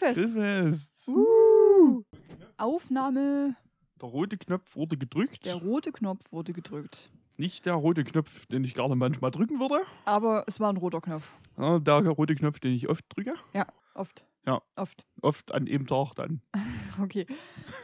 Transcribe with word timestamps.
Grillfest. 0.00 0.34
Grillfest. 0.34 1.08
Uh. 1.08 2.02
Aufnahme. 2.56 3.54
Der 4.00 4.08
rote 4.08 4.38
Knopf 4.38 4.74
wurde 4.74 4.96
gedrückt. 4.96 5.44
Der 5.44 5.56
rote 5.56 5.92
Knopf 5.92 6.20
wurde 6.30 6.52
gedrückt. 6.52 7.10
Nicht 7.36 7.66
der 7.66 7.74
rote 7.74 8.04
Knopf, 8.04 8.46
den 8.46 8.64
ich 8.64 8.74
gerne 8.74 8.96
manchmal 8.96 9.30
drücken 9.30 9.60
würde. 9.60 9.84
Aber 10.04 10.44
es 10.46 10.58
war 10.60 10.72
ein 10.72 10.76
roter 10.76 11.00
Knopf. 11.00 11.30
Ja, 11.58 11.78
der 11.78 12.08
rote 12.08 12.34
Knopf, 12.34 12.60
den 12.60 12.72
ich 12.72 12.88
oft 12.88 13.04
drücke. 13.08 13.34
Oft. 13.94 14.24
Ja. 14.46 14.62
Oft. 14.76 15.06
Oft 15.20 15.52
an 15.52 15.66
jedem 15.66 15.86
Tag 15.86 16.14
dann. 16.14 16.40
Okay. 17.00 17.24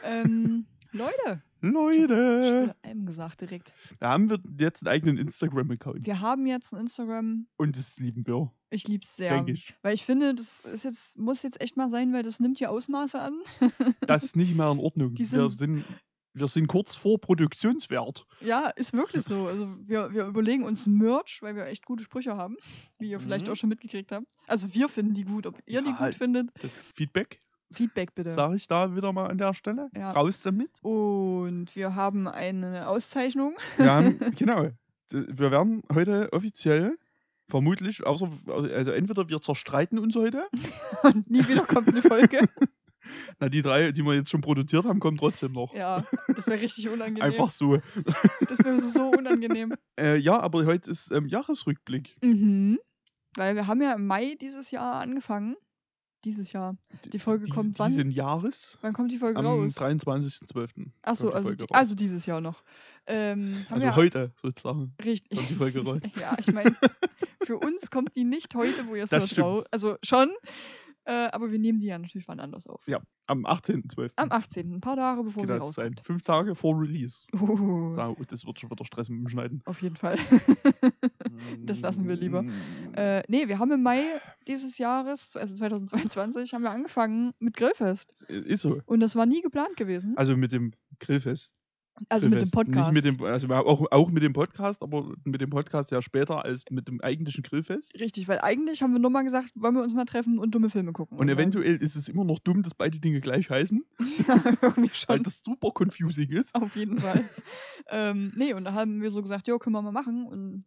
ähm, 0.02 0.66
Leute. 0.96 1.42
Leute! 1.60 2.44
Schon 2.82 2.90
einem 2.90 3.06
gesagt 3.06 3.40
direkt. 3.40 3.72
Da 3.98 4.10
haben 4.10 4.28
wir 4.30 4.38
jetzt 4.58 4.82
einen 4.82 4.88
eigenen 4.92 5.18
Instagram-Account. 5.18 6.06
Wir 6.06 6.20
haben 6.20 6.46
jetzt 6.46 6.72
ein 6.74 6.80
Instagram. 6.80 7.46
Und 7.56 7.76
das 7.76 7.96
lieben 7.98 8.26
wir, 8.26 8.52
Ich 8.70 8.86
lieb's 8.88 9.16
sehr. 9.16 9.44
ich. 9.48 9.74
Weil 9.82 9.94
ich 9.94 10.04
finde, 10.04 10.34
das 10.34 10.60
ist 10.60 10.84
jetzt, 10.84 11.18
muss 11.18 11.42
jetzt 11.42 11.60
echt 11.60 11.76
mal 11.76 11.88
sein, 11.90 12.12
weil 12.12 12.22
das 12.22 12.40
nimmt 12.40 12.60
ja 12.60 12.68
Ausmaße 12.68 13.18
an. 13.20 13.34
Das 14.06 14.24
ist 14.24 14.36
nicht 14.36 14.54
mehr 14.54 14.70
in 14.70 14.78
Ordnung. 14.78 15.14
Die 15.14 15.30
wir, 15.32 15.48
sind- 15.50 15.58
sind, 15.58 15.84
wir 16.34 16.46
sind 16.48 16.66
kurz 16.68 16.94
vor 16.94 17.18
Produktionswert. 17.20 18.26
Ja, 18.40 18.68
ist 18.68 18.92
wirklich 18.92 19.24
so. 19.24 19.46
Also 19.48 19.66
wir, 19.86 20.12
wir 20.12 20.26
überlegen 20.26 20.62
uns 20.64 20.86
Merch, 20.86 21.40
weil 21.42 21.56
wir 21.56 21.66
echt 21.66 21.84
gute 21.86 22.04
Sprüche 22.04 22.36
haben, 22.36 22.56
wie 22.98 23.10
ihr 23.10 23.18
vielleicht 23.20 23.46
Mhm. 23.46 23.52
auch 23.52 23.56
schon 23.56 23.70
mitgekriegt 23.70 24.12
habt. 24.12 24.26
Also 24.46 24.72
wir 24.74 24.88
finden 24.88 25.14
die 25.14 25.24
gut. 25.24 25.46
Ob 25.46 25.58
ihr 25.66 25.80
die 25.82 25.90
Ja, 25.90 25.96
gut 26.06 26.14
findet, 26.14 26.50
Das 26.62 26.78
Feedback, 26.78 27.40
Feedback 27.72 28.14
bitte. 28.14 28.32
sage 28.32 28.56
ich 28.56 28.68
da 28.68 28.94
wieder 28.94 29.12
mal 29.12 29.26
an 29.26 29.38
der 29.38 29.54
Stelle. 29.54 29.88
Ja. 29.96 30.12
Raus 30.12 30.42
damit. 30.42 30.70
Und 30.82 31.74
wir 31.74 31.94
haben 31.94 32.28
eine 32.28 32.88
Auszeichnung. 32.88 33.56
Wir 33.76 33.90
haben, 33.90 34.18
genau. 34.36 34.68
Wir 35.10 35.50
werden 35.50 35.82
heute 35.92 36.32
offiziell, 36.32 36.96
vermutlich, 37.48 38.04
außer, 38.04 38.28
also 38.46 38.90
entweder 38.90 39.28
wir 39.28 39.40
zerstreiten 39.40 39.98
uns 39.98 40.16
heute, 40.16 40.46
Und 41.02 41.30
nie 41.30 41.46
wieder 41.46 41.64
kommt 41.64 41.88
eine 41.88 42.02
Folge. 42.02 42.40
na 43.38 43.48
die 43.48 43.62
drei, 43.62 43.92
die 43.92 44.02
wir 44.02 44.14
jetzt 44.14 44.30
schon 44.30 44.40
produziert 44.40 44.84
haben, 44.84 44.98
kommen 44.98 45.16
trotzdem 45.16 45.52
noch. 45.52 45.74
ja, 45.74 46.04
das 46.34 46.46
wäre 46.48 46.60
richtig 46.60 46.88
unangenehm. 46.88 47.22
Einfach 47.22 47.50
so. 47.50 47.78
Das 48.48 48.58
wäre 48.64 48.80
so 48.80 49.10
unangenehm. 49.10 49.74
Äh, 49.98 50.16
ja, 50.16 50.40
aber 50.40 50.64
heute 50.64 50.90
ist 50.90 51.10
ähm, 51.12 51.26
Jahresrückblick. 51.26 52.16
Mhm. 52.22 52.78
Weil 53.36 53.54
wir 53.54 53.66
haben 53.66 53.82
ja 53.82 53.92
im 53.92 54.06
Mai 54.06 54.36
dieses 54.40 54.70
Jahr 54.70 54.94
angefangen. 54.94 55.56
Dieses 56.26 56.50
Jahr. 56.52 56.76
Die 57.12 57.20
Folge 57.20 57.44
Dies- 57.44 57.54
kommt 57.54 57.78
wann? 57.78 57.88
Diesen 57.88 58.10
Jahres 58.10 58.76
Wann 58.80 58.92
kommt 58.92 59.12
die 59.12 59.18
Folge 59.18 59.38
am 59.38 59.46
raus? 59.46 59.74
23.12. 59.76 60.90
Achso, 61.02 61.30
also, 61.30 61.54
die- 61.54 61.64
also 61.72 61.94
dieses 61.94 62.26
Jahr 62.26 62.40
noch. 62.40 62.64
Ähm, 63.06 63.64
Also 63.70 63.82
wir 63.86 63.94
heute 63.94 64.32
sozusagen. 64.42 64.92
richtig. 65.04 65.38
kommt 65.38 65.50
die 65.50 65.54
Folge 65.54 65.84
raus. 65.84 66.00
ja, 66.20 66.36
ich 66.40 66.52
meine, 66.52 66.76
für 67.44 67.58
uns 67.58 67.92
kommt 67.92 68.16
die 68.16 68.24
nicht 68.24 68.54
heute, 68.56 68.88
wo 68.88 68.96
ihr 68.96 69.04
es 69.04 69.12
hört. 69.12 69.66
Also 69.72 69.96
schon, 70.02 70.30
äh, 71.06 71.28
aber 71.32 71.50
wir 71.50 71.58
nehmen 71.58 71.78
die 71.78 71.86
ja 71.86 71.98
natürlich 71.98 72.28
wann 72.28 72.40
anders 72.40 72.66
auf. 72.66 72.86
Ja, 72.86 73.00
am 73.26 73.46
18.12. 73.46 74.10
Am 74.16 74.30
18., 74.32 74.74
ein 74.74 74.80
paar 74.80 74.96
Tage 74.96 75.22
bevor 75.24 75.46
sie 75.46 75.52
Genau, 75.54 75.70
sein. 75.70 75.84
rauskommt. 75.86 76.00
Fünf 76.06 76.22
Tage 76.22 76.54
vor 76.54 76.78
Release. 76.80 77.26
Uh, 77.34 77.90
So, 77.92 78.16
das 78.28 78.44
wird 78.46 78.60
schon 78.60 78.70
wieder 78.70 78.84
Stress 78.84 79.08
mit 79.08 79.20
dem 79.20 79.28
Schneiden. 79.28 79.62
auf 79.64 79.80
jeden 79.82 79.96
Fall. 79.96 80.18
Das 81.64 81.80
lassen 81.80 82.06
wir 82.08 82.16
lieber. 82.16 82.44
äh, 82.94 83.22
nee, 83.28 83.48
wir 83.48 83.58
haben 83.58 83.70
im 83.72 83.82
Mai 83.82 84.20
dieses 84.46 84.78
Jahres, 84.78 85.36
also 85.36 85.54
2022, 85.56 86.54
haben 86.54 86.62
wir 86.62 86.70
angefangen 86.70 87.32
mit 87.38 87.56
Grillfest. 87.56 88.14
Äh, 88.28 88.38
Ist 88.40 88.62
so. 88.62 88.80
Und 88.86 89.00
das 89.00 89.16
war 89.16 89.26
nie 89.26 89.42
geplant 89.42 89.76
gewesen. 89.76 90.16
Also 90.16 90.36
mit 90.36 90.52
dem 90.52 90.72
Grillfest. 91.00 91.54
Also 92.08 92.28
mit 92.28 92.42
dem. 92.42 92.50
Podcast. 92.50 92.92
Nicht 92.92 93.04
mit 93.04 93.20
dem, 93.20 93.24
also 93.26 93.48
auch, 93.48 93.90
auch 93.90 94.10
mit 94.10 94.22
dem 94.22 94.32
Podcast, 94.32 94.82
aber 94.82 95.12
mit 95.24 95.40
dem 95.40 95.50
Podcast 95.50 95.90
ja 95.90 96.02
später 96.02 96.44
als 96.44 96.64
mit 96.70 96.88
dem 96.88 97.00
eigentlichen 97.00 97.42
Grillfest. 97.42 97.94
Richtig, 97.98 98.28
weil 98.28 98.40
eigentlich 98.40 98.82
haben 98.82 98.92
wir 98.92 98.98
nur 98.98 99.10
mal 99.10 99.22
gesagt, 99.22 99.52
wollen 99.54 99.74
wir 99.74 99.82
uns 99.82 99.94
mal 99.94 100.04
treffen 100.04 100.38
und 100.38 100.54
dumme 100.54 100.70
Filme 100.70 100.92
gucken. 100.92 101.18
Und 101.18 101.26
dann- 101.26 101.36
eventuell 101.36 101.76
ist 101.76 101.96
es 101.96 102.08
immer 102.08 102.24
noch 102.24 102.38
dumm, 102.38 102.62
dass 102.62 102.74
beide 102.74 102.98
Dinge 103.00 103.20
gleich 103.20 103.50
heißen, 103.50 103.84
ja, 104.28 104.34
irgendwie 104.62 104.82
weil 104.82 104.94
schon. 104.94 105.22
das 105.22 105.42
super 105.44 105.70
confusing 105.74 106.30
ist. 106.30 106.54
Auf 106.54 106.76
jeden 106.76 106.98
Fall. 106.98 107.24
ähm, 107.90 108.32
nee, 108.36 108.52
und 108.52 108.64
da 108.64 108.72
haben 108.74 109.00
wir 109.00 109.10
so 109.10 109.22
gesagt, 109.22 109.48
jo, 109.48 109.58
können 109.58 109.74
wir 109.74 109.82
mal 109.82 109.92
machen. 109.92 110.26
Und 110.26 110.64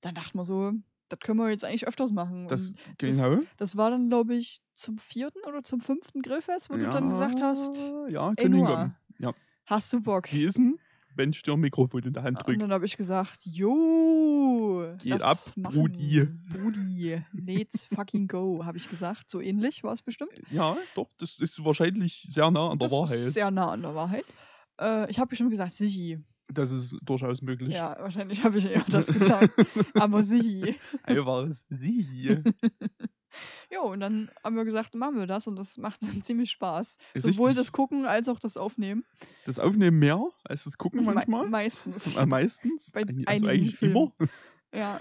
dann 0.00 0.14
dachten 0.14 0.38
wir 0.38 0.44
so, 0.44 0.72
das 1.08 1.20
können 1.20 1.38
wir 1.38 1.50
jetzt 1.50 1.64
eigentlich 1.64 1.86
öfters 1.86 2.10
machen. 2.10 2.48
Das, 2.48 2.70
und 2.70 2.98
genau. 2.98 3.38
das 3.58 3.76
war 3.76 3.90
dann, 3.90 4.08
glaube 4.08 4.34
ich, 4.34 4.60
zum 4.72 4.98
vierten 4.98 5.38
oder 5.46 5.62
zum 5.62 5.80
fünften 5.80 6.22
Grillfest, 6.22 6.70
wo 6.70 6.74
du 6.76 6.88
dann 6.90 7.08
gesagt 7.10 7.40
hast, 7.40 7.76
Ja, 8.08 8.30
ey 8.30 8.34
können. 8.36 8.60
Ja. 8.60 8.94
Hast 9.66 9.92
du 9.92 10.00
Bock? 10.00 10.32
Wie 10.32 10.44
ist 10.44 10.56
denn, 10.58 10.78
wenn 11.14 11.30
ich 11.30 11.42
dir 11.42 11.52
ein 11.52 11.60
Mikrofon 11.60 12.02
in 12.02 12.12
der 12.12 12.22
Hand 12.22 12.38
Und 12.38 12.46
drücke? 12.46 12.58
dann 12.58 12.72
habe 12.72 12.86
ich 12.86 12.96
gesagt, 12.96 13.38
jo, 13.44 14.94
Geht 15.02 15.22
ab, 15.22 15.38
machen. 15.56 15.74
Brudi. 15.74 16.26
Brudi, 16.52 17.22
let's 17.32 17.84
fucking 17.94 18.28
go, 18.28 18.64
habe 18.64 18.78
ich 18.78 18.88
gesagt. 18.88 19.30
So 19.30 19.40
ähnlich 19.40 19.82
war 19.84 19.92
es 19.92 20.02
bestimmt. 20.02 20.30
Ja, 20.50 20.76
doch, 20.94 21.08
das 21.18 21.38
ist 21.38 21.64
wahrscheinlich 21.64 22.26
sehr 22.30 22.50
nah 22.50 22.70
an 22.70 22.78
der 22.78 22.88
Das 22.88 22.98
Wahrheit. 22.98 23.18
Ist 23.20 23.34
sehr 23.34 23.50
nah 23.50 23.70
an 23.72 23.82
der 23.82 23.94
Wahrheit. 23.94 24.24
Äh, 24.80 25.10
ich 25.10 25.18
habe 25.18 25.28
bestimmt 25.28 25.50
gesagt, 25.50 25.72
Sichi. 25.72 26.18
Das 26.48 26.70
ist 26.70 26.96
durchaus 27.02 27.42
möglich. 27.42 27.74
Ja, 27.74 27.96
wahrscheinlich 27.98 28.44
habe 28.44 28.58
ich 28.58 28.70
eher 28.70 28.84
das 28.88 29.06
gesagt. 29.06 29.50
Aber 29.94 30.22
Sichi. 30.22 30.76
Einfaches 31.02 31.64
Sie. 31.70 32.38
Jo, 33.72 33.82
und 33.82 34.00
dann 34.00 34.30
haben 34.44 34.56
wir 34.56 34.64
gesagt, 34.64 34.94
machen 34.94 35.16
wir 35.18 35.26
das 35.26 35.46
und 35.48 35.56
das 35.56 35.76
macht 35.78 36.00
ziemlich 36.24 36.50
Spaß. 36.50 36.96
Ist 37.14 37.22
Sowohl 37.22 37.48
richtig. 37.48 37.64
das 37.66 37.72
Gucken 37.72 38.06
als 38.06 38.28
auch 38.28 38.38
das 38.38 38.56
Aufnehmen. 38.56 39.04
Das 39.44 39.58
Aufnehmen 39.58 39.98
mehr 39.98 40.22
als 40.44 40.64
das 40.64 40.78
Gucken 40.78 41.04
Me- 41.04 41.12
manchmal. 41.14 41.48
meistens. 41.48 42.16
Äh, 42.16 42.26
meistens. 42.26 42.90
Bei 42.92 43.04
also 43.26 43.46
eigentlich 43.46 43.76
Filmen. 43.76 44.12
immer. 44.18 44.28
Ja, 44.74 45.00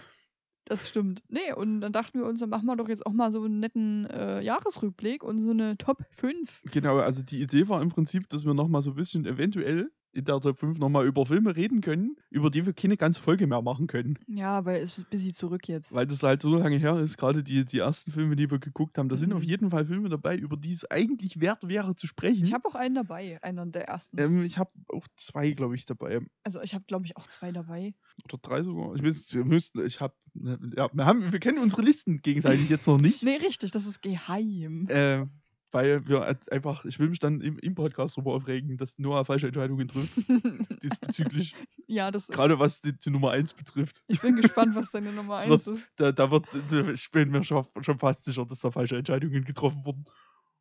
das 0.66 0.90
stimmt. 0.90 1.22
Nee, 1.29 1.53
und 1.53 1.81
dann 1.81 1.94
dachten 1.94 2.19
wir 2.19 2.25
uns, 2.25 2.40
dann 2.40 2.50
machen 2.50 2.66
wir 2.66 2.75
doch 2.75 2.90
jetzt 2.90 3.06
auch 3.06 3.12
mal 3.13 3.31
so 3.31 3.44
einen 3.44 3.59
netten 3.59 4.06
äh, 4.07 4.41
Jahresrückblick 4.41 5.23
und 5.23 5.38
so 5.38 5.52
eine 5.52 5.78
Top 5.78 6.03
5. 6.12 6.62
Genau, 6.72 6.97
also 6.97 7.22
die 7.23 7.41
Idee 7.41 7.67
war 7.67 7.81
im 7.81 7.90
Prinzip, 7.90 8.28
dass 8.29 8.46
wir 8.46 8.53
nochmal 8.56 8.81
so 8.81 8.91
ein 8.91 8.96
bisschen 8.96 9.25
eventuell 9.25 9.91
in 10.16 10.26
der 10.26 10.40
Top 10.40 10.58
5 10.59 10.78
nochmal 10.80 11.06
über 11.06 11.26
Filme 11.26 11.56
reden 11.56 11.81
können, 11.81 12.16
über 12.30 12.50
die 12.50 12.66
wir 12.66 12.74
keine 12.74 12.98
ganze 12.98 13.22
Folge 13.22 13.46
mehr 13.48 13.62
machen 13.62 13.88
können. 13.88 14.18
Ja, 14.28 14.64
weil 14.66 14.81
es 14.81 14.98
ist 14.98 15.06
ein 15.06 15.09
bisschen 15.09 15.34
zurück 15.34 15.68
jetzt. 15.68 15.94
Weil 15.94 16.08
das 16.08 16.24
halt 16.24 16.42
so 16.42 16.56
lange 16.56 16.78
her 16.78 16.98
ist, 17.00 17.18
gerade 17.18 17.44
die, 17.44 17.66
die 17.66 17.80
ersten 17.80 18.12
Filme, 18.12 18.36
die 18.36 18.50
wir 18.50 18.59
geguckt 18.59 18.98
haben, 18.98 19.09
da 19.09 19.18
sind 19.18 19.30
Mhm. 19.30 19.36
auf 19.36 19.44
jeden 19.44 19.70
Fall 19.72 19.86
Filme 19.86 20.09
dabei, 20.09 20.36
über 20.38 20.56
die 20.58 20.72
es 20.72 20.90
eigentlich 20.90 21.42
wert 21.42 21.68
wäre 21.68 21.96
zu 21.96 22.08
sprechen. 22.08 22.46
ich 22.46 22.53
habe 22.53 22.68
auch 22.68 22.76
einen 22.76 22.96
dabei, 22.96 23.40
einen 23.44 23.72
der 23.72 23.88
ersten. 23.90 24.18
ähm, 24.20 24.44
ich 24.44 24.58
habe 24.58 24.72
auch 24.88 25.06
zwei, 25.18 25.52
glaube 25.52 25.76
ich, 25.76 25.86
dabei. 25.86 26.22
Also 26.44 26.62
ich 26.62 26.74
habe, 26.74 26.86
glaube 26.88 27.06
ich, 27.06 27.18
auch 27.18 27.28
zwei 27.28 27.52
dabei. 27.52 27.94
Oder 28.24 28.38
drei 28.42 28.64
sogar. 28.64 28.96
Ich 28.96 29.03
weiß, 29.03 29.34
ihr 29.34 29.44
müsst, 29.46 29.76
ich 29.76 30.00
habe, 30.00 30.14
ja, 30.34 30.90
wir 30.94 31.06
haben, 31.06 31.32
wir 31.34 31.40
kennen 31.40 31.58
unsere 31.59 31.82
Listen 31.82 32.22
gegenseitig 32.22 32.70
jetzt 32.70 32.88
noch 32.88 33.00
nicht. 33.00 33.22
Nee, 33.24 33.36
richtig, 33.38 33.72
das 33.72 33.86
ist 33.86 34.02
geheim. 34.02 34.88
Äh, 34.90 35.26
weil 35.75 36.08
wir 36.08 36.36
einfach, 36.50 36.86
ich 36.86 36.97
will 37.00 37.09
mich 37.09 37.19
dann 37.19 37.41
im, 37.41 37.59
im 37.59 37.75
Podcast 37.75 38.18
darüber 38.18 38.34
aufregen, 38.34 38.78
dass 38.78 38.97
Noah 38.97 39.25
falsche 39.25 39.47
Entscheidungen 39.47 39.88
trifft, 39.88 40.13
diesbezüglich, 40.84 41.53
ja, 41.88 42.09
das. 42.12 42.28
gerade 42.28 42.58
was 42.59 42.81
die, 42.81 42.94
die 42.97 43.09
Nummer 43.12 43.31
1 43.31 43.53
betrifft. 43.53 44.02
Ich 44.08 44.22
bin 44.22 44.38
gespannt, 44.38 44.74
was 44.75 44.90
deine 44.91 45.12
Nummer 45.14 45.38
Es 45.38 45.44
1 45.44 45.50
wird- 45.66 45.78
ist. 45.78 45.88
Da, 45.97 46.12
da 46.12 46.31
wird, 46.31 46.46
da, 46.69 46.90
ich 46.90 47.12
bin 47.12 47.30
mir 47.30 47.44
schon, 47.44 47.66
schon 47.81 48.00
fast 48.00 48.24
sicher, 48.24 48.46
dass 48.46 48.59
da 48.62 48.72
falsche 48.72 48.97
Entscheidungen 48.97 49.44
getroffen 49.44 49.85
wurden. 49.85 50.06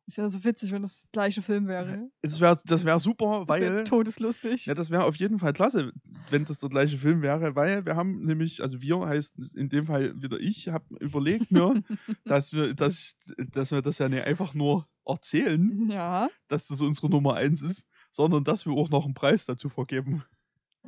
Es 0.07 0.17
wäre 0.17 0.29
so 0.29 0.43
witzig, 0.43 0.71
wenn 0.71 0.83
das 0.83 1.03
gleiche 1.11 1.41
Film 1.41 1.65
wäre. 1.67 2.11
Das 2.21 2.39
wäre 2.39 2.59
das 2.65 2.85
wär 2.85 2.99
super, 2.99 3.45
Das 3.47 3.59
wäre 3.59 3.75
weil. 3.77 3.83
todeslustig. 3.85 4.67
Ja, 4.67 4.75
das 4.75 4.91
wäre 4.91 5.03
auf 5.05 5.15
jeden 5.15 5.39
Fall 5.39 5.51
klasse, 5.53 5.93
wenn 6.29 6.45
das 6.45 6.59
der 6.59 6.69
gleiche 6.69 6.99
Film 6.99 7.23
wäre, 7.23 7.55
weil 7.55 7.87
wir 7.87 7.95
haben 7.95 8.23
nämlich, 8.23 8.61
also 8.61 8.81
wir 8.83 8.99
heißt 8.99 9.33
in 9.55 9.67
dem 9.69 9.85
Fall 9.87 10.13
wieder 10.21 10.39
ich, 10.39 10.67
habe 10.67 10.85
überlegt 10.99 11.51
mir, 11.51 11.81
dass 12.25 12.53
wir, 12.53 12.75
dass, 12.75 13.15
dass 13.51 13.71
wir 13.71 13.81
das 13.81 13.97
ja 13.97 14.07
nicht 14.07 14.25
einfach 14.25 14.53
nur 14.53 14.87
erzählen, 15.05 15.89
ja, 15.89 16.29
dass 16.47 16.67
das 16.67 16.81
unsere 16.81 17.09
Nummer 17.09 17.35
1 17.35 17.61
ist, 17.61 17.85
sondern 18.11 18.43
dass 18.43 18.65
wir 18.65 18.73
auch 18.73 18.89
noch 18.89 19.05
einen 19.05 19.13
Preis 19.13 19.45
dazu 19.45 19.69
vergeben. 19.69 20.23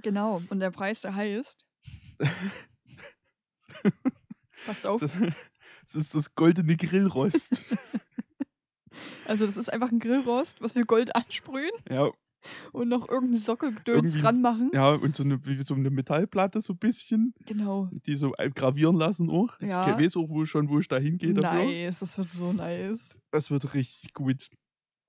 genau. 0.02 0.42
Und 0.50 0.60
der 0.60 0.72
Preis, 0.72 1.02
der 1.02 1.16
heißt. 1.16 1.66
Passt 4.66 4.86
auf. 4.86 5.02
Das, 5.02 5.14
das 5.86 5.96
ist 5.96 6.16
das 6.16 6.36
goldene 6.36 6.75
Grillrost. 6.78 7.64
Also, 9.28 9.46
das 9.46 9.58
ist 9.58 9.72
einfach 9.72 9.92
ein 9.92 10.00
Grillrost, 10.00 10.62
was 10.62 10.74
wir 10.74 10.86
Gold 10.86 11.13
ansprühen 11.16 11.70
ja, 11.90 12.10
und 12.72 12.88
noch 12.88 13.08
Sockelgedöns 13.34 13.98
Irgendwie- 14.06 14.22
dran 14.22 14.42
machen. 14.42 14.72
ja, 14.74 14.92
und 14.92 15.16
so 15.18 15.24
eine, 15.24 15.40
so 15.66 15.75
eine 15.75 15.90
Metallplatte 15.92 16.62
so 16.62 16.74
ein 16.74 16.78
bisschen, 16.80 17.34
Genau. 17.46 17.90
die 17.92 18.16
so 18.16 18.31
gravieren 18.56 18.96
lassen 18.96 19.30
auch. 19.30 19.60
Ja. 19.60 19.92
Ich 19.92 20.04
weiß 20.04 20.16
auch 20.18 20.30
wo 20.30 20.46
schon, 20.46 20.70
wo 20.70 20.80
ich 20.80 20.88
da 20.88 20.98
hingehe 20.98 21.34
dafür. 21.34 21.66
Nice, 21.66 22.00
das 22.00 22.18
wird 22.18 22.30
so 22.30 22.54
nice. 22.54 23.02
Das 23.31 23.51
wird 23.51 23.74
richtig 23.74 24.13
gut. 24.13 24.50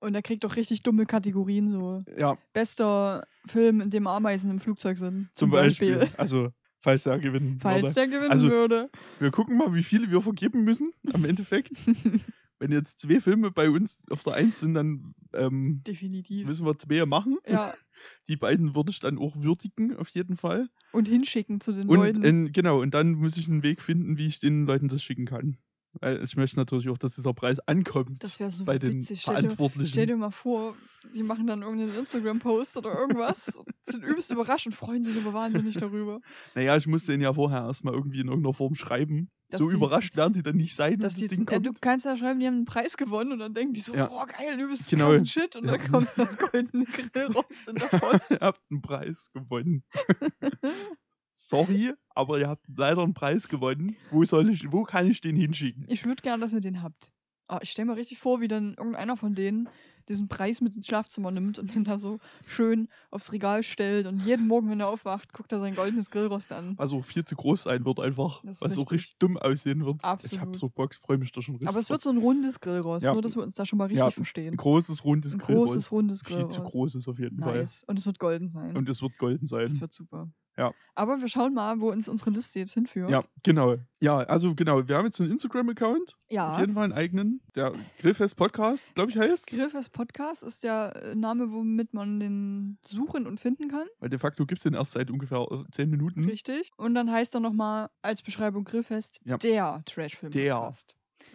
Und 0.01 0.15
er 0.15 0.21
kriegt 0.21 0.45
auch 0.45 0.55
richtig 0.55 0.83
dumme 0.83 1.05
Kategorien, 1.05 1.69
so 1.69 2.03
Ja, 2.17 2.37
bester 2.53 3.27
Film, 3.47 3.81
in 3.81 3.89
dem 3.89 4.07
Ameisen 4.07 4.49
im 4.51 4.59
Flugzeug 4.59 4.97
sind. 4.97 5.29
zum 5.33 5.49
Beispiel. 5.49 6.09
Also, 6.17 6.51
falls 6.81 7.05
er 7.05 7.19
gewinnen 7.19 7.59
Falls 7.61 7.81
würde. 7.83 7.93
der 7.95 8.07
gewinnen 8.07 8.31
Also- 8.31 8.49
würde. 8.49 8.89
Wir 9.19 9.31
gucken 9.31 9.57
mal, 9.57 9.73
wie 9.73 9.83
viele 9.83 10.09
wir 10.09 10.21
vergeben 10.21 10.63
müssen 10.63 10.91
am 11.13 11.25
Endeffekt. 11.25 11.71
Wenn 12.61 12.73
jetzt 12.73 12.99
zwei 12.99 13.21
Filme 13.21 13.51
bei 13.51 13.69
uns 13.69 13.97
auf 14.09 14.23
der 14.23 14.33
Eins 14.33 14.59
sind, 14.59 14.73
dann 14.73 15.13
ähm, 15.33 15.81
Definitiv. 15.87 16.45
müssen 16.45 16.65
wir 16.65 16.77
zwei 16.77 17.05
machen. 17.05 17.37
Ja, 17.47 17.73
Die 18.29 18.35
beiden 18.37 18.75
würde 18.75 18.91
ich 18.91 18.99
dann 18.99 19.17
auch 19.17 19.35
würdigen, 19.35 19.95
auf 19.97 20.09
jeden 20.09 20.37
Fall. 20.37 20.69
und 20.93 21.07
hinschicken 21.09 21.59
zu 21.61 21.71
den 21.73 21.87
Und 21.89 21.97
Leuten. 21.99 22.23
in, 22.23 22.51
genau, 22.53 22.81
und 22.81 22.93
dann 22.93 23.11
muss 23.13 23.35
ich 23.37 23.49
einen 23.49 23.63
Weg 23.63 23.81
finden, 23.81 24.17
wie 24.17 24.25
ich 24.27 24.39
den 24.39 24.65
Leuten 24.65 24.87
das 24.87 25.03
schicken 25.03 25.25
kann. 25.25 25.57
Weil 25.93 26.23
ich 26.23 26.35
möchte 26.35 26.57
natürlich 26.57 26.87
auch, 26.89 26.97
dass 26.97 27.15
dieser 27.15 27.33
Preis 27.33 27.59
ankommt 27.61 28.23
Das 28.23 28.39
wäre 28.39 28.51
so 28.51 28.63
bei 28.63 28.77
den 28.77 28.99
witzig. 28.99 29.21
Stell 29.21 29.35
dir, 29.35 29.41
Verantwortlichen. 29.41 29.87
stell 29.91 30.05
dir 30.05 30.17
mal 30.17 30.29
vor, 30.31 30.75
die 31.15 31.23
machen 31.23 31.47
dann 31.47 31.61
irgendeinen 31.63 31.95
Instagram-Post 31.97 32.77
oder 32.77 32.93
irgendwas, 32.93 33.59
sind 33.85 34.03
übelst 34.03 34.29
überrascht 34.29 34.67
und 34.67 34.73
freuen 34.75 35.03
sich 35.03 35.17
aber 35.17 35.33
wahnsinnig 35.33 35.77
darüber. 35.77 36.19
Naja, 36.55 36.77
ich 36.77 36.85
musste 36.87 37.13
ihn 37.13 37.21
ja 37.21 37.33
vorher 37.33 37.61
erstmal 37.61 37.93
irgendwie 37.95 38.19
in 38.19 38.27
irgendeiner 38.27 38.53
Form 38.53 38.75
schreiben. 38.75 39.29
Das 39.49 39.57
so 39.59 39.71
überrascht 39.71 40.15
werden 40.15 40.33
die 40.33 40.43
dann 40.43 40.57
nicht 40.57 40.75
sein, 40.75 40.93
wenn 40.93 40.99
Das 40.99 41.15
Ding 41.15 41.41
äh, 41.41 41.45
kommt. 41.45 41.65
du 41.65 41.73
kannst 41.81 42.05
ja 42.05 42.15
schreiben, 42.17 42.39
die 42.39 42.45
haben 42.45 42.53
einen 42.57 42.65
Preis 42.65 42.95
gewonnen 42.97 43.31
und 43.31 43.39
dann 43.39 43.55
denken 43.55 43.73
die 43.73 43.81
so, 43.81 43.95
Ja. 43.95 44.05
boah 44.07 44.27
geil, 44.27 44.59
übelst 44.59 44.89
Genau. 44.91 45.07
krassen 45.09 45.25
Shit 45.25 45.55
und 45.55 45.65
Ja. 45.65 45.77
dann 45.77 45.91
kommt 45.91 46.09
das 46.17 46.37
goldene 46.37 46.85
Grillrost 46.85 47.67
in 47.67 47.75
der 47.77 47.87
Post. 48.27 48.29
ihr 48.31 48.39
habt 48.41 48.61
einen 48.69 48.81
Preis 48.81 49.31
gewonnen. 49.33 49.83
Sorry, 51.47 51.93
aber 52.09 52.37
ihr 52.39 52.49
habt 52.49 52.65
leider 52.75 53.01
einen 53.01 53.13
Preis 53.13 53.47
gewonnen. 53.47 53.95
Wo 54.11 54.23
soll 54.25 54.49
ich, 54.49 54.71
wo 54.71 54.83
kann 54.83 55.07
ich 55.07 55.21
den 55.21 55.35
hinschicken? 55.37 55.85
Ich 55.87 56.05
würde 56.05 56.21
gerne, 56.21 56.41
dass 56.41 56.51
ihr 56.53 56.59
den 56.61 56.83
habt. 56.83 57.11
Aber 57.47 57.63
ich 57.63 57.71
stelle 57.71 57.87
mir 57.87 57.95
richtig 57.95 58.19
vor, 58.19 58.41
wie 58.41 58.47
dann 58.47 58.75
irgendeiner 58.75 59.17
von 59.17 59.33
denen 59.33 59.69
diesen 60.07 60.27
Preis 60.27 60.59
mit 60.61 60.75
ins 60.75 60.85
Schlafzimmer 60.87 61.31
nimmt 61.31 61.57
und 61.59 61.73
den 61.73 61.83
da 61.83 61.97
so 61.97 62.19
schön 62.45 62.89
aufs 63.09 63.31
Regal 63.31 63.63
stellt 63.63 64.05
und 64.07 64.19
jeden 64.25 64.47
Morgen, 64.47 64.69
wenn 64.69 64.79
er 64.79 64.87
aufwacht, 64.87 65.33
guckt 65.33 65.51
er 65.51 65.59
sein 65.59 65.75
goldenes 65.75 66.09
Grillrost 66.11 66.51
an. 66.51 66.73
Was 66.77 66.91
auch 66.93 67.05
viel 67.05 67.25
zu 67.25 67.35
groß 67.35 67.63
sein 67.63 67.85
wird 67.85 67.99
einfach. 67.99 68.43
Was 68.43 68.61
auch 68.61 68.77
richtig. 68.79 68.91
richtig 68.91 69.17
dumm 69.19 69.37
aussehen 69.37 69.85
wird. 69.85 69.97
Ich 69.97 70.03
Absolut. 70.03 70.41
hab 70.41 70.55
so 70.55 70.69
Bock, 70.69 70.93
freue 70.95 71.17
mich 71.19 71.31
da 71.31 71.41
schon 71.41 71.55
richtig. 71.55 71.69
Aber 71.69 71.79
es 71.79 71.89
wird 71.89 72.01
so 72.01 72.09
ein 72.09 72.17
rundes 72.17 72.59
Grillrost, 72.59 73.05
Ja. 73.05 73.13
nur 73.13 73.21
dass 73.21 73.35
wir 73.35 73.43
uns 73.43 73.53
da 73.55 73.65
schon 73.65 73.77
mal 73.77 73.85
richtig 73.85 73.99
Ja, 73.99 74.11
verstehen. 74.11 74.53
ein 74.55 74.57
großes, 74.57 75.03
rundes 75.03 75.33
Ein 75.33 75.39
Grillrost. 75.39 75.73
großes, 75.73 75.91
rundes 75.91 76.21
Viel 76.21 76.35
Grillrost. 76.35 76.55
zu 76.55 76.61
großes 76.63 77.07
auf 77.07 77.19
jeden 77.19 77.39
Fall. 77.39 77.59
Nice. 77.59 77.83
Und 77.87 77.97
es 77.99 78.05
wird 78.05 78.19
golden 78.19 78.49
sein. 78.49 78.75
Und 78.77 78.89
es 78.89 79.01
wird 79.01 79.17
golden 79.17 79.45
sein. 79.47 79.67
das 79.67 79.79
wird 79.81 79.93
super. 79.93 80.27
Ja. 80.59 80.73
Aber 80.93 81.21
wir 81.21 81.29
schauen 81.29 81.53
mal, 81.53 81.79
wo 81.79 81.89
uns 81.89 82.09
unsere 82.09 82.31
Liste 82.31 82.59
jetzt 82.59 82.73
hinführt. 82.73 83.09
Ja, 83.09 83.23
genau. 83.43 83.77
Ja, 84.01 84.17
also 84.17 84.53
genau, 84.55 84.85
wir 84.89 84.97
haben 84.97 85.05
jetzt 85.05 85.21
einen 85.21 85.31
Instagram-Account. 85.31 86.17
Auf 86.17 86.17
ja. 86.29 86.59
jeden 86.59 86.73
Fall 86.73 86.83
einen 86.83 86.93
eigenen. 86.93 87.39
Der 87.55 87.73
Grillfest 87.99 88.35
Podcast, 88.35 88.85
glaube 88.93 89.09
ich, 89.09 89.17
heißt. 89.17 89.47
Grillfest 89.47 89.93
Podcast 89.93 90.43
ist 90.43 90.65
der 90.65 90.93
äh, 90.97 91.15
Name, 91.15 91.53
womit 91.53 91.93
man 91.93 92.19
den 92.19 92.77
suchen 92.83 93.25
und 93.25 93.39
finden 93.39 93.69
kann. 93.69 93.87
Weil 93.99 94.09
de 94.09 94.19
facto 94.19 94.45
gibt 94.45 94.59
es 94.59 94.63
den 94.63 94.73
erst 94.73 94.91
seit 94.91 95.09
ungefähr 95.09 95.47
äh, 95.49 95.63
10 95.71 95.89
Minuten. 95.89 96.25
Richtig. 96.25 96.71
Und 96.75 96.93
dann 96.93 97.09
heißt 97.09 97.33
er 97.35 97.39
nochmal 97.39 97.89
als 98.01 98.21
Beschreibung 98.21 98.65
Grillfest 98.65 99.21
Ja. 99.23 99.37
der 99.37 99.81
Trashfilm 99.85 100.33
Der. 100.33 100.73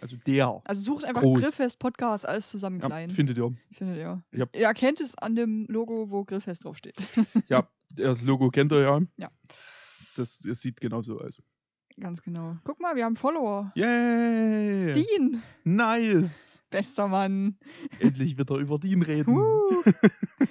Also 0.05 0.19
der. 0.19 0.61
Also 0.67 0.83
sucht 0.83 1.06
einfach 1.06 1.23
Groß. 1.23 1.41
Grillfest 1.41 1.79
Podcast, 1.79 2.29
alles 2.29 2.51
zusammen 2.51 2.79
Ja, 2.79 2.89
klein. 2.89 3.09
findet 3.09 3.39
ihr. 3.39 3.55
Findet 3.73 3.97
ihr. 3.97 4.23
Ja. 4.33 4.45
Ihr 4.53 4.67
erkennt 4.67 5.01
es 5.01 5.17
an 5.17 5.35
dem 5.35 5.65
Logo, 5.71 6.11
wo 6.11 6.25
Grillfest 6.25 6.67
draufsteht. 6.67 6.95
Ja, 7.49 7.67
das 7.97 8.21
Logo 8.21 8.51
kennt 8.51 8.71
ihr 8.73 8.83
ja. 8.83 9.01
Ja. 9.17 9.31
Das, 10.15 10.41
das 10.41 10.61
sieht 10.61 10.79
genauso 10.79 11.19
aus. 11.19 11.43
Ganz 11.99 12.21
genau. 12.21 12.59
Guck 12.65 12.81
mal, 12.81 12.97
wir 12.97 13.06
haben 13.06 13.17
Follower. 13.17 13.73
Yay! 13.77 14.93
Dean, 14.93 15.43
Nice! 15.65 16.62
bester 16.69 17.09
Mann. 17.09 17.56
Endlich 17.99 18.37
wieder 18.37 18.56
über 18.56 18.79
Dean 18.79 19.01
reden. 19.01 19.39
Uh. 19.39 19.83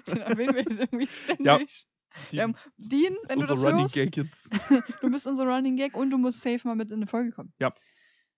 Den 0.08 0.18
erwähnen 0.18 0.56
wir 0.56 0.64
jetzt 0.64 0.80
irgendwie 0.80 1.08
ständig. 1.08 1.46
Ja. 1.46 1.60
Dean, 1.60 1.76
Dean, 2.32 2.50
ähm, 2.50 2.56
Dean 2.78 3.16
wenn 3.28 3.40
du 3.40 3.42
unser 3.42 3.54
das 3.54 3.64
Running 3.64 3.82
hörst, 3.82 3.96
jetzt. 3.96 4.50
du 5.02 5.12
bist 5.12 5.28
unser 5.28 5.46
Running 5.46 5.76
Gag 5.76 5.96
und 5.96 6.10
du 6.10 6.18
musst 6.18 6.42
safe 6.42 6.68
mal 6.68 6.76
mit 6.76 6.90
in 6.90 6.98
eine 6.98 7.08
Folge 7.08 7.32
kommen. 7.32 7.54
Ja. 7.60 7.72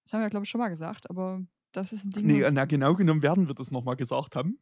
Das 0.06 0.14
haben 0.14 0.22
wir, 0.22 0.30
glaube 0.30 0.46
ich, 0.46 0.50
schon 0.50 0.60
mal 0.60 0.70
gesagt, 0.70 1.10
aber 1.10 1.42
das 1.72 1.92
ist 1.92 2.06
ein 2.06 2.12
Ding. 2.12 2.26
Nee, 2.26 2.50
na 2.52 2.66
genau 2.66 2.94
genommen 2.96 3.22
werden 3.22 3.48
wir 3.48 3.56
das 3.56 3.72
nochmal 3.72 3.96
gesagt 3.96 4.36
haben, 4.36 4.60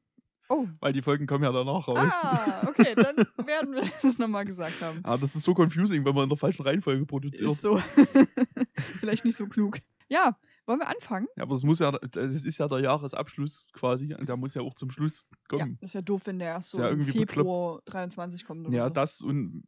oh. 0.50 0.66
weil 0.80 0.94
die 0.94 1.02
Folgen 1.02 1.28
kommen 1.28 1.44
ja 1.44 1.52
danach 1.52 1.88
raus. 1.88 2.12
Ah, 2.22 2.66
okay, 2.68 2.96
dann 2.96 3.18
werden 3.48 3.74
wir 3.74 3.84
das 4.02 4.18
nochmal 4.18 4.46
gesagt 4.46 4.82
haben. 4.82 5.02
Ah, 5.04 5.18
das 5.18 5.36
ist 5.36 5.44
so 5.44 5.54
confusing, 5.54 6.06
wenn 6.06 6.16
man 6.16 6.24
in 6.24 6.30
der 6.30 6.38
falschen 6.38 6.64
Reihenfolge 6.64 7.06
produziert. 7.06 7.52
Ist 7.52 7.62
so. 7.62 7.78
Vielleicht 9.00 9.26
nicht 9.26 9.38
so 9.38 9.48
klug. 9.48 9.78
Ja, 10.08 10.38
wollen 10.66 10.80
wir 10.80 10.88
anfangen? 10.88 11.28
Ja, 11.36 11.44
aber 11.44 11.56
es 11.56 11.64
muss 11.64 11.80
ja, 11.80 11.92
das 11.92 12.44
ist 12.46 12.58
ja 12.58 12.68
der 12.68 12.80
Jahresabschluss 12.80 13.66
quasi 13.74 14.14
und 14.14 14.30
der 14.30 14.38
muss 14.38 14.54
ja 14.54 14.62
auch 14.62 14.74
zum 14.76 14.92
Schluss 14.92 15.28
Ja, 15.52 15.58
kommen. 15.60 15.78
das 15.82 15.94
wäre 15.94 16.04
doof, 16.04 16.22
wenn 16.26 16.40
der 16.40 16.50
erst 16.50 16.70
so 16.70 16.80
ja 16.80 16.88
im 16.88 17.00
irgendwie 17.02 17.20
bekloppt. 17.20 17.34
Februar 17.34 17.82
23 17.86 18.46
kommt 18.46 18.68
oder 18.68 18.76
Ja, 18.76 18.84
so. 18.86 18.90
das 18.92 19.22
und 19.22 19.64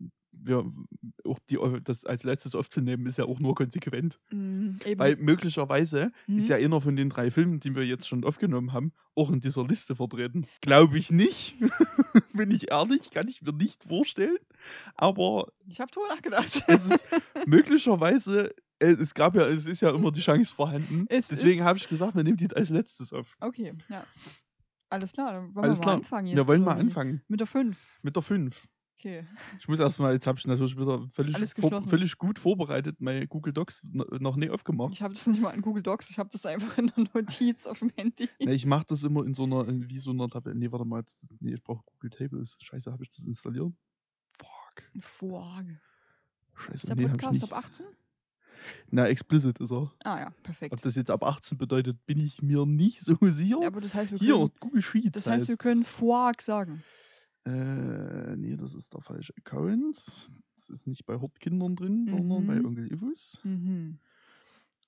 wir 0.45 0.71
auch 1.25 1.39
die, 1.49 1.57
das 1.83 2.05
als 2.05 2.23
letztes 2.23 2.55
aufzunehmen, 2.55 3.05
ist 3.07 3.17
ja 3.17 3.25
auch 3.25 3.39
nur 3.39 3.55
konsequent. 3.55 4.19
Eben. 4.31 4.79
Weil 4.97 5.15
möglicherweise 5.17 6.11
Mhm. 6.27 6.37
ist 6.37 6.47
ja 6.47 6.55
einer 6.57 6.81
von 6.81 6.95
den 6.95 7.09
drei 7.09 7.31
Filmen, 7.31 7.59
die 7.59 7.75
wir 7.75 7.83
jetzt 7.85 8.07
schon 8.07 8.23
aufgenommen 8.23 8.73
haben, 8.73 8.93
auch 9.15 9.31
in 9.31 9.39
dieser 9.39 9.65
Liste 9.65 9.95
vertreten. 9.95 10.45
Glaube 10.61 10.97
ich 10.97 11.11
nicht. 11.11 11.55
Bin 12.33 12.51
ich 12.51 12.71
ehrlich, 12.71 13.11
kann 13.11 13.27
ich 13.27 13.41
mir 13.41 13.53
nicht 13.53 13.83
vorstellen. 13.85 14.37
Aber 14.95 15.51
ich 15.67 15.79
habe 15.79 15.91
drüber 15.91 16.07
nachgedacht. 16.09 16.63
es 16.67 16.85
ist 16.91 17.05
möglicherweise, 17.45 18.53
äh, 18.79 18.91
es 18.93 19.13
gab 19.13 19.35
ja, 19.35 19.47
es 19.47 19.65
ist 19.65 19.81
ja 19.81 19.89
immer 19.91 20.11
die 20.11 20.21
Chance 20.21 20.53
vorhanden. 20.53 21.05
Es 21.09 21.27
Deswegen 21.27 21.63
habe 21.63 21.77
ich 21.77 21.87
gesagt, 21.87 22.15
wir 22.15 22.23
nehmen 22.23 22.37
die 22.37 22.53
als 22.55 22.69
letztes 22.69 23.13
auf. 23.13 23.35
okay, 23.39 23.73
ja. 23.89 24.03
Alles 24.89 25.11
klar, 25.13 25.33
dann 25.33 25.55
wollen 25.55 25.65
Alles 25.65 25.79
wir 25.79 25.81
klar. 25.81 25.95
mal 25.95 25.99
anfangen 26.01 26.27
jetzt. 26.27 26.35
wir 26.37 26.47
wollen 26.47 26.61
mal 26.63 26.77
anfangen 26.77 27.21
Mit 27.27 27.39
der 27.39 27.47
5. 27.47 27.75
mit 28.03 28.15
der 28.15 28.21
5. 28.23 28.67
Okay. 28.97 29.25
Ich 29.59 29.67
muss 29.67 29.79
erstmal, 29.79 30.13
jetzt 30.13 30.25
habe 30.25 30.39
ich 30.39 30.47
natürlich 30.47 30.77
wieder 30.77 31.05
völlig, 31.09 31.35
vor, 31.53 31.81
völlig 31.83 32.17
gut 32.17 32.39
vorbereitet, 32.39 33.01
meine 33.01 33.27
Google 33.27 33.51
Docs 33.53 33.83
no- 33.91 34.05
noch 34.19 34.35
nie 34.37 34.49
aufgemacht. 34.49 34.93
Ich 34.93 35.01
habe 35.01 35.13
das 35.13 35.27
nicht 35.27 35.41
mal 35.41 35.51
in 35.51 35.61
Google 35.61 35.83
Docs, 35.83 36.09
ich 36.09 36.17
habe 36.17 36.29
das 36.31 36.45
einfach 36.45 36.77
in 36.77 36.87
der 36.95 37.05
Notiz 37.13 37.67
auf 37.67 37.79
dem 37.79 37.91
Handy. 37.97 38.29
Ne, 38.39 38.53
ich 38.53 38.65
mache 38.65 38.85
das 38.87 39.03
immer 39.03 39.25
in 39.25 39.33
so 39.33 39.43
einer, 39.43 39.67
in- 39.67 39.89
wie 39.89 39.99
so 39.99 40.11
einer 40.11 40.27
Tabelle. 40.29 40.55
Nee, 40.55 40.71
warte 40.71 40.85
mal, 40.85 41.03
das, 41.03 41.27
nee, 41.39 41.53
ich 41.55 41.61
brauche 41.63 41.83
Google 41.85 42.09
Tables. 42.09 42.57
Scheiße, 42.61 42.91
habe 42.91 43.03
ich 43.03 43.09
das 43.09 43.25
installiert? 43.25 43.71
Fuck. 44.37 44.83
Vorhage. 45.01 45.79
Scheiße, 46.55 46.73
Ist 46.73 46.87
der 46.87 46.95
nee, 46.95 47.07
Podcast 47.07 47.43
ab 47.43 47.53
18? 47.53 47.85
Na, 48.89 49.05
explicit 49.07 49.59
ist 49.59 49.71
er. 49.71 49.91
Ah 50.05 50.19
ja, 50.19 50.29
perfekt. 50.41 50.73
Ob 50.73 50.81
das 50.81 50.95
jetzt 50.95 51.11
ab 51.11 51.23
18 51.23 51.57
bedeutet, 51.57 52.03
bin 52.05 52.19
ich 52.19 52.41
mir 52.41 52.65
nicht 52.65 53.01
so 53.01 53.17
sicher. 53.21 53.59
Ja, 53.61 53.67
aber 53.67 53.81
das 53.81 53.93
heißt, 53.93 54.11
wir 54.11 54.17
Hier, 54.19 54.35
können, 54.35 54.51
Google 54.61 54.81
Sheets. 54.81 55.11
das 55.11 55.27
heißt, 55.27 55.47
wir 55.47 55.51
heißt's. 55.53 55.61
können 55.63 55.83
Foag 55.83 56.41
sagen. 56.41 56.81
Äh, 57.45 58.35
nee, 58.37 58.55
das 58.55 58.73
ist 58.73 58.93
der 58.93 59.01
falsche 59.01 59.33
Account. 59.37 59.95
Das 60.55 60.69
ist 60.69 60.87
nicht 60.87 61.05
bei 61.05 61.19
Hortkindern 61.19 61.75
drin, 61.75 62.07
sondern 62.07 62.47
bei 62.47 62.55
Mhm. 62.59 62.65
Onkel 62.65 62.91
Ivus. 62.91 63.39
Mhm. 63.43 63.99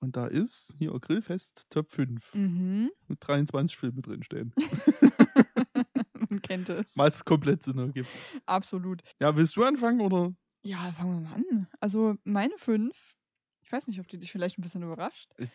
Und 0.00 0.16
da 0.16 0.26
ist 0.26 0.74
hier 0.78 0.92
Grillfest 1.00 1.66
Top 1.70 1.90
5 1.90 2.34
Mhm. 2.34 2.90
mit 3.08 3.18
23 3.20 3.76
Filme 3.76 4.00
drin 4.02 4.22
stehen. 4.22 4.52
Man 6.30 6.42
kennt 6.42 6.68
es. 6.68 6.96
Was 6.96 7.24
komplett 7.24 7.62
Sinn 7.62 7.78
ergibt. 7.78 8.08
Absolut. 8.46 9.02
Ja, 9.20 9.36
willst 9.36 9.56
du 9.56 9.64
anfangen 9.64 10.00
oder? 10.00 10.34
Ja, 10.62 10.92
fangen 10.92 11.22
wir 11.22 11.28
mal 11.28 11.34
an. 11.36 11.68
Also 11.80 12.16
meine 12.24 12.56
5, 12.58 13.16
ich 13.62 13.72
weiß 13.72 13.86
nicht, 13.86 14.00
ob 14.00 14.08
die 14.08 14.18
dich 14.18 14.32
vielleicht 14.32 14.58
ein 14.58 14.62
bisschen 14.62 14.82
überrascht. 14.82 15.30
Ich, 15.38 15.50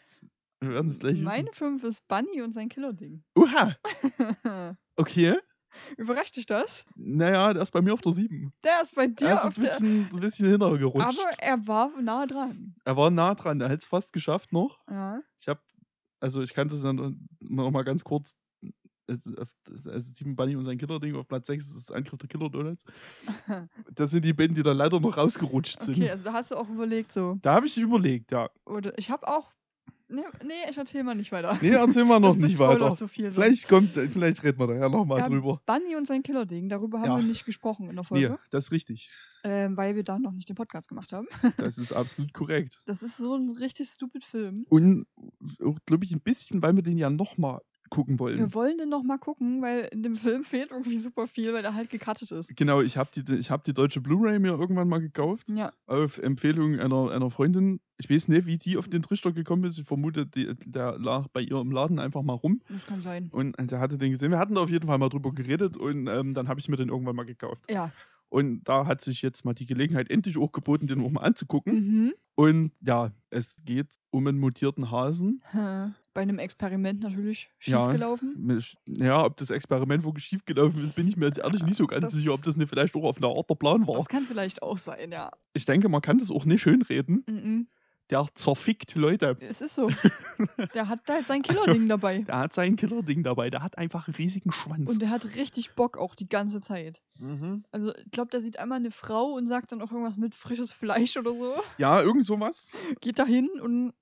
wir 0.61 0.71
werden 0.71 0.89
es 0.89 0.99
gleich 0.99 1.19
Meine 1.21 1.47
wissen. 1.49 1.55
5 1.79 1.83
ist 1.83 2.07
Bunny 2.07 2.41
und 2.41 2.53
sein 2.53 2.69
Killerding. 2.69 3.23
Oha, 3.35 3.75
okay. 4.95 5.35
Überrascht 5.97 6.35
dich 6.35 6.45
das? 6.45 6.85
Naja, 6.95 7.53
der 7.53 7.63
ist 7.63 7.71
bei 7.71 7.81
mir 7.81 7.93
auf 7.93 8.01
der 8.01 8.13
7. 8.13 8.53
Der 8.63 8.81
ist 8.81 8.95
bei 8.95 9.03
Er 9.03 9.07
dir 9.07 9.33
ist 9.33 9.41
ein 9.41 9.47
auf 9.47 9.53
der... 9.55 9.61
bisschen, 9.61 10.09
ein 10.11 10.19
bisschen 10.19 10.49
hintergerutscht. 10.49 11.07
Aber 11.07 11.29
er 11.39 11.67
war 11.67 11.89
nah 12.01 12.25
dran. 12.25 12.75
er 12.83 12.97
war 12.97 13.09
nah 13.11 13.35
dran, 13.35 13.61
er 13.61 13.69
hätte 13.69 13.79
es 13.83 13.85
fast 13.85 14.13
geschafft 14.13 14.51
noch. 14.53 14.79
Ja. 14.89 15.21
Ich 15.39 15.47
habe, 15.47 15.59
also 16.19 16.41
ich 16.41 16.53
kann 16.53 16.69
das 16.69 16.81
dann 16.81 17.27
noch 17.39 17.71
mal 17.71 17.83
ganz 17.83 18.03
kurz. 18.03 18.35
ist 19.07 19.27
Also 19.27 20.11
Sieben 20.13 20.35
Bunny 20.35 20.55
und 20.55 20.63
sein 20.63 20.77
Killerding 20.77 21.15
auf 21.15 21.27
Platz 21.27 21.47
6 21.47 21.75
ist 21.75 21.91
Angriff 21.91 22.19
der 22.19 22.29
Killer 22.29 22.49
Donuts. 22.49 22.83
Das 23.95 24.11
sind 24.11 24.23
die 24.25 24.33
Bände, 24.33 24.55
die 24.55 24.63
dann 24.63 24.77
leider 24.77 24.99
noch 24.99 25.17
rausgerutscht 25.17 25.81
sind. 25.81 25.97
Okay, 25.97 26.09
also 26.09 26.23
da 26.25 26.33
hast 26.33 26.51
du 26.51 26.55
auch 26.55 26.69
überlegt 26.69 27.11
so. 27.11 27.37
Da 27.41 27.53
habe 27.55 27.65
ich 27.67 27.77
überlegt, 27.77 28.31
ja. 28.31 28.49
Oder 28.65 28.97
ich 28.97 29.09
habe 29.09 29.27
auch... 29.27 29.51
Nee, 30.09 30.21
nee, 30.45 30.53
ich 30.69 30.77
erzähl 30.77 31.03
mal 31.03 31.15
nicht 31.15 31.31
weiter. 31.31 31.57
Nee, 31.61 31.69
erzähl 31.71 32.05
mal 32.05 32.19
noch 32.19 32.35
nicht 32.35 32.59
weiter. 32.59 32.93
so. 32.95 33.07
Vielleicht 33.07 33.67
kommt, 33.67 33.93
vielleicht 33.93 34.43
reden 34.43 34.59
wir 34.59 34.67
da 34.67 34.75
ja 34.75 34.89
nochmal 34.89 35.19
Ja, 35.19 35.29
drüber. 35.29 35.61
Bunny 35.65 35.95
und 35.95 36.05
sein 36.05 36.21
Killerding, 36.23 36.69
darüber 36.69 36.99
haben 36.99 37.07
Ja. 37.07 37.15
wir 37.17 37.23
nicht 37.23 37.45
gesprochen 37.45 37.89
in 37.89 37.95
der 37.95 38.03
Nee, 38.11 38.27
Folge, 38.27 38.39
das 38.51 38.65
ist 38.65 38.71
richtig. 38.71 39.09
ähm, 39.43 39.75
weil 39.77 39.95
wir 39.95 40.03
da 40.03 40.19
noch 40.19 40.31
nicht 40.33 40.47
den 40.49 40.55
Podcast 40.55 40.89
gemacht 40.89 41.13
haben. 41.13 41.27
Das 41.57 41.77
ist 41.77 41.91
absolut 41.93 42.33
korrekt. 42.33 42.79
Das 42.85 43.01
ist 43.01 43.17
so 43.17 43.35
ein 43.35 43.49
richtig 43.49 43.89
stupid 43.89 44.23
Film. 44.23 44.65
Und 44.69 45.05
glaube 45.85 46.05
ich, 46.05 46.11
ein 46.13 46.21
bisschen, 46.21 46.61
weil 46.61 46.75
wir 46.75 46.83
den 46.83 46.97
ja 46.97 47.09
nochmal 47.09 47.61
gucken 47.89 48.19
wollen. 48.19 48.37
Wir 48.37 48.53
wollen 48.53 48.77
den 48.77 48.89
noch 48.89 49.03
mal 49.03 49.17
gucken, 49.17 49.61
weil 49.61 49.87
in 49.91 50.03
dem 50.03 50.15
Film 50.15 50.43
fehlt 50.43 50.71
irgendwie 50.71 50.97
super 50.97 51.27
viel, 51.27 51.53
weil 51.53 51.61
der 51.61 51.73
halt 51.73 51.89
gecuttet 51.89 52.31
ist. 52.31 52.55
Genau, 52.55 52.81
ich 52.81 52.97
habe 52.97 53.09
die, 53.13 53.35
ich 53.35 53.51
hab 53.51 53.63
die 53.63 53.73
deutsche 53.73 54.01
Blu-ray 54.01 54.39
mir 54.39 54.51
irgendwann 54.51 54.87
mal 54.87 54.99
gekauft. 54.99 55.49
Ja, 55.49 55.71
Auf 55.85 56.17
Empfehlung 56.17 56.79
einer, 56.79 57.11
einer 57.11 57.29
Freundin. 57.29 57.79
Ich 57.97 58.09
weiß 58.09 58.27
nicht, 58.27 58.45
wie 58.45 58.57
die 58.57 58.77
auf 58.77 58.87
den 58.87 59.01
Trichter 59.01 59.31
gekommen 59.31 59.63
ist. 59.65 59.77
Ich 59.77 59.85
vermute, 59.85 60.25
die, 60.25 60.53
der 60.65 60.97
lag 60.97 61.27
bei 61.27 61.41
ihr 61.41 61.57
im 61.59 61.71
Laden 61.71 61.99
einfach 61.99 62.23
mal 62.23 62.33
rum. 62.33 62.61
das 62.67 62.85
kann 62.85 63.01
sein. 63.01 63.29
Und 63.31 63.55
der 63.59 63.79
hatte 63.79 63.97
den 63.97 64.11
gesehen. 64.11 64.31
Wir 64.31 64.39
hatten 64.39 64.55
da 64.55 64.61
auf 64.61 64.69
jeden 64.69 64.87
Fall 64.87 64.97
mal 64.97 65.09
drüber 65.09 65.31
geredet 65.31 65.77
und 65.77 66.07
ähm, 66.07 66.33
dann 66.33 66.47
habe 66.47 66.59
ich 66.59 66.67
mir 66.67 66.75
den 66.75 66.89
irgendwann 66.89 67.15
mal 67.15 67.25
gekauft. 67.25 67.63
Ja. 67.69 67.91
Und 68.33 68.63
da 68.63 68.87
hat 68.87 68.99
sich 69.01 69.21
jetzt 69.21 69.45
mal 69.45 69.53
die 69.53 69.67
Gelegenheit 69.67 70.09
endlich 70.09 70.39
auch 70.39 70.51
geboten, 70.51 70.87
den 70.87 71.01
auch 71.05 71.11
mal 71.11 71.21
anzugucken. 71.21 71.73
Mhm. 71.75 72.13
Und 72.33 72.71
ja, 72.81 73.11
es 73.29 73.55
geht 73.63 73.85
um 74.09 74.25
einen 74.25 74.39
mutierten 74.39 74.89
Hasen. 74.89 75.43
Hä. 75.51 75.91
Bei 76.15 76.21
einem 76.21 76.39
Experiment 76.39 77.01
natürlich 77.01 77.51
Ja. 77.61 77.81
schiefgelaufen. 77.81 78.33
Mich- 78.43 78.75
Ja, 78.87 79.23
ob 79.23 79.37
das 79.37 79.51
Experiment 79.51 80.03
wirklich 80.03 80.25
schiefgelaufen 80.25 80.83
ist, 80.83 80.95
bin 80.95 81.07
ich 81.07 81.15
mir 81.15 81.27
jetzt 81.27 81.37
ehrlich 81.37 81.63
nicht 81.63 81.75
so 81.75 81.85
ganz 81.85 82.11
sicher, 82.11 82.33
ob 82.33 82.41
das 82.41 82.57
nicht 82.57 82.69
vielleicht 82.69 82.95
auch 82.95 83.03
auf 83.03 83.17
einer 83.17 83.27
Art 83.27 83.47
der 83.51 83.55
Plan 83.55 83.85
war. 83.87 83.97
Das 83.97 84.07
kann 84.07 84.23
vielleicht 84.23 84.63
auch 84.63 84.79
sein, 84.79 85.11
ja. 85.11 85.29
Ich 85.53 85.65
denke, 85.65 85.87
man 85.87 86.01
kann 86.01 86.17
das 86.17 86.31
auch 86.31 86.45
nicht 86.45 86.61
schönreden. 86.61 87.23
Mhm. 87.27 87.67
Der 88.13 88.27
zerfickt 88.35 88.93
Leute. 88.93 89.35
Es 89.39 89.59
ist 89.59 89.73
so. 89.73 89.89
Der 90.75 90.87
hat 90.87 90.99
da 91.07 91.15
halt 91.15 91.27
sein 91.27 91.41
Killer-Ding 91.41 91.87
dabei. 91.87 92.19
Der 92.19 92.37
hat 92.37 92.53
sein 92.53 92.75
Killer-Ding 92.75 93.23
dabei. 93.23 93.49
Der 93.49 93.63
hat 93.63 93.77
einfach 93.79 94.07
einen 94.07 94.15
riesigen 94.15 94.51
Schwanz. 94.51 94.89
Und 94.89 95.01
der 95.01 95.09
hat 95.09 95.35
richtig 95.35 95.73
Bock 95.73 95.97
auch 95.97 96.13
die 96.13 96.29
ganze 96.29 96.61
Zeit. 96.61 97.01
mhm. 97.17 97.63
Also, 97.71 97.95
ich 97.95 98.11
glaube, 98.11 98.29
der 98.29 98.41
sieht 98.41 98.59
einmal 98.59 98.77
eine 98.77 98.91
Frau 98.91 99.33
und 99.33 99.47
sagt 99.47 99.71
dann 99.71 99.81
auch 99.81 99.91
irgendwas 99.91 100.17
mit 100.17 100.35
frisches 100.35 100.71
Fleisch 100.71 101.17
oder 101.17 101.31
so. 101.31 101.55
Ja, 101.79 102.01
irgend 102.01 102.27
sowas. 102.27 102.71
Geht 103.01 103.17
da 103.17 103.25
hin 103.25 103.49
und 103.59 103.93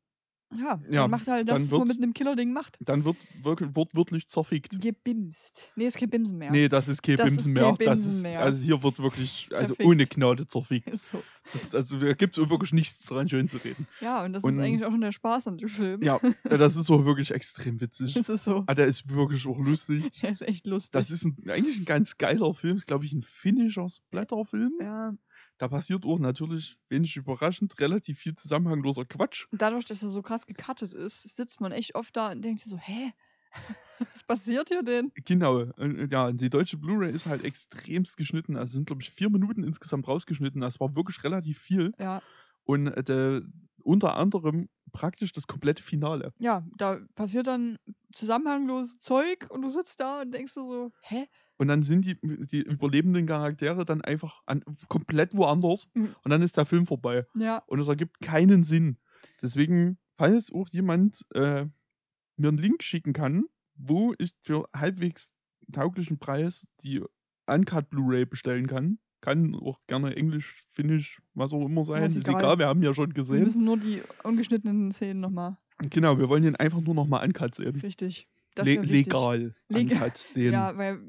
ja, 0.57 0.79
Ja, 0.89 1.07
macht 1.07 1.27
halt 1.27 1.47
das, 1.49 1.71
was 1.71 1.79
man 1.79 1.87
mit 1.87 1.97
einem 1.97 2.13
Killer-Ding 2.13 2.51
macht. 2.53 2.77
Dann 2.81 3.05
wird 3.05 3.17
wirklich, 3.41 3.69
wortwörtlich 3.75 4.27
zerfickt. 4.27 4.79
Gebimst. 4.81 5.71
Nee, 5.75 5.85
ist 5.87 5.97
kein 5.97 6.09
Bimsen 6.09 6.37
mehr. 6.37 6.51
Nee, 6.51 6.69
das 6.69 6.87
ist 6.87 7.01
kein 7.03 7.17
Das 7.17 7.27
ist 7.27 7.31
Bimsen 7.35 7.53
kein 7.55 7.63
mehr. 7.63 7.71
Das 7.71 7.77
Bimsen 8.01 8.11
ist, 8.11 8.21
mehr. 8.23 8.39
Also 8.41 8.61
hier 8.61 8.83
wird 8.83 8.99
wirklich, 8.99 9.49
also 9.51 9.67
Zerfickt. 9.73 9.87
ohne 9.89 10.07
Gnade 10.07 10.47
zerfickt. 10.47 10.89
Ist 10.89 11.09
so. 11.11 11.23
Das 11.53 11.63
ist, 11.63 11.75
also 11.75 11.99
da 11.99 12.13
gibt 12.13 12.37
es 12.37 12.49
wirklich 12.49 12.71
nichts 12.71 13.05
dran 13.05 13.27
schön 13.27 13.47
zu 13.47 13.57
reden. 13.57 13.85
Ja, 13.99 14.23
und 14.23 14.33
das 14.33 14.43
Und- 14.43 14.53
ist 14.53 14.59
eigentlich 14.59 14.85
auch 14.85 14.91
schon 14.91 15.01
der 15.01 15.11
Spaß 15.11 15.47
an 15.47 15.57
dem 15.57 15.69
Film. 15.69 16.01
Ja, 16.01 16.19
das 16.43 16.75
ist 16.75 16.85
so 16.85 17.05
wirklich 17.05 17.31
extrem 17.31 17.81
witzig. 17.81 18.13
Das 18.13 18.29
ist 18.29 18.43
so. 18.45 18.63
Ah, 18.67 18.73
der 18.75 18.87
ist 18.87 19.13
wirklich 19.13 19.45
auch 19.47 19.57
lustig. 19.59 20.05
Der 20.21 20.31
ist 20.31 20.41
echt 20.41 20.67
lustig. 20.67 20.91
Das 20.91 21.11
ist 21.11 21.25
ein, 21.25 21.35
eigentlich 21.49 21.79
ein 21.79 21.85
ganz 21.85 22.17
geiler 22.17 22.53
Film. 22.53 22.75
Ist, 22.75 22.87
glaube 22.87 23.05
ich, 23.05 23.13
ein 23.13 23.23
finnischer 23.23 23.87
Splatterfilm. 23.89 24.73
ja, 24.81 25.13
Da 25.61 25.67
passiert 25.69 26.05
auch 26.05 26.19
natürlich, 26.19 26.77
wenig 26.89 27.15
überraschend, 27.15 27.79
relativ 27.79 28.19
viel 28.19 28.35
zusammenhangloser 28.35 29.05
Quatsch. 29.05 29.45
und 29.51 29.61
dadurch, 29.61 29.85
dass 29.85 30.01
er 30.01 30.09
so 30.09 30.21
krass 30.21 30.45
gecuttet 30.45 30.93
ist, 30.93 31.23
sitzt 31.35 31.61
man 31.61 31.71
echt 31.71 31.95
oft 31.95 32.15
da 32.15 32.31
und 32.31 32.41
denkt 32.41 32.61
sich 32.61 32.69
so, 32.69 32.77
hä? 32.77 33.13
Was 34.13 34.23
passiert 34.23 34.69
hier 34.69 34.83
denn? 34.83 35.11
Genau. 35.25 35.65
Ja, 36.09 36.31
die 36.31 36.49
deutsche 36.49 36.77
Blu-ray 36.77 37.11
ist 37.11 37.25
halt 37.25 37.43
extremst 37.43 38.15
geschnitten. 38.17 38.55
Also 38.55 38.73
sind, 38.73 38.85
glaube 38.87 39.01
ich, 39.01 39.11
vier 39.11 39.29
Minuten 39.29 39.63
insgesamt 39.63 40.07
rausgeschnitten. 40.07 40.61
Das 40.61 40.79
war 40.79 40.95
wirklich 40.95 41.23
relativ 41.23 41.59
viel. 41.59 41.93
Ja, 41.97 42.21
Und 42.63 42.87
äh, 42.87 43.41
unter 43.83 44.17
anderem 44.17 44.69
praktisch 44.93 45.33
das 45.33 45.47
komplette 45.47 45.83
Finale. 45.83 46.33
ja, 46.39 46.65
da 46.77 46.99
passiert 47.15 47.47
dann 47.47 47.77
zusammenhangloses 48.13 48.99
Zeug 48.99 49.47
und 49.49 49.61
du 49.61 49.69
sitzt 49.69 49.99
da 49.99 50.21
und 50.21 50.31
denkst 50.31 50.53
dir 50.55 50.61
so, 50.65 50.91
hä? 51.01 51.27
Und 51.61 51.67
dann 51.67 51.83
sind 51.83 52.05
die, 52.05 52.17
die 52.23 52.61
überlebenden 52.61 53.27
Charaktere 53.27 53.85
dann 53.85 54.01
einfach 54.01 54.41
an, 54.47 54.63
komplett 54.87 55.35
woanders. 55.35 55.87
Mhm. 55.93 56.15
Und 56.23 56.31
dann 56.31 56.41
ist 56.41 56.57
der 56.57 56.65
Film 56.65 56.87
vorbei. 56.87 57.27
Ja, 57.35 57.59
Und 57.67 57.79
es 57.79 57.87
ergibt 57.87 58.19
keinen 58.19 58.63
Sinn. 58.63 58.97
Deswegen, 59.43 59.99
falls 60.17 60.51
auch 60.51 60.67
jemand 60.71 61.23
äh, 61.35 61.65
mir 62.37 62.47
einen 62.47 62.57
Link 62.57 62.81
schicken 62.81 63.13
kann, 63.13 63.43
wo 63.75 64.15
ich 64.17 64.33
für 64.41 64.67
halbwegs 64.75 65.31
tauglichen 65.71 66.17
Preis 66.17 66.67
die 66.81 67.03
Uncut 67.45 67.91
Blu-ray 67.91 68.25
bestellen 68.25 68.65
kann, 68.65 68.97
kann 69.21 69.53
auch 69.53 69.79
gerne 69.85 70.15
Englisch, 70.15 70.65
Finnisch, 70.71 71.21
was 71.35 71.53
auch 71.53 71.63
immer 71.63 71.83
sein. 71.83 72.01
ist 72.03 72.17
ist 72.17 72.27
egal. 72.27 72.41
egal, 72.41 72.57
wir 72.57 72.65
haben 72.69 72.81
ja 72.81 72.91
schon 72.95 73.09
wir 73.09 73.13
gesehen. 73.13 73.43
müssen 73.43 73.63
nur 73.65 73.77
die 73.77 74.01
ungeschnittenen 74.23 74.91
Szenen 74.91 75.19
nochmal. 75.19 75.57
Genau, 75.91 76.17
wir 76.17 76.27
wollen 76.27 76.41
den 76.41 76.55
einfach 76.55 76.81
nur 76.81 76.95
nochmal 76.95 77.23
Uncut 77.23 77.53
sehen. 77.53 77.75
Richtig. 77.81 78.27
Das 78.55 78.67
Le 78.67 78.81
legal 78.81 79.53
Leg- 79.69 79.91
Uncut 79.91 80.17
sehen, 80.17 80.53
Ja, 80.53 80.75
weil 80.75 80.99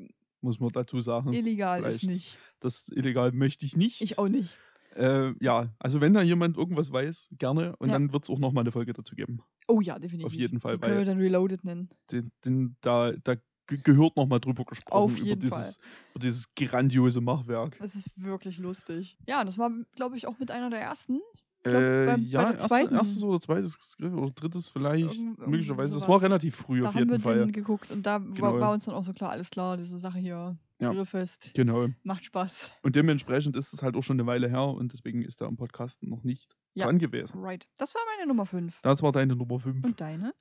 muss 0.43 0.61
man 0.61 0.71
dazu 0.71 1.01
sagen. 1.01 1.33
illegal 1.33 1.81
ist 1.85 2.01
vielleicht. 2.01 2.05
nicht. 2.05 2.39
Das 2.61 2.89
illegal 2.89 3.33
möchte 3.33 3.65
ich 3.67 3.77
nicht. 3.77 4.01
Ich 4.01 4.19
auch 4.19 4.29
nicht. 4.29 4.57
Äh, 4.95 5.33
ja, 5.41 5.75
also 5.79 6.01
wenn 6.03 6.13
da 6.13 6.21
jemand 6.23 6.57
irgendwas 6.59 6.93
weiß, 6.93 7.31
gerne. 7.39 7.75
Und 7.77 7.89
Ja. 7.89 7.95
dann 7.95 8.13
wird 8.13 8.25
es 8.25 8.31
auch 8.31 8.39
nochmal 8.39 8.63
eine 8.63 8.73
Folge 8.73 8.93
dazu 8.93 9.15
geben. 9.15 9.41
Oh 9.69 9.81
ja, 9.81 9.99
definitiv. 9.99 10.33
jeden 10.35 10.61
Fall, 10.61 10.73
Die 10.73 10.79
können 10.81 10.99
wir 10.99 11.05
dann 11.07 11.19
Reloaded 11.19 11.65
nennen. 11.65 11.89
Den, 12.11 12.31
den, 12.45 12.77
da, 12.83 13.13
da 13.13 13.37
gehört 13.79 14.17
nochmal 14.17 14.41
drüber 14.41 14.64
gesprochen. 14.64 14.95
Auf 14.97 15.12
über 15.17 15.25
jeden 15.26 15.41
dieses, 15.41 15.79
Über 16.14 16.21
dieses 16.21 16.55
grandiose 16.55 17.21
Machwerk. 17.21 17.76
Das 17.79 17.95
ist 17.95 18.09
wirklich 18.17 18.59
lustig. 18.59 19.17
Ja, 19.26 19.45
das 19.45 19.59
war, 19.59 19.71
glaube 19.97 20.17
ich, 20.17 20.26
auch 20.26 20.38
mit 20.38 20.50
einer 20.50 20.71
der 20.71 20.81
ersten. 20.81 21.21
glaub, 21.64 21.76
Äh, 21.76 22.07
bei- 22.07 22.17
bei 22.17 22.23
ja, 22.23 22.43
der 22.52 22.59
erste, 22.61 22.95
erstes 22.95 23.23
oder 23.23 23.41
zweites 23.41 23.79
oder 24.00 24.31
drittes 24.33 24.69
vielleicht, 24.69 25.17
Irgend- 25.17 25.47
möglicherweise. 25.47 25.93
Das 25.95 26.02
sowas. 26.02 26.14
war 26.17 26.23
relativ 26.23 26.57
früh 26.57 26.81
Da 26.81 26.88
auf 26.88 26.95
haben 26.95 27.07
wir 27.09 27.12
jeden 27.12 27.23
Fall. 27.23 27.38
den 27.38 27.52
geguckt 27.52 27.91
und 27.93 28.05
da 28.05 28.19
Genau. 28.19 28.41
war, 28.43 28.61
war 28.61 28.73
uns 28.73 28.85
dann 28.87 28.95
auch 28.95 29.05
so 29.05 29.12
klar, 29.12 29.31
alles 29.31 29.50
klar, 29.50 29.76
diese 29.76 29.99
Sache 29.99 30.19
hier. 30.19 30.57
Ja. 30.81 30.91
Grillfest. 30.91 31.52
Genau. 31.55 31.87
Macht 32.02 32.25
Spaß. 32.25 32.73
Und 32.83 32.97
dementsprechend 32.97 33.55
ist 33.57 33.73
es 33.73 33.83
halt 33.85 33.95
auch 33.95 34.02
schon 34.02 34.19
eine 34.19 34.26
Weile 34.26 34.49
her 34.49 34.64
und 34.67 34.93
deswegen 34.93 35.23
ist 35.23 35.41
er 35.41 35.47
im 35.47 35.57
Podcast 35.57 36.02
noch 36.02 36.25
nicht 36.25 36.57
Ja. 36.75 36.87
dran 36.87 36.99
gewesen. 36.99 37.41
Right. 37.41 37.69
Das 37.79 37.95
war 37.95 38.02
meine 38.17 38.26
Nummer 38.26 38.47
5. 38.47 38.81
Das 38.83 39.00
war 39.00 39.12
deine 39.12 39.37
Nummer 39.37 39.61
5. 39.61 39.85
Und 39.85 40.00
deine? 40.00 40.35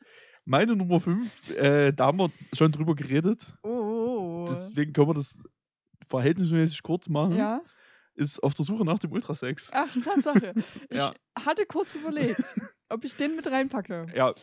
Meine 0.45 0.75
Nummer 0.75 0.99
5, 0.99 1.51
äh, 1.57 1.91
da 1.93 2.07
haben 2.07 2.17
wir 2.19 2.31
schon 2.53 2.71
drüber 2.71 2.95
geredet. 2.95 3.39
Oh. 3.63 4.47
Deswegen 4.51 4.91
können 4.93 5.07
wir 5.09 5.13
das 5.13 5.37
verhältnismäßig 6.07 6.81
kurz 6.83 7.09
machen. 7.09 7.35
ja. 7.35 7.61
Ist 8.13 8.43
auf 8.43 8.53
der 8.53 8.65
Suche 8.65 8.83
nach 8.83 8.99
dem 8.99 9.13
Ultrasex. 9.13 9.69
Ach, 9.73 9.87
Tatsache. 10.03 10.53
Ich 10.89 10.97
Ja. 10.97 11.13
hatte 11.39 11.65
kurz 11.65 11.95
überlegt, 11.95 12.43
ob 12.89 13.05
ich 13.05 13.15
den 13.15 13.37
mit 13.37 13.47
reinpacke. 13.49 14.07
Ja, 14.13 14.33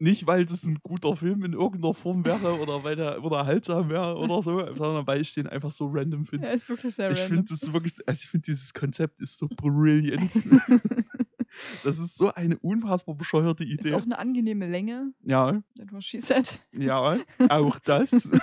nicht 0.00 0.26
weil 0.26 0.44
das 0.44 0.64
ein 0.64 0.80
guter 0.82 1.14
Film 1.14 1.44
in 1.44 1.52
irgendeiner 1.52 1.94
Form 1.94 2.24
wäre 2.24 2.58
oder 2.58 2.82
weil 2.82 2.96
der 2.96 3.22
unterhaltsam 3.22 3.88
wäre 3.88 4.16
oder 4.18 4.42
so, 4.42 4.58
sondern 4.74 5.06
weil 5.06 5.20
ich 5.20 5.32
den 5.32 5.46
einfach 5.46 5.70
so 5.72 5.86
random 5.86 6.26
finde. 6.26 6.48
Er 6.48 6.54
ist 6.54 6.68
wirklich 6.68 6.96
sehr 6.96 7.12
ich 7.12 7.20
random. 7.20 7.36
finde 7.46 7.54
das 7.54 7.72
wirklich, 7.72 7.94
also 8.04 8.20
ich 8.24 8.28
finde 8.28 8.46
dieses 8.46 8.74
Konzept 8.74 9.20
ist 9.22 9.38
so 9.38 9.46
brilliant. 9.48 10.32
das 11.82 11.98
ist 11.98 12.16
so 12.16 12.32
eine 12.32 12.58
unfassbar 12.58 13.14
bescheuerte 13.14 13.64
ist 13.64 13.80
Idee. 13.80 13.94
auch 13.94 14.02
eine 14.02 14.18
angenehme 14.18 14.66
Länge. 14.66 15.12
Ja, 15.22 15.62
That 15.76 15.92
was 15.92 16.04
she 16.04 16.20
said. 16.20 16.60
ja, 16.72 17.18
auch 17.48 17.78
das. 17.80 18.28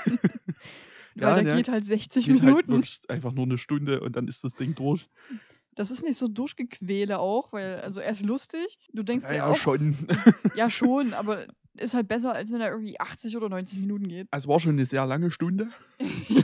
Ja, 1.13 1.27
Weil 1.27 1.35
der 1.35 1.43
der 1.43 1.55
geht 1.57 1.67
halt 1.67 1.85
60 1.85 2.25
Geht 2.25 2.35
halt 2.35 2.43
Minuten. 2.45 2.71
wirklich 2.71 3.01
einfach 3.09 3.33
nur 3.33 3.43
eine 3.43 3.57
Stunde 3.57 3.99
und 3.99 4.15
dann 4.15 4.29
ist 4.29 4.45
das 4.45 4.55
Ding 4.55 4.75
durch. 4.75 5.09
das 5.75 5.91
ist 5.91 6.03
nicht 6.05 6.15
so 6.17 6.29
durchgequäle 6.29 7.19
auch, 7.19 7.51
weil, 7.51 7.81
also 7.81 7.99
er 7.99 8.13
ist 8.13 8.21
lustig. 8.21 8.77
Du 8.93 9.03
denkst 9.03 9.25
Ja, 9.25 9.33
ja, 9.35 9.45
auch, 9.47 9.57
schon. 9.57 9.93
ja 10.55 10.69
schon, 10.69 11.13
aber 11.13 11.47
ist 11.75 11.93
halt 11.93 12.07
besser, 12.07 12.31
als 12.33 12.53
wenn 12.53 12.61
er 12.61 12.69
irgendwie 12.71 12.97
80 12.97 13.35
oder 13.35 13.49
90 13.49 13.79
Minuten 13.79 14.07
geht. 14.07 14.27
Es 14.31 14.47
war 14.47 14.61
schon 14.61 14.71
eine 14.71 14.85
sehr 14.85 15.05
lange 15.05 15.31
Stunde. 15.31 15.67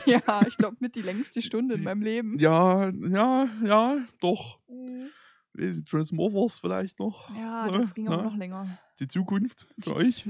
ja, 0.06 0.42
ich 0.46 0.58
glaube 0.58 0.76
mit 0.82 0.96
die 0.96 1.02
längste 1.02 1.42
Stunde 1.42 1.76
in 1.76 1.84
meinem 1.84 2.02
Leben. 2.02 2.38
Ja, 2.38 2.90
ja, 2.90 3.48
ja, 3.64 3.98
doch. 4.20 4.60
Mhm. 4.68 5.08
Transmovers 5.86 6.60
vielleicht 6.60 7.00
noch. 7.00 7.30
Ja, 7.36 7.66
Ne? 7.68 7.80
das 7.80 7.94
ging 7.94 8.08
aber 8.08 8.18
Ne? 8.18 8.24
noch 8.24 8.36
länger. 8.38 8.78
Die 9.00 9.08
Zukunft 9.08 9.68
für 9.80 9.96
euch. 9.96 10.28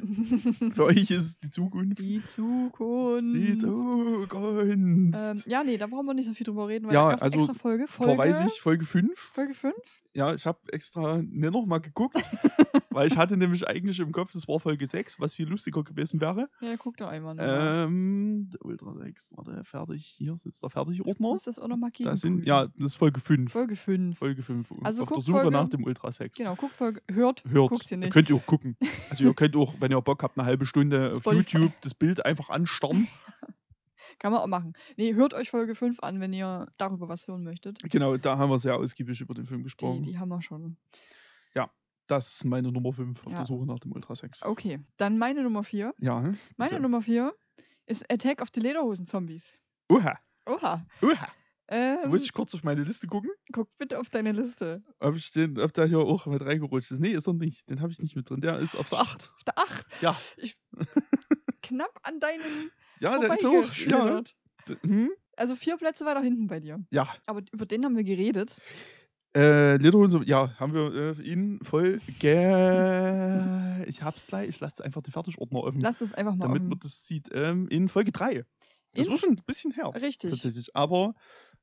Für 0.74 0.83
euch 0.86 1.09
ist 1.09 1.25
es 1.25 1.39
die 1.39 1.50
Zukunft. 1.50 2.00
Die 2.00 2.21
Zukunft. 2.25 3.36
Die 3.36 3.57
Zukunft. 3.57 5.15
Ähm, 5.17 5.43
ja, 5.45 5.63
nee, 5.63 5.77
da 5.77 5.88
brauchen 5.88 6.05
wir 6.05 6.13
nicht 6.13 6.25
so 6.25 6.33
viel 6.33 6.45
drüber 6.45 6.67
reden, 6.67 6.88
weil 6.88 6.93
Ja, 6.93 7.09
da 7.15 7.24
also 7.24 7.38
extra 7.38 7.53
Folge. 7.53 7.88
Folge 7.88 8.13
Verweise 8.13 8.45
ich, 8.45 8.59
Folge 8.59 8.86
5. 8.86 9.17
Folge 9.17 9.53
5? 9.53 9.74
Ja, 10.13 10.33
ich 10.33 10.45
habe 10.45 10.57
extra 10.74 11.21
ne 11.21 11.51
nochmal 11.51 11.79
geguckt, 11.79 12.17
weil 12.89 13.07
ich 13.07 13.15
hatte 13.17 13.38
nämlich 13.38 13.67
eigentlich 13.67 14.00
im 14.00 14.12
Kopf, 14.12 14.31
das 14.33 14.47
war 14.47 14.59
Folge 14.59 14.86
6, 14.88 15.19
was 15.19 15.36
viel 15.36 15.47
lustiger 15.47 15.83
gewesen 15.83 16.19
wäre. 16.19 16.50
Ja, 16.59 16.75
guck 16.77 16.97
doch 16.97 17.07
einmal. 17.07 17.36
noch. 17.36 17.43
Ähm, 17.45 18.50
der 18.51 18.65
Ultra 18.65 18.95
6, 18.95 19.33
warte, 19.38 19.63
fertig, 19.63 20.05
hier 20.17 20.33
ist 20.33 20.62
der 20.63 20.69
Fertigordner. 20.69 21.15
Muss 21.19 21.43
das 21.43 21.59
auch 21.59 21.67
nochmal 21.67 21.91
gegen. 21.91 22.09
Da 22.09 22.15
sind, 22.15 22.45
ja, 22.45 22.65
das 22.65 22.93
ist 22.93 22.95
Folge 22.95 23.21
5. 23.21 23.51
Folge 23.51 23.75
5. 23.75 24.17
Folge 24.17 24.41
5. 24.41 24.74
Also 24.83 25.03
auf 25.03 25.09
der 25.09 25.21
Suche 25.21 25.38
Folge- 25.41 25.51
nach 25.51 25.69
dem 25.69 25.83
Ultra 25.86 26.12
6. 26.12 26.36
Genau, 26.38 26.55
guckt 26.55 26.75
Folge. 26.75 27.01
Hört. 27.12 27.43
Hört. 27.47 27.69
Guckt 27.69 27.91
ihr 27.91 27.97
nicht. 27.97 28.12
Könnt 28.12 28.29
ihr 28.29 28.36
auch 28.36 28.45
gucken. 28.45 28.56
Also 29.09 29.23
ihr 29.23 29.33
könnt 29.33 29.55
auch, 29.55 29.73
wenn 29.79 29.91
ihr 29.91 30.01
Bock 30.01 30.23
habt, 30.23 30.37
eine 30.37 30.45
halbe 30.47 30.65
Stunde 30.65 31.09
auf 31.09 31.15
Spotify. 31.17 31.57
YouTube 31.57 31.73
das 31.81 31.93
Bild 31.93 32.25
einfach 32.25 32.49
anstarren. 32.49 33.07
Kann 34.19 34.31
man 34.31 34.41
auch 34.41 34.47
machen. 34.47 34.73
Nee, 34.95 35.13
hört 35.13 35.33
euch 35.35 35.49
Folge 35.51 35.75
5 35.75 35.99
an, 36.01 36.19
wenn 36.19 36.33
ihr 36.33 36.67
darüber 36.77 37.07
was 37.07 37.27
hören 37.27 37.43
möchtet. 37.43 37.79
Genau, 37.83 38.17
da 38.17 38.37
haben 38.37 38.49
wir 38.49 38.57
sehr 38.57 38.75
ausgiebig 38.75 39.21
über 39.21 39.35
den 39.35 39.45
Film 39.45 39.59
Die, 39.59 39.63
gesprochen. 39.65 40.03
die 40.03 40.17
haben 40.17 40.29
wir 40.29 40.41
schon. 40.41 40.77
Das 42.09 42.35
ist 42.35 42.45
meine 42.45 42.71
Nummer 42.71 42.93
5 42.93 43.19
auf 43.25 43.31
Ja. 43.33 43.39
der 43.39 43.45
Suche 43.45 43.65
nach 43.65 43.79
dem 43.79 43.91
Ultra 43.91 44.15
6. 44.15 44.43
Okay, 44.43 44.79
dann 44.95 45.17
meine 45.17 45.43
Nummer 45.43 45.65
4. 45.65 45.93
Ja. 45.99 46.21
Meine 46.21 46.69
bitte. 46.69 46.79
Nummer 46.81 47.01
4 47.01 47.33
ist 47.85 48.09
Attack 48.09 48.41
of 48.41 48.47
the 48.55 48.61
Lederhosen-Zombies. 48.61 49.59
Oha, 49.89 50.17
Oha. 50.45 50.85
oha. 51.01 51.27
Ähm, 51.69 52.09
Muss 52.09 52.24
ich 52.24 52.31
kurz 52.31 52.55
auf 52.55 52.63
meine 52.63 52.83
Liste 52.83 53.07
gucken, 53.07 53.29
guck 53.51 53.69
bitte 53.77 54.00
auf 54.00 54.09
deine 54.09 54.31
Liste. 54.31 54.83
ob, 55.00 55.15
ich 55.15 55.31
den, 55.31 55.59
ob 55.59 55.74
der 55.74 55.86
hier 55.86 56.00
auch 56.00 56.25
mit 56.25 56.41
reingerutscht 56.41 56.91
ist. 56.91 57.00
Nee, 57.01 57.12
ist 57.12 57.27
er 57.27 57.33
nicht. 57.33 57.69
Den 57.69 57.81
habe 57.81 57.91
ich 57.91 58.00
nicht 58.00 58.15
mit 58.15 58.29
drin. 58.29 58.39
Der 58.41 58.59
ist 58.59 58.75
auf 58.75 58.89
der 58.89 59.00
8. 59.00 59.29
Auf 59.36 59.43
der 59.43 59.57
8. 59.57 59.86
Ja. 60.01 60.17
Knapp 61.62 62.00
an 62.03 62.19
deinem 62.19 62.71
Ja, 63.00 63.19
der 63.19 63.33
ist 63.33 63.45
auch. 63.45 63.74
Ja. 63.75 64.21
D- 64.69 64.77
Hm? 64.83 65.09
Also 65.36 65.55
vier 65.55 65.77
Plätze 65.77 66.05
weiter 66.05 66.21
hinten 66.21 66.47
bei 66.47 66.59
dir. 66.59 66.83
Ja. 66.91 67.07
Aber 67.25 67.41
über 67.51 67.65
den 67.65 67.86
haben 67.86 67.95
wir 67.95 68.03
geredet. 68.03 68.57
Äh, 69.36 69.77
Lederhose, 69.77 70.21
ja, 70.25 70.57
haben 70.59 70.74
wir 70.74 71.17
äh, 71.17 71.21
ihn 71.21 71.59
voll 71.63 72.00
ge... 72.19 73.86
Ich 73.88 74.01
hab's 74.01 74.25
gleich. 74.27 74.50
Ich 74.50 74.59
lasse 74.59 74.83
einfach 74.83 75.01
den 75.01 75.12
Fertigordner 75.12 75.59
offen, 75.63 75.79
Lass 75.79 76.01
es 76.01 76.13
einfach 76.13 76.36
mal 76.36 76.47
damit 76.47 76.62
offen. 76.62 76.69
man 76.69 76.79
das 76.79 77.05
sieht. 77.05 77.29
Ähm, 77.33 77.67
in 77.69 77.88
Folge 77.88 78.12
3. 78.12 78.43
Das 78.93 79.05
In- 79.05 79.12
war 79.12 79.17
schon 79.19 79.29
ein 79.31 79.41
bisschen 79.45 79.71
her. 79.74 79.91
Richtig. 79.95 80.31
Tatsächlich. 80.31 80.75
Aber 80.75 81.13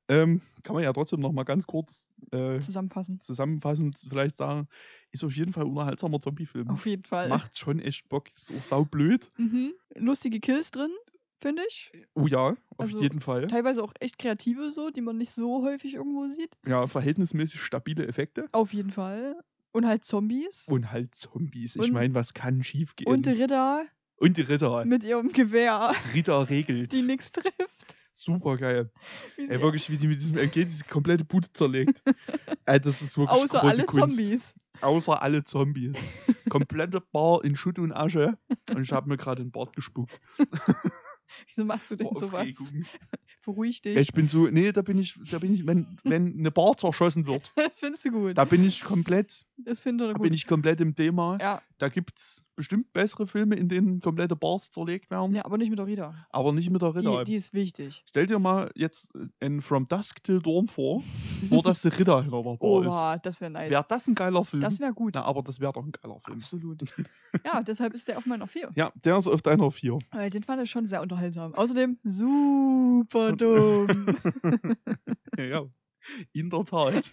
ähm, 0.08 0.40
kann 0.62 0.75
man 0.75 0.82
ja 0.84 0.92
trotzdem 0.92 1.20
noch 1.20 1.32
mal 1.32 1.44
ganz 1.44 1.66
kurz 1.66 2.08
äh, 2.30 2.58
Zusammenfassen. 2.61 3.20
zusammenfassend 3.20 3.99
vielleicht 4.08 4.37
sagen, 4.37 4.68
ist 5.12 5.25
auf 5.25 5.34
jeden 5.34 5.52
Fall 5.52 5.64
ein 5.64 5.70
unterhaltsamer 5.70 6.20
Zombie-Film. 6.20 6.68
Auf 6.70 6.87
jeden 6.87 7.04
Fall. 7.04 7.28
Macht 7.28 7.58
schon 7.58 7.78
echt 7.80 8.08
Bock. 8.08 8.28
Ist 8.34 8.52
auch 8.52 8.62
saublöd. 8.62 9.30
Mhm. 9.38 9.73
Lustige 9.94 10.40
Kills 10.40 10.70
drin, 10.70 10.90
finde 11.40 11.62
ich. 11.68 11.92
Oh 12.14 12.26
ja, 12.26 12.49
auf 12.50 12.56
Also, 12.78 13.00
jeden 13.00 13.20
Fall. 13.20 13.46
Teilweise 13.46 13.82
auch 13.82 13.92
echt 14.00 14.18
kreative 14.18 14.70
so, 14.70 14.90
die 14.90 15.00
man 15.02 15.16
nicht 15.18 15.32
so 15.32 15.62
häufig 15.64 15.94
irgendwo 15.94 16.26
sieht. 16.26 16.56
Ja, 16.66 16.87
verhältnismäßig 16.87 17.61
stabile 17.61 18.06
Effekte. 18.06 18.49
Auf 18.52 18.73
jeden 18.73 18.90
Fall. 18.90 19.37
Und 19.73 19.87
halt 19.87 20.04
Zombies. 20.04 20.66
Und 20.68 20.92
halt 20.92 21.14
Zombies. 21.14 21.76
Ich 21.76 21.82
Und- 21.82 21.92
meine, 21.92 22.14
was 22.14 22.32
kann 22.34 22.62
schiefgehen? 22.62 23.11
Und 23.12 23.26
die 23.26 23.30
Ritter 23.30 23.84
Und 24.16 24.37
die 24.37 24.42
Ritter. 24.42 24.84
mit 24.84 25.02
ihrem 25.02 25.32
Gewehr, 25.32 25.92
Ritter 26.14 26.49
regelt. 26.49 26.92
die 26.92 27.02
nichts 27.02 27.32
trifft. 27.32 27.96
Super 28.14 28.56
geil. 28.56 28.90
Ey, 29.37 29.61
wirklich, 29.61 29.90
wie 29.90 29.97
die 29.99 30.06
mit 30.09 30.21
diesem 30.21 30.38
MG 30.38 30.64
diese 30.64 30.85
komplette 30.85 31.25
Bude 31.25 31.52
zerlegt. 31.52 32.00
Ey, 32.66 32.80
das 32.80 33.02
ist 33.02 33.18
wirklich 33.18 33.30
Außer 33.42 33.59
große 33.61 33.62
alle 33.62 33.85
Kunst. 33.87 34.16
Zombies. 34.16 34.54
Außer 34.80 35.23
alle 35.23 35.44
Zombies. 35.44 35.97
Komplette 36.49 37.00
Bar 37.00 37.44
in 37.44 37.56
Schutt 37.56 37.78
und 37.78 37.92
Asche. 37.92 38.38
Und 38.71 38.83
ich 38.83 38.92
habe 38.92 39.09
mir 39.09 39.16
gerade 39.16 39.42
den 39.42 39.50
Bart 39.50 39.75
gespuckt. 39.75 40.21
Wieso 41.49 41.64
machst 41.64 41.90
du 41.90 41.97
denn 41.97 42.06
Vor 42.09 42.18
sowas? 42.18 42.40
Aufregung. 42.40 42.85
Beruhig 43.44 43.83
dich. 43.83 43.97
Ich 43.97 44.12
bin 44.14 44.26
so, 44.28 44.47
nee, 44.47 44.73
da 44.73 44.80
bin 44.83 44.99
ich, 44.99 45.18
da 45.30 45.38
bin 45.38 45.52
ich, 45.52 45.66
wenn, 45.66 45.99
wenn 46.04 46.38
eine 46.38 46.50
Bar 46.50 46.76
zerschossen 46.78 47.26
wird, 47.26 47.52
Das 47.56 47.78
findest 47.78 48.04
du 48.06 48.11
gut. 48.12 48.38
da 48.38 48.44
bin 48.47 48.64
ich 48.66 48.83
komplett, 48.83 49.44
Das 49.59 49.80
findet 49.83 50.06
er 50.06 50.09
da 50.09 50.12
gut. 50.14 50.23
bin 50.23 50.33
ich 50.33 50.47
komplett 50.47 50.80
im 50.80 50.94
Thema. 50.94 51.37
ja, 51.40 51.61
Da 51.78 51.88
gibt 51.88 52.19
es 52.19 52.45
bestimmt 52.54 52.93
bessere 52.93 53.26
Filme, 53.26 53.57
in 53.57 53.69
denen 53.69 54.00
komplette 54.00 54.37
Bars 54.37 54.71
zerlegt 54.71 55.11
werden, 55.11 55.35
ja, 55.35 55.45
aber 55.45 55.59
nicht 55.59 55.71
mit 55.71 55.78
der 55.81 55.87
Rita. 55.87 56.14
aber 56.31 56.52
nicht 56.52 56.71
mit 56.71 56.81
der 56.83 56.95
Ritter. 56.95 57.25
Die, 57.25 57.33
die 57.33 57.37
ist 57.37 57.52
wichtig. 57.52 58.04
Stell 58.07 58.26
dir 58.26 58.38
mal 58.38 58.71
jetzt 58.76 59.09
ein 59.40 59.61
From 59.61 59.88
Dusk 59.88 60.23
Till 60.23 60.40
Dawn 60.40 60.69
vor, 60.69 61.02
nur 61.50 61.62
dass 61.62 61.83
der 61.83 61.99
Ritter 61.99 62.23
hinter 62.23 62.43
der 62.43 62.57
Bar 62.57 62.83
ist. 62.87 62.93
Oha, 62.93 63.19
das 63.19 63.40
wäre 63.40 63.50
nice. 63.50 63.71
Wäre 63.71 63.85
das 63.88 64.07
ein 64.07 64.14
geiler 64.14 64.45
Film? 64.45 64.61
das 64.62 64.78
wäre 64.78 64.95
gut. 64.95 65.14
Na, 65.16 65.25
aber 65.25 65.43
das 65.43 65.59
wäre 65.59 65.73
doch 65.73 65.85
ein 65.85 65.90
geiler 65.90 66.21
Film. 66.21 66.38
Absolut. 66.38 66.85
ja, 67.45 67.62
deshalb 67.62 67.93
ist 67.93 68.07
der 68.07 68.19
auf 68.19 68.26
meiner 68.26 68.47
4. 68.47 68.71
Ja, 68.76 68.93
der 69.04 69.19
ist 69.19 69.26
auf 69.26 69.43
deiner 69.43 69.73
4. 69.73 69.99
Weil 70.12 70.31
den 70.31 70.45
fand 70.45 70.62
ich 70.62 70.71
schon 70.71 70.87
sehr 70.87 71.02
unterhaltsam. 71.02 71.54
Außerdem 71.54 71.99
super 72.04 73.33
dumm. 73.37 74.16
ja, 75.37 75.64
in 76.33 76.50
der 76.50 76.64
Tat. 76.64 77.12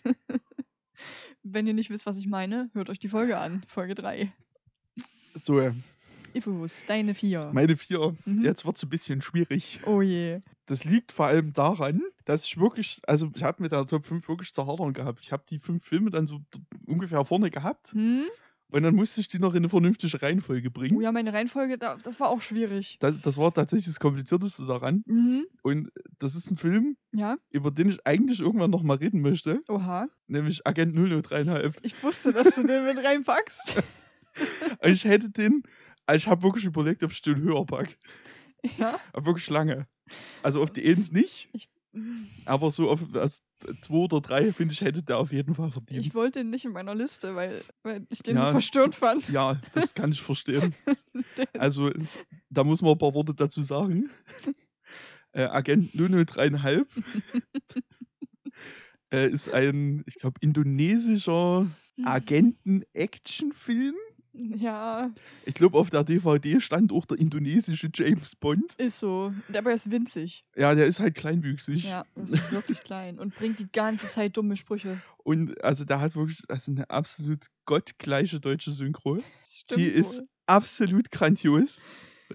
Wenn 1.44 1.66
ihr 1.66 1.74
nicht 1.74 1.90
wisst, 1.90 2.06
was 2.06 2.18
ich 2.18 2.28
meine, 2.28 2.70
hört 2.74 2.92
euch 2.92 3.00
die 3.00 3.08
Folge 3.08 3.40
an. 3.40 3.64
Folge 3.68 3.96
3. 3.96 4.32
So, 5.44 5.60
äh, 5.60 5.74
Ifus, 6.34 6.86
deine 6.86 7.14
4. 7.14 7.52
meine 7.54 7.76
4. 7.76 8.16
Mhm. 8.26 8.42
Jetzt 8.44 8.66
wird 8.66 8.78
es 8.78 8.84
ein 8.84 8.90
bisschen 8.90 9.22
schwierig. 9.22 9.82
Oh 9.86 10.02
je. 10.02 10.40
Das 10.66 10.86
liegt 10.86 11.12
vor 11.12 11.26
allem 11.26 11.52
daran, 11.52 12.02
dass 12.26 12.46
ich 12.46 12.58
wirklich, 12.58 13.02
also 13.06 13.30
ich 13.36 13.44
habe 13.44 13.62
mit 13.64 13.74
der 13.74 13.86
Top 13.86 14.04
5 14.06 14.28
wirklich 14.30 14.54
zu 14.54 14.66
hadern 14.66 14.94
gehabt. 14.94 15.20
Ich 15.24 15.32
habe 15.34 15.44
die 15.50 15.60
fünf 15.60 15.84
Filme 15.84 16.10
dann 16.10 16.28
so 16.28 16.40
ungefähr 16.86 17.26
vorne 17.26 17.52
gehabt 17.52 17.92
Hm? 17.92 18.24
und 18.70 18.84
dann 18.84 18.96
musste 18.96 19.20
ich 19.20 19.28
die 19.28 19.40
noch 19.40 19.52
in 19.52 19.58
eine 19.58 19.68
vernünftige 19.70 20.22
Reihenfolge 20.22 20.72
bringen. 20.72 20.96
Oh 20.96 21.02
ja, 21.02 21.12
meine 21.12 21.34
Reihenfolge, 21.34 21.78
da, 21.78 21.98
das 22.02 22.22
war 22.22 22.30
auch 22.30 22.40
schwierig. 22.40 22.96
Das, 23.02 23.20
das 23.20 23.36
war 23.36 23.54
tatsächlich 23.54 23.88
das 23.88 24.00
Komplizierteste 24.00 24.66
daran. 24.66 25.04
Mhm. 25.08 25.46
Und 25.64 25.92
das 26.20 26.36
ist 26.36 26.50
ein 26.50 26.56
Film, 26.56 26.96
Ja, 27.12 27.36
über 27.50 27.72
den 27.72 27.90
ich 27.90 28.08
eigentlich 28.08 28.40
irgendwann 28.40 28.72
noch 28.72 28.84
mal 28.84 28.96
reden 28.96 29.20
möchte, 29.20 29.62
oha. 29.68 30.08
nämlich 30.28 30.66
Agent 30.66 30.96
003,5. 30.98 31.74
Ich 31.82 32.02
wusste, 32.02 32.32
dass 32.32 32.56
du 32.56 32.66
den 32.66 32.86
mit 32.86 33.04
reinpackst. 33.04 33.84
Ich 34.84 35.04
hätte 35.06 35.30
den, 35.30 35.64
also 36.06 36.24
ich 36.24 36.28
habe 36.28 36.44
wirklich 36.44 36.66
überlegt, 36.66 37.04
ob 37.04 37.12
ich 37.12 37.22
den 37.22 37.38
höher 37.42 37.66
pack. 37.66 37.98
ja. 38.78 39.00
Aber 39.14 39.26
wirklich 39.28 39.50
lange. 39.50 39.88
Also 40.44 40.62
auf 40.62 40.72
die 40.72 40.84
Eins 40.88 41.12
nicht, 41.12 41.50
aber 42.46 42.72
so 42.72 42.90
auf 42.90 43.02
das 43.14 43.44
zwei 43.82 43.94
oder 43.96 44.22
drei, 44.22 44.52
finde 44.54 44.74
ich, 44.74 44.82
hätte 44.82 45.04
der 45.04 45.18
auf 45.18 45.32
jeden 45.32 45.56
Fall 45.56 45.70
verdient. 45.72 46.06
Ich 46.06 46.16
wollte 46.16 46.40
ihn 46.42 46.50
nicht 46.50 46.66
in 46.66 46.72
meiner 46.72 46.96
Liste, 46.96 47.36
weil, 47.36 47.62
weil 47.84 48.06
ich 48.10 48.24
den 48.24 48.38
Ja. 48.38 48.46
so 48.48 48.52
verstörend 48.52 48.96
fand. 48.96 49.28
ja, 49.30 49.60
das 49.74 49.94
kann 49.94 50.12
ich 50.12 50.22
verstehen. 50.22 50.74
Also, 51.58 51.92
da 52.50 52.64
muss 52.64 52.82
man 52.82 52.94
ein 52.94 52.98
paar 52.98 53.14
Worte 53.14 53.34
dazu 53.36 53.62
sagen. 53.62 54.10
Äh, 55.34 55.44
Agent 55.44 55.94
003,5 55.96 56.88
äh, 59.14 59.30
ist 59.30 59.48
ein, 59.54 60.04
ich 60.06 60.16
glaube, 60.16 60.38
indonesischer 60.42 61.68
Hm. 61.98 62.06
Agenten-Action-Film. 62.06 63.96
Ja, 64.34 65.12
Ich 65.46 65.54
glaube, 65.56 65.78
auf 65.78 65.90
der 65.90 66.04
DVD 66.04 66.60
stand 66.62 66.92
auch 66.94 67.06
der 67.06 67.18
indonesische 67.20 67.90
James 67.94 68.36
Bond. 68.36 68.74
ist 68.78 69.00
so. 69.00 69.34
Aber 69.54 69.70
er 69.70 69.76
ist 69.76 69.92
winzig. 69.92 70.46
Ja, 70.56 70.74
der 70.74 70.86
ist 70.88 71.00
halt 71.00 71.16
kleinwüchsig. 71.16 71.84
Ja, 71.84 72.06
ist 72.16 72.52
wirklich 72.52 72.80
klein 72.84 73.20
und 73.20 73.36
bringt 73.36 73.60
die 73.60 73.72
ganze 73.72 74.08
Zeit 74.08 74.38
dumme 74.38 74.56
Sprüche. 74.56 75.02
Und 75.24 75.62
also 75.64 75.84
der 75.86 76.00
hat 76.00 76.16
wirklich 76.16 76.42
also 76.48 76.72
eine 76.72 76.90
absolut 76.90 77.48
gottgleiche 77.66 78.40
deutsche 78.40 78.72
Synchro. 78.72 79.20
Stimmt 79.46 79.80
Die 79.82 79.88
ist 79.88 80.20
wohl. 80.20 80.28
absolut 80.46 81.12
grandios. 81.12 81.82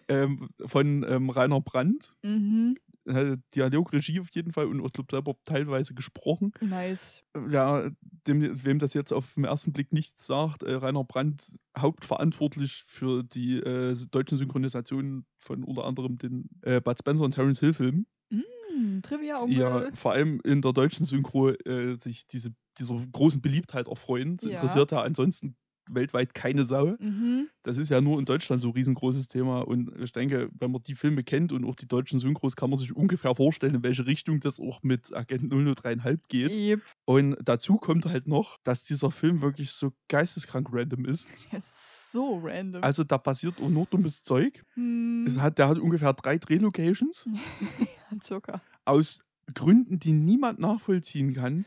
Ähm, 0.09 0.51
von 0.67 1.07
ähm, 1.09 1.31
Rainer 1.31 1.63
Brandt. 1.63 2.13
Mhm, 2.23 2.77
Äh, 3.07 3.38
Dialogregie 3.55 4.21
auf 4.21 4.31
jeden 4.33 4.53
Fall 4.53 4.66
und 4.66 4.85
ich 4.85 4.92
glaube 4.92 5.09
selber 5.11 5.35
teilweise 5.45 5.95
gesprochen. 5.95 6.53
nice. 6.61 7.23
Ja, 7.51 7.90
dem, 8.27 8.64
wem 8.64 8.79
das 8.79 8.95
jetzt 8.95 9.12
auf 9.12 9.35
den 9.35 9.45
ersten 9.45 9.73
Blick 9.73 9.92
nichts 9.92 10.27
sagt, 10.27 10.62
äh, 10.62 10.73
Rainer 10.73 11.05
Brandt 11.05 11.53
hauptverantwortlich 11.79 12.85
für 12.87 13.23
die 13.25 13.59
äh, 13.59 13.95
deutschen 14.11 14.38
Synchronisationen 14.38 15.27
von 15.38 15.62
unter 15.62 15.85
anderem 15.85 16.16
den 16.16 16.49
äh, 16.62 16.81
Bud 16.81 16.99
Spencer 16.99 17.25
und 17.25 17.33
Terence 17.35 17.61
Hill 17.61 17.75
Filmen, 17.75 18.07
Hm, 18.31 19.03
Trivia 19.03 19.47
die 19.47 19.57
ja 19.57 19.87
vor 19.92 20.12
allem 20.12 20.40
in 20.45 20.62
der 20.62 20.73
deutschen 20.73 21.07
Synchro 21.07 21.51
äh, 21.51 21.97
sich 21.97 22.27
diese, 22.27 22.55
dieser 22.79 23.05
großen 23.12 23.40
Beliebtheit 23.42 23.88
erfreuen. 23.88 24.37
Das 24.37 24.45
Ja. 24.45 24.51
interessiert 24.53 24.92
ja 24.92 25.03
ansonsten 25.03 25.57
weltweit 25.90 26.35
keine 26.35 26.64
Sau. 26.64 26.96
Mhm. 26.99 27.49
Das 27.62 27.79
ist 27.79 27.90
ja 27.90 28.01
nur 28.01 28.18
in 28.18 28.25
Deutschland 28.25 28.62
so 28.62 28.68
ein 28.68 28.75
riesengroßes 28.75 29.29
Thema 29.29 29.61
und 29.61 29.90
ich 30.01 30.12
denke, 30.12 30.49
wenn 30.59 30.70
man 30.70 30.83
die 30.83 30.94
Filme 30.94 31.25
kennt 31.25 31.53
und 31.53 31.64
auch 31.64 31.75
die 31.75 31.88
deutschen 31.88 32.18
Synchros, 32.18 32.57
kann 32.57 32.70
man 32.70 32.79
sich 32.79 32.94
ungefähr 32.94 33.35
vorstellen, 33.35 33.75
in 33.75 33.83
welche 33.83 34.07
Richtung 34.07 34.40
das 34.40 34.61
auch 34.61 34.83
mit 34.83 35.14
Agent 35.14 35.53
003,5 35.53 36.20
geht. 36.29 36.51
Yep. 36.51 36.81
Und 37.05 37.37
dazu 37.42 37.77
kommt 37.77 38.07
halt 38.07 38.27
noch, 38.27 38.59
dass 38.64 38.85
dieser 38.85 39.11
Film 39.11 39.42
wirklich 39.42 39.72
so 39.72 39.92
geisteskrank 40.09 40.68
random 40.70 41.05
ist. 41.05 41.27
Ist 41.53 42.12
so 42.12 42.40
random. 42.42 42.83
Also 42.83 43.05
da 43.05 43.18
passiert 43.18 43.61
auch 43.61 43.68
nur 43.68 43.87
dummes 43.87 44.22
Zeug. 44.22 44.64
hm. 44.75 45.25
Es 45.27 45.38
hat, 45.38 45.59
der 45.59 45.68
hat 45.68 45.79
ungefähr 45.79 46.12
drei 46.12 46.38
Drehlocations. 46.38 47.29
ja, 47.79 48.20
circa. 48.22 48.61
Aus 48.85 49.22
Gründen, 49.55 49.99
die 49.99 50.12
niemand 50.12 50.59
nachvollziehen 50.59 51.35
kann, 51.35 51.64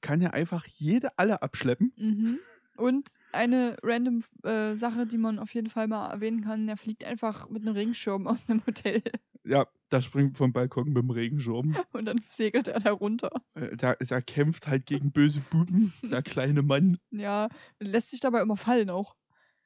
kann 0.00 0.20
er 0.20 0.34
einfach 0.34 0.66
jede 0.66 1.18
alle 1.18 1.42
abschleppen. 1.42 1.92
Mhm. 1.96 2.38
Und 2.76 3.08
eine 3.32 3.76
random 3.82 4.22
äh, 4.44 4.74
Sache, 4.74 5.06
die 5.06 5.18
man 5.18 5.38
auf 5.38 5.54
jeden 5.54 5.70
Fall 5.70 5.88
mal 5.88 6.10
erwähnen 6.10 6.42
kann, 6.42 6.68
er 6.68 6.76
fliegt 6.76 7.04
einfach 7.04 7.48
mit 7.48 7.62
einem 7.62 7.74
Regenschirm 7.74 8.26
aus 8.26 8.48
einem 8.48 8.64
Hotel 8.66 9.02
Ja, 9.44 9.66
der 9.90 10.00
springt 10.00 10.36
vom 10.36 10.52
Balkon 10.52 10.88
mit 10.88 11.02
dem 11.02 11.10
Regenschirm. 11.10 11.76
und 11.92 12.04
dann 12.06 12.20
segelt 12.26 12.68
er 12.68 12.80
da 12.80 12.92
runter. 12.92 13.30
Äh, 13.54 13.76
Der, 13.76 13.96
der 13.96 14.22
kämpft 14.22 14.66
halt 14.66 14.86
gegen 14.86 15.12
böse 15.12 15.40
Buben, 15.50 15.92
der 16.02 16.22
kleine 16.22 16.62
Mann. 16.62 16.98
Ja, 17.10 17.48
lässt 17.78 18.10
sich 18.10 18.20
dabei 18.20 18.42
immer 18.42 18.56
fallen 18.56 18.90
auch. 18.90 19.14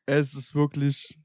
Es 0.06 0.34
ist 0.34 0.54
wirklich. 0.54 1.18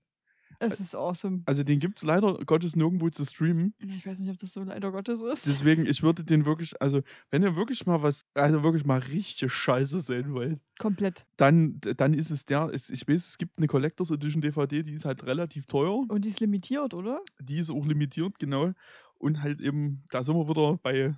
Es 0.74 0.80
ist 0.80 0.96
awesome. 0.96 1.42
Also 1.46 1.64
den 1.64 1.80
gibt 1.80 2.00
es 2.00 2.04
leider 2.04 2.34
Gottes 2.46 2.76
nirgendwo 2.76 3.10
zu 3.10 3.26
streamen. 3.26 3.74
Ich 3.80 4.06
weiß 4.06 4.20
nicht, 4.20 4.30
ob 4.30 4.38
das 4.38 4.54
so 4.54 4.64
leider 4.64 4.92
Gottes 4.92 5.22
ist. 5.22 5.46
Deswegen, 5.46 5.86
ich 5.86 6.04
würde 6.04 6.24
den 6.26 6.46
wirklich, 6.46 6.80
also 6.82 7.02
wenn 7.32 7.44
ihr 7.44 7.56
wirklich 7.56 7.86
mal 7.86 8.02
was, 8.02 8.26
also 8.34 8.64
wirklich 8.64 8.86
mal 8.86 9.00
richtig 9.00 9.52
scheiße 9.52 10.00
sehen 10.00 10.34
wollt, 10.34 10.60
Komplett. 10.80 11.26
dann, 11.38 11.80
dann 11.82 12.14
ist 12.14 12.32
es 12.32 12.46
der, 12.46 12.70
es, 12.74 12.90
ich 12.90 13.08
weiß, 13.08 13.28
es 13.28 13.38
gibt 13.38 13.58
eine 13.58 13.68
Collectors 13.68 14.12
Edition 14.12 14.42
DVD, 14.42 14.84
die 14.84 14.94
ist 14.94 15.06
halt 15.06 15.26
relativ 15.26 15.66
teuer. 15.66 16.06
Und 16.08 16.26
die 16.26 16.30
ist 16.30 16.40
limitiert, 16.40 16.94
oder? 16.94 17.22
Die 17.40 17.58
ist 17.58 17.70
auch 17.70 17.86
limitiert, 17.86 18.40
genau. 18.40 18.72
Und 19.18 19.42
halt 19.42 19.62
eben, 19.62 20.04
da 20.12 20.24
sind 20.24 20.36
wir 20.36 20.48
wieder 20.50 20.78
bei 20.84 21.16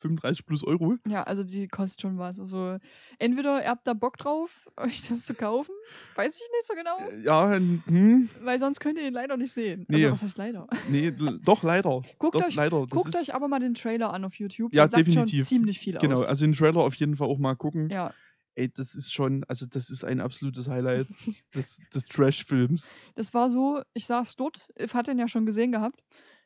35 0.00 0.46
plus 0.46 0.64
Euro. 0.64 0.94
Ja, 1.08 1.24
also 1.24 1.42
die 1.42 1.68
kostet 1.68 2.00
schon 2.02 2.18
was. 2.18 2.38
Also 2.38 2.78
entweder 3.18 3.62
ihr 3.62 3.68
habt 3.68 3.86
da 3.86 3.94
Bock 3.94 4.16
drauf, 4.16 4.70
euch 4.76 5.02
das 5.08 5.24
zu 5.24 5.34
kaufen, 5.34 5.72
weiß 6.16 6.34
ich 6.34 6.40
nicht 6.40 6.66
so 6.66 6.74
genau, 6.74 6.98
Äh, 7.10 7.22
Ja, 7.24 7.52
hm, 7.54 8.28
weil 8.42 8.60
sonst 8.60 8.80
könnt 8.80 8.98
ihr 8.98 9.06
ihn 9.08 9.14
leider 9.14 9.36
nicht 9.36 9.52
sehen. 9.52 9.84
Nee. 9.88 10.04
Also 10.04 10.12
was 10.12 10.22
heißt 10.22 10.38
leider? 10.38 10.66
nee, 10.88 11.10
doch 11.10 11.62
leider. 11.62 12.02
Guckt 12.18 12.34
doch, 12.36 12.46
euch- 12.46 12.54
leider. 12.54 12.86
Guckt 12.86 13.14
euch 13.16 13.34
aber 13.34 13.48
mal 13.48 13.60
den 13.60 13.74
Trailer 13.74 14.12
an 14.12 14.24
auf 14.24 14.34
YouTube. 14.34 14.72
Ja, 14.72 14.86
Der 14.86 14.90
sagt 14.90 15.04
schon 15.12 15.24
definitiv. 15.24 15.48
ziemlich 15.48 15.78
viel 15.78 15.98
Genau, 15.98 16.20
aus. 16.20 16.26
also 16.26 16.44
den 16.46 16.52
Trailer 16.54 16.80
auf 16.80 16.94
jeden 16.94 17.16
Fall 17.16 17.28
auch 17.28 17.38
mal 17.38 17.54
gucken. 17.54 17.90
ja, 17.90 18.12
Ey, 18.54 18.68
das 18.72 18.96
ist 18.96 19.12
schon, 19.12 19.44
also 19.44 19.66
das 19.66 19.88
ist 19.88 20.02
ein 20.02 20.20
absolutes 20.20 20.68
Highlight 20.68 21.06
des, 21.54 21.80
des 21.94 22.06
Trash-Films. 22.08 22.90
das 23.14 23.32
war 23.32 23.50
so, 23.50 23.80
ich 23.94 24.04
saß 24.06 24.34
dort, 24.34 24.68
If 24.80 24.94
hat 24.94 25.06
den 25.06 25.16
ja 25.20 25.28
schon 25.28 25.46
gesehen 25.46 25.70
gehabt, 25.70 26.02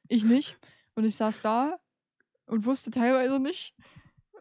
ich 0.09 0.23
nicht. 0.25 0.59
Und 0.95 1.05
ich 1.05 1.17
saß 1.17 1.41
da 1.41 1.79
und 2.53 2.67
wusste 2.67 2.91
teilweise 2.91 3.41
nicht, 3.41 3.75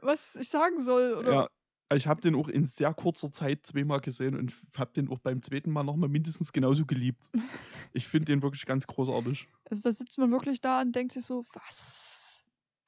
was 0.02 0.36
ich 0.36 0.50
sagen 0.50 0.84
soll. 0.84 1.13
Oder 1.13 1.32
Ja, 1.32 1.95
ich 1.95 2.08
habe 2.08 2.19
den 2.21 2.36
auch 2.36 2.50
in 2.50 2.65
sehr 2.65 2.93
kurzer 2.93 3.32
Zeit 3.32 3.65
zweimal 3.65 4.02
gesehen 4.02 4.36
und 4.36 4.54
habe 4.78 4.91
den 4.93 5.10
auch 5.10 5.19
beim 5.19 5.41
zweiten 5.41 5.71
Mal 5.71 5.84
nochmal 5.84 6.10
mindestens 6.10 6.52
genauso 6.52 6.86
geliebt. 6.86 7.30
Ich 7.93 8.08
finde 8.08 8.28
den 8.28 8.41
wirklich 8.41 8.65
ganz 8.65 8.88
großartig. 8.88 9.50
Also 9.69 9.82
da 9.84 9.91
sitzt 9.91 10.17
man 10.17 10.32
wirklich 10.32 10.62
da 10.62 10.80
und 10.80 10.95
denkt 10.95 11.12
sich 11.12 11.26
so, 11.26 11.43
was 11.52 12.45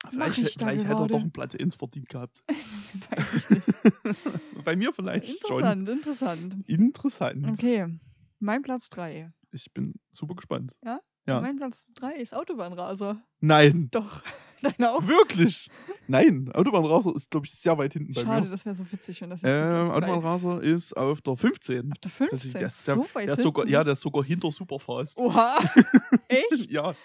Vielleicht, 0.09 0.37
ich 0.37 0.55
da 0.55 0.67
vielleicht 0.67 0.85
hätte 0.87 1.01
er 1.01 1.07
doch 1.07 1.19
einen 1.19 1.33
Platz 1.33 1.55
1 1.55 1.75
verdient 1.75 2.07
gehabt. 2.07 2.41
Weiß 3.09 3.33
ich 3.35 3.49
nicht. 3.49 3.65
Bei 4.63 4.77
mir 4.77 4.93
vielleicht 4.93 5.27
Interessant, 5.27 5.89
interessant. 5.89 6.53
schon. 6.53 6.63
Interessant. 6.67 7.47
Okay, 7.49 7.99
mein 8.39 8.61
Platz 8.61 8.89
3. 8.91 9.33
Ich 9.51 9.73
bin 9.73 9.95
super 10.11 10.35
gespannt. 10.35 10.71
Ja? 10.85 11.01
Ja. 11.25 11.41
Mein 11.41 11.57
Platz 11.57 11.85
3 11.95 12.15
ist 12.15 12.33
Autobahnraser. 12.33 13.21
Nein, 13.41 13.89
Doch. 13.91 14.21
Deine 14.63 14.91
auch? 14.91 15.05
Wirklich? 15.07 15.69
Nein, 16.07 16.51
Autobahnraser 16.53 17.15
ist, 17.15 17.29
glaube 17.29 17.45
ich, 17.45 17.53
sehr 17.53 17.77
weit 17.77 17.93
hinten 17.93 18.13
bei 18.13 18.21
Schade, 18.21 18.45
mir. 18.45 18.51
das 18.51 18.65
wäre 18.65 18.75
so 18.75 18.91
witzig, 18.91 19.21
wenn 19.21 19.29
das 19.29 19.41
jetzt 19.41 19.49
Ähm, 19.51 19.91
Autobahnraser 19.91 20.61
ist 20.63 20.93
auf 20.97 21.21
der 21.21 21.37
15. 21.37 21.91
Auf 21.91 21.97
der 21.99 22.11
Das 22.31 22.41
15. 22.41 22.47
ist, 22.47 22.53
der, 22.59 22.67
ist- 22.67 22.85
so 22.85 22.91
der, 22.93 23.15
weit 23.15 23.27
der 23.27 23.33
ist 23.37 23.43
sogar, 23.43 23.67
ja, 23.67 23.83
der 23.83 23.93
ist 23.93 24.01
sogar 24.01 24.23
hinter 24.23 24.51
Superfast. 24.51 25.17
Oha. 25.19 25.57
Echt? 26.27 26.71
Ja, 26.71 26.95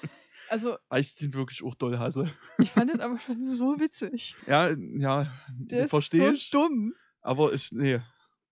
Also, 0.49 0.77
weil 0.89 1.01
ich 1.03 1.15
den 1.17 1.35
wirklich 1.35 1.63
auch 1.63 1.75
doll 1.75 1.99
hasse. 1.99 2.31
ich 2.59 2.71
fand 2.71 2.91
den 2.91 3.01
aber 3.01 3.19
schon 3.19 3.43
so 3.43 3.79
witzig. 3.79 4.35
Ja, 4.47 4.71
ja, 4.71 5.31
Der 5.49 5.85
ist 5.85 5.91
verstehe 5.91 6.23
so 6.29 6.33
ich. 6.33 6.51
dumm. 6.51 6.95
Aber 7.21 7.53
ich, 7.53 7.71
nee. 7.73 8.01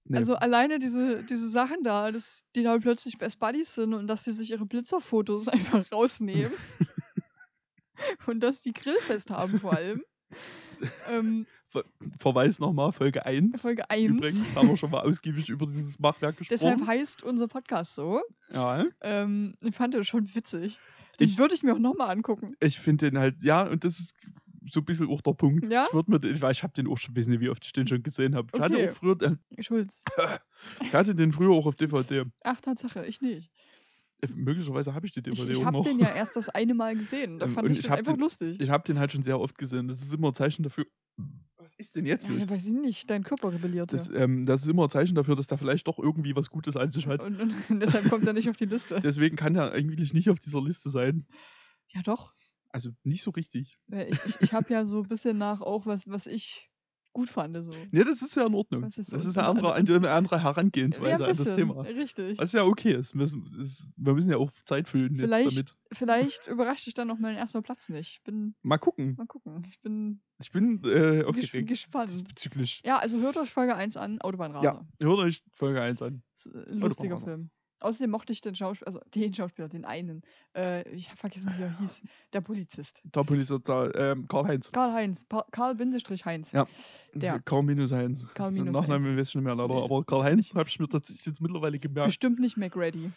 nee. 0.05 0.17
Also 0.19 0.35
alleine 0.35 0.79
diese, 0.79 1.23
diese 1.25 1.49
Sachen 1.49 1.83
da, 1.83 2.13
dass 2.13 2.45
die 2.55 2.63
da 2.63 2.77
plötzlich 2.79 3.17
Best 3.19 3.39
Buddies 3.39 3.75
sind 3.75 3.95
und 3.95 4.07
dass 4.09 4.25
sie 4.25 4.33
sich 4.33 4.51
ihre 4.51 4.67
Blitzerfotos 4.67 5.49
einfach 5.49 5.85
rausnehmen. 5.93 6.53
Und 8.27 8.41
dass 8.41 8.63
die 8.63 8.73
Grillfest 8.73 9.31
haben 9.31 9.61
vor 9.61 9.75
allem. 9.75 10.03
ähm, 11.11 11.47
Verweis 12.19 12.59
nochmal, 12.59 12.93
Folge 12.93 13.27
1. 13.27 13.61
Folge 13.61 13.89
1. 13.91 14.11
Übrigens 14.17 14.55
haben 14.55 14.69
wir 14.69 14.77
schon 14.77 14.91
mal 14.91 15.01
ausgiebig 15.01 15.49
über 15.51 15.67
dieses 15.67 15.99
Machwerk 15.99 16.39
gesprochen. 16.39 16.59
Deshalb 16.61 16.87
heißt 16.87 17.23
unser 17.23 17.49
Podcast 17.49 17.95
so. 17.95 18.23
ja, 18.53 18.85
Ähm, 19.03 19.57
ich 19.61 19.75
fand 19.75 19.93
den 19.95 20.05
schon 20.05 20.35
witzig. 20.35 20.79
Den 21.21 21.29
Ich- 21.29 21.39
würde 21.39 21.55
ich 21.55 21.63
mir 21.63 21.75
auch 21.75 21.79
nochmal 21.79 22.11
angucken. 22.11 22.55
ich 22.61 22.79
finde 22.79 23.11
den 23.11 23.19
halt, 23.19 23.37
ja, 23.43 23.67
und 23.67 23.85
das 23.85 23.99
ist 24.01 24.15
so 24.71 24.81
ein 24.81 24.85
bisschen 24.85 25.09
auch 25.09 25.21
der 25.21 25.33
Punkt. 25.33 25.71
Ja? 25.71 25.87
Ich, 25.89 25.95
würd 25.95 26.09
mir, 26.09 26.19
den- 26.19 26.35
ich, 26.35 26.43
ich 26.43 26.63
habe 26.63 26.73
den 26.73 26.89
auch 26.89 26.99
schon, 26.99 27.15
weiß 27.17 27.27
nicht, 27.27 27.41
wie 27.41 27.51
oft 27.51 27.65
ich 27.65 27.73
den 27.73 27.87
schon 27.87 28.03
gesehen 28.03 28.35
habe. 28.35 28.49
Ich, 28.55 28.61
hatte 28.61 28.75
Okay. 28.77 28.91
auch 28.91 28.95
früher, 28.95 29.23
äh, 29.57 29.63
Schulz. 29.63 30.03
ich 30.81 30.93
hatte 30.95 31.15
den 31.15 31.31
früher 31.33 31.51
auch 31.53 31.67
auf 31.67 31.77
DVD. 31.77 32.25
Ach, 32.43 32.61
Tatsache, 32.61 33.05
ich 33.07 33.21
nicht. 33.21 33.51
Äh, 34.23 34.29
Möglicherweise 34.35 34.95
habe 34.95 35.07
ich 35.07 35.13
die 35.13 35.21
Ich, 35.21 35.25
DVD 35.25 35.51
ich 35.53 35.59
auch 35.59 35.65
habe 35.67 35.77
noch. 35.79 35.85
den 35.85 35.99
ja 35.99 36.09
erst 36.15 36.37
das 36.37 36.49
eine 36.49 36.75
Mal 36.75 36.97
gesehen. 36.97 37.39
Da 37.39 37.47
Ähm, 37.47 37.53
fand 37.53 37.67
und 37.69 37.73
ich 37.73 37.81
ich 37.81 37.91
einfach 37.91 38.15
den- 38.15 38.21
lustig. 38.21 38.61
Ich 38.61 38.71
habe 38.71 38.85
den 38.85 38.99
halt 38.99 39.13
schon 39.13 39.23
sehr 39.23 39.39
oft 39.41 39.57
gesehen. 39.59 39.89
Das 39.89 40.01
ist 40.03 40.13
immer 40.15 40.29
ein 40.29 40.35
Zeichen 40.35 40.63
dafür. 40.63 40.87
Was 41.59 41.75
ist 41.77 41.97
denn 41.97 42.07
jetzt 42.07 42.25
Ja, 42.27 42.33
los? 42.33 42.49
weiß 42.49 42.67
ich 42.67 42.73
nicht, 42.73 43.11
dein 43.11 43.25
Körper 43.25 43.53
rebelliert. 43.53 43.93
Das, 43.93 44.09
ja. 44.09 44.15
ähm, 44.15 44.47
das 44.47 44.63
ist 44.63 44.69
immer 44.69 44.85
ein 44.85 44.91
Zeichen 44.91 45.15
dafür, 45.15 45.35
dass 45.37 45.47
der 45.47 45.59
vielleicht 45.59 45.87
doch 45.89 45.99
irgendwie 45.99 46.37
was 46.37 46.51
Gutes 46.51 46.77
an 46.77 46.91
sich 46.91 47.07
hat. 47.07 47.23
Und, 47.23 47.41
und 47.41 47.55
deshalb 47.83 48.09
kommt 48.09 48.27
er 48.27 48.33
nicht 48.33 48.49
auf 48.49 48.57
die 48.57 48.67
Liste. 48.67 49.01
Deswegen 49.03 49.37
kann 49.37 49.55
er 49.57 49.73
eigentlich 49.73 50.13
nicht 50.15 50.31
auf 50.31 50.39
dieser 50.39 50.63
Liste 50.63 50.91
sein. 50.91 51.27
Ja, 51.89 52.03
doch. 52.03 52.35
Also 52.71 52.91
nicht 53.05 53.23
so 53.23 53.31
richtig. 53.31 53.77
Ich, 53.91 54.19
ich, 54.27 54.41
ich 54.41 54.53
habe 54.53 54.71
ja 54.73 54.85
so 54.85 55.03
ein 55.03 55.09
bisschen 55.09 55.39
nach 55.39 55.61
auch 55.63 55.87
was, 55.87 56.07
was 56.09 56.27
ich 56.27 56.71
gut 57.17 57.31
fand. 57.31 57.57
So. 57.65 57.73
Ne, 57.91 58.05
das 58.05 58.23
ist 58.23 58.37
ja 58.37 58.47
in 58.47 58.55
Ordnung. 58.55 58.83
Was 58.83 58.99
ist 58.99 59.13
das 59.13 59.23
so 59.25 59.29
ist 59.31 59.39
eine 59.39 59.49
ein- 59.49 59.57
andere, 59.57 59.73
ein- 59.75 59.89
eine 59.91 60.11
andere 60.11 60.43
Herangehensweise 60.43 61.23
Ja, 61.25 61.29
an 61.31 61.37
das 61.37 61.57
Thema. 61.57 61.81
Richtig. 61.83 62.39
Was 62.39 62.53
ja 62.53 62.65
okay 62.65 62.93
ist. 62.93 63.15
Wir 63.15 63.23
müssen, 63.23 63.57
ist. 63.61 63.89
wir 63.97 64.13
müssen 64.15 64.31
ja 64.31 64.37
auch 64.37 64.51
Zeit 64.67 64.87
füllen 64.89 65.15
jetzt 65.15 65.23
Vielleicht- 65.23 65.51
damit. 65.57 65.75
Vielleicht 65.93 66.47
überrascht 66.49 66.87
dich 66.87 66.95
dann 66.95 67.09
noch 67.09 67.19
mein 67.19 67.37
erster 67.37 67.63
Platz 67.63 67.89
nicht. 67.89 68.23
Bin, 68.25 68.55
Mal 68.63 68.79
gucken. 68.79 69.15
mal 69.17 69.27
gucken. 69.27 69.65
Ich 69.69 69.81
bin 69.81 70.21
Ich 70.41 70.51
bin 70.53 70.83
äh, 70.85 71.25
aufgeregt 71.25 71.69
gespannt. 71.69 72.11
diesbezüglich. 72.11 72.83
Ja, 72.85 72.99
also 72.99 73.19
hört 73.21 73.37
euch 73.37 73.51
Folge 73.51 73.75
1 73.77 73.97
an, 73.97 74.21
Autobahnraser. 74.21 74.65
Ja, 75.01 75.07
hört 75.07 75.19
euch 75.21 75.43
Folge 75.55 75.81
1 75.81 76.03
an. 76.03 76.23
Das 76.35 76.47
ein 76.55 76.79
lustiger. 76.81 77.21
Film. 77.21 77.51
Außerdem 77.87 78.11
mochte 78.11 78.33
ich 78.33 78.41
den 78.41 78.57
Schauspieler, 78.57 78.89
also 78.89 79.01
den 79.15 79.33
Schauspieler, 79.33 79.69
den 79.69 79.85
einen. 79.85 80.23
Äh, 80.57 80.89
ich 80.91 81.09
habe 81.09 81.19
vergessen, 81.19 81.53
wie 81.57 81.63
er 81.63 81.79
hieß. 81.79 82.03
Der 82.33 82.41
Polizist. 82.41 83.01
Der 83.05 83.23
Polizist, 83.23 83.69
ähm, 83.69 84.27
Karl-Heinz. 84.27 84.73
Karl-Heinz. 84.73 85.25
Karl-Heinz. 85.53 86.51
Ja. 86.51 86.67
Der. 87.15 87.39
Karl 87.45 87.63
minus 87.63 87.93
Heinz. 87.93 88.27
Karl 88.35 88.53
Den 88.53 88.65
minus 88.65 88.81
Nachnamen 88.81 89.17
weiß 89.17 89.29
ich 89.29 89.35
nicht 89.37 89.45
mehr 89.45 89.55
leider. 89.55 89.75
Aber 89.85 90.05
Karl-Heinz 90.05 90.53
habe 90.55 90.69
ich 90.69 90.81
mir 90.81 90.89
tatsächlich 90.89 91.27
jetzt 91.27 91.41
mittlerweile 91.41 91.79
gemerkt. 91.79 92.09
Bestimmt 92.09 92.41
nicht 92.41 92.57
McReady. 92.57 93.13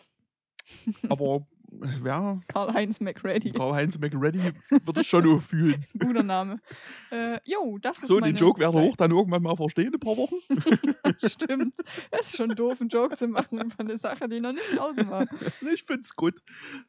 Aber 1.10 1.46
wer? 1.72 2.42
Karl-Heinz 2.48 3.00
McReady. 3.00 3.52
Karl-Heinz 3.52 4.00
McReady 4.00 4.40
würde 4.86 5.02
ich 5.02 5.08
schon 5.08 5.28
auch 5.28 5.42
fühlen. 5.42 5.86
Guter 6.00 6.24
Name. 6.24 6.60
Äh, 7.12 7.40
jo, 7.46 7.78
das 7.80 8.00
ist 8.00 8.08
So, 8.08 8.20
den 8.20 8.36
Joke 8.36 8.60
werde 8.60 8.84
ich 8.88 8.96
dann 8.98 9.12
irgendwann 9.12 9.44
mal 9.44 9.56
verstehen, 9.56 9.88
in 9.88 9.94
ein 9.96 10.00
paar 10.00 10.18
Wochen. 10.18 10.36
Stimmt. 11.26 11.74
Es 12.12 12.28
ist 12.30 12.38
schon 12.38 12.50
doof, 12.50 12.80
einen 12.82 12.90
Joke 12.90 13.16
zu 13.16 13.28
machen 13.28 13.60
über 13.62 13.76
eine 13.80 13.98
Sache, 13.98 14.28
die 14.28 14.40
noch 14.40 14.54
nicht 14.54 14.76
draußen 14.78 15.10
war. 15.10 15.28
Ich 15.72 15.84
find's 15.84 16.16
gut. 16.16 16.36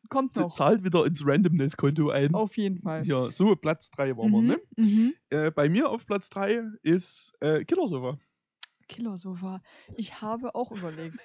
Kommt 0.09 0.37
noch. 0.37 0.55
zahlt 0.55 0.83
wieder 0.85 1.05
ins 1.05 1.25
Randomness-Konto 1.27 2.09
ein. 2.11 2.35
Auf 2.35 2.57
jeden 2.57 2.81
Fall. 2.81 3.07
Ja, 3.07 3.31
so, 3.31 3.55
Platz 3.57 3.91
3 3.91 4.17
waren 4.17 4.31
wir, 4.33 4.41
Mhm, 4.41 4.47
ne? 4.47 4.61
mhm. 4.77 5.15
Äh, 5.29 5.51
bei 5.51 5.69
mir 5.69 5.91
auf 5.91 6.07
Platz 6.07 6.31
3 6.31 6.63
ist 6.83 7.33
äh, 7.41 7.65
Killersofa. 7.65 8.19
Killersofa. 8.89 9.61
Ich 9.97 10.21
habe 10.23 10.55
auch 10.55 10.73
überlegt. 10.73 11.19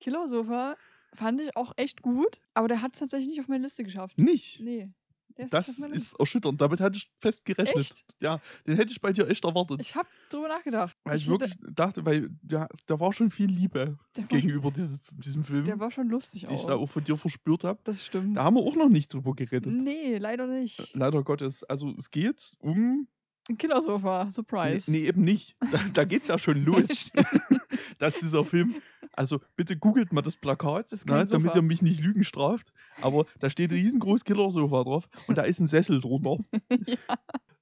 Killersofa 0.00 0.76
fand 1.14 1.40
ich 1.40 1.56
auch 1.56 1.72
echt 1.76 2.02
gut, 2.02 2.40
aber 2.54 2.68
der 2.68 2.82
hat 2.82 2.92
es 2.94 2.98
tatsächlich 3.00 3.28
nicht 3.28 3.40
auf 3.40 3.48
meine 3.48 3.64
Liste 3.64 3.84
geschafft. 3.84 4.18
Nicht. 4.18 4.60
Nee. 4.60 4.88
Ist 5.36 5.52
Das 5.54 5.68
ist 5.68 6.12
erschütternd. 6.20 6.60
Damit 6.60 6.80
hatte 6.80 6.98
ich 6.98 7.10
fest 7.18 7.46
gerechnet. 7.46 7.76
Echt? 7.78 8.04
Ja, 8.20 8.40
den 8.66 8.76
hätte 8.76 8.92
ich 8.92 9.00
bei 9.00 9.10
dir 9.12 9.26
echt 9.28 9.42
erwartet. 9.44 9.80
Ich 9.80 9.94
habe 9.94 10.06
drüber 10.28 10.48
nachgedacht. 10.48 10.94
weil 11.04 11.16
ich 11.16 11.22
hätte- 11.22 11.30
wirklich 11.30 11.54
dachte, 11.74 12.04
weil 12.04 12.28
ja, 12.50 12.68
da 12.86 13.00
war 13.00 13.12
schon 13.14 13.30
viel 13.30 13.46
Liebe 13.50 13.96
gegenüber 14.28 14.70
dieses, 14.70 14.98
diesem 15.12 15.42
Film, 15.44 15.64
der 15.64 15.80
war 15.80 15.90
schon 15.92 16.08
lustig 16.08 16.44
die 16.46 16.54
ich 16.54 16.64
da 16.64 16.74
auch. 16.74 16.82
auch 16.82 16.90
von 16.90 17.04
dir 17.04 17.16
verspürt 17.16 17.64
habe. 17.64 17.80
Das 17.84 18.04
stimmt. 18.04 18.36
Da 18.36 18.44
haben 18.44 18.56
wir 18.56 18.62
auch 18.62 18.76
noch 18.76 18.90
nicht 18.90 19.14
drüber 19.14 19.32
geredet. 19.34 19.72
Nee, 19.72 20.18
leider 20.18 20.46
nicht. 20.46 20.90
Leider 20.94 21.22
Gottes. 21.22 21.64
Also 21.64 21.94
es 21.96 22.10
geht 22.10 22.52
um. 22.58 23.08
Ein 23.48 23.56
Killersofa, 23.56 24.24
Nee, 24.26 24.30
Surprise. 24.32 24.90
nee, 24.90 25.06
eben 25.06 25.22
nicht. 25.24 25.56
Da, 25.72 25.80
da 25.94 26.04
geht 26.04 26.22
es 26.22 26.28
ja 26.28 26.38
schon 26.38 26.62
los, 26.66 27.10
dass 27.98 28.18
dieser 28.18 28.44
Film. 28.44 28.74
Also 29.20 29.38
bitte 29.54 29.76
googelt 29.76 30.14
mal 30.14 30.22
das 30.22 30.36
Plakat, 30.36 30.90
Das 30.90 31.04
ne, 31.04 31.26
damit 31.26 31.54
ihr 31.54 31.60
mich 31.60 31.82
nicht 31.82 32.00
Lügen 32.00 32.24
straft. 32.24 32.72
Aber 33.02 33.26
da 33.38 33.50
steht 33.50 33.70
riesengroß 33.70 34.24
Killersofa 34.24 34.82
drauf 34.82 35.10
und 35.26 35.36
da 35.36 35.42
ist 35.42 35.60
ein 35.60 35.66
Sessel 35.66 36.00
drunter. 36.00 36.38
ja, 36.86 36.96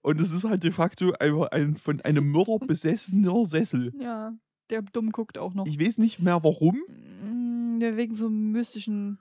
Und 0.02 0.20
es 0.20 0.30
ist 0.30 0.44
halt 0.44 0.62
de 0.62 0.70
facto 0.70 1.14
einfach 1.14 1.50
ein 1.50 1.74
von 1.74 2.00
einem 2.02 2.30
Mörder 2.30 2.64
besessener 2.64 3.44
Sessel. 3.44 3.92
ja, 4.00 4.34
der 4.70 4.82
dumm 4.82 5.10
guckt 5.10 5.36
auch 5.36 5.52
noch. 5.52 5.66
Ich 5.66 5.80
weiß 5.80 5.98
nicht 5.98 6.20
mehr 6.20 6.44
warum. 6.44 6.78
Mm, 7.24 7.80
Der 7.80 7.96
wegen 7.96 8.14
so 8.14 8.26
einem 8.26 8.52
mystischen. 8.52 9.18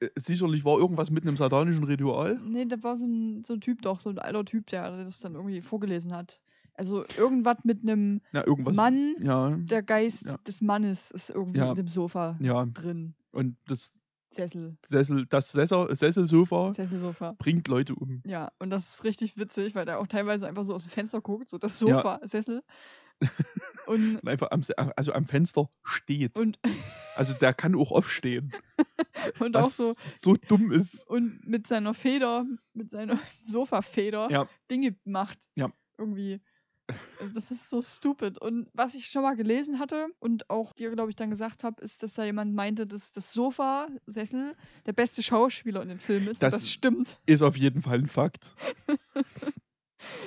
Äh, 0.00 0.10
Sicherlich 0.16 0.66
war 0.66 0.78
irgendwas 0.78 1.10
mit 1.10 1.22
einem 1.26 1.38
satanischen 1.38 1.84
Ritual. 1.84 2.38
Nee, 2.44 2.66
da 2.66 2.82
war 2.82 2.98
so 2.98 3.06
ein, 3.06 3.44
so 3.44 3.54
ein 3.54 3.62
Typ 3.62 3.80
doch, 3.80 4.00
so 4.00 4.10
ein 4.10 4.18
alter 4.18 4.44
Typ, 4.44 4.66
der 4.66 5.04
das 5.04 5.20
dann 5.20 5.36
irgendwie 5.36 5.62
vorgelesen 5.62 6.14
hat. 6.14 6.38
Also 6.78 7.04
irgendwas 7.16 7.58
mit 7.64 7.82
einem 7.82 8.20
Na. 8.32 8.44
Mann, 8.46 9.16
Ja, 9.20 9.50
der 9.56 9.82
Geist 9.82 10.26
Ja. 10.26 10.36
des 10.46 10.60
Mannes 10.60 11.10
ist 11.10 11.28
irgendwie 11.30 11.58
Ja. 11.58 11.70
in 11.70 11.74
dem 11.74 11.88
Sofa 11.88 12.38
drin. 12.40 13.14
Und 13.32 13.56
das 13.66 13.90
Sessel. 14.30 14.76
Sessel, 14.86 15.26
das 15.26 15.50
Sessel, 15.52 15.94
Sesselsofa 15.96 16.72
Sesselsofa. 16.72 17.34
bringt 17.38 17.66
Leute 17.66 17.94
um. 17.94 18.22
Ja, 18.26 18.52
und 18.60 18.70
das 18.70 18.86
ist 18.94 19.04
richtig 19.04 19.36
witzig, 19.38 19.74
weil 19.74 19.86
der 19.86 19.98
auch 19.98 20.06
teilweise 20.06 20.46
einfach 20.46 20.64
so 20.64 20.74
aus 20.74 20.84
dem 20.84 20.90
Fenster 20.90 21.20
guckt, 21.20 21.48
so 21.48 21.58
das. 21.58 21.78
Sofa, 21.78 22.20
Sessel. 22.22 22.62
Und, 23.88 24.18
Und 24.20 24.28
einfach 24.28 24.50
am, 24.52 24.62
also 24.94 25.12
am 25.12 25.24
Fenster 25.26 25.68
steht. 25.82 26.38
und, 26.38 26.60
Also 27.16 27.34
der 27.34 27.52
kann 27.54 27.74
auch 27.74 27.90
aufstehen. 27.90 28.52
und 29.40 29.56
auch 29.56 29.72
so, 29.72 29.94
so 30.20 30.34
dumm 30.36 30.70
ist. 30.70 31.04
und 31.08 31.44
mit 31.44 31.66
seiner 31.66 31.94
Feder, 31.94 32.46
mit 32.74 32.90
seiner 32.90 33.18
Sofafeder. 33.42 34.48
Dinge 34.70 34.94
macht. 35.04 35.38
Ja. 35.56 35.72
Irgendwie. 35.96 36.40
Also 37.20 37.34
das 37.34 37.50
ist 37.50 37.68
so 37.68 37.82
stupid. 37.82 38.38
Und 38.38 38.68
was 38.72 38.94
ich 38.94 39.06
schon 39.08 39.22
mal 39.22 39.36
gelesen 39.36 39.78
hatte 39.78 40.06
und 40.20 40.48
auch 40.50 40.72
dir, 40.72 40.90
glaube 40.90 41.10
ich, 41.10 41.16
dann 41.16 41.30
gesagt 41.30 41.62
habe, 41.64 41.82
ist, 41.82 42.02
dass 42.02 42.14
da 42.14 42.24
jemand 42.24 42.54
meinte, 42.54 42.86
dass 42.86 43.12
das 43.12 43.32
Sofa, 43.32 43.88
Sessel, 44.06 44.54
der 44.86 44.92
beste 44.94 45.22
Schauspieler 45.22 45.82
in 45.82 45.88
dem 45.88 45.98
Film 45.98 46.28
ist. 46.28 46.42
Das- 46.42 46.54
das 46.54 46.70
stimmt. 46.70 47.20
Ist 47.26 47.42
auf 47.42 47.56
jeden 47.56 47.82
Fall 47.82 47.98
ein 47.98 48.06
Fakt. 48.06 48.54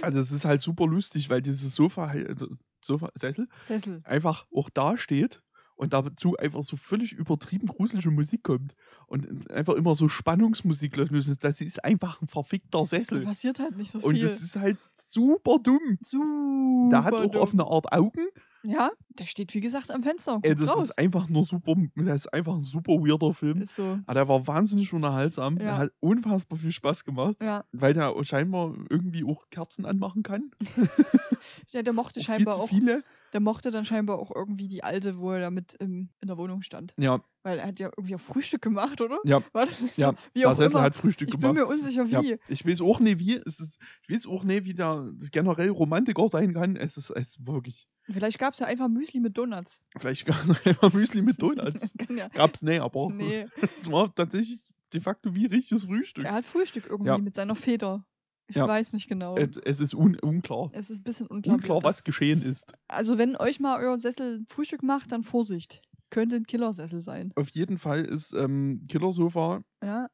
also 0.02 0.20
es 0.20 0.32
ist 0.32 0.46
halt 0.46 0.62
super 0.62 0.86
lustig, 0.88 1.30
weil 1.30 1.42
dieses 1.42 1.76
Sofa, 1.76 2.10
halt- 2.10 2.46
Sofa 2.84 3.10
Sessel 3.16 3.48
Sessel. 3.66 4.02
einfach 4.06 4.46
auch 4.54 4.70
da 4.70 4.98
steht 4.98 5.42
und 5.82 5.94
dazu 5.94 6.38
einfach 6.38 6.64
so 6.64 6.78
völlig 6.78 7.12
übertrieben 7.14 7.66
gruselige 7.68 8.12
Musik 8.12 8.44
kommt 8.44 8.76
und 9.08 9.50
einfach 9.52 9.74
immer 9.74 9.96
so 9.96 10.08
Spannungsmusik 10.08 10.96
läuft. 10.96 11.12
Das 11.14 11.28
ist- 11.28 11.44
Das 11.44 11.60
ist 11.60 11.84
einfach 11.84 12.22
ein 12.22 12.28
verfickter 12.28 12.80
Da 12.80 12.86
Sessel. 12.86 13.24
passiert 13.24 13.60
halt 13.60 13.76
nicht 13.78 13.92
so 13.92 13.98
Und 14.00 14.14
viel. 14.14 14.22
das 14.24 14.42
ist 14.42 14.56
halt 14.56 14.78
super 15.08 15.58
dumm. 15.62 15.98
Super. 16.02 16.90
Der 16.92 17.04
hat 17.04 17.14
auch 17.16 17.32
dumm. 17.32 17.42
auf 17.42 17.54
eine 17.54 17.66
Art 17.66 17.92
Augen. 17.92 18.28
Ja, 18.64 18.92
der 19.18 19.26
steht 19.26 19.56
wie 19.56 19.60
gesagt 19.60 19.90
am 19.90 20.04
Fenster 20.04 20.36
und 20.36 20.46
Ey, 20.46 20.54
das 20.54 20.70
raus. 20.70 20.84
ist 20.90 21.00
einfach 21.00 21.28
nur 21.30 21.44
super, 21.46 21.74
das 21.96 22.16
ist 22.26 22.28
einfach 22.34 22.54
ein 22.54 22.62
super 22.62 22.94
weirder 22.94 23.34
Film. 23.34 23.64
Ist 23.64 23.76
so. 23.76 23.98
Aber 24.06 24.14
der 24.14 24.28
war 24.28 24.46
wahnsinnig 24.46 24.94
unterhaltsam. 24.94 25.58
Der 25.58 25.68
Ja. 25.68 25.78
hat 25.80 25.92
unfassbar 26.00 26.60
viel 26.60 26.72
Spaß 26.72 27.04
gemacht, 27.04 27.38
Ja. 27.42 27.64
weil 27.72 27.94
der 27.94 28.14
scheinbar 28.24 28.76
irgendwie 28.92 29.24
auch 29.24 29.50
Kerzen 29.50 29.84
anmachen 29.88 30.22
kann. 30.22 30.52
ja, 31.72 31.82
der 31.82 31.94
mochte 31.94 32.20
Auch 32.20 32.24
scheinbar 32.24 32.58
auch, 32.60 32.70
viele. 32.70 33.04
Der 33.34 33.40
mochte 33.40 33.72
dann 33.72 33.86
scheinbar 33.86 34.20
auch 34.20 34.32
irgendwie 34.36 34.68
die 34.68 34.84
alte, 34.84 35.18
wo 35.20 35.32
er 35.32 35.40
da 35.42 35.50
mit 35.52 35.74
im, 35.80 36.10
in 36.20 36.28
der 36.28 36.38
Wohnung 36.38 36.62
stand. 36.62 36.94
Ja, 36.98 37.24
Weil 37.44 37.60
er 37.60 37.68
hat 37.68 37.80
ja 37.80 37.88
irgendwie 37.96 38.16
auch 38.16 38.20
Frühstück 38.22 38.62
gemacht, 38.62 39.00
oder? 39.02 39.20
ja, 39.26 39.42
War 39.54 39.66
das 39.66 39.80
nicht 39.82 39.98
ja. 39.98 40.12
so? 40.12 40.18
Wie 40.34 40.46
auch 40.46 40.56
Sessel 40.56 40.76
immer. 40.78 40.84
hat 40.86 40.96
Frühstück 40.96 41.30
ich 41.30 41.36
gemacht. 41.40 41.54
bin 41.56 41.64
mir 41.64 41.68
unsicher, 41.70 42.08
wie. 42.08 42.30
Ja, 42.32 42.38
ich 42.48 42.66
weiß 42.66 42.82
auch 42.82 43.00
nicht, 43.00 43.20
wie. 43.20 43.36
Es 43.38 43.60
ist, 43.60 43.80
ich 44.08 44.14
weiß 44.14 44.28
auch 44.28 44.44
nicht, 44.44 44.66
wie 44.66 44.74
der 44.74 45.12
generell 45.32 45.70
Romantiker 45.70 46.28
sein 46.28 46.54
kann. 46.54 46.76
Es 46.76 46.98
ist, 46.98 47.10
es 47.12 47.28
ist 47.38 47.48
wirklich. 47.48 47.88
Vielleicht 48.04 48.40
gab 48.40 48.54
es 48.54 48.60
ja 48.60 48.68
einfach 48.68 48.88
Müsli 48.90 49.20
mit 49.20 49.38
Donuts. 49.38 49.82
Vielleicht 49.98 50.26
gab 50.26 50.44
es 50.50 50.50
einfach 50.66 50.94
Müsli 50.94 51.22
mit 51.22 51.42
Donuts. 51.42 51.94
Kann 51.98 52.18
ja. 52.18 52.28
Gab's 52.30 52.62
nicht, 52.62 52.82
aber 52.82 53.10
Nee, 53.12 53.46
es 53.78 53.90
war 53.90 54.14
tatsächlich 54.14 54.64
de 54.94 55.00
facto 55.00 55.34
wie 55.34 55.46
richtiges 55.46 55.86
Frühstück. 55.86 56.26
er 56.26 56.34
hat 56.34 56.46
Frühstück 56.46 56.88
irgendwie 56.90 57.08
Ja. 57.12 57.18
mit 57.18 57.34
seiner 57.36 57.56
Feder. 57.56 58.04
Ich 58.52 58.58
Ja. 58.58 58.68
weiß 58.68 58.94
nicht 58.94 59.08
genau. 59.08 59.36
Es, 59.38 59.50
es 59.64 59.80
ist 59.80 59.94
un 59.96 60.18
unklar. 60.20 60.70
es 60.74 60.90
ist 60.90 61.00
ein 61.00 61.04
bisschen 61.04 61.28
unklar. 61.28 61.56
Unklar, 61.56 61.84
was 61.84 61.98
das- 61.98 62.04
geschehen 62.04 62.42
ist. 62.42 62.74
Also, 62.88 63.18
wenn 63.18 63.36
euch 63.36 63.60
mal 63.60 63.80
euer 63.82 63.98
Sessel 63.98 64.44
Frühstück 64.50 64.84
macht, 64.84 65.12
dann 65.12 65.24
Vorsicht. 65.24 65.82
Könnte 66.10 66.36
ein 66.36 66.44
Killersessel 66.46 67.02
sein. 67.02 67.32
Auf 67.36 67.50
jeden 67.50 67.78
Fall 67.78 68.04
ist 68.04 68.34
ähm, 68.34 68.86
Killer 68.90 69.14
Sofa 69.14 69.62
Ja, 69.82 70.10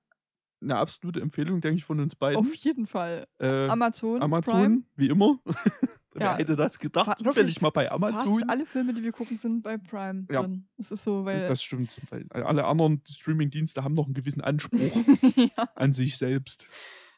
eine 0.61 0.75
absolute 0.77 1.21
Empfehlung, 1.21 1.61
denke 1.61 1.77
ich, 1.77 1.85
von 1.85 1.99
uns 1.99 2.15
beiden. 2.15 2.37
auf 2.39 2.53
jeden 2.53 2.85
Fall. 2.85 3.27
äh, 3.39 3.67
Amazon, 3.67 4.21
Amazon, 4.21 4.53
Prime. 4.55 4.81
wie 4.95 5.07
immer. 5.07 5.39
Wer 6.13 6.25
Ja. 6.27 6.37
hätte 6.37 6.55
das 6.55 6.79
gedacht? 6.79 7.19
Zufällig 7.19 7.61
mal 7.61 7.69
bei 7.69 7.91
Amazon. 7.91 8.39
Fast 8.39 8.49
alle 8.49 8.65
Filme, 8.65 8.93
die 8.95 9.03
wir 9.03 9.11
gucken, 9.11 9.37
sind 9.37 9.61
bei 9.61 9.77
Prime 9.77 10.25
Ja. 10.31 10.41
drin. 10.41 10.67
Es 10.77 10.91
ist 10.91 11.03
so, 11.03 11.25
weil. 11.25 11.47
Das 11.47 11.61
stimmt. 11.61 11.99
Weil 12.09 12.25
alle 12.43 12.65
anderen 12.65 13.01
Streaming-Dienste 13.07 13.83
haben 13.83 13.93
noch 13.93 14.05
einen 14.05 14.15
gewissen 14.15 14.41
Anspruch 14.41 14.79
ja. 15.57 15.69
an 15.75 15.93
sich 15.93 16.17
selbst. 16.17 16.65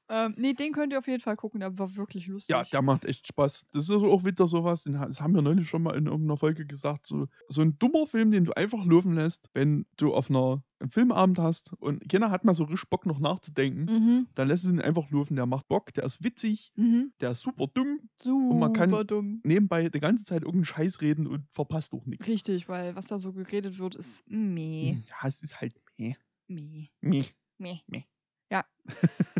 Ähm, 0.09 0.33
nee, 0.37 0.53
den 0.53 0.73
könnt 0.73 0.91
ihr 0.93 0.99
auf 0.99 1.07
jeden 1.07 1.21
Fall 1.21 1.35
gucken, 1.35 1.59
der 1.59 1.77
war 1.77 1.95
wirklich 1.95 2.27
lustig. 2.27 2.51
Ja, 2.53 2.63
der 2.63 2.81
macht 2.81 3.05
echt 3.05 3.27
Spaß. 3.27 3.67
Das 3.71 3.83
ist 3.85 3.91
auch 3.91 4.23
wieder 4.25 4.47
sowas, 4.47 4.83
den 4.83 4.93
das 4.93 5.21
haben 5.21 5.35
wir 5.35 5.41
neulich 5.41 5.69
schon 5.69 5.83
mal 5.83 5.95
in 5.95 6.07
irgendeiner 6.07 6.37
Folge 6.37 6.65
gesagt, 6.65 7.05
so, 7.07 7.27
so 7.47 7.61
ein 7.61 7.77
dummer 7.79 8.05
Film, 8.07 8.31
den 8.31 8.45
du 8.45 8.53
einfach 8.53 8.83
laufen 8.85 9.13
lässt, 9.13 9.49
wenn 9.53 9.85
du 9.97 10.13
auf 10.13 10.29
einer 10.29 10.63
einen 10.81 10.91
Filmabend 10.91 11.39
hast 11.39 11.73
und 11.73 12.07
keiner 12.07 12.31
hat 12.31 12.45
mal 12.45 12.53
so 12.53 12.63
richtig 12.63 12.89
Bock 12.89 13.05
noch 13.05 13.19
nachzudenken, 13.19 13.83
Mhm. 13.83 14.27
dann 14.35 14.47
lässt 14.47 14.63
du 14.63 14.69
ihn 14.69 14.79
einfach 14.79 15.11
laufen. 15.11 15.35
Der 15.35 15.45
macht 15.45 15.67
Bock, 15.67 15.93
der 15.93 16.05
ist 16.05 16.23
witzig, 16.23 16.71
Mhm. 16.77 17.11
der 17.19 17.31
ist 17.31 17.41
super 17.41 17.67
dumm, 17.73 17.99
Super 18.17 18.55
man 18.55 18.71
kann- 18.71 19.05
dumm. 19.05 19.41
nebenbei 19.43 19.89
die 19.89 19.99
ganze 19.99 20.23
Zeit 20.23 20.43
irgendeinen 20.43 20.63
Scheiß 20.63 21.01
reden 21.01 21.27
und 21.27 21.43
verpasst 21.51 21.91
auch 21.93 22.05
nichts. 22.05 22.29
Richtig, 22.29 22.69
weil 22.69 22.95
was 22.95 23.07
da 23.07 23.19
so 23.19 23.33
geredet 23.33 23.77
wird, 23.77 23.95
ist 23.95 24.23
meh. 24.29 25.03
Ja, 25.09 25.27
es 25.27 25.41
ist 25.41 25.59
halt 25.59 25.73
meh. 25.97 26.15
Meh. 26.47 26.87
Meh. 27.01 27.25
Meh. 27.57 27.79
Meh. 27.87 28.03
Ja. 28.49 28.63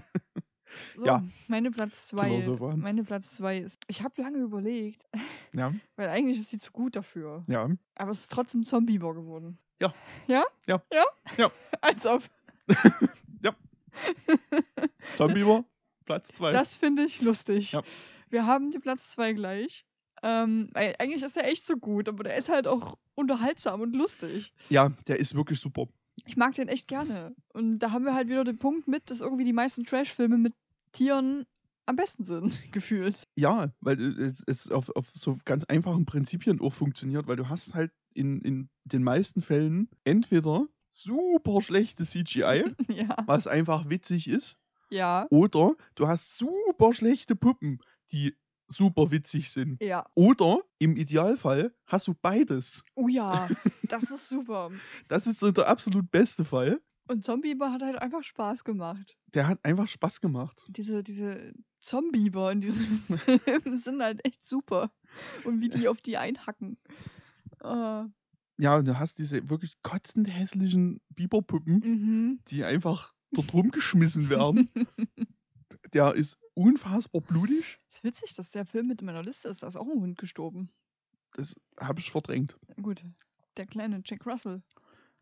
So, 1.00 1.06
Ja. 1.06 1.24
meine 1.48 1.72
Platz 1.72 2.08
zwei. 2.08 2.30
Genau 2.30 2.42
so 2.42 2.60
war. 2.60 2.76
Meine 2.78 3.04
Platz 3.04 3.32
zwei 3.32 3.58
ist. 3.60 3.82
Ich 3.88 4.04
habe 4.04 4.22
lange 4.22 4.38
überlegt, 4.40 5.06
Ja, 5.54 5.74
weil 5.96 6.10
eigentlich 6.10 6.40
ist 6.40 6.50
sie 6.50 6.58
zu 6.60 6.72
gut 6.72 6.96
dafür. 6.96 7.44
ja. 7.48 7.70
Aber 7.96 8.12
es 8.12 8.22
ist 8.22 8.32
trotzdem 8.32 8.66
Zombieber 8.66 9.14
geworden. 9.14 9.58
Ja. 9.82 9.94
Ja? 10.28 10.44
Ja. 10.68 10.82
Ja? 10.94 11.06
Ja. 11.38 11.52
Als 11.82 12.06
ob. 12.06 12.24
Zombie 15.16 15.64
Platz 16.06 16.30
2. 16.34 16.52
Das 16.52 16.76
finde 16.76 17.04
ich 17.04 17.22
lustig. 17.22 17.72
Ja. 17.72 17.82
Wir 18.30 18.46
haben 18.46 18.72
die 18.72 18.80
Platz 18.80 19.12
zwei 19.12 19.34
gleich. 19.34 19.86
Ähm, 20.22 20.70
weil 20.74 20.96
eigentlich 21.00 21.24
ist 21.24 21.38
er 21.38 21.48
echt 21.48 21.66
so 21.66 21.78
gut, 21.78 22.10
aber 22.10 22.24
der 22.26 22.36
ist 22.36 22.50
halt 22.50 22.68
auch 22.68 22.98
unterhaltsam 23.16 23.80
und 23.82 23.96
lustig. 23.96 24.54
Ja, 24.68 24.90
der 25.08 25.18
ist 25.20 25.34
wirklich 25.34 25.60
super. 25.62 25.88
Ich 26.26 26.36
mag 26.36 26.54
den 26.56 26.68
echt 26.68 26.88
gerne. 26.90 27.34
Und 27.54 27.80
da 27.80 27.92
haben 27.92 28.04
wir 28.04 28.14
halt 28.14 28.28
wieder 28.28 28.44
den 28.44 28.58
Punkt 28.60 28.88
mit, 28.90 29.10
dass 29.10 29.22
irgendwie 29.22 29.46
die 29.46 29.54
meisten 29.54 29.86
Trash-Filme 29.86 30.38
mit 30.38 30.54
Tieren 30.92 31.46
am 31.86 31.96
besten 31.96 32.24
sind, 32.24 32.60
gefühlt. 32.72 33.24
Ja, 33.36 33.72
weil 33.80 34.00
es, 34.02 34.44
es 34.46 34.72
auf, 34.72 34.90
auf 34.96 35.08
so 35.14 35.38
ganz 35.46 35.64
einfachen 35.66 36.06
Prinzipien 36.06 36.62
auch 36.62 36.74
funktioniert, 36.74 37.28
weil 37.28 37.36
du 37.38 37.50
hast 37.50 37.74
halt 37.74 37.92
in, 38.14 38.42
in 38.42 38.70
den 38.84 39.04
meisten 39.04 39.42
Fällen 39.42 39.90
entweder 40.04 40.66
super 40.90 41.62
schlechte 41.62 42.04
CGI, 42.06 42.74
ja. 42.90 43.16
was 43.26 43.48
einfach 43.48 43.90
witzig 43.90 44.28
ist, 44.28 44.58
Ja. 44.90 45.28
oder 45.30 45.76
du 45.96 46.08
hast 46.08 46.36
super 46.38 46.94
schlechte 46.94 47.36
Puppen, 47.36 47.80
die 48.12 48.36
super 48.68 49.10
witzig 49.12 49.50
sind. 49.52 49.82
Ja. 49.82 50.06
Oder 50.14 50.60
im 50.78 50.96
Idealfall 50.96 51.74
hast 51.88 52.08
du 52.08 52.14
beides. 52.14 52.84
Oh 52.96 53.08
ja. 53.08 53.50
Das 53.90 54.12
ist 54.12 54.30
super. 54.30 54.70
Das 55.08 55.26
ist 55.26 55.40
so 55.40 55.52
der 55.52 55.68
absolut 55.68 56.12
beste 56.12 56.46
Fall. 56.46 56.80
Und 57.10 57.24
Zombieber 57.24 57.72
hat 57.72 57.82
halt 57.82 57.98
einfach 57.98 58.24
Spaß 58.24 58.64
gemacht. 58.64 59.18
Der 59.34 59.48
hat 59.48 59.66
einfach 59.66 59.88
Spaß 59.88 60.22
gemacht. 60.22 60.64
Diese, 60.68 61.04
diese 61.04 61.54
Zombieber 61.82 62.52
in 62.52 62.62
diesem 62.62 63.02
Film 63.18 63.76
sind 63.76 64.04
halt 64.04 64.24
echt 64.24 64.46
super. 64.46 64.92
Und 65.44 65.60
wie 65.60 65.70
die 65.70 65.88
auf 65.88 66.02
die 66.02 66.18
einhacken. 66.18 66.78
Äh, 67.62 68.04
Ja, 68.58 68.78
und 68.78 68.88
du 68.88 69.00
hast 69.00 69.18
diese 69.18 69.50
wirklich 69.50 69.82
kotzend 69.82 70.30
hässlichen 70.30 71.02
Biberpuppen, 71.10 71.80
mhm. 71.80 72.40
die 72.48 72.64
einfach 72.64 73.16
dort 73.32 73.54
rumgeschmissen 73.54 74.30
werden. 74.30 74.70
Der 75.94 76.14
ist 76.14 76.38
unfassbar 76.54 77.22
blutig. 77.22 77.80
ist 77.90 78.04
witzig, 78.04 78.36
dass 78.36 78.52
der 78.52 78.66
Film 78.68 78.88
mit 78.88 79.02
in 79.02 79.08
meiner 79.08 79.24
Liste 79.24 79.48
ist. 79.50 79.64
Da 79.64 79.68
ist 79.68 79.78
auch 79.78 79.90
ein 79.90 80.00
Hund 80.00 80.20
gestorben. 80.20 80.70
Das 81.34 81.56
habe 81.80 82.02
ich 82.02 82.12
verdrängt. 82.12 82.60
Gut. 82.80 83.04
Der 83.58 83.66
kleine 83.66 84.02
Jack 84.06 84.28
Russell. 84.28 84.62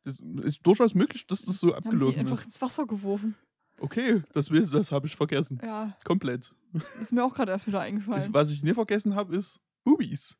Das 0.04 0.20
ist 0.44 0.60
durchaus 0.66 0.94
möglich, 0.94 1.28
dass 1.28 1.42
das 1.42 1.58
so 1.60 1.74
Haben 1.76 1.82
die 1.84 1.88
abgelaufen 1.90 2.20
einfach 2.20 2.40
ist. 2.40 2.46
ins 2.46 2.62
Wasser 2.62 2.86
geworfen. 2.88 3.36
Okay, 3.80 4.24
das, 4.34 4.48
das 4.50 4.92
habe 4.92 5.06
ich 5.08 5.16
vergessen. 5.16 5.60
Ja, 5.64 5.96
Komplett. 6.04 6.54
ist 7.02 7.12
mir 7.14 7.24
auch 7.24 7.34
gerade 7.36 7.52
erst 7.52 7.68
wieder 7.68 7.80
Ich, 7.80 7.86
eingefallen. 7.94 8.34
was 8.34 8.52
ich 8.52 8.64
nie 8.64 8.74
vergessen 8.74 9.16
habe, 9.16 9.36
ist 9.36 9.60
Boobies. 9.84 10.36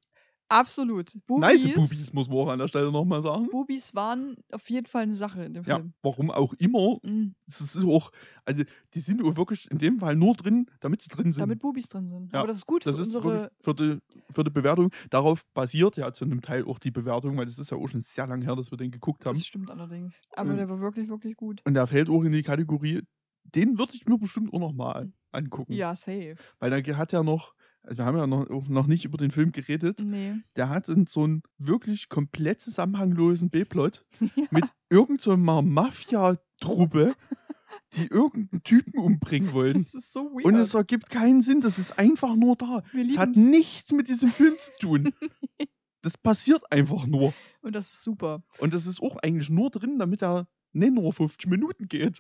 Absolut. 0.50 1.14
Nice 1.28 1.74
Boobies, 1.74 2.14
muss 2.14 2.30
man 2.30 2.38
auch 2.38 2.48
an 2.50 2.60
der 2.60 2.68
Stelle 2.68 2.92
nochmal 2.92 3.22
sagen. 3.22 3.48
Boobies 3.50 3.94
waren 3.96 4.38
auf 4.52 4.70
jeden 4.70 4.86
Fall 4.88 5.04
eine 5.04 5.14
Sache 5.16 5.44
in 5.44 5.54
dem 5.54 5.64
Ja, 5.66 5.76
Film. 5.78 5.94
warum 6.02 6.32
auch 6.32 6.54
immer. 6.54 7.00
Mhm. 7.04 7.36
Das 7.48 7.60
ist 7.62 7.84
auch, 7.84 8.12
also 8.46 8.64
die 8.94 9.00
sind 9.02 9.22
wirklich 9.36 9.70
in 9.70 9.78
dem 9.78 10.00
Fall 10.00 10.16
nur 10.16 10.36
drin, 10.36 10.68
damit 10.80 11.02
sie 11.02 11.10
drin 11.10 11.32
sind. 11.34 11.42
Damit 11.42 11.60
Boobies 11.60 11.90
drin 11.90 12.08
sind. 12.08 12.32
Ja, 12.32 12.40
Aber 12.40 12.48
das 12.48 12.58
ist 12.58 12.66
gut 12.66 12.86
das 12.86 12.96
für 12.96 13.02
ist 13.02 13.16
unsere. 13.16 13.52
für 13.62 13.74
die, 13.74 13.98
für 14.32 14.44
die 14.44 14.50
Bewertung. 14.52 14.92
Darauf 15.10 15.46
basiert 15.54 15.98
ja 15.98 16.14
zu 16.14 16.24
einem 16.26 16.42
Teil 16.42 16.64
auch 16.66 16.80
die 16.80 16.92
Bewertung, 16.92 17.38
weil 17.38 17.46
das 17.46 17.60
ist 17.60 17.72
ja 17.72 17.78
auch 17.78 17.88
schon 17.88 18.02
sehr 18.02 18.28
lange 18.28 18.46
her, 18.46 18.56
dass 18.56 18.72
wir 18.72 18.78
den 18.78 18.92
geguckt 18.92 19.26
haben. 19.26 19.36
Das 19.36 19.46
stimmt 19.46 19.70
allerdings. 19.70 20.22
Aber 20.36 20.52
Ähm, 20.52 20.58
der 20.58 20.70
war 20.70 20.80
wirklich, 20.80 21.10
wirklich 21.10 21.36
gut. 21.36 21.62
Und 21.66 21.74
der 21.74 21.88
fällt 21.88 22.10
auch 22.10 22.24
in 22.24 22.32
die 22.32 22.44
Kategorie, 22.44 23.02
den 23.44 23.78
würde 23.78 23.94
ich 23.96 24.06
mir 24.06 24.18
bestimmt 24.18 24.54
auch 24.54 24.60
nochmal 24.60 25.12
angucken. 25.32 25.74
Ja, 25.74 25.96
safe. 25.96 26.36
Weil 26.60 26.82
der 26.82 26.98
hat 26.98 27.12
ja 27.12 27.24
noch, 27.24 27.54
also 27.88 27.98
wir 28.00 28.06
haben 28.06 28.18
ja 28.18 28.28
noch, 28.28 28.68
noch 28.68 28.88
nicht 28.88 29.06
über 29.06 29.18
den 29.18 29.32
Film 29.32 29.52
geredet, 29.52 30.00
Nee. 30.04 30.36
der 30.56 30.70
hat 30.70 30.88
so 31.08 31.24
einen 31.24 31.42
wirklich 31.58 32.10
komplett 32.10 32.62
zusammenhanglosen 32.62 33.50
B-Plot 33.50 34.06
Ja. 34.36 34.44
mit 34.52 34.66
irgendeiner 34.90 35.62
Mafia-Truppe, 35.62 37.16
die 37.94 38.08
irgendeinen 38.08 38.64
Typen 38.64 39.00
umbringen 39.00 39.54
wollen. 39.54 39.84
Das 39.86 39.94
ist 39.94 40.14
so 40.14 40.26
weird. 40.34 40.46
Und 40.46 40.56
es 40.56 40.74
ergibt 40.74 41.10
keinen 41.10 41.42
Sinn, 41.42 41.62
das 41.62 41.80
ist 41.80 41.98
einfach 41.98 42.36
nur 42.36 42.56
da. 42.56 42.84
Es 42.94 43.18
hat 43.18 43.36
nichts 43.36 43.92
mit 43.92 44.10
diesem 44.10 44.32
Film 44.32 44.56
zu 44.58 44.72
tun. 44.80 45.14
Das 46.04 46.16
passiert 46.18 46.72
einfach 46.72 47.06
nur. 47.06 47.34
Und 47.62 47.76
das 47.76 47.92
ist 47.92 48.04
super. 48.04 48.42
Und 48.60 48.74
das 48.74 48.86
ist 48.86 49.02
auch 49.02 49.18
eigentlich 49.18 49.50
nur 49.50 49.72
drin, 49.72 49.98
damit 50.00 50.22
er 50.22 50.48
nicht 50.72 50.94
nur 50.94 51.12
50 51.12 51.50
Minuten 51.50 51.88
geht. 51.90 52.18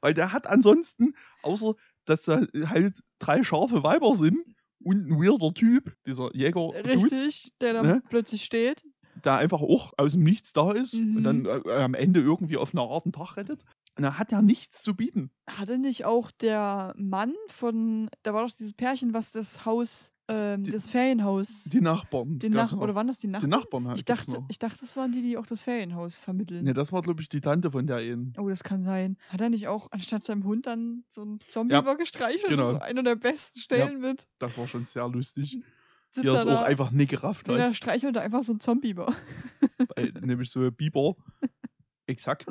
Weil 0.00 0.14
der 0.14 0.32
hat 0.32 0.46
ansonsten, 0.48 1.14
außer 1.42 1.74
dass 2.08 2.22
da 2.22 2.42
halt 2.66 2.94
drei 3.18 3.42
scharfe 3.42 3.82
Weiber 3.82 4.14
sind 4.14 4.38
und 4.82 5.08
ein 5.08 5.20
weirder 5.20 5.52
Typ, 5.54 5.94
dieser 6.06 6.34
Jäger, 6.34 6.70
Richtig, 6.84 7.52
der 7.60 7.72
da 7.74 7.82
ne? 7.82 8.02
plötzlich 8.08 8.44
steht. 8.44 8.82
der 9.24 9.36
einfach 9.36 9.60
auch 9.60 9.92
aus 9.96 10.12
dem 10.12 10.22
Nichts 10.22 10.52
da 10.52 10.72
ist 10.72 10.94
Mhm. 10.94 11.16
und 11.16 11.24
dann 11.24 11.44
äh, 11.46 11.72
am 11.72 11.94
Ende 11.94 12.20
irgendwie 12.20 12.56
auf 12.56 12.72
eine 12.72 12.82
Art 12.82 13.04
einen 13.04 13.12
Tag 13.12 13.36
rettet. 13.36 13.62
Und 13.96 14.04
er 14.04 14.16
hat 14.16 14.30
ja 14.30 14.40
nichts 14.42 14.80
zu 14.80 14.94
bieten. 14.94 15.32
Hatte 15.50 15.76
nicht 15.76 16.04
auch 16.04 16.30
der 16.30 16.94
Mann 16.96 17.34
von. 17.48 18.08
Da 18.22 18.32
war 18.32 18.46
doch 18.46 18.54
dieses 18.54 18.74
Pärchen, 18.74 19.12
was 19.12 19.32
das 19.32 19.64
Haus, 19.64 20.12
ähm, 20.28 20.62
Die- 20.62 20.70
das 20.70 20.88
Ferienhaus. 20.90 21.62
Die 21.64 21.80
Nachbarn. 21.80 22.38
den 22.38 22.52
Nach 22.52 22.72
noch. 22.72 22.80
oder 22.80 22.94
waren 22.94 23.06
das 23.06 23.18
die 23.18 23.26
die 23.26 23.32
Nachbarn? 23.32 23.50
Nachbarn 23.50 23.88
halt. 23.88 23.98
Ich 23.98 24.04
dachte, 24.04 24.44
ich 24.48 24.58
dachte, 24.58 24.78
das 24.80 24.96
waren 24.96 25.10
die, 25.12 25.22
die 25.22 25.36
auch 25.38 25.46
das 25.46 25.62
Ferienhaus 25.62 26.18
vermitteln. 26.18 26.64
Ne, 26.64 26.74
das 26.74 26.92
war, 26.92 27.02
glaube 27.02 27.20
ich, 27.22 27.28
die 27.28 27.40
Tante 27.40 27.70
von 27.70 27.86
der 27.86 27.96
einen. 27.96 28.34
Oh, 28.38 28.48
das 28.48 28.62
kann 28.62 28.80
sein. 28.80 29.16
Hat 29.28 29.40
er 29.40 29.48
nicht 29.50 29.68
auch 29.68 29.90
anstatt 29.90 30.24
seinem 30.24 30.44
Hund 30.44 30.66
dann 30.66 31.04
so 31.10 31.22
einen 31.22 31.40
Zombie 31.48 31.80
gestreichelt? 31.98 32.48
genau. 32.48 32.72
Das 32.72 32.82
ist 32.82 32.88
einer 32.88 33.02
der 33.02 33.16
besten 33.16 33.58
Stellen 33.58 34.00
mit. 34.00 34.26
Das 34.38 34.56
war 34.58 34.66
schon 34.68 34.84
sehr 34.84 35.08
lustig. 35.08 35.60
Sitzt 36.10 36.24
Die 36.24 36.28
es 36.28 36.46
auch 36.46 36.62
einfach 36.62 36.90
nicht 36.90 37.10
gerafft 37.10 37.48
hat. 37.48 37.74
streichelt 37.76 38.16
er 38.16 38.22
einfach 38.22 38.42
so 38.42 38.52
einen 38.52 38.60
Zombieber. 38.60 39.14
weil 39.96 40.12
nämlich 40.22 40.50
so 40.50 40.60
ein 40.60 40.74
Biber 40.74 41.16
exakt 42.06 42.46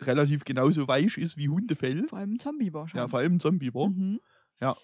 relativ 0.00 0.44
genauso 0.44 0.88
weich 0.88 1.16
ist 1.18 1.36
wie 1.36 1.48
Hundefell. 1.48 2.06
Vor 2.08 2.18
allem 2.18 2.34
ein 2.34 2.38
Zombieber 2.38 2.88
schon. 2.88 2.98
Ja, 2.98 3.08
vor 3.08 3.18
allem 3.20 3.34
ein 3.36 3.40
Zombieber. 3.40 3.88
Mhm. 3.88 4.20
Ja, 4.60 4.76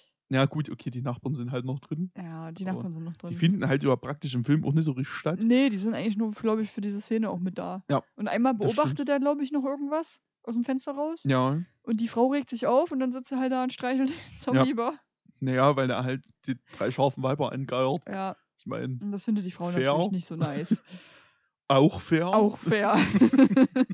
gut, 0.47 0.71
okay, 0.71 0.90
die 0.90 1.03
Nachbarn 1.03 1.35
sind 1.35 1.51
halt 1.51 1.64
noch 1.64 1.81
drin. 1.81 2.11
Ja, 2.16 2.53
die 2.53 2.64
Nachbarn 2.64 2.93
sind 2.93 3.05
noch 3.05 3.16
drin. 3.16 3.31
Die 3.31 3.37
finden 3.37 3.66
halt 3.66 3.83
ja 3.83 3.95
praktisch 3.97 4.35
im 4.35 4.45
Film 4.45 4.64
auch 4.64 4.73
nicht 4.73 4.85
so 4.85 4.93
richtig 4.93 5.14
statt. 5.14 5.40
Nee, 5.43 5.69
die 5.69 5.77
sind 5.77 5.95
eigentlich 5.95 6.16
nur, 6.16 6.31
glaube 6.33 6.62
ich, 6.62 6.71
für 6.71 6.81
diese 6.81 7.01
Szene 7.01 7.31
auch 7.31 7.38
mit 7.40 7.59
da. 7.59 7.83
Ja, 7.90 8.03
Und 8.16 8.29
einmal 8.29 8.55
beobachtet 8.55 9.09
er, 9.09 9.19
glaube 9.19 9.43
ich, 9.43 9.51
noch 9.53 9.64
irgendwas 9.64 10.21
aus 10.43 10.55
dem 10.55 10.64
Fenster 10.64 10.93
raus. 10.93 11.25
Ja, 11.25 11.61
Und 11.83 12.01
die 12.01 12.09
Frau 12.09 12.29
regt 12.29 12.49
sich 12.51 12.66
auf 12.66 12.93
und 12.93 13.01
dann 13.01 13.12
sitzt 13.12 13.31
er 13.33 13.38
halt 13.40 13.53
da 13.53 13.62
und 13.64 13.73
streichelt 13.73 14.11
den 14.11 14.38
Zombieber. 14.38 14.95
naja, 15.40 15.77
weil 15.77 15.90
er 15.90 16.05
halt 16.05 16.25
die 16.47 16.57
drei 16.79 16.90
scharfen 16.90 17.23
Weiber 17.23 17.53
angeiert. 17.53 18.03
Ja, 18.09 18.37
Ich 18.59 18.66
meine, 18.66 18.99
und 19.01 19.11
das 19.12 19.25
findet 19.25 19.45
die 19.45 19.51
Frau 19.51 19.69
Fair. 19.71 19.93
natürlich 19.93 20.12
nicht 20.12 20.27
so 20.27 20.37
nice. 20.37 20.83
auch 21.69 22.01
fair. 22.01 22.29
auch 22.29 22.57
fair. 22.59 22.97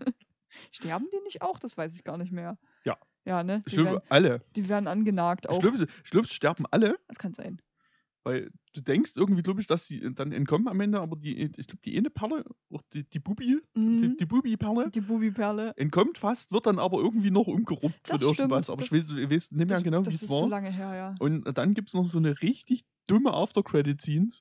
Sterben 0.71 1.07
die 1.13 1.21
nicht 1.25 1.43
auch? 1.43 1.59
Das 1.59 1.77
weiß 1.77 1.95
ich 1.95 2.05
gar 2.05 2.19
nicht 2.19 2.33
mehr. 2.33 2.59
Ja. 2.85 2.97
Ja, 3.27 3.43
ne? 3.43 3.63
Die 3.69 3.75
glaube, 3.75 3.91
werden, 3.91 4.03
alle. 4.09 4.43
die 4.55 4.69
werden 4.69 4.87
angenagt 4.87 5.49
auch. 5.49 5.61
glaube, 5.61 5.85
es 5.85 6.33
sterben 6.33 6.65
alle. 6.71 6.97
Das 7.09 7.19
kann 7.19 7.35
sein. 7.35 7.61
Weil 8.25 8.51
du 8.75 8.81
denkst 8.81 9.13
irgendwie, 9.17 9.43
glaube 9.43 9.61
ich, 9.61 9.67
dass 9.69 9.87
sie 9.87 10.13
dann 10.15 10.33
entkommen 10.33 10.67
am 10.69 10.81
Ende, 10.81 11.01
aber 11.01 11.15
die, 11.17 11.37
ich 11.37 11.67
glaube, 11.67 11.81
die 11.85 11.97
eine 11.97 12.11
Perle, 12.11 12.45
die, 12.93 13.05
die 13.05 13.19
Bubi, 13.21 13.61
die, 13.77 13.81
Mhm. 13.81 14.17
die 14.17 14.27
Bubi-Perle, 14.27 14.91
Die 14.91 15.01
Bubi-Perle. 15.01 15.73
entkommt 15.77 16.19
fast, 16.19 16.51
wird 16.51 16.67
dann 16.67 16.81
aber 16.81 16.99
irgendwie 16.99 17.31
noch 17.31 17.47
umgeruppt 17.47 18.01
Das 18.11 18.21
von 18.21 18.29
irgendwas. 18.29 18.65
stimmt, 18.67 18.71
Aber 18.71 18.83
ich 18.83 18.89
das- 18.91 19.11
weiß, 19.11 19.19
ich 19.19 19.31
weiß 19.31 19.51
nicht 19.53 19.59
mehr 19.59 19.67
Das, 19.67 19.83
genau, 19.85 20.01
wie 20.01 20.05
das 20.05 20.15
es 20.15 20.23
ist 20.25 20.31
war. 20.31 20.41
schon 20.41 20.51
lange 20.51 20.71
her, 20.73 20.95
ja. 20.97 21.15
Und 21.21 21.45
dann 21.57 21.75
gibt 21.75 21.89
es 21.89 21.95
noch 21.95 22.09
so 22.09 22.19
eine 22.19 22.41
richtig 22.43 22.85
dumme 23.07 23.33
After-Credit-Scenes. 23.33 24.41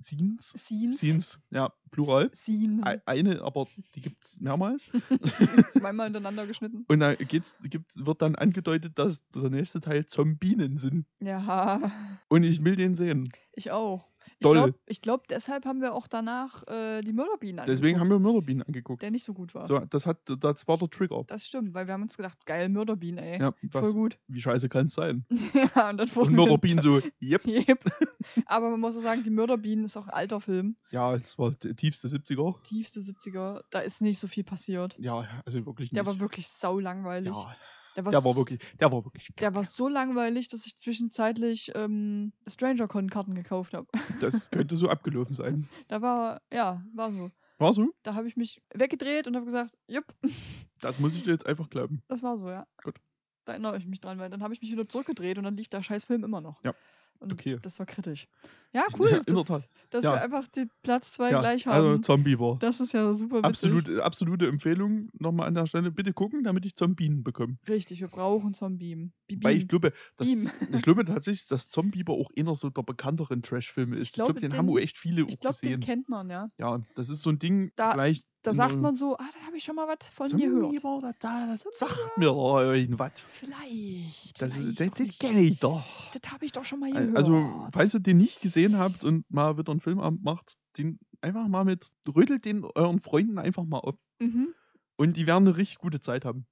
Scenes? 0.00 0.48
Scenes. 0.56 0.96
Scenes, 0.98 1.38
ja, 1.50 1.72
plural. 1.90 2.30
Scenes. 2.34 2.84
Ei- 2.84 3.00
Eine, 3.06 3.42
aber 3.42 3.66
die 3.94 4.00
gibt 4.00 4.24
es 4.24 4.40
mehrmals. 4.40 4.84
Zweimal 5.72 6.06
hintereinander 6.06 6.46
geschnitten. 6.46 6.84
Und 6.88 7.00
da 7.00 7.14
geht's, 7.14 7.56
gibt's, 7.62 8.04
wird 8.04 8.22
dann 8.22 8.34
angedeutet, 8.36 8.98
dass 8.98 9.26
der 9.30 9.50
nächste 9.50 9.80
Teil 9.80 10.06
Zombinen 10.06 10.76
sind. 10.78 11.06
Ja, 11.20 11.90
Und 12.28 12.44
ich 12.44 12.62
will 12.64 12.76
den 12.76 12.94
sehen. 12.94 13.32
ich 13.54 13.70
auch. 13.70 14.08
Ich 14.42 14.50
glaube, 14.50 14.74
ich 14.86 15.00
glaub, 15.00 15.28
deshalb 15.28 15.64
haben 15.64 15.80
wir 15.80 15.94
auch 15.94 16.06
danach 16.06 16.66
äh, 16.66 17.02
die 17.02 17.12
Mörderbienen 17.12 17.64
Deswegen 17.66 17.98
haben 17.98 18.06
angeguckt, 18.06 18.24
wir 18.24 18.32
Mörderbienen 18.32 18.62
angeguckt. 18.62 19.02
Der 19.02 19.10
nicht 19.10 19.24
so 19.24 19.34
gut 19.34 19.54
war. 19.54 19.66
So, 19.66 19.78
das, 19.78 20.06
hat, 20.06 20.18
das 20.26 20.68
war 20.68 20.78
der 20.78 20.90
Trigger. 20.90 21.24
Das 21.26 21.46
stimmt, 21.46 21.74
weil 21.74 21.86
wir 21.86 21.94
haben 21.94 22.02
uns 22.02 22.16
gedacht, 22.16 22.44
geil, 22.46 22.68
Mörderbienen, 22.68 23.18
ey. 23.22 23.40
Ja, 23.40 23.52
Voll 23.70 23.82
was, 23.82 23.92
gut. 23.92 24.18
wie 24.28 24.40
scheiße 24.40 24.68
kann 24.68 24.86
es 24.86 24.94
sein? 24.94 25.24
ja, 25.54 25.90
und 25.90 25.98
dann 25.98 26.00
Und 26.00 26.16
wurden 26.16 26.34
Mörderbienen 26.34 26.80
so, 26.80 27.00
yep. 27.20 27.46
Yep. 27.46 27.84
Aber 28.46 28.70
man 28.70 28.80
muss 28.80 28.96
auch 28.96 29.00
sagen, 29.00 29.22
die 29.24 29.30
Mörderbienen 29.30 29.84
ist 29.84 29.96
auch 29.96 30.06
ein 30.06 30.10
alter 30.14 30.40
Film. 30.40 30.76
Ja, 30.90 31.16
das 31.16 31.38
war 31.38 31.50
der 31.50 31.76
tiefste 31.76 32.08
70er. 32.08 32.62
Tiefste 32.62 33.00
70er. 33.00 33.62
Da 33.70 33.80
ist 33.80 34.00
nicht 34.00 34.18
so 34.18 34.26
viel 34.26 34.44
passiert. 34.44 34.96
Ja, 34.98 35.26
also 35.44 35.64
wirklich 35.66 35.92
nicht. 35.92 35.96
Der 35.96 36.06
war 36.06 36.20
wirklich 36.20 36.48
sau 36.48 36.78
langweilig. 36.78 37.34
ja, 37.34 37.56
der, 37.96 38.04
war 38.04 38.12
der 38.12 38.24
war 38.24 38.36
wirklich, 38.36 38.60
der 38.80 38.92
war 38.92 39.04
wirklich, 39.04 39.28
Der 39.40 39.54
war 39.54 39.64
so 39.64 39.88
langweilig, 39.88 40.48
dass 40.48 40.66
ich 40.66 40.78
zwischenzeitlich 40.78 41.72
ähm, 41.74 42.32
StrangerCon-Karten 42.48 43.34
gekauft 43.34 43.74
habe. 43.74 43.86
das 44.20 44.50
könnte 44.50 44.76
so 44.76 44.88
abgelaufen 44.88 45.34
sein. 45.34 45.68
Da 45.88 46.02
war, 46.02 46.40
ja, 46.52 46.82
war 46.94 47.12
so. 47.12 47.30
War 47.58 47.72
so? 47.72 47.92
Da 48.02 48.14
habe 48.14 48.26
ich 48.28 48.36
mich 48.36 48.62
weggedreht 48.74 49.28
und 49.28 49.36
habe 49.36 49.46
gesagt, 49.46 49.76
jupp, 49.88 50.06
Das 50.80 50.98
muss 50.98 51.14
ich 51.14 51.22
dir 51.22 51.30
jetzt 51.30 51.46
einfach 51.46 51.70
glauben. 51.70 52.02
das 52.08 52.22
war 52.22 52.36
so, 52.36 52.48
ja. 52.50 52.66
Gut. 52.82 52.96
Da 53.44 53.52
erinnere 53.52 53.76
ich 53.76 53.86
mich 53.86 54.00
dran, 54.00 54.18
weil 54.18 54.30
dann 54.30 54.42
habe 54.42 54.54
ich 54.54 54.60
mich 54.60 54.70
wieder 54.70 54.88
zurückgedreht 54.88 55.38
und 55.38 55.44
dann 55.44 55.56
lief 55.56 55.68
der 55.68 55.82
scheiß 55.82 56.04
Film 56.04 56.24
immer 56.24 56.40
noch. 56.40 56.62
Ja, 56.64 56.74
Und 57.22 57.32
okay. 57.32 57.58
das 57.62 57.78
war 57.78 57.86
kritisch. 57.86 58.28
Ja, 58.74 58.84
cool. 58.98 59.10
Ja, 59.10 59.16
in 59.18 59.24
der 59.26 59.34
dass, 59.34 59.46
Tat. 59.46 59.68
dass 59.90 60.04
Ja. 60.04 60.12
wir 60.14 60.22
einfach 60.22 60.48
den 60.48 60.70
Platz 60.82 61.12
zwei 61.12 61.30
Ja, 61.30 61.40
gleich 61.40 61.66
also 61.68 61.90
haben. 61.90 62.02
Zombie 62.02 62.38
war. 62.38 62.58
das 62.58 62.80
ist 62.80 62.92
ja 62.94 63.14
super 63.14 63.36
witzig. 63.38 63.44
Absolut, 63.44 64.00
absolute 64.00 64.46
Empfehlung. 64.48 65.10
Nochmal 65.18 65.46
an 65.48 65.54
der 65.54 65.66
Stelle. 65.66 65.90
Bitte 65.90 66.12
gucken, 66.14 66.42
damit 66.42 66.64
ich 66.64 66.74
Zombien 66.74 67.22
bekomme. 67.22 67.58
Richtig, 67.68 68.00
wir 68.00 68.08
brauchen 68.08 68.54
Zombie. 68.54 69.10
Weil 69.42 69.56
ich 69.56 69.68
glaube, 69.68 69.92
Beam. 70.16 70.50
ich 70.72 70.82
glaube 70.82 71.04
tatsächlich, 71.04 71.46
dass 71.48 71.68
Zombie 71.68 72.02
auch 72.06 72.30
einer 72.36 72.54
so 72.54 72.70
der 72.70 72.82
bekannteren 72.82 73.42
Trash-Filme 73.42 73.96
ist. 73.96 74.08
Ich 74.08 74.12
glaube, 74.14 74.32
glaube, 74.32 74.40
den, 74.40 74.50
den- 74.50 74.58
haben 74.58 74.70
auch 74.70 74.78
echt 74.78 74.96
viele 74.96 75.22
Ich 75.22 75.34
auch 75.36 75.40
glaube, 75.40 75.56
den 75.62 75.68
gesehen. 75.68 75.80
kennt 75.80 76.08
man, 76.08 76.30
ja. 76.30 76.50
Ja, 76.58 76.80
das 76.94 77.10
ist 77.10 77.22
so 77.22 77.30
ein 77.30 77.38
Ding, 77.38 77.72
Da- 77.76 77.92
vielleicht. 77.92 78.26
Da 78.42 78.52
sagt 78.52 78.72
der- 78.74 78.80
man 78.80 78.94
so, 78.96 79.16
ah, 79.16 79.24
da 79.40 79.46
habe 79.46 79.56
ich 79.56 79.64
schon 79.64 79.76
mal 79.76 79.86
was 79.86 80.06
von 80.08 80.28
Zombie 80.28 80.46
gehört. 80.46 80.84
war 80.84 81.14
da, 81.20 81.56
sagt 81.72 82.18
mir 82.18 82.26
doch 82.26 82.58
irgendwas. 82.60 83.12
Vielleicht. 83.34 84.40
Das, 84.42 84.54
das, 84.54 84.90
das 84.90 85.18
kenne 85.18 85.40
ich 85.42 85.58
doch. 85.60 85.84
Das 86.12 86.32
habe 86.32 86.44
ich 86.44 86.52
doch 86.52 86.64
schon 86.64 86.80
mal 86.80 86.90
gehört. 86.92 87.16
Also, 87.16 87.68
falls 87.72 87.94
ihr 87.94 88.00
den 88.00 88.16
nicht 88.18 88.40
gesehen 88.40 88.78
habt 88.78 89.04
und 89.04 89.30
mal 89.30 89.56
wieder 89.58 89.70
einen 89.70 89.80
Filmabend 89.80 90.24
macht, 90.24 90.54
den 90.76 90.98
einfach 91.20 91.46
mal 91.46 91.64
mit, 91.64 91.90
rüttelt 92.08 92.44
den 92.44 92.64
euren 92.64 92.98
Freunden 93.00 93.38
einfach 93.38 93.64
mal 93.64 93.78
auf. 93.78 93.94
mhm. 94.18 94.48
Und 94.96 95.16
die 95.16 95.26
werden 95.26 95.48
eine 95.48 95.56
richtig 95.56 95.78
gute 95.78 96.00
Zeit 96.00 96.24
haben. 96.24 96.46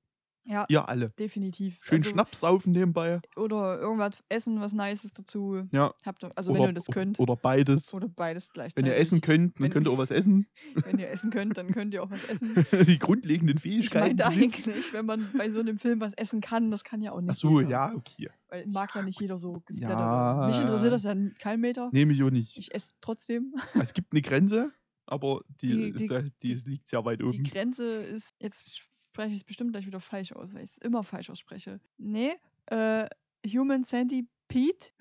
Ja, 0.50 0.66
Ihr 0.68 0.88
alle. 0.88 1.10
definitiv. 1.10 1.78
Schön 1.80 1.98
also, 1.98 2.10
Schnaps 2.10 2.40
saufen 2.40 2.72
nebenbei. 2.72 3.20
Oder 3.36 3.78
irgendwas 3.78 4.24
essen, 4.28 4.60
was 4.60 4.72
Nices 4.72 5.12
dazu. 5.12 5.62
Ja. 5.70 5.94
Habt 6.04 6.24
ihr, 6.24 6.30
also 6.36 6.50
oder, 6.50 6.60
wenn 6.60 6.70
ihr 6.70 6.72
das 6.74 6.86
könnt. 6.86 7.20
Oder 7.20 7.36
beides. 7.36 7.94
Oder 7.94 8.08
beides 8.08 8.46
Wenn 8.48 8.52
gleichzeitig. 8.54 8.90
ihr 8.90 8.96
essen 8.96 9.20
könnt, 9.20 9.56
dann 9.58 9.64
Wenn- 9.64 9.70
könnt 9.72 9.86
ihr 9.86 9.92
auch 9.92 9.98
was 9.98 10.10
essen. 10.10 10.46
Wenn 10.74 10.98
ihr 10.98 11.08
essen 11.10 11.30
könnt, 11.30 11.56
dann 11.56 11.68
könnt 11.70 11.94
ihr 11.94 12.02
auch 12.02 12.10
was 12.10 12.24
essen. 12.24 12.66
Die 12.86 12.98
grundlegenden 12.98 13.56
Ich 13.58 13.62
Fähigkeiten. 13.62 14.16
meinte 14.16 14.24
besitzt. 14.36 14.66
eigentlich, 14.68 14.92
wenn 14.92 15.06
man 15.06 15.30
bei 15.38 15.50
so 15.50 15.60
einem 15.60 15.78
Film 15.78 16.00
was 16.00 16.14
essen 16.14 16.40
kann, 16.40 16.70
das 16.72 16.82
kann 16.84 17.00
ja 17.00 17.12
auch 17.12 17.20
nicht 17.20 17.30
Ach 17.30 17.34
so, 17.36 17.60
jeder. 17.60 17.70
ja, 17.70 17.94
okay. 17.94 18.28
Weil 18.48 18.66
mag 18.66 18.92
ja 18.96 19.02
nicht 19.02 19.20
jeder 19.20 19.38
so 19.38 19.62
gesplattert. 19.64 20.00
Ja. 20.00 20.46
Mich 20.48 20.58
interessiert 20.60 20.92
das 20.92 21.04
ja 21.04 21.14
kein 21.38 21.60
Meter. 21.60 21.90
Nehme 21.92 22.12
ich 22.12 22.22
auch 22.24 22.30
nicht. 22.30 22.56
Ich 22.56 22.74
esse 22.74 22.90
trotzdem. 23.00 23.54
Es 23.74 23.94
gibt 23.94 24.12
eine 24.12 24.22
Grenze, 24.22 24.72
aber 25.06 25.42
die, 25.62 25.92
Die- 25.92 25.92
die- 25.92 26.06
die, 26.08 26.32
die- 26.56 26.68
liegt 26.70 26.88
sehr 26.88 27.04
weit 27.04 27.20
Die 27.20 27.24
oben. 27.24 27.44
Grenze 27.44 27.84
ist, 28.02 28.34
jetzt 28.40 28.82
spreche 29.20 29.34
ich 29.34 29.40
es 29.40 29.44
bestimmt 29.44 29.72
gleich 29.72 29.86
wieder 29.86 30.00
falsch 30.00 30.32
aus, 30.32 30.54
weil 30.54 30.64
ich 30.64 30.70
es 30.70 30.78
immer 30.78 31.02
falsch 31.02 31.28
ausspreche. 31.30 31.78
Nee, 31.98 32.32
äh, 32.66 33.06
Human 33.46 33.84
Centipede? 33.84 34.28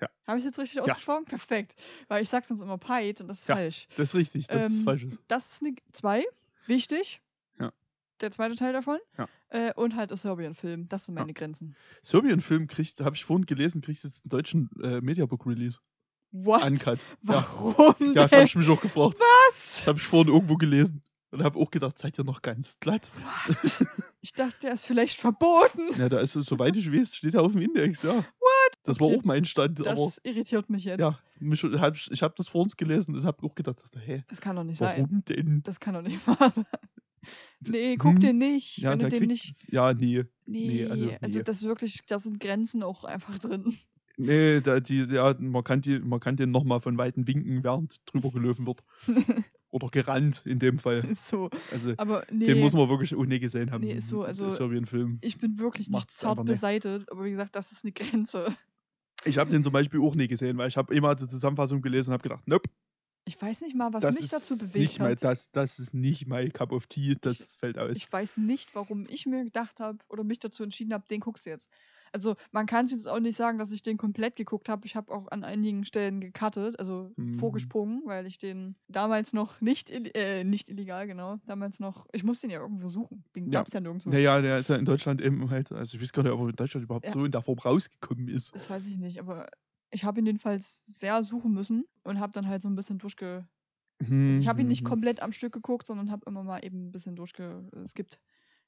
Ja. 0.00 0.08
Habe 0.26 0.38
ich 0.38 0.44
jetzt 0.44 0.58
richtig 0.58 0.76
Ja. 0.76 0.82
ausgesprochen? 0.82 1.24
Perfekt. 1.24 1.74
Weil 2.08 2.22
ich 2.22 2.28
sage 2.28 2.46
sonst 2.46 2.60
immer 2.62 2.76
Pite 2.78 3.22
und 3.22 3.28
das 3.28 3.40
ist 3.40 3.48
Ja. 3.48 3.54
falsch. 3.56 3.88
Das 3.96 4.10
ist 4.10 4.14
richtig, 4.14 4.46
das 4.46 4.66
ist 4.72 4.78
Ähm, 4.80 4.84
falsches. 4.84 5.18
Das 5.28 5.46
ist 5.52 5.62
eine 5.62 5.74
2. 5.92 6.24
Wichtig. 6.66 7.20
Ja. 7.58 7.72
Der 8.20 8.30
zweite 8.30 8.54
Teil 8.56 8.72
davon. 8.74 8.98
Ja. 9.16 9.26
Äh, 9.48 9.72
und 9.74 9.96
halt 9.96 10.10
der 10.10 10.16
Serbien-Film. 10.18 10.88
Das 10.88 11.06
sind 11.06 11.16
Ja. 11.16 11.22
meine 11.22 11.32
Grenzen. 11.32 11.74
Serbien-Film 12.02 12.66
kriegt, 12.68 13.00
habe 13.00 13.16
ich 13.16 13.24
vorhin 13.24 13.46
gelesen, 13.46 13.80
kriegt 13.80 14.04
jetzt 14.04 14.24
einen 14.24 14.30
deutschen 14.30 14.70
äh, 14.82 15.00
Mediabook-Release. 15.00 15.78
What? 16.32 16.62
Uncut. 16.62 17.00
Ja. 17.22 17.44
Warum 17.56 17.94
ja, 18.00 18.12
das 18.14 18.32
habe 18.32 18.44
ich 18.44 18.54
mich 18.54 18.68
auch 18.68 18.80
gefragt. 18.80 19.18
Was? 19.18 19.76
Das 19.78 19.86
habe 19.88 19.98
ich 19.98 20.04
vorhin 20.04 20.32
irgendwo 20.32 20.56
gelesen. 20.56 21.02
Und 21.32 21.42
habe 21.44 21.58
auch 21.58 21.70
gedacht, 21.70 21.98
seid 21.98 22.18
ihr 22.18 22.24
noch 22.24 22.42
ganz 22.42 22.78
glatt? 22.80 23.10
What? 23.46 23.86
Ich 24.20 24.32
dachte, 24.32 24.56
der 24.62 24.72
ist 24.72 24.84
vielleicht 24.84 25.20
verboten. 25.20 25.82
Ja, 25.96 26.08
da 26.08 26.18
ist, 26.18 26.32
soweit 26.32 26.76
ich 26.76 26.92
weiß, 26.92 27.14
steht 27.14 27.34
er 27.34 27.42
auf 27.42 27.52
dem 27.52 27.62
Index, 27.62 28.02
ja. 28.02 28.16
What? 28.16 28.24
Das 28.82 28.98
war 28.98 29.06
Okay. 29.06 29.18
auch 29.18 29.24
mein 29.24 29.44
Stand, 29.44 29.78
Das 29.80 29.86
aber 29.86 30.12
irritiert 30.24 30.68
mich 30.70 30.84
jetzt. 30.84 30.98
ja, 31.00 31.18
mich, 31.38 31.62
hab, 31.62 31.96
ich 31.96 32.22
habe 32.22 32.34
das 32.36 32.48
vor 32.48 32.62
uns 32.62 32.76
gelesen 32.76 33.14
und 33.14 33.24
habe 33.24 33.46
auch 33.46 33.54
gedacht, 33.54 33.80
hä, 34.04 34.24
Das 34.28 34.40
kann 34.40 34.56
doch 34.56 34.64
nicht 34.64 34.78
sein. 34.78 35.02
warum 35.04 35.24
denn? 35.24 35.62
Das 35.62 35.78
kann 35.80 35.94
doch 35.94 36.02
nicht 36.02 36.18
wahr 36.26 36.52
sein. 36.54 36.64
Nee, 37.60 37.96
guck 37.96 38.14
Hm. 38.14 38.20
den 38.20 38.38
nicht. 38.38 38.78
Ja, 38.78 38.90
wenn 38.92 38.98
du 39.00 39.08
den 39.08 39.26
nicht. 39.26 39.70
Ja, 39.72 39.92
nee. 39.94 40.24
Nee, 40.46 40.86
also, 40.86 41.10
also, 41.20 41.38
nee. 41.38 41.44
das 41.44 41.58
ist 41.58 41.64
wirklich, 41.64 42.00
da 42.08 42.18
sind 42.18 42.40
Grenzen 42.40 42.82
auch 42.82 43.04
einfach 43.04 43.38
drin. 43.38 43.76
Nee, 44.16 44.60
da, 44.60 44.80
die, 44.80 45.02
ja, 45.04 45.34
man 45.38 45.64
kann, 45.64 45.80
die, 45.80 45.98
man 45.98 46.20
kann 46.20 46.36
den 46.36 46.50
nochmal 46.50 46.80
von 46.80 46.98
Weitem 46.98 47.26
winken, 47.26 47.62
während 47.64 48.00
drüber 48.06 48.30
gelaufen 48.30 48.66
wird. 48.66 48.82
Oder 49.72 49.88
gerannt 49.88 50.42
in 50.44 50.58
dem 50.58 50.78
Fall. 50.78 51.04
so. 51.22 51.48
Also, 51.70 51.94
Aber 51.96 52.24
nee, 52.30 52.46
den 52.46 52.60
muss 52.60 52.72
man 52.72 52.88
wirklich 52.88 53.14
ohne 53.16 53.38
gesehen 53.38 53.70
haben. 53.70 53.84
Nee, 53.84 54.00
so, 54.00 54.20
Das 54.20 54.28
also- 54.40 54.46
ist 54.48 54.56
so 54.56 54.70
wie 54.72 54.76
ein 54.76 54.86
Film. 54.86 55.18
ich 55.22 55.38
bin 55.38 55.58
wirklich 55.58 55.86
nicht 55.88 55.92
macht's 55.92 56.16
zart 56.16 56.44
beseitet. 56.44 57.10
Aber 57.10 57.24
wie 57.24 57.30
gesagt, 57.30 57.54
das 57.54 57.70
ist 57.72 57.84
eine 57.84 57.92
Grenze. 57.92 58.56
Ich 59.24 59.38
habe 59.38 59.50
den 59.50 59.62
zum 59.62 59.72
Beispiel 59.72 60.00
auch 60.00 60.14
nie 60.14 60.28
gesehen, 60.28 60.56
weil 60.58 60.68
ich 60.68 60.76
habe 60.76 60.94
immer 60.94 61.14
die 61.14 61.28
Zusammenfassung 61.28 61.82
gelesen 61.82 62.10
und 62.10 62.14
habe 62.14 62.22
gedacht, 62.22 62.42
nope, 62.48 62.68
Ich 63.26 63.40
weiß 63.40 63.60
nicht 63.60 63.76
mal, 63.76 63.92
was 63.92 64.00
das 64.02 64.18
mich 64.18 64.28
dazu 64.30 64.56
bewegt 64.56 64.74
nicht 64.76 64.98
mein, 64.98 65.10
hat. 65.12 65.22
das, 65.22 65.50
das 65.52 65.78
ist 65.78 65.92
nicht 65.94 66.26
mein 66.26 66.52
Cup 66.52 66.72
of 66.72 66.86
Tea, 66.86 67.16
das 67.20 67.54
fällt 67.56 67.78
aus. 67.78 67.96
Ich 67.96 68.10
weiß 68.10 68.38
nicht, 68.38 68.74
warum 68.74 69.06
ich 69.08 69.26
mir 69.26 69.44
gedacht 69.44 69.78
habe 69.78 69.98
oder 70.08 70.24
mich 70.24 70.38
dazu 70.40 70.62
entschieden 70.64 70.94
habe, 70.94 71.04
den 71.08 71.20
guckst 71.20 71.44
du 71.46 71.50
jetzt. 71.50 71.70
Also 72.12 72.34
man 72.52 72.66
kann 72.66 72.86
es 72.86 72.90
jetzt 72.92 73.08
auch 73.08 73.20
nicht 73.20 73.36
sagen, 73.36 73.58
dass 73.58 73.70
ich 73.72 73.82
den 73.82 73.96
komplett 73.96 74.36
geguckt 74.36 74.68
habe. 74.68 74.86
Ich 74.86 74.96
habe 74.96 75.12
auch 75.12 75.28
an 75.30 75.44
einigen 75.44 75.84
Stellen 75.84 76.20
gecuttet, 76.20 76.78
also 76.78 77.14
Mhm. 77.18 77.36
vorgesprungen, 77.36 78.02
weil 78.04 78.26
ich 78.26 78.38
den 78.38 78.76
damals 78.88 79.32
noch 79.32 79.60
nicht, 79.60 79.90
äh, 79.90 80.44
nicht 80.44 80.68
illegal, 80.68 81.06
genau, 81.06 81.36
damals 81.46 81.78
noch, 81.80 82.06
ich 82.12 82.24
musste 82.24 82.46
den 82.48 82.54
ja 82.54 82.60
irgendwo 82.60 82.88
suchen. 82.88 83.24
Den 83.36 83.50
Ja. 83.50 83.50
gab 83.50 83.68
es 83.68 83.72
ja 83.74 83.80
nirgendwo. 83.80 84.18
Naja, 84.18 84.40
der 84.40 84.58
ist 84.58 84.68
ja 84.68 84.76
in 84.76 84.84
Deutschland 84.84 85.20
eben 85.20 85.50
halt, 85.50 85.72
also 85.72 85.96
ich 85.96 86.02
weiß 86.02 86.12
gar 86.12 86.22
nicht, 86.22 86.32
ob 86.32 86.40
er 86.40 86.48
in 86.48 86.56
Deutschland 86.56 86.84
überhaupt 86.84 87.08
Ja. 87.08 87.12
so 87.12 87.24
in 87.24 87.32
der 87.32 87.42
Form 87.42 87.58
rausgekommen 87.58 88.28
ist. 88.28 88.52
Das 88.52 88.68
weiß 88.68 88.86
ich 88.86 88.98
nicht, 88.98 89.18
aber 89.20 89.46
ich 89.90 90.04
habe 90.04 90.20
ihn 90.20 90.26
jedenfalls 90.26 90.84
sehr 90.86 91.22
suchen 91.22 91.52
müssen 91.52 91.84
und 92.04 92.20
habe 92.20 92.32
dann 92.32 92.48
halt 92.48 92.62
so 92.62 92.68
ein 92.68 92.74
bisschen 92.74 92.98
durchge... 92.98 93.48
Also 94.26 94.38
ich 94.40 94.48
habe 94.48 94.62
ihn 94.62 94.68
nicht 94.68 94.84
Mhm. 94.84 94.84
komplett 94.84 95.20
am 95.22 95.32
Stück 95.32 95.52
geguckt, 95.54 95.86
sondern 95.86 96.10
habe 96.10 96.24
immer 96.28 96.44
mal 96.44 96.64
eben 96.64 96.88
ein 96.88 96.92
bisschen 96.92 97.16
durchgeskippt 97.16 98.20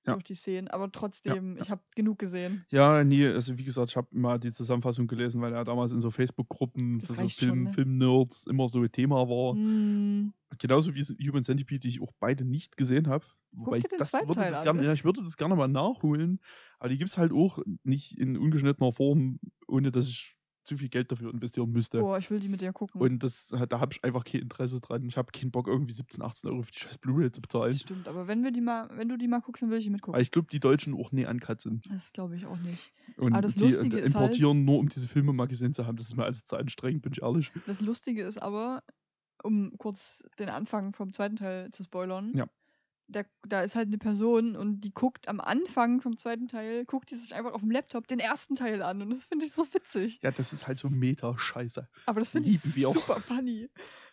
Ja. 0.04 0.14
durch 0.14 0.24
die 0.24 0.34
Szenen. 0.34 0.68
Aber 0.68 0.90
trotzdem, 0.90 1.56
ja. 1.56 1.62
ich 1.62 1.70
habe 1.70 1.82
genug 1.94 2.18
gesehen. 2.18 2.64
Ja, 2.70 3.04
nee, 3.04 3.26
also 3.26 3.56
wie 3.56 3.64
gesagt, 3.64 3.90
ich 3.90 3.96
habe 3.96 4.08
mal 4.10 4.38
die 4.38 4.52
Zusammenfassung 4.52 5.06
gelesen, 5.06 5.40
weil 5.40 5.52
er 5.54 5.64
damals 5.64 5.92
in 5.92 6.00
so 6.00 6.10
Facebook-Gruppen 6.10 7.00
für 7.00 7.14
so 7.14 7.28
Film, 7.28 7.64
ne? 7.64 7.72
Film-Nerds 7.72 8.46
immer 8.48 8.68
so 8.68 8.80
ein 8.80 8.90
Thema 8.90 9.28
war. 9.28 9.54
Hm, 9.54 10.32
Genauso 10.58 10.94
wie 10.94 11.02
Human 11.28 11.44
Centipede, 11.44 11.80
die 11.80 11.88
ich 11.88 12.02
auch 12.02 12.12
beide 12.18 12.44
nicht 12.44 12.76
gesehen 12.76 13.06
habe. 13.06 13.24
Wobei 13.52 13.78
den 13.78 13.98
das 13.98 14.12
würde 14.12 14.34
Teil 14.34 14.50
das 14.50 14.62
gerne, 14.62 14.80
ne? 14.80 14.86
ja, 14.86 14.92
ich 14.92 15.04
würde 15.04 15.22
das 15.22 15.36
gerne 15.36 15.54
mal 15.54 15.68
nachholen, 15.68 16.40
aber 16.78 16.88
die 16.88 16.98
gibt 16.98 17.10
es 17.10 17.18
halt 17.18 17.32
auch 17.32 17.58
nicht 17.84 18.18
in 18.18 18.36
ungeschnittener 18.36 18.92
Form, 18.92 19.38
ohne 19.68 19.92
dass 19.92 20.08
ich 20.08 20.36
zu 20.64 20.76
viel 20.78 20.88
Geld 20.88 21.10
dafür 21.10 21.30
investieren 21.32 21.70
müsste. 21.72 21.98
boah, 22.00 22.18
ich 22.18 22.30
will 22.30 22.38
die 22.40 22.48
mit 22.48 22.60
dir 22.60 22.72
gucken. 22.72 23.00
Und 23.00 23.22
das, 23.22 23.48
da 23.68 23.80
habe 23.80 23.92
ich 23.92 24.04
einfach 24.04 24.24
kein 24.24 24.42
Interesse 24.42 24.80
dran. 24.80 25.04
Ich 25.06 25.16
habe 25.16 25.32
keinen 25.32 25.50
Bock, 25.50 25.66
irgendwie 25.66 25.92
17, 25.92 26.22
18 26.22 26.50
Euro 26.50 26.62
für 26.62 26.70
die 26.72 26.78
scheiß 26.78 26.98
Blu-ray 26.98 27.30
zu 27.32 27.40
bezahlen. 27.40 27.72
das 27.72 27.80
stimmt, 27.80 28.06
aber 28.08 28.28
wenn 28.28 28.44
wir 28.44 28.52
die 28.52 28.60
mal, 28.60 28.88
wenn 28.96 29.08
du 29.08 29.16
die 29.18 29.26
mal 29.28 29.40
guckst, 29.40 29.62
dann 29.62 29.70
will 29.70 29.78
ich 29.78 29.84
die 29.84 29.90
mitgucken. 29.90 30.14
Weil 30.14 30.22
ich 30.22 30.30
glaube, 30.30 30.48
die 30.52 30.60
Deutschen 30.60 30.94
auch 30.94 31.10
nie 31.12 31.26
sind. 31.58 31.84
Das 31.90 32.12
glaube 32.12 32.36
ich 32.36 32.46
auch 32.46 32.58
nicht. 32.58 32.92
Und 33.16 33.32
Aber 33.32 33.42
das 33.42 33.54
die 33.54 33.60
Lustige 33.64 33.96
ist 33.98 34.14
halt- 34.14 34.24
importieren 34.24 34.64
nur, 34.64 34.78
um 34.78 34.88
diese 34.88 35.08
Filme 35.08 35.32
mal 35.32 35.46
gesehen 35.48 35.74
zu 35.74 35.86
haben. 35.86 35.96
Das 35.96 36.06
ist 36.06 36.16
mir 36.16 36.24
alles 36.24 36.44
zu 36.44 36.56
anstrengend, 36.56 37.02
bin 37.02 37.12
ich 37.12 37.22
ehrlich. 37.22 37.50
Das 37.66 37.80
Lustige 37.80 38.22
ist 38.22 38.40
aber, 38.40 38.82
um 39.42 39.76
kurz 39.78 40.22
den 40.38 40.48
Anfang 40.48 40.92
vom 40.94 41.12
zweiten 41.12 41.36
Teil 41.36 41.70
zu 41.72 41.82
spoilern, 41.82 42.30
Ja. 42.34 42.46
Da, 43.08 43.22
da 43.46 43.62
ist 43.62 43.74
halt 43.74 43.88
eine 43.88 43.98
Person 43.98 44.56
und 44.56 44.80
die 44.80 44.92
guckt 44.92 45.28
am 45.28 45.40
Anfang 45.40 46.00
vom 46.00 46.16
zweiten 46.16 46.48
Teil, 46.48 46.84
guckt 46.84 47.10
die 47.10 47.16
sich 47.16 47.34
einfach 47.34 47.52
auf 47.52 47.60
dem 47.60 47.70
Laptop 47.70 48.06
den 48.06 48.20
ersten 48.20 48.54
Teil 48.54 48.82
an 48.82 49.02
und 49.02 49.10
das 49.10 49.26
finde 49.26 49.46
ich 49.46 49.52
so 49.52 49.66
witzig. 49.72 50.20
Ja, 50.22 50.30
das 50.30 50.52
ist 50.52 50.66
halt 50.66 50.78
so 50.78 50.88
Meta-Scheiße. 50.88 51.88
Aber 52.06 52.20
das 52.20 52.30
finde 52.30 52.48
ich 52.48 52.76
wir 52.76 52.88
auch. 52.88 52.94
super 52.94 53.20
funny. 53.20 53.68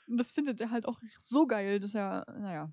Und 0.10 0.18
das 0.18 0.32
findet 0.32 0.60
er 0.60 0.72
halt 0.72 0.88
auch 0.88 1.00
so 1.22 1.46
geil, 1.46 1.80
dass 1.80 1.94
er, 1.94 2.26
naja, 2.40 2.72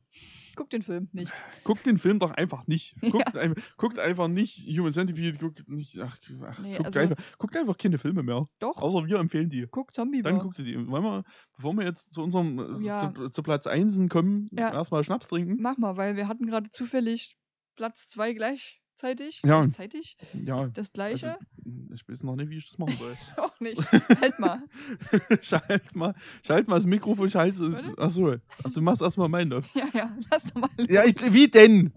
guckt 0.57 0.73
den 0.73 0.81
Film 0.83 1.09
nicht. 1.13 1.33
Guckt 1.65 1.85
den 1.85 1.99
Film 1.99 2.19
doch 2.19 2.31
einfach 2.31 2.67
nicht. 2.67 2.97
Guckt, 3.13 3.37
einfach, 3.37 3.63
guckt 3.77 3.99
einfach 3.99 4.27
nicht 4.29 4.67
Human 4.79 4.93
Centipede, 4.93 5.39
guckt 5.39 5.69
nicht. 5.69 5.99
Ach, 6.01 6.19
ach, 6.47 6.59
Nee, 6.61 6.77
guckt, 6.77 6.87
also- 6.87 7.01
einfach, 7.01 7.17
guckt 7.39 7.57
einfach 7.57 7.77
keine 7.77 7.99
Filme 7.99 8.23
mehr. 8.23 8.49
Doch, 8.59 8.77
Außer 8.79 9.07
wir 9.07 9.19
empfehlen 9.19 9.51
die. 9.51 9.67
guckt 9.71 9.95
Zombie 9.95 10.23
Dann 10.23 10.39
guckt 10.39 10.59
ihr 10.59 10.65
die. 10.65 10.89
Wollen 10.89 11.05
wir, 11.05 11.25
bevor 11.57 11.75
wir 11.75 11.85
jetzt 11.85 12.13
zu 12.15 12.23
unserem 12.23 12.59
äh, 12.81 12.85
Ja. 12.87 13.13
zu, 13.15 13.29
zu 13.29 13.43
Platz 13.43 13.67
1 13.67 14.09
kommen, 14.09 14.49
Ja. 14.53 14.73
erstmal 14.73 15.05
Schnaps 15.05 15.29
trinken? 15.29 15.57
Mach 15.61 15.77
mal, 15.77 15.97
weil 15.97 16.17
wir 16.17 16.29
hatten 16.29 16.47
gerade 16.47 16.71
zufällig 16.71 17.37
Platz 17.77 18.09
2 18.09 18.33
gleichzeitig. 18.97 19.43
Ja. 19.45 19.61
Gleichzeitig. 19.61 20.17
Ja. 20.45 20.69
Das 20.69 20.93
gleiche. 20.93 21.35
Also, 21.65 21.95
ich 21.95 22.09
weiß 22.09 22.23
noch 22.23 22.37
nicht, 22.37 22.51
wie 22.51 22.57
ich 22.59 22.69
das 22.69 22.79
machen 22.79 22.97
soll. 22.99 23.17
Auch 23.37 23.59
nicht. 23.61 23.81
halt 24.21 24.39
mal. 24.39 24.63
schalt 25.41 25.95
mal, 25.95 26.15
schalt 26.45 26.69
mal 26.69 26.77
das 26.77 26.87
Mikrofon, 26.87 27.31
scheiße. 27.31 27.73
Warte. 27.73 27.99
Achso, 27.99 28.35
ach, 28.65 28.71
du 28.73 28.81
machst 28.81 29.03
erstmal 29.03 29.29
meinen 29.29 29.53
auf. 29.53 29.75
Ja, 29.75 29.89
ja, 29.93 30.17
lass 30.31 30.45
doch 30.45 30.61
mal. 30.61 30.71
Ja, 30.89 31.05
ich, 31.05 31.17
wie 31.33 31.49
denn? 31.49 31.93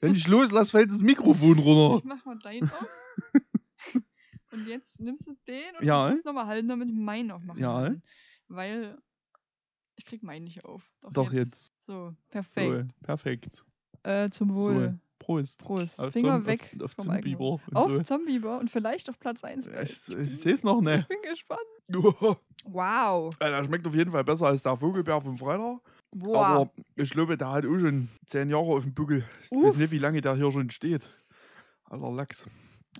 Wenn 0.00 0.14
ich 0.14 0.26
loslasse, 0.26 0.72
fällt 0.72 0.90
das 0.90 1.02
Mikrofon 1.02 1.58
runter. 1.58 1.98
Ich 1.98 2.04
mach 2.04 2.24
mal 2.24 2.38
deinen 2.38 2.64
auf. 2.70 2.86
und 4.52 4.66
jetzt 4.66 4.98
nimmst 4.98 5.26
du 5.26 5.34
den 5.46 5.76
und 5.78 5.84
Ja. 5.86 6.08
du 6.08 6.14
musst 6.14 6.24
nochmal 6.26 6.46
halten, 6.46 6.68
damit 6.68 6.88
ich 6.88 6.96
meinen 6.96 7.30
aufmachen 7.30 7.60
Ja. 7.60 7.84
kann. 7.84 8.02
Weil 8.48 8.98
ich 9.96 10.04
krieg 10.04 10.22
meinen 10.22 10.44
nicht 10.44 10.64
auf. 10.64 10.90
Doch, 11.12 11.32
jetzt. 11.32 11.72
So, 11.86 12.16
perfekt. 12.30 12.88
So, 12.88 13.04
perfekt. 13.04 13.64
Äh, 14.02 14.30
zum 14.30 14.54
Wohl. 14.54 14.98
Prost. 15.20 15.60
Prost. 15.60 16.00
Auf 16.00 16.12
Finger 16.12 16.38
Zom- 16.38 16.46
weg 16.46 16.72
Auf, 16.78 16.82
auf 16.86 16.92
vom 16.92 17.04
Zombie 17.04 17.30
Alkohol. 17.34 17.60
und 17.68 17.76
Auf 17.76 17.90
so. 17.92 18.02
Zombieber 18.02 18.58
und 18.58 18.70
vielleicht 18.70 19.08
auf 19.08 19.18
Platz 19.20 19.44
1. 19.44 19.66
Ja, 19.66 19.82
Ich, 19.82 20.08
ich 20.08 20.40
sehe 20.40 20.54
es 20.54 20.64
noch 20.64 20.78
Ich 20.78 20.84
nicht. 20.84 21.08
bin 21.08 21.18
gespannt. 21.22 21.60
Wow. 21.92 22.36
Wow. 22.64 23.38
Der 23.38 23.64
schmeckt 23.64 23.86
auf 23.86 23.94
jeden 23.94 24.10
Fall 24.12 24.22
besser 24.24 24.46
als 24.48 24.62
der 24.62 24.76
Vogelbär 24.76 25.20
vom 25.20 25.36
Freitag. 25.38 25.78
Boah. 26.12 26.46
Aber 26.46 26.70
ich 26.96 27.10
glaube, 27.10 27.36
der 27.38 27.50
hat 27.50 27.64
auch 27.64 27.78
schon 27.78 28.08
zehn 28.26 28.50
Jahre 28.50 28.64
auf 28.64 28.82
dem 28.84 28.92
Buckel. 28.94 29.24
Ich 29.44 29.50
weiß 29.50 29.72
Uff. 29.72 29.76
nicht, 29.78 29.90
wie 29.92 29.98
lange 29.98 30.20
der 30.20 30.34
hier 30.36 30.50
schon 30.52 30.70
steht. 30.70 31.08
Aller 31.84 32.10
Lachs. 32.12 32.46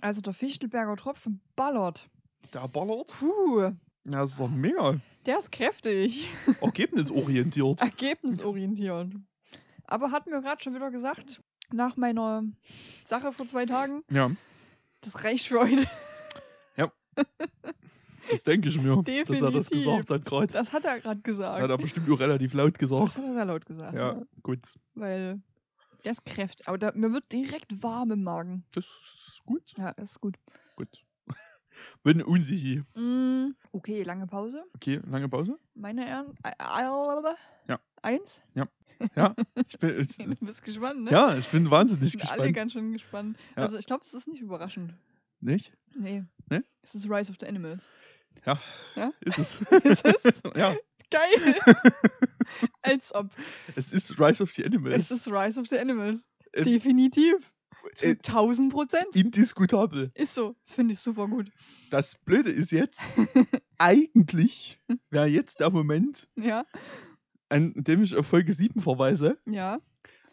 Also 0.01 0.21
der 0.21 0.33
Fichtelberger 0.33 0.95
Tropfen 0.95 1.41
ballert. 1.55 2.09
Der 2.53 2.67
ballert. 2.67 3.13
Puh. 3.19 3.61
Ja, 3.61 3.73
das 4.05 4.31
ist 4.31 4.39
doch 4.39 4.49
mega. 4.49 4.99
Der 5.25 5.37
ist 5.39 5.51
kräftig. 5.51 6.27
Ergebnisorientiert. 6.61 7.79
Ergebnisorientiert. 7.81 9.11
Aber 9.85 10.11
hat 10.11 10.25
mir 10.27 10.41
gerade 10.41 10.61
schon 10.63 10.73
wieder 10.73 10.89
gesagt, 10.91 11.41
nach 11.73 11.97
meiner 11.97 12.43
Sache 13.05 13.31
vor 13.31 13.45
zwei 13.45 13.65
Tagen, 13.65 14.03
Ja, 14.09 14.31
das 15.01 15.23
reicht 15.23 15.47
für 15.47 15.59
heute. 15.61 15.85
das 18.31 18.43
denke 18.43 18.69
ich 18.69 18.77
mir, 18.79 18.95
dass 19.03 19.41
er 19.41 19.51
das 19.51 19.67
Definitiv. 19.67 19.69
gesagt 19.85 20.09
hat 20.09 20.25
gerade. 20.25 20.47
Das 20.47 20.71
hat 20.71 20.85
er 20.85 20.99
gerade 20.99 21.19
Das 21.19 21.23
gesagt. 21.23 21.61
hat 21.61 21.69
er 21.69 21.77
bestimmt 21.77 22.09
auch 22.09 22.19
relativ 22.19 22.53
laut 22.53 22.73
Das 22.75 22.79
gesagt. 22.79 23.15
hat 23.17 23.23
er 23.23 23.45
laut 23.45 23.65
gesagt. 23.65 23.93
Ja, 23.93 24.13
Ja. 24.13 24.21
gut. 24.43 24.59
Weil 24.95 25.41
der 26.05 26.11
ist 26.13 26.25
kräftig. 26.25 26.67
Aber 26.67 26.77
da, 26.77 26.91
mir 26.95 27.11
wird 27.11 27.31
direkt 27.31 27.83
warm 27.83 28.11
im 28.11 28.23
Magen. 28.23 28.63
Das 28.73 28.85
ist 28.85 29.41
gut. 29.45 29.73
Ja, 29.77 29.93
das 29.93 30.11
ist 30.11 30.21
gut. 30.21 30.35
Gut. 30.75 30.87
Bin 32.03 32.21
unsicher. 32.23 32.83
Mm, 32.95 33.53
okay, 33.71 34.03
lange 34.03 34.27
Pause. 34.27 34.63
Okay, 34.75 35.01
lange 35.09 35.27
Pause? 35.29 35.57
Meine 35.73 36.05
Herren. 36.05 36.33
Ä- 36.43 36.57
ä- 36.57 37.35
Ja. 37.67 37.79
Eins? 38.01 38.41
Ja, 38.55 38.67
ich 39.67 39.79
bin, 39.79 39.99
ich, 39.99 40.17
Du 40.17 40.45
bist 40.45 40.63
gespannt, 40.63 41.03
ne? 41.03 41.11
ja, 41.11 41.37
ich 41.37 41.47
bin 41.49 41.69
wahnsinnig 41.71 42.11
Sind 42.11 42.21
alle 42.23 42.37
gespannt. 42.51 42.55
ganz 42.55 42.71
schön 42.73 42.91
gespannt. 42.93 43.37
Ja. 43.55 43.63
Also 43.63 43.77
ich 43.77 43.85
glaube, 43.85 44.03
es 44.05 44.13
ist 44.13 44.27
nicht 44.27 44.41
überraschend. 44.41 44.93
Nicht? 45.39 45.73
Nee. 45.95 46.23
Nee? 46.49 46.61
Es 46.83 46.93
ist 46.95 47.09
Rise 47.09 47.31
of 47.31 47.37
the 47.39 47.47
Animals. 47.47 47.83
Ja, 48.45 48.59
Ja? 48.95 49.11
ist 49.21 49.39
es. 49.39 49.61
Ist 49.83 50.05
es? 50.05 50.41
ja, 50.55 50.75
Geil! 51.09 51.59
Als 52.81 53.13
ob. 53.13 53.29
es 53.75 53.91
ist 53.91 54.17
Rise 54.19 54.41
of 54.43 54.51
the 54.53 54.63
Animals. 54.65 55.11
Es 55.11 55.11
ist 55.11 55.27
Rise 55.27 55.59
of 55.59 55.67
the 55.67 55.77
Animals. 55.77 56.19
Es- 56.53 56.65
Definitiv. 56.65 57.53
Zu 57.95 58.07
äh, 58.07 58.11
1000 58.11 58.71
Prozent. 58.71 59.15
indiskutabel. 59.15 60.11
Ist 60.13 60.35
so. 60.35 60.55
Finde 60.65 60.93
ich 60.93 60.99
super 60.99 61.27
gut. 61.27 61.49
Das 61.89 62.15
Blöde 62.15 62.51
ist 62.51 62.71
jetzt, 62.71 63.01
eigentlich 63.79 64.79
wäre 65.09 65.25
jetzt 65.27 65.59
der 65.59 65.69
Moment, 65.71 66.27
Ja, 66.35 66.65
an 67.51 67.73
dem 67.75 68.01
ich 68.01 68.15
auf 68.15 68.27
Folge 68.27 68.53
7 68.53 68.81
verweise, 68.81 69.37
ja. 69.45 69.79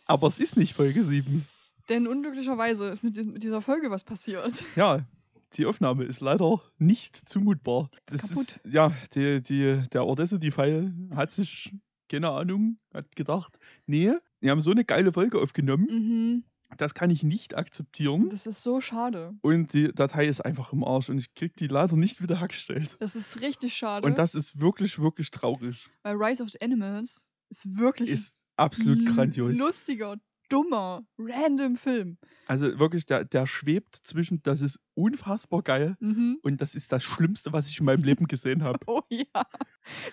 aber 0.07 0.29
es 0.29 0.39
ist 0.39 0.57
nicht 0.57 0.75
Folge 0.75 1.03
7. 1.03 1.47
Denn 1.89 2.07
unglücklicherweise 2.07 2.89
ist 2.89 3.03
mit, 3.03 3.17
mit 3.17 3.43
dieser 3.43 3.63
Folge 3.63 3.91
was 3.91 4.05
passiert. 4.05 4.65
Ja, 4.77 5.07
die 5.55 5.67
Aufnahme 5.67 6.05
ist 6.05 6.21
leider 6.21 6.61
nicht 6.79 7.29
zumutbar. 7.29 7.91
Das 8.07 8.23
Kaputt. 8.23 8.61
Ist, 8.63 8.73
ja, 8.73 8.93
die, 9.15 9.43
die, 9.43 9.83
der 9.93 10.03
Audacity-File 10.03 10.93
hat 11.15 11.31
sich, 11.33 11.75
keine 12.09 12.31
Ahnung, 12.31 12.79
hat 12.93 13.17
gedacht, 13.17 13.59
nee, 13.87 14.13
wir 14.41 14.51
haben 14.51 14.61
so 14.61 14.71
eine 14.71 14.85
geile 14.85 15.13
Folge 15.13 15.41
aufgenommen, 15.41 15.87
Mhm. 15.91 16.45
Das 16.77 16.95
kann 16.95 17.11
ich 17.11 17.23
nicht 17.23 17.57
akzeptieren. 17.57 18.29
Das 18.31 18.47
ist 18.47 18.63
so 18.63 18.81
schade. 18.81 19.35
Und 19.43 19.73
die 19.73 19.93
Datei 19.93 20.27
ist 20.27 20.41
einfach 20.41 20.73
im 20.73 20.85
Arsch 20.85 21.09
und 21.09 21.19
ich 21.19 21.35
krieg 21.35 21.57
die 21.57 21.67
leider 21.67 21.97
nicht 21.97 22.23
wieder 22.23 22.39
hergestellt. 22.41 22.97
Das 23.01 23.17
ist 23.17 23.41
richtig 23.41 23.75
schade. 23.75 24.07
Und 24.07 24.19
das 24.19 24.35
ist 24.35 24.61
wirklich, 24.61 24.99
wirklich 24.99 25.31
traurig. 25.31 25.89
weil 26.03 26.17
Rise 26.17 26.43
of 26.43 26.51
the 26.51 26.61
Animals 26.61 27.29
ist 27.49 27.77
wirklich 27.79 28.11
Ist 28.11 28.43
absolut 28.57 29.07
grandios. 29.07 29.57
lustiger, 29.59 30.17
dummer, 30.49 31.03
random 31.19 31.77
Film. 31.77 32.19
Also 32.47 32.79
wirklich, 32.79 33.05
der, 33.07 33.25
der 33.25 33.47
schwebt 33.47 33.95
zwischen, 33.97 34.43
das 34.43 34.61
ist 34.63 34.79
unfassbar 34.95 35.63
geil 35.63 35.97
Mhm. 36.01 36.39
und 36.43 36.61
das 36.61 36.75
ist 36.75 36.91
das 36.93 37.03
Schlimmste, 37.03 37.53
was 37.53 37.69
ich 37.69 37.79
in 37.81 37.87
meinem 37.87 38.03
Leben 38.05 38.27
gesehen 38.27 38.63
habe. 38.65 38.79
Oh 38.87 39.03
ja, 39.11 39.45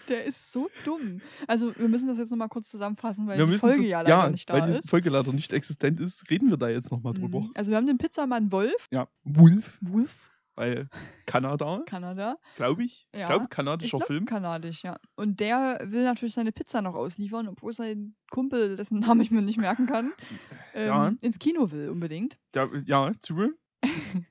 der 0.10 0.26
ist 0.26 0.52
so 0.52 0.70
dumm. 0.84 1.22
Also 1.48 1.76
wir 1.78 1.88
müssen 1.88 2.08
das 2.08 2.18
jetzt 2.18 2.30
nochmal 2.32 2.50
kurz 2.50 2.70
zusammenfassen, 2.70 3.28
weil 3.28 3.38
Wir 3.38 3.46
die 3.48 3.58
Folge 3.58 3.78
das, 3.84 3.86
ja 3.88 4.02
leider 4.02 4.30
nicht 4.30 4.50
da 4.50 4.54
weil 4.56 4.72
die 4.72 4.78
ist. 4.80 4.90
Folge 4.90 5.10
leider 5.10 5.32
nicht 5.34 5.54
existent 5.54 6.00
ist, 6.00 6.30
reden 6.30 6.50
wir 6.50 6.58
da 6.58 6.70
jetzt 6.70 6.92
nochmal 6.92 7.14
drüber. 7.14 7.42
Mhm. 7.42 7.52
Also 7.56 7.72
wir 7.72 7.78
haben 7.78 7.88
den 7.88 7.98
Pizzamann 7.98 8.52
Wolf, 8.52 8.88
Ja, 8.92 9.08
Wolf, 9.24 9.78
Wolf, 9.82 10.32
weil 10.56 10.90
Kanada, 11.26 11.84
Kanada. 11.86 12.38
glaube 12.56 12.84
ich. 12.84 13.08
Ja, 13.14 13.22
Ich 13.22 13.26
glaube, 13.28 13.44
Ich 13.46 13.50
kanadischer 13.50 13.98
glaube 13.98 14.06
Film. 14.14 14.26
kanadisch, 14.26 14.84
ja. 14.84 14.98
Und 15.16 15.40
der 15.40 15.80
will 15.84 16.04
natürlich 16.04 16.34
seine 16.34 16.52
Pizza 16.52 16.82
noch 16.82 16.96
ausliefern, 16.96 17.48
obwohl 17.48 17.74
sein 17.74 18.16
Kumpel, 18.32 18.76
dessen 18.76 19.00
Namen 19.00 19.22
ich 19.22 19.32
mir 19.32 19.42
nicht 19.42 19.58
merken 19.58 19.86
kann, 19.88 20.14
ähm, 20.74 20.88
Ja. 20.88 21.14
ins 21.22 21.40
Kino 21.40 21.72
will 21.72 21.90
unbedingt. 21.90 22.38
Der, 22.54 22.70
ja, 22.86 23.12
zu. 23.20 23.54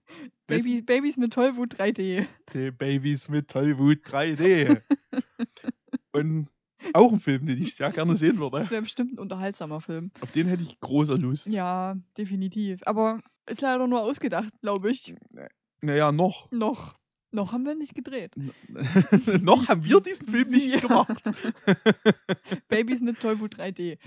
Babys, 0.47 0.85
Babys 0.85 1.17
mit 1.17 1.33
Tollwut 1.33 1.75
3D. 1.75 2.27
Die 2.53 2.71
Babys 2.71 3.29
mit 3.29 3.49
Tollwut 3.49 4.05
3D. 4.07 4.83
und 6.13 6.49
auch 6.93 7.13
ein 7.13 7.21
Film, 7.21 7.47
den 7.47 7.63
ich 7.63 7.75
sehr 7.75 7.91
gerne 7.93 8.17
sehen 8.17 8.39
würde. 8.39 8.59
Das 8.59 8.71
wäre 8.71 8.83
bestimmt 8.83 9.15
ein 9.15 9.19
unterhaltsamer 9.19 9.81
Film. 9.81 10.11
Auf 10.21 10.33
den 10.33 10.49
hätte 10.49 10.63
ich 10.63 10.79
große 10.81 11.15
Lust. 11.15 11.47
Ja, 11.47 11.97
definitiv. 12.19 12.81
Aber 12.85 13.21
ist 13.47 13.63
leider 13.63 13.87
nur 13.87 14.03
ausgedacht, 14.03 14.51
glaube 14.61 14.91
ich. 14.91 15.15
Naja, 15.85 16.13
noch. 16.13 16.51
Noch. 16.51 16.95
Noch 17.31 17.53
haben 17.53 17.65
wir 17.65 17.75
nicht 17.75 17.97
gedreht. 17.97 18.33
noch 19.43 19.67
haben 19.67 19.83
wir 19.85 20.01
diesen 20.01 20.29
Film 20.29 20.51
nicht 20.51 20.73
Ja. 20.73 20.79
gemacht. 20.79 21.21
Babys 22.69 23.01
mit 23.01 23.19
Tollwut 23.21 23.57
3D. 23.59 23.99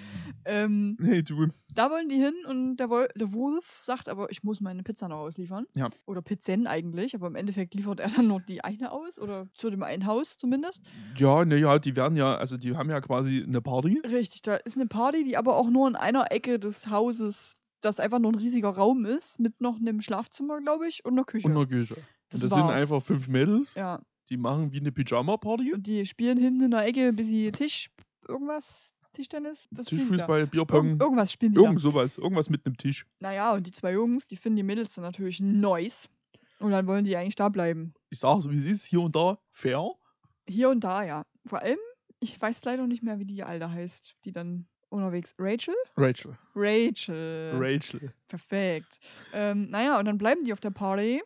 Ähm, 0.46 0.98
Hey, 1.02 1.24
du. 1.24 1.48
da 1.76 1.90
wollen 1.92 2.08
die 2.08 2.16
hin 2.16 2.34
und 2.48 2.78
der, 2.78 2.90
Wol 2.90 3.10
der 3.16 3.34
Wolf 3.34 3.80
sagt 3.82 4.08
aber, 4.08 4.32
ich 4.32 4.44
muss 4.44 4.62
meine 4.62 4.82
Pizza 4.82 5.10
noch 5.10 5.18
ausliefern. 5.18 5.66
Ja. 5.76 5.90
Oder 6.06 6.22
Pizzen 6.22 6.68
eigentlich, 6.68 7.16
aber 7.16 7.28
im 7.28 7.36
Endeffekt 7.36 7.74
liefert 7.74 8.00
er 8.00 8.10
dann 8.10 8.28
nur 8.28 8.40
die 8.40 8.64
eine 8.64 8.94
aus 8.94 9.20
oder 9.20 9.48
zu 9.56 9.70
dem 9.70 9.84
einen 9.84 10.06
Haus 10.06 10.38
zumindest. 10.38 10.84
Ja, 11.18 11.44
naja, 11.44 11.80
die 11.80 11.98
werden 11.98 12.16
ja, 12.16 12.36
also 12.38 12.56
die 12.56 12.78
haben 12.78 12.90
ja 12.90 13.02
quasi 13.02 13.44
eine 13.46 13.62
Party. 13.62 14.02
Richtig, 14.06 14.42
da 14.44 14.56
ist 14.56 14.78
eine 14.78 14.88
Party, 14.88 15.26
die 15.26 15.36
aber 15.36 15.58
auch 15.58 15.70
nur 15.70 15.88
in 15.90 15.98
einer 15.98 16.32
Ecke 16.32 16.60
des 16.60 16.88
Hauses, 16.90 17.58
das 17.82 18.00
einfach 18.00 18.20
nur 18.20 18.32
ein 18.32 18.36
riesiger 18.40 18.70
Raum 18.70 19.06
ist, 19.06 19.40
mit 19.40 19.60
noch 19.62 19.78
einem 19.78 20.02
Schlafzimmer, 20.02 20.60
glaube 20.62 20.88
ich, 20.88 21.06
und 21.06 21.14
einer 21.14 21.24
Küche. 21.26 21.48
Und 21.48 21.56
einer 21.56 21.66
Küche. 21.68 21.96
das 22.30 22.42
das 22.42 22.52
sind 22.52 22.62
einfach 22.64 23.02
fünf 23.04 23.28
Mädels, 23.28 23.76
Ja, 23.76 24.02
die 24.30 24.38
machen 24.38 24.72
wie 24.72 24.80
eine 24.80 24.92
Pyjama-Party. 24.92 25.74
und 25.74 25.88
die 25.88 26.06
spielen 26.06 26.38
hinten 26.38 26.64
in 26.64 26.72
der 26.72 26.86
Ecke 26.86 27.14
bis 27.14 27.28
sie 27.28 27.52
Tisch, 27.52 27.90
irgendwas, 28.28 28.94
Tischtennis? 29.14 29.68
Tischfußball, 29.86 30.48
Bierpong, 30.48 30.86
Irgend, 30.86 31.02
irgendwas 31.02 31.32
spielen 31.32 31.54
die 31.54 31.60
irgend 31.60 31.78
da. 31.78 31.82
sowas. 31.82 32.18
Irgendwas 32.18 32.50
mit 32.50 32.66
einem 32.66 32.78
Tisch. 32.78 33.06
Naja, 33.20 33.54
und 33.54 33.66
die 33.66 33.72
zwei 33.72 33.94
Jungs, 33.94 34.28
die 34.28 34.36
finden 34.38 34.58
die 34.58 34.64
Mädels 34.64 34.94
dann 34.94 35.04
natürlich 35.04 35.40
nice. 35.40 36.10
Und 36.60 36.72
dann 36.72 36.88
wollen 36.88 37.06
die 37.06 37.16
eigentlich 37.16 37.36
da 37.36 37.50
bleiben. 37.50 37.94
Ich 38.10 38.20
sage 38.20 38.42
so, 38.42 38.52
wie 38.52 38.58
es 38.64 38.72
ist, 38.72 38.86
hier 38.86 39.02
und 39.02 39.16
da, 39.16 39.38
fair. 39.52 39.92
Hier 40.50 40.70
und 40.70 40.84
da, 40.84 41.04
ja. 41.04 41.24
Vor 41.46 41.60
allem, 41.62 41.78
ich 42.20 42.40
weiß 42.40 42.64
leider 42.66 42.86
nicht 42.88 43.04
mehr, 43.04 43.20
wie 43.20 43.26
die 43.26 43.44
Alte 43.44 43.72
heißt, 43.72 44.16
die 44.26 44.32
dann 44.32 44.68
unterwegs. 44.90 45.36
Rachel? 45.40 45.76
Rachel. 45.96 46.38
Rachel. 46.56 47.52
Rachel. 47.56 48.14
Perfekt. 48.28 49.00
Ähm, 49.34 49.70
naja, 49.70 50.00
und 50.00 50.06
dann 50.06 50.18
bleiben 50.18 50.44
die 50.44 50.54
auf 50.54 50.60
der 50.60 50.72
Party. 50.72 51.22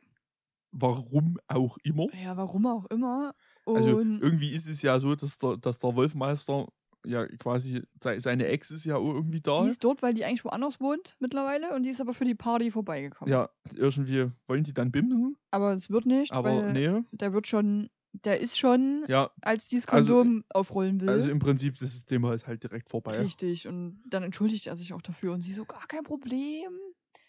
Warum 0.72 1.38
auch 1.48 1.78
immer. 1.84 2.08
Ja, 2.24 2.38
warum 2.38 2.66
auch 2.66 2.86
immer. 2.86 3.34
Und 3.66 3.76
Also 3.76 4.00
irgendwie 4.00 4.52
ist 4.52 4.68
es 4.68 4.82
ja 4.82 5.00
so, 5.00 5.16
dass 5.16 5.38
der, 5.38 5.58
dass 5.58 5.80
der 5.80 5.96
Wolfmeister 5.96 6.68
ja 7.06 7.26
quasi, 7.26 7.82
sei- 8.02 8.20
seine 8.20 8.46
Ex 8.48 8.72
ist 8.72 8.86
ja 8.86 8.96
irgendwie 8.96 9.42
da. 9.42 9.64
Die 9.64 9.70
ist 9.70 9.84
dort, 9.84 10.02
weil 10.02 10.14
die 10.14 10.24
eigentlich 10.24 10.46
woanders 10.46 10.80
wohnt 10.80 11.16
mittlerweile 11.20 11.74
und 11.76 11.84
die 11.84 11.90
ist 11.90 12.00
aber 12.00 12.14
für 12.14 12.26
die 12.26 12.36
Party 12.36 12.72
vorbeigekommen. 12.72 13.32
Ja, 13.32 13.50
irgendwie 13.74 14.30
wollen 14.48 14.64
die 14.64 14.74
dann 14.74 14.92
bimsen, 14.92 15.36
Aber 15.50 15.74
es 15.74 15.90
wird 15.90 16.06
nicht, 16.06 16.32
aber 16.32 16.56
weil 16.64 16.74
nee. 16.74 17.04
der 17.12 17.34
wird 17.34 17.48
schon, 17.48 17.90
der 18.14 18.40
ist 18.40 18.58
schon, 18.58 19.06
Ja, 19.08 19.32
als 19.42 19.68
dieses 19.68 19.88
also- 19.88 20.18
Kondom 20.20 20.44
aufrollen 20.50 21.00
will. 21.02 21.10
also 21.10 21.30
im 21.30 21.40
Prinzip 21.40 21.74
ist 21.82 21.96
das 21.96 22.06
Thema 22.06 22.30
halt, 22.30 22.46
halt 22.48 22.64
direkt 22.64 22.90
vorbei. 22.90 23.18
Richtig. 23.20 23.68
Und 23.68 24.02
dann 24.08 24.24
entschuldigt 24.24 24.68
er 24.68 24.76
sich 24.76 24.94
auch 24.94 25.02
dafür 25.02 25.34
und 25.34 25.42
sie 25.42 25.54
so, 25.54 25.66
gar 25.66 25.88
kein 25.88 26.04
Problem. 26.04 26.72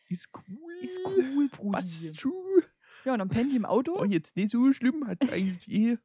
Ist 0.08 0.28
cool. 0.34 0.72
Ist 0.82 0.98
cool, 1.06 1.48
Brudi. 1.48 2.12
Ja, 3.04 3.14
und 3.14 3.18
dann 3.18 3.28
pennt 3.28 3.52
die 3.52 3.56
im 3.56 3.64
Auto. 3.64 3.98
Oh, 3.98 4.04
jetzt 4.04 4.36
nicht 4.36 4.50
so 4.50 4.72
schlimm, 4.72 5.06
hat 5.06 5.22
eigentlich 5.32 5.68
eh 5.70 5.98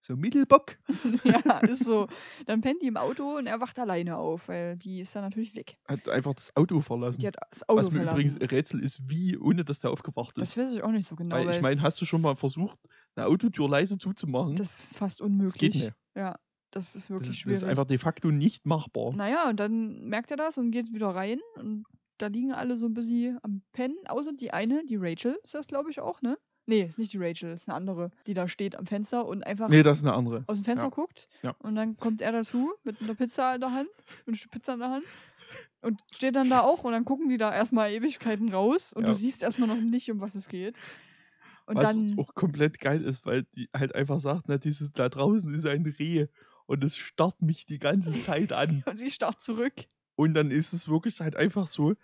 so 0.00 0.16
Mittelbock. 0.16 0.76
ja, 1.24 1.58
ist 1.60 1.84
so. 1.84 2.08
Dann 2.44 2.60
pennt 2.60 2.82
die 2.82 2.88
im 2.88 2.98
Auto 2.98 3.38
und 3.38 3.46
er 3.46 3.60
wacht 3.60 3.78
alleine 3.78 4.18
auf, 4.18 4.48
weil 4.48 4.76
die 4.76 5.00
ist 5.00 5.16
dann 5.16 5.22
natürlich 5.22 5.54
weg. 5.56 5.78
Hat 5.88 6.06
einfach 6.10 6.34
das 6.34 6.54
Auto 6.56 6.80
verlassen. 6.82 7.20
Die 7.22 7.26
hat 7.26 7.36
das 7.50 7.66
Auto 7.68 7.80
Was 7.80 7.90
mir 7.90 7.96
verlassen. 7.98 8.16
übrigens 8.16 8.36
ein 8.38 8.46
Rätsel 8.48 8.80
ist, 8.84 9.00
wie, 9.08 9.38
ohne 9.38 9.64
dass 9.64 9.80
der 9.80 9.90
aufgewacht 9.90 10.36
das 10.36 10.50
ist. 10.50 10.56
weiß 10.58 10.72
ich 10.74 10.82
auch 10.82 10.90
nicht 10.90 11.08
so 11.08 11.16
genau. 11.16 11.34
Weil 11.36 11.48
ich 11.50 11.62
meine, 11.62 11.80
hast 11.80 11.98
du 12.02 12.04
schon 12.04 12.20
mal 12.20 12.36
versucht, 12.36 12.78
eine 13.16 13.26
Autotür 13.26 13.68
leise 13.68 13.98
zuzumachen? 13.98 14.56
Das 14.56 14.84
ist 14.84 14.96
fast 14.96 15.20
Das 15.20 15.26
unmöglich. 15.26 15.54
geht 15.54 15.74
nicht. 15.74 15.92
Ja, 16.14 16.36
das 16.70 16.94
ist 16.94 17.04
Das 17.04 17.10
wirklich 17.10 17.30
das 17.30 17.36
schwierig. 17.38 17.56
ist 17.56 17.64
einfach 17.64 17.84
de 17.86 17.98
facto 17.98 18.30
nicht 18.30 18.66
machbar. 18.66 19.12
Naja, 19.14 19.48
und 19.48 19.58
dann 19.60 20.04
merkt 20.08 20.30
er 20.30 20.36
das 20.36 20.58
und 20.58 20.70
geht 20.70 20.92
wieder 20.92 21.08
rein 21.08 21.38
und 21.56 21.84
da 22.18 22.28
liegen 22.28 22.52
alle 22.52 22.76
so 22.76 22.86
ein 22.86 22.94
bisschen 22.94 23.38
am 23.42 23.62
Pennen, 23.72 23.96
außer 24.06 24.32
die 24.32 24.52
eine, 24.52 24.84
die 24.86 24.96
Rachel 24.96 25.36
ist 25.42 25.54
das, 25.54 25.66
glaube 25.66 25.90
ich, 25.90 26.00
auch, 26.00 26.22
ne? 26.22 26.38
Nee, 26.66 26.82
ist 26.84 26.98
nicht 26.98 27.12
die 27.12 27.18
Rachel, 27.18 27.52
ist 27.52 27.68
eine 27.68 27.76
andere, 27.76 28.10
die 28.26 28.32
da 28.32 28.48
steht 28.48 28.76
am 28.76 28.86
Fenster 28.86 29.26
und 29.26 29.44
einfach 29.44 29.68
Nee, 29.68 29.82
das 29.82 29.98
ist 29.98 30.04
eine 30.04 30.14
andere. 30.14 30.44
aus 30.46 30.56
dem 30.58 30.64
Fenster 30.64 30.86
ja. 30.86 30.90
guckt. 30.90 31.28
Ja. 31.42 31.54
Und 31.58 31.74
dann 31.74 31.96
kommt 31.98 32.22
er 32.22 32.32
dazu 32.32 32.72
mit 32.84 33.02
einer 33.02 33.14
Pizza 33.14 33.54
in 33.54 33.60
der 33.60 33.72
Hand, 33.72 33.88
mit 34.24 34.34
ein 34.34 34.36
Stück 34.36 34.52
Pizza 34.52 34.74
in 34.74 34.78
der 34.80 34.90
Hand. 34.90 35.04
Und 35.82 36.00
steht 36.12 36.36
dann 36.36 36.48
da 36.48 36.60
auch 36.62 36.84
und 36.84 36.92
dann 36.92 37.04
gucken 37.04 37.28
die 37.28 37.36
da 37.36 37.52
erstmal 37.52 37.90
Ewigkeiten 37.92 38.50
raus 38.50 38.94
und 38.94 39.02
Ja. 39.02 39.08
du 39.08 39.14
siehst 39.14 39.42
erstmal 39.42 39.68
noch 39.68 39.76
nicht, 39.80 40.10
um 40.10 40.20
was 40.20 40.34
es 40.34 40.48
geht. 40.48 40.76
Und 41.66 41.76
Was 41.76 41.92
dann. 41.94 42.18
auch 42.18 42.34
komplett 42.34 42.78
geil 42.80 43.02
ist, 43.04 43.24
weil 43.26 43.44
die 43.56 43.68
halt 43.74 43.94
einfach 43.94 44.20
sagt, 44.20 44.48
na, 44.48 44.58
dieses 44.58 44.92
da 44.92 45.08
draußen 45.08 45.52
ist 45.54 45.66
ein 45.66 45.86
Reh 45.86 46.26
und 46.66 46.84
es 46.84 46.96
starrt 46.96 47.40
mich 47.42 47.66
die 47.66 47.78
ganze 47.78 48.12
Zeit 48.20 48.52
an. 48.52 48.82
Und 48.86 48.96
sie 48.96 49.10
starrt 49.10 49.40
zurück. 49.42 49.72
Und 50.16 50.34
dann 50.34 50.50
ist 50.50 50.72
es 50.72 50.88
wirklich 50.88 51.20
halt 51.20 51.36
einfach 51.36 51.68
so, 51.68 51.94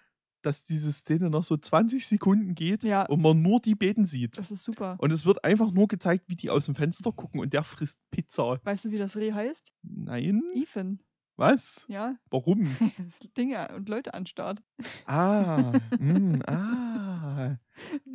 dass 0.42 0.64
diese 0.64 0.90
Szene 0.92 1.28
noch 1.30 1.44
so 1.44 1.56
20 1.56 2.06
Sekunden 2.06 2.54
geht 2.54 2.82
Ja. 2.82 3.04
und 3.06 3.20
man 3.20 3.42
nur 3.42 3.60
die 3.60 3.74
Beten 3.74 4.04
sieht. 4.06 4.38
Das 4.38 4.50
ist 4.50 4.64
super. 4.64 4.96
Und 4.98 5.12
es 5.12 5.26
wird 5.26 5.44
einfach 5.44 5.70
nur 5.70 5.86
gezeigt, 5.88 6.24
wie 6.28 6.36
die 6.36 6.48
aus 6.50 6.64
dem 6.64 6.74
Fenster 6.74 7.12
gucken 7.12 7.40
und 7.40 7.52
der 7.52 7.62
frisst 7.62 8.00
Pizza. 8.10 8.58
Weißt 8.64 8.86
du, 8.86 8.90
wie 8.90 8.96
das 8.98 9.16
Reh 9.16 9.32
heißt? 9.32 9.72
Nein? 9.82 10.42
Ethan. 10.54 11.00
Was? 11.36 11.84
Ja. 11.88 12.16
Warum? 12.30 12.64
Dinge 13.36 13.68
und 13.74 13.88
Leute 13.88 14.12
anstarrt. 14.14 14.62
Ah, 15.06 15.72
mm, 15.98 16.40
ah, 16.46 17.09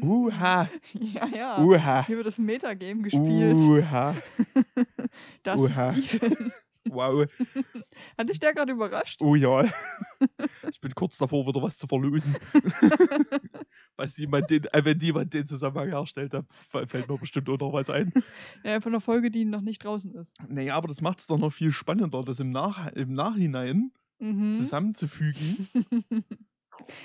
uha, 0.02 0.70
Ja, 0.94 1.28
ja. 1.28 1.64
uha, 1.64 2.06
Hier 2.06 2.18
wird 2.18 2.28
das 2.28 2.38
Metagame 2.38 3.02
gespielt. 3.02 3.56
uha, 3.56 4.16
das 5.44 5.60
uha. 5.60 5.90
ist 5.92 6.20
wow, 6.90 7.26
Hat 8.18 8.30
dich 8.30 8.40
der 8.40 8.54
gerade 8.54 8.74
überrascht? 8.74 9.22
oh 9.22 9.36
ja. 9.36 9.66
Ich 10.70 10.80
bin 10.82 10.94
kurz 10.94 11.18
davor, 11.18 11.48
wieder 11.48 11.62
was 11.62 11.78
zu 11.78 11.88
verlosen. 11.88 12.36
Was 13.98 14.18
jemand 14.18 14.50
den, 14.50 14.66
äh, 14.66 14.84
wenn 14.84 15.00
jemand 15.00 15.34
den 15.34 15.48
Zusammenhang 15.48 15.88
herstellt, 15.90 16.34
da 16.34 16.40
f- 16.74 16.90
fällt 16.90 17.08
mir 17.08 17.18
bestimmt 17.18 17.50
auch 17.50 17.58
noch 17.60 17.74
was 17.74 17.90
ein. 17.90 18.12
Ja, 18.64 18.82
von 18.82 18.92
einer 18.94 19.02
Folge, 19.02 19.32
die 19.32 19.46
noch 19.46 19.62
nicht 19.62 19.84
draußen 19.84 20.14
ist. 20.16 20.34
Naja, 20.48 20.76
aber 20.76 20.88
das 20.88 21.02
macht 21.02 21.20
es 21.20 21.28
doch 21.28 21.38
noch 21.38 21.52
viel 21.54 21.72
spannender, 21.72 22.24
das 22.24 22.40
im, 22.40 22.50
Nach 22.52 22.92
im 22.94 23.14
Nachhinein 23.14 23.92
Mhm. 24.20 24.56
zusammenzufügen. 24.56 25.68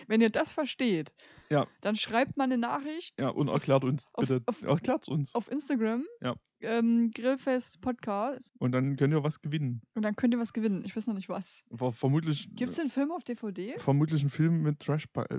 Wenn 0.07 0.21
ihr 0.21 0.31
das 0.31 0.53
versteht, 0.53 1.13
Ja. 1.51 1.67
dann 1.81 1.97
schreibt 1.97 2.37
mal 2.37 2.45
eine 2.45 2.59
Nachricht 2.59 3.21
Ja, 3.21 3.29
und 3.29 3.49
erklärt 3.49 3.85
uns 3.85 4.07
Auf- 4.13 4.29
bitte. 4.29 4.43
auf- 4.47 4.63
erklärt 4.63 5.09
uns. 5.09 5.35
auf 5.35 5.51
Instagram. 5.51 6.05
Ja. 6.21 6.35
Ähm, 6.63 7.11
Grillfest 7.15 7.81
Podcast. 7.81 8.55
Und 8.59 8.73
dann 8.73 8.97
könnt 8.97 9.15
ihr 9.15 9.25
was 9.25 9.41
gewinnen. 9.41 9.81
Und 9.95 10.03
dann 10.03 10.15
könnt 10.15 10.35
ihr 10.35 10.41
was 10.41 10.53
gewinnen. 10.53 10.83
Ich 10.85 10.95
weiß 10.95 11.07
noch 11.07 11.15
nicht 11.15 11.31
was. 11.31 11.63
Ver 11.75 11.91
vermutlich. 11.93 12.51
Gibt 12.55 12.71
es 12.71 12.77
den 12.77 12.91
Film 12.91 13.11
auf 13.13 13.25
DVD? 13.25 13.79
Vermutlich 13.79 14.23
ein 14.23 14.29
Film 14.29 14.61
mit 14.63 14.79
Trash. 14.81 15.07
Äh, 15.15 15.39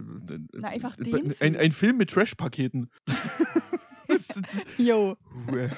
Na, 0.53 0.69
einfach 0.69 0.97
äh, 0.97 1.03
den 1.03 1.15
ein, 1.15 1.31
Film. 1.31 1.55
ein 1.57 1.71
Film 1.71 1.97
mit 1.97 2.09
Trash-Paketen. 2.09 2.89
Yo. 4.77 5.15
ein 5.47 5.71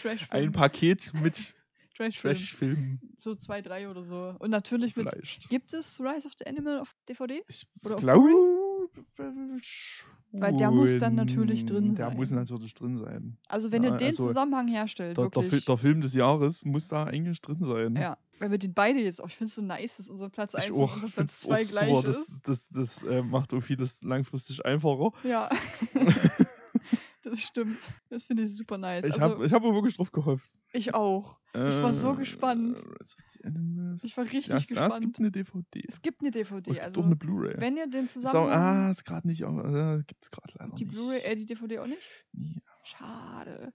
Trash-Film. 0.00 0.52
Paket 0.52 1.12
mit 1.14 1.54
Trash-Film. 2.00 2.34
Trash-Filmen 2.34 3.00
So 3.18 3.34
zwei, 3.34 3.60
drei 3.60 3.88
oder 3.90 4.02
so. 4.02 4.34
Und 4.38 4.50
natürlich 4.50 4.96
mit. 4.96 5.08
vielleicht. 5.08 5.48
Gibt 5.50 5.72
es 5.74 6.00
Rise 6.00 6.26
of 6.26 6.32
the 6.38 6.46
Animal 6.46 6.80
auf 6.80 6.94
DVD? 7.08 7.42
Ich 7.48 7.66
glaube. 7.84 8.28
Weil 10.32 10.56
der 10.56 10.70
muss 10.70 10.98
dann 10.98 11.16
natürlich 11.16 11.66
drin 11.66 11.94
Der 11.96 12.06
sein. 12.08 12.16
muss 12.16 12.30
natürlich 12.30 12.72
drin 12.74 12.98
sein. 12.98 13.36
Also 13.48 13.72
wenn 13.72 13.82
Ja, 13.82 13.90
ihr 13.92 13.96
den 13.96 14.06
also 14.08 14.28
Zusammenhang 14.28 14.68
herstellt, 14.68 15.16
Der, 15.18 15.28
der, 15.28 15.42
wirklich. 15.42 15.64
Der 15.64 15.76
Film 15.76 16.00
des 16.00 16.14
Jahres 16.14 16.64
muss 16.64 16.88
da 16.88 17.04
eigentlich 17.04 17.40
drin 17.40 17.58
sein. 17.60 17.96
ja, 17.96 18.16
weil 18.38 18.50
wir 18.52 18.58
den 18.58 18.72
beide 18.72 19.00
jetzt 19.00 19.20
auch. 19.20 19.26
Ich 19.28 19.34
finde 19.36 19.48
es 19.48 19.54
so 19.54 19.62
nice, 19.62 19.96
dass 19.96 20.08
unser 20.08 20.28
Platz 20.30 20.54
1 20.54 20.66
Ich 20.66 20.72
und 20.72 20.82
unser 20.94 21.08
Platz 21.08 21.44
auch 21.44 21.48
2 21.50 21.64
gleich 21.64 21.88
super. 21.96 22.08
ist. 22.08 22.30
Das, 22.44 22.68
das, 22.70 23.00
das 23.00 23.02
äh, 23.02 23.22
macht 23.22 23.52
auch 23.52 23.60
vieles 23.60 24.02
langfristig 24.02 24.64
einfacher. 24.64 25.12
Ja. 25.24 25.50
das 27.30 27.40
stimmt. 27.40 27.78
Das 28.08 28.22
finde 28.24 28.42
ich 28.44 28.56
super 28.56 28.76
nice. 28.78 29.04
Ich 29.04 29.14
also, 29.14 29.36
habe 29.36 29.50
hab 29.50 29.62
auch 29.64 29.74
wirklich 29.74 29.96
drauf 29.96 30.12
gehofft. 30.12 30.52
ich 30.72 30.94
auch. 30.94 31.38
Ich 31.52 31.82
war 31.82 31.92
so 31.92 32.14
gespannt. 32.14 32.76
The 32.78 33.44
Animals. 33.44 34.04
Ich 34.04 34.16
war 34.16 34.24
richtig 34.24 34.46
ja, 34.48 34.56
es- 34.56 34.68
ja, 34.70 34.76
Es 34.76 34.82
gespannt. 34.94 35.00
gibt 35.00 35.18
eine 35.18 35.30
DVD. 35.30 35.84
Es 35.88 36.00
gibt 36.02 36.20
eine 36.20 36.28
Oh, 36.28 36.32
DVD. 36.32 36.70
es 36.70 36.76
gibt 36.76 36.86
also, 36.86 37.00
auch 37.00 37.06
eine 37.06 37.16
Blu-ray. 37.16 37.54
wenn 37.58 37.76
ihr 37.76 37.88
den 37.88 38.06
So, 38.06 38.20
Zusammenhang. 38.20 38.52
ah, 38.86 38.90
ist 38.90 39.04
gerade 39.04 39.26
nicht, 39.26 39.40
äh, 39.42 40.02
gibt 40.06 40.22
es 40.22 40.30
gerade 40.30 40.52
leider 40.58 40.74
die. 40.76 40.84
Blu-ray, 40.84 41.20
äh, 41.22 41.34
die 41.36 41.46
DVD 41.46 41.78
auch 41.80 41.86
nicht? 41.86 42.08
Nee. 42.32 42.62
Schade. 42.84 43.72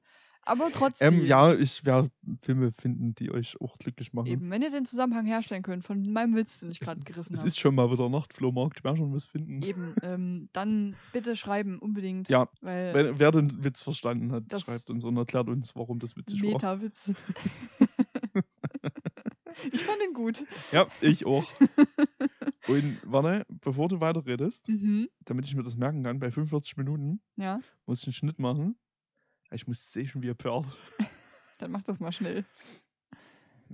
Aber 0.48 0.72
trotzdem. 0.72 1.22
Ähm, 1.22 1.26
ja, 1.26 1.54
ich 1.56 1.86
werde 1.86 2.12
Filme 2.42 2.72
finden, 2.72 3.16
die 3.16 3.32
euch 3.32 3.60
auch 3.62 3.78
glücklich 3.80 4.14
machen. 4.14 4.28
Eben, 4.28 4.52
wenn 4.52 4.62
ihr 4.62 4.70
den 4.70 4.86
Zusammenhang 4.86 5.26
herstellen 5.26 5.64
könnt 5.64 5.84
von 5.84 6.04
meinem 6.14 6.36
Witz, 6.36 6.60
den 6.60 6.70
ich 6.70 6.80
gerade 6.80 7.02
gerissen 7.02 7.34
Es 7.34 7.40
habe. 7.40 7.48
ist 7.48 7.60
schon 7.60 7.74
mal 7.76 7.92
wieder 7.92 8.08
Nachtflohmarkt, 8.10 8.78
ich 8.80 8.84
werde 8.84 8.98
schon 9.00 9.14
was 9.14 9.26
finden. 9.26 9.64
Eben, 9.64 9.96
ähm, 10.04 10.50
dann 10.54 10.96
bitte 11.14 11.36
schreiben, 11.36 11.80
unbedingt. 11.80 12.30
Ja, 12.30 12.48
Weil 12.62 12.94
Wer, 12.94 13.20
wer 13.20 13.32
den 13.32 13.64
Witz 13.64 13.82
verstanden 13.82 14.32
hat, 14.32 14.44
schreibt 14.62 14.90
uns 14.92 15.04
und 15.04 15.18
erklärt 15.18 15.48
uns, 15.50 15.76
warum 15.76 15.98
das 16.00 16.16
witzig 16.16 16.42
war. 16.44 16.50
Meta-Witz. 16.52 17.14
ich 19.72 19.84
fand 19.84 19.98
ihn 20.08 20.14
gut. 20.14 20.46
Ja, 20.72 20.88
ich 21.02 21.26
auch. 21.26 21.46
und 22.68 23.00
warte, 23.04 23.46
bevor 23.62 23.88
du 23.88 24.00
weiterredest, 24.00 24.68
Mhm. 24.70 25.10
damit 25.26 25.46
ich 25.46 25.56
mir 25.56 25.64
das 25.64 25.76
merken 25.78 26.04
kann, 26.04 26.20
bei 26.20 26.30
45 26.32 26.78
Minuten 26.78 27.20
Ja, 27.36 27.60
muss 27.86 28.02
ich 28.02 28.08
einen 28.08 28.14
Schnitt 28.14 28.40
machen. 28.40 28.76
Ich 29.52 29.68
muss 29.68 29.92
sehen 29.92 30.10
wie 30.16 30.30
ein 30.30 30.36
Pferd. 30.36 30.66
dann 31.60 31.72
mach 31.72 31.84
das 31.84 32.00
mal 32.00 32.12
schnell. 32.12 32.46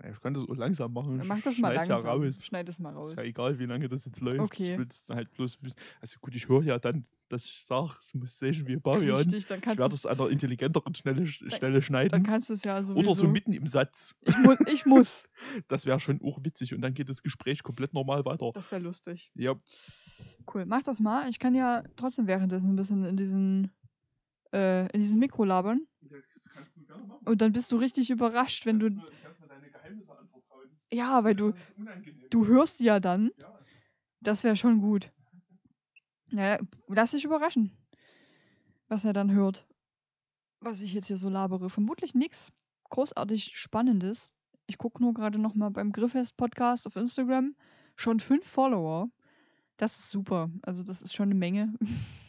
Ich 0.09 0.21
kann 0.21 0.33
das 0.33 0.47
auch 0.47 0.55
langsam 0.55 0.93
machen. 0.93 1.17
Dann 1.17 1.21
Ich 1.23 1.27
mach 1.27 1.41
das 1.41 1.57
mal 1.57 1.73
schneid's 1.73 1.89
langsam. 1.89 2.05
Ja 2.07 2.13
raus. 2.13 2.45
Schneid 2.45 2.69
es 2.69 2.79
mal 2.79 2.93
raus. 2.93 3.09
Ist 3.09 3.17
ja 3.17 3.23
egal, 3.23 3.59
wie 3.59 3.65
lange 3.65 3.89
das 3.89 4.05
jetzt 4.05 4.21
läuft. 4.21 4.39
Okay. 4.39 4.73
Ich 4.73 4.77
will 4.79 4.87
es 4.89 5.07
halt 5.09 5.31
bloß. 5.33 5.59
Also 5.99 6.17
gut, 6.21 6.33
ich 6.33 6.47
höre 6.47 6.63
ja 6.63 6.79
dann, 6.79 7.05
dass 7.29 7.43
ich 7.45 7.63
sage, 7.65 7.93
es 7.99 8.13
muss 8.13 8.39
sehen 8.39 8.67
wie 8.67 8.73
ein 8.73 8.81
Pavian. 8.81 9.17
Richtig, 9.17 9.45
dann 9.47 9.59
Ich 9.59 9.63
kannst 9.65 9.77
werde 9.79 9.89
du 9.89 9.95
es 9.95 10.05
an 10.05 10.19
einer 10.19 10.29
intelligenteren 10.29 10.95
Stelle, 10.95 11.27
Stelle 11.27 11.73
dann 11.73 11.81
schneiden. 11.81 12.23
kannst 12.23 12.49
du 12.49 12.53
es 12.53 12.63
ja 12.63 12.81
sowieso. 12.81 13.09
Oder 13.11 13.19
so 13.19 13.27
mitten 13.27 13.53
im 13.53 13.67
Satz. 13.67 14.15
Ich 14.21 14.37
muss, 14.37 14.57
ich 14.67 14.85
muss. 14.85 15.29
Das 15.67 15.85
wäre 15.85 15.99
schon 15.99 16.21
auch 16.21 16.43
witzig. 16.43 16.73
Und 16.73 16.81
dann 16.81 16.93
geht 16.93 17.09
das 17.09 17.21
Gespräch 17.21 17.61
komplett 17.61 17.93
normal 17.93 18.23
weiter. 18.25 18.51
Das 18.53 18.71
wäre 18.71 18.81
lustig. 18.81 19.31
Ja, 19.35 19.55
Cool, 20.53 20.65
mach 20.65 20.81
das 20.83 20.99
mal. 20.99 21.29
Ich 21.29 21.39
kann 21.39 21.53
ja 21.55 21.83
trotzdem 21.95 22.27
währenddessen 22.27 22.69
ein 22.69 22.75
bisschen 22.75 23.03
in 23.03 23.17
diesen 23.17 23.71
äh, 24.53 24.87
in 24.91 25.01
dieses 25.01 25.15
Mikro 25.15 25.43
labern. 25.43 25.81
kannst 26.53 26.75
du. 26.75 27.29
Und 27.29 27.41
dann 27.41 27.51
bist 27.51 27.71
du 27.71 27.77
richtig 27.77 28.09
überrascht, 28.09 28.65
wenn 28.65 28.79
du. 28.79 28.89
mir 28.89 29.03
deine 29.47 29.69
Geheimnisse 29.69 30.17
anvertrauen. 30.17 30.69
Ja, 30.91 31.23
weil 31.23 31.35
du, 31.35 31.53
du 32.29 32.47
hörst 32.47 32.79
ja 32.79 32.99
dann. 32.99 33.31
Ja. 33.37 33.59
Das 34.21 34.43
wäre 34.43 34.55
schon 34.55 34.81
gut. 34.81 35.11
Naja, 36.29 36.59
lass 36.87 37.11
dich 37.11 37.25
überraschen, 37.25 37.71
was 38.87 39.03
er 39.03 39.13
dann 39.13 39.31
hört. 39.31 39.65
Was 40.59 40.81
ich 40.81 40.93
jetzt 40.93 41.07
hier 41.07 41.17
so 41.17 41.27
labere. 41.27 41.69
Vermutlich 41.69 42.13
nichts 42.13 42.53
großartig 42.89 43.57
Spannendes. 43.57 44.33
Ich 44.67 44.77
gucke 44.77 45.01
nur 45.01 45.13
gerade 45.13 45.39
noch 45.39 45.55
mal 45.55 45.69
beim 45.69 45.91
Grillfest-Podcast 45.91 46.87
auf 46.87 46.95
Instagram. 46.95 47.55
Schon 47.95 48.19
fünf 48.19 48.45
Follower. 48.45 49.09
Das 49.77 49.97
ist 49.97 50.09
super. 50.09 50.49
Also, 50.61 50.83
das 50.83 51.01
ist 51.01 51.13
schon 51.13 51.29
eine 51.29 51.35
Menge. 51.35 51.73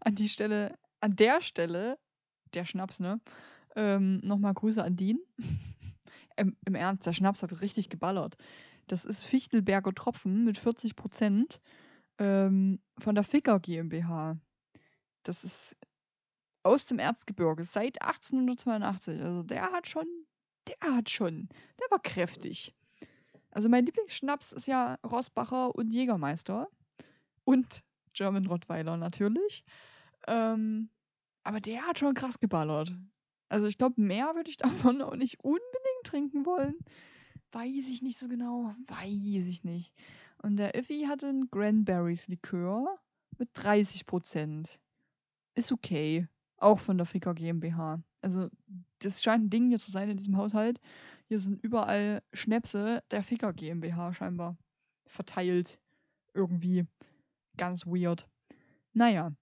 an 0.00 0.14
die 0.14 0.28
Stelle, 0.28 0.78
an 1.00 1.16
der 1.16 1.40
Stelle, 1.40 1.98
der 2.54 2.64
Schnaps, 2.64 3.00
ne? 3.00 3.20
Ähm, 3.74 4.20
Nochmal 4.22 4.54
Grüße 4.54 4.82
an 4.82 4.96
Dean. 4.96 5.18
Im, 6.36 6.56
Im 6.64 6.74
Ernst, 6.74 7.06
der 7.06 7.12
Schnaps 7.12 7.42
hat 7.42 7.60
richtig 7.60 7.88
geballert. 7.88 8.36
Das 8.86 9.04
ist 9.04 9.24
Fichtelberger 9.24 9.94
Tropfen 9.94 10.44
mit 10.44 10.58
40 10.58 10.96
Prozent 10.96 11.60
ähm, 12.18 12.80
von 12.98 13.14
der 13.14 13.24
Ficker 13.24 13.60
GmbH. 13.60 14.38
Das 15.22 15.44
ist 15.44 15.76
aus 16.62 16.86
dem 16.86 16.98
Erzgebirge 16.98 17.64
seit 17.64 18.00
1882. 18.02 19.20
Also 19.20 19.42
der 19.42 19.72
hat 19.72 19.86
schon 19.86 20.06
der 20.68 20.96
hat 20.96 21.10
schon, 21.10 21.48
der 21.80 21.90
war 21.90 22.00
kräftig. 22.00 22.74
Also 23.50 23.68
mein 23.68 23.84
Lieblingsschnaps 23.84 24.52
ist 24.52 24.66
ja 24.66 24.98
Rossbacher 25.04 25.74
und 25.74 25.92
Jägermeister. 25.92 26.68
Und 27.44 27.82
German 28.12 28.46
Rottweiler 28.46 28.96
natürlich. 28.96 29.64
Ähm, 30.26 30.88
aber 31.44 31.60
der 31.60 31.86
hat 31.86 31.98
schon 31.98 32.14
krass 32.14 32.38
geballert. 32.38 32.96
Also 33.48 33.66
ich 33.66 33.78
glaube, 33.78 34.00
mehr 34.00 34.34
würde 34.34 34.50
ich 34.50 34.56
davon 34.92 35.02
auch 35.02 35.16
nicht 35.16 35.40
unbedingt 35.40 36.04
trinken 36.04 36.46
wollen. 36.46 36.76
Weiß 37.52 37.88
ich 37.88 38.02
nicht 38.02 38.18
so 38.18 38.28
genau. 38.28 38.74
Weiß 38.86 39.46
ich 39.46 39.64
nicht. 39.64 39.92
Und 40.38 40.56
der 40.56 40.74
Iffy 40.74 41.04
hatte 41.06 41.28
einen 41.28 41.50
Cranberries 41.50 42.26
Likör 42.28 42.98
mit 43.38 43.50
30 43.54 44.06
Prozent. 44.06 44.80
Ist 45.54 45.70
okay. 45.70 46.26
Auch 46.56 46.78
von 46.78 46.96
der 46.96 47.06
Ficker 47.06 47.34
GmbH. 47.34 48.02
Also 48.22 48.48
das 49.00 49.22
scheint 49.22 49.44
ein 49.44 49.50
Ding 49.50 49.68
hier 49.68 49.78
zu 49.78 49.90
sein 49.90 50.08
in 50.08 50.16
diesem 50.16 50.36
Haushalt. 50.36 50.80
Hier 51.26 51.40
sind 51.40 51.62
überall 51.62 52.22
Schnäpse 52.32 53.02
der 53.10 53.22
Ficker 53.22 53.52
GmbH 53.52 54.14
scheinbar 54.14 54.56
verteilt. 55.06 55.78
Irgendwie. 56.34 56.86
Ganz 57.56 57.86
weird. 57.86 58.28
Naja. 58.92 59.32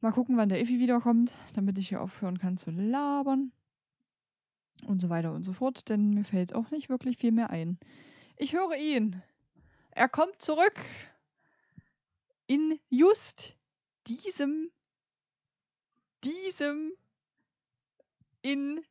Mal 0.00 0.12
gucken, 0.12 0.36
wann 0.36 0.48
der 0.48 0.60
Iffy 0.60 0.78
wiederkommt, 0.78 1.32
damit 1.54 1.78
ich 1.78 1.88
hier 1.88 2.02
aufhören 2.02 2.38
kann 2.38 2.58
zu 2.58 2.70
labern. 2.70 3.52
Und 4.86 5.00
so 5.00 5.08
weiter 5.08 5.32
und 5.32 5.44
so 5.44 5.52
fort, 5.52 5.88
denn 5.88 6.10
mir 6.10 6.24
fällt 6.24 6.54
auch 6.54 6.70
nicht 6.70 6.90
wirklich 6.90 7.16
viel 7.16 7.32
mehr 7.32 7.50
ein. 7.50 7.78
Ich 8.36 8.52
höre 8.52 8.76
ihn. 8.76 9.22
Er 9.92 10.08
kommt 10.08 10.42
zurück. 10.42 10.78
In 12.46 12.78
just 12.90 13.56
diesem, 14.06 14.70
diesem, 16.22 16.92
in 18.42 18.84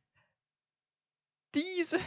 diesem 1.54 2.00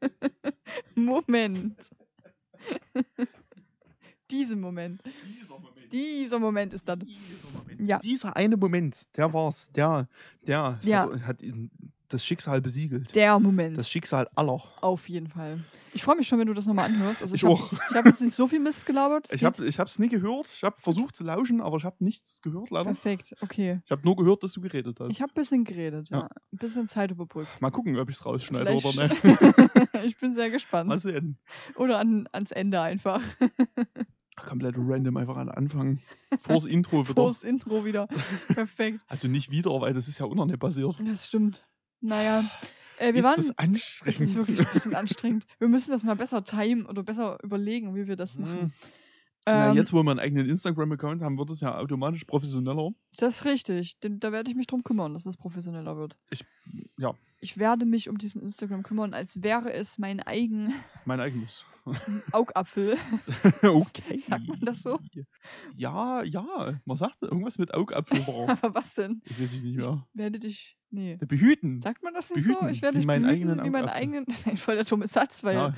Moment. 0.96 1.76
diesem 4.30 4.60
Moment. 4.60 5.02
Dieser 5.28 5.58
Moment. 5.58 5.92
Dieser 5.92 6.38
Moment 6.38 6.74
ist 6.74 6.88
dann. 6.88 7.00
Dieser 7.00 7.58
Moment. 7.58 7.88
Ja. 7.88 7.98
Dieser 7.98 8.36
eine 8.36 8.56
Moment, 8.56 9.06
der 9.16 9.32
war's. 9.32 9.70
Der, 9.72 10.08
der 10.46 10.78
Ja. 10.82 11.10
hat, 11.10 11.22
hat 11.26 11.42
ihn 11.42 11.70
das 12.10 12.24
Schicksal 12.24 12.60
besiegelt. 12.62 13.14
Der 13.14 13.38
Moment. 13.38 13.76
Das 13.76 13.90
Schicksal 13.90 14.28
aller. 14.34 14.62
Auf 14.80 15.08
jeden 15.10 15.28
Fall. 15.28 15.62
Ich 15.92 16.02
freue 16.02 16.16
mich 16.16 16.26
schon, 16.28 16.38
wenn 16.38 16.46
du 16.46 16.54
das 16.54 16.64
nochmal 16.66 16.86
anhörst. 16.86 17.20
Also 17.22 17.34
Ich 17.34 17.42
ich 17.42 17.48
habe 17.48 17.94
hab 17.94 18.06
jetzt 18.06 18.20
nicht 18.20 18.32
so 18.34 18.46
viel 18.48 18.60
Mist 18.60 18.86
gelabert. 18.86 19.28
Ich 19.32 19.44
habe 19.44 19.66
ich 19.66 19.78
hab's 19.78 19.98
nie 19.98 20.08
gehört. 20.08 20.48
Ich 20.54 20.62
habe 20.62 20.76
versucht 20.80 21.16
zu 21.16 21.24
lauschen, 21.24 21.60
aber 21.60 21.76
ich 21.78 21.84
habe 21.84 21.96
nichts 22.00 22.40
gehört 22.42 22.70
leider. 22.70 22.84
Perfekt, 22.86 23.34
okay. 23.42 23.80
Ich 23.84 23.90
habe 23.90 24.02
nur 24.04 24.16
gehört, 24.16 24.42
dass 24.42 24.52
du 24.52 24.60
geredet 24.60 24.98
hast. 25.00 25.10
Ich 25.10 25.20
habe 25.22 25.32
ein 25.32 25.34
bisschen 25.34 25.64
geredet, 25.64 26.08
ja. 26.10 26.20
Ja. 26.20 26.24
Ein 26.52 26.58
bisschen 26.58 26.88
Zeit 26.88 27.10
überbrückt. 27.10 27.60
Mal 27.60 27.70
gucken, 27.70 27.98
ob 27.98 28.08
ich 28.10 28.16
es 28.16 28.24
rausschneide 28.24 28.70
oder 28.74 28.90
Vielleicht- 28.90 29.24
nicht. 29.24 29.40
ich 30.04 30.18
bin 30.18 30.34
sehr 30.34 30.50
gespannt. 30.50 30.88
Mal 30.88 30.98
sehen. 30.98 31.38
Oder 31.76 31.98
an, 31.98 32.26
ans 32.32 32.52
Ende 32.52 32.80
einfach. 32.80 33.22
Komplett 34.46 34.74
random 34.78 35.16
einfach 35.16 35.36
an 35.36 35.48
Anfang. 35.48 35.98
Vors 36.38 36.64
Intro 36.64 37.02
wieder. 37.08 37.14
Vors 37.14 37.42
Intro 37.42 37.84
wieder. 37.84 38.08
Perfekt. 38.48 39.00
Also 39.08 39.28
nicht 39.28 39.50
wieder, 39.50 39.70
weil 39.80 39.92
das 39.92 40.08
ist 40.08 40.18
ja 40.18 40.26
nicht 40.46 40.58
passiert. 40.60 40.96
Das 41.04 41.26
stimmt. 41.26 41.64
Naja. 42.00 42.50
Äh, 42.98 43.12
wir 43.14 43.20
ist 43.20 43.24
waren. 43.24 43.36
das 43.36 43.46
Das 43.46 43.58
anstrengend. 43.58 44.20
ist 44.20 44.36
wirklich 44.36 44.60
ein 44.60 44.72
bisschen 44.72 44.94
anstrengend. 44.96 45.46
Wir 45.58 45.68
müssen 45.68 45.90
das 45.92 46.04
mal 46.04 46.16
besser 46.16 46.42
timen 46.44 46.86
oder 46.86 47.02
besser 47.02 47.38
überlegen, 47.42 47.94
wie 47.94 48.06
wir 48.08 48.16
das 48.16 48.38
machen. 48.38 48.72
Na, 49.50 49.70
Ähm, 49.70 49.76
jetzt, 49.76 49.92
wo 49.92 50.02
wir 50.02 50.10
einen 50.10 50.20
eigenen 50.20 50.48
Instagram-Account 50.48 51.22
haben, 51.22 51.38
wird 51.38 51.50
es 51.50 51.60
ja 51.60 51.76
automatisch 51.78 52.24
professioneller. 52.24 52.90
Das 53.16 53.36
ist 53.36 53.44
richtig. 53.44 53.98
Den, 54.00 54.20
da 54.20 54.30
werde 54.32 54.50
ich 54.50 54.56
mich 54.56 54.66
drum 54.66 54.82
kümmern, 54.84 55.12
dass 55.14 55.26
es 55.26 55.36
professioneller 55.36 55.96
wird. 55.96 56.18
Ich- 56.30 56.44
ja. 56.98 57.14
Ich 57.40 57.56
werde 57.56 57.86
mich 57.86 58.08
um 58.08 58.18
diesen 58.18 58.42
Instagram 58.42 58.82
kümmern, 58.82 59.14
als 59.14 59.42
wäre 59.44 59.72
es 59.72 59.96
mein 59.98 60.18
eigen 60.20 60.74
Mein 61.04 61.20
eigenes. 61.20 61.64
Augapfel. 62.32 62.96
okay. 63.62 64.18
Sagt 64.18 64.48
man 64.48 64.60
das 64.60 64.82
so? 64.82 64.98
Ja, 65.76 66.22
ja. 66.24 66.80
Man 66.84 66.96
sagt 66.96 67.22
irgendwas 67.22 67.58
mit 67.58 67.72
Augapfel. 67.74 68.22
Aber 68.48 68.74
was 68.74 68.94
denn? 68.94 69.22
Ich 69.24 69.40
weiß 69.40 69.52
es 69.54 69.62
nicht 69.62 69.76
mehr. 69.76 70.04
Ich 70.12 70.18
werde 70.18 70.38
dich. 70.40 70.76
Nee. 70.90 71.16
Behüten. 71.16 71.80
Sagt 71.80 72.02
man 72.02 72.14
das 72.14 72.28
nicht 72.30 72.44
so? 72.46 72.54
Behüten, 72.54 72.70
Ich 72.70 72.82
werde 72.82 72.98
dich 72.98 73.06
meinen 73.06 73.22
behüten, 73.22 73.50
eigenen 73.50 73.64
wie 73.66 73.70
meinen 73.70 73.88
eigenen. 73.88 74.24
Das 74.26 74.38
ist 74.40 74.48
ein 74.48 74.56
voll 74.56 74.74
der 74.74 74.84
dumme 74.84 75.06
Satz, 75.06 75.44
weil. 75.44 75.54
ja. 75.54 75.74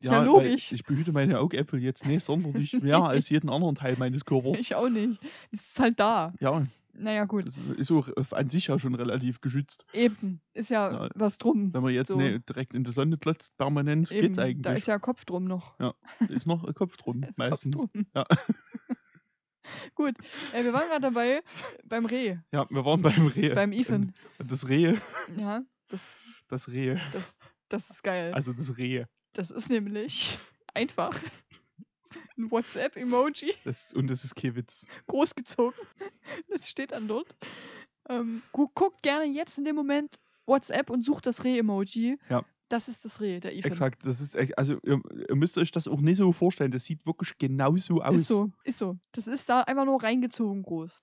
Ist 0.00 0.10
ja 0.10 0.18
weil 0.20 0.26
logisch. 0.26 0.72
Ich 0.72 0.84
behüte 0.84 1.12
meine 1.12 1.38
Augäpfel 1.38 1.82
jetzt 1.82 2.06
nicht 2.06 2.24
sonderlich 2.24 2.72
mehr 2.82 3.02
als 3.02 3.28
jeden 3.28 3.50
anderen 3.50 3.74
Teil 3.74 3.96
meines 3.98 4.24
Körpers. 4.24 4.58
Ich 4.60 4.74
auch 4.74 4.88
nicht. 4.88 5.20
Es 5.52 5.66
ist 5.68 5.78
halt 5.80 6.00
da. 6.00 6.32
Ja, 6.40 6.66
Naja, 6.92 7.24
gut. 7.26 7.46
das 7.46 7.58
ist 7.76 7.90
auch 7.92 8.08
äh, 8.08 8.24
an 8.32 8.48
sich 8.48 8.66
ja 8.68 8.78
schon 8.78 8.94
relativ 8.94 9.40
geschützt. 9.40 9.84
Eben. 9.92 10.40
Ist 10.54 10.70
ja, 10.70 10.90
Ja, 11.04 11.08
was 11.14 11.38
drum. 11.38 11.72
Wenn 11.72 11.82
man 11.82 11.92
jetzt 11.94 12.08
So. 12.08 12.16
nicht 12.16 12.48
direkt 12.48 12.74
in 12.74 12.82
der 12.84 12.92
Sonne 12.92 13.16
klotzt, 13.18 13.56
permanent, 13.56 14.10
Eben. 14.10 14.22
geht's 14.22 14.36
Da 14.36 14.42
eigentlich. 14.42 14.78
ist 14.78 14.86
ja 14.88 14.98
Kopf 14.98 15.24
drum 15.24 15.44
noch. 15.44 15.74
ist 16.28 16.46
noch 16.46 16.74
Kopf 16.74 16.96
drum, 16.96 17.20
Da 17.22 17.28
ist 17.28 17.38
meistens. 17.38 17.76
Kopf 17.76 17.92
drum. 17.92 18.06
Ja. 18.14 18.24
Gut. 19.94 20.14
Äh, 20.52 20.64
wir 20.64 20.72
waren 20.72 20.88
gerade 20.88 21.02
dabei 21.02 21.42
beim 21.84 22.06
Reh. 22.06 22.38
Ja, 22.52 22.66
wir 22.70 22.84
waren 22.84 23.02
beim 23.02 23.26
Reh. 23.28 23.54
Beim 23.54 23.72
Ethan. 23.72 24.12
Und 24.38 24.50
das 24.50 24.68
Reh, 24.68 24.96
Ja. 25.36 25.62
Das, 25.88 26.00
das 26.48 26.68
Reh, 26.68 26.96
das, 27.12 27.36
das 27.68 27.90
ist 27.90 28.02
geil. 28.04 28.32
also 28.32 28.52
das 28.52 28.76
Reh. 28.78 29.04
Das 29.32 29.50
ist 29.50 29.70
nämlich 29.70 30.38
einfach 30.74 31.18
ein 32.36 32.50
WhatsApp-Emoji, 32.50 33.54
und 33.94 34.08
das 34.08 34.24
ist 34.24 34.34
kein 34.34 34.56
Witz. 34.56 34.84
großgezogen. 35.06 35.78
Das 36.48 36.68
steht 36.68 36.92
dann 36.92 37.06
dort. 37.06 37.36
Ähm, 38.08 38.42
gu 38.52 38.68
guckt 38.74 39.02
gerne 39.02 39.24
jetzt 39.26 39.58
in 39.58 39.64
dem 39.64 39.76
Moment 39.76 40.18
WhatsApp 40.46 40.90
und 40.90 41.04
sucht 41.04 41.26
das 41.26 41.44
Reh-Emoji. 41.44 42.18
Ja. 42.28 42.44
Das 42.68 42.88
ist 42.88 43.04
das 43.04 43.20
Reh, 43.20 43.40
der 43.40 43.52
Ethan. 43.52 43.72
Exakt, 43.72 44.06
das 44.06 44.20
ist 44.20 44.36
echt, 44.36 44.56
also 44.56 44.78
ihr, 44.84 45.00
ihr 45.28 45.34
müsst 45.34 45.58
euch 45.58 45.72
das 45.72 45.88
auch 45.88 46.00
nicht 46.00 46.18
so 46.18 46.32
vorstellen, 46.32 46.70
das 46.70 46.84
sieht 46.84 47.04
wirklich 47.04 47.36
genauso 47.38 48.00
aus. 48.00 48.14
Ist 48.14 48.28
so, 48.28 48.52
ist 48.62 48.78
so. 48.78 48.96
Das 49.12 49.26
ist 49.26 49.48
da 49.48 49.62
einfach 49.62 49.84
nur 49.84 50.00
reingezogen 50.00 50.62
groß. 50.62 51.00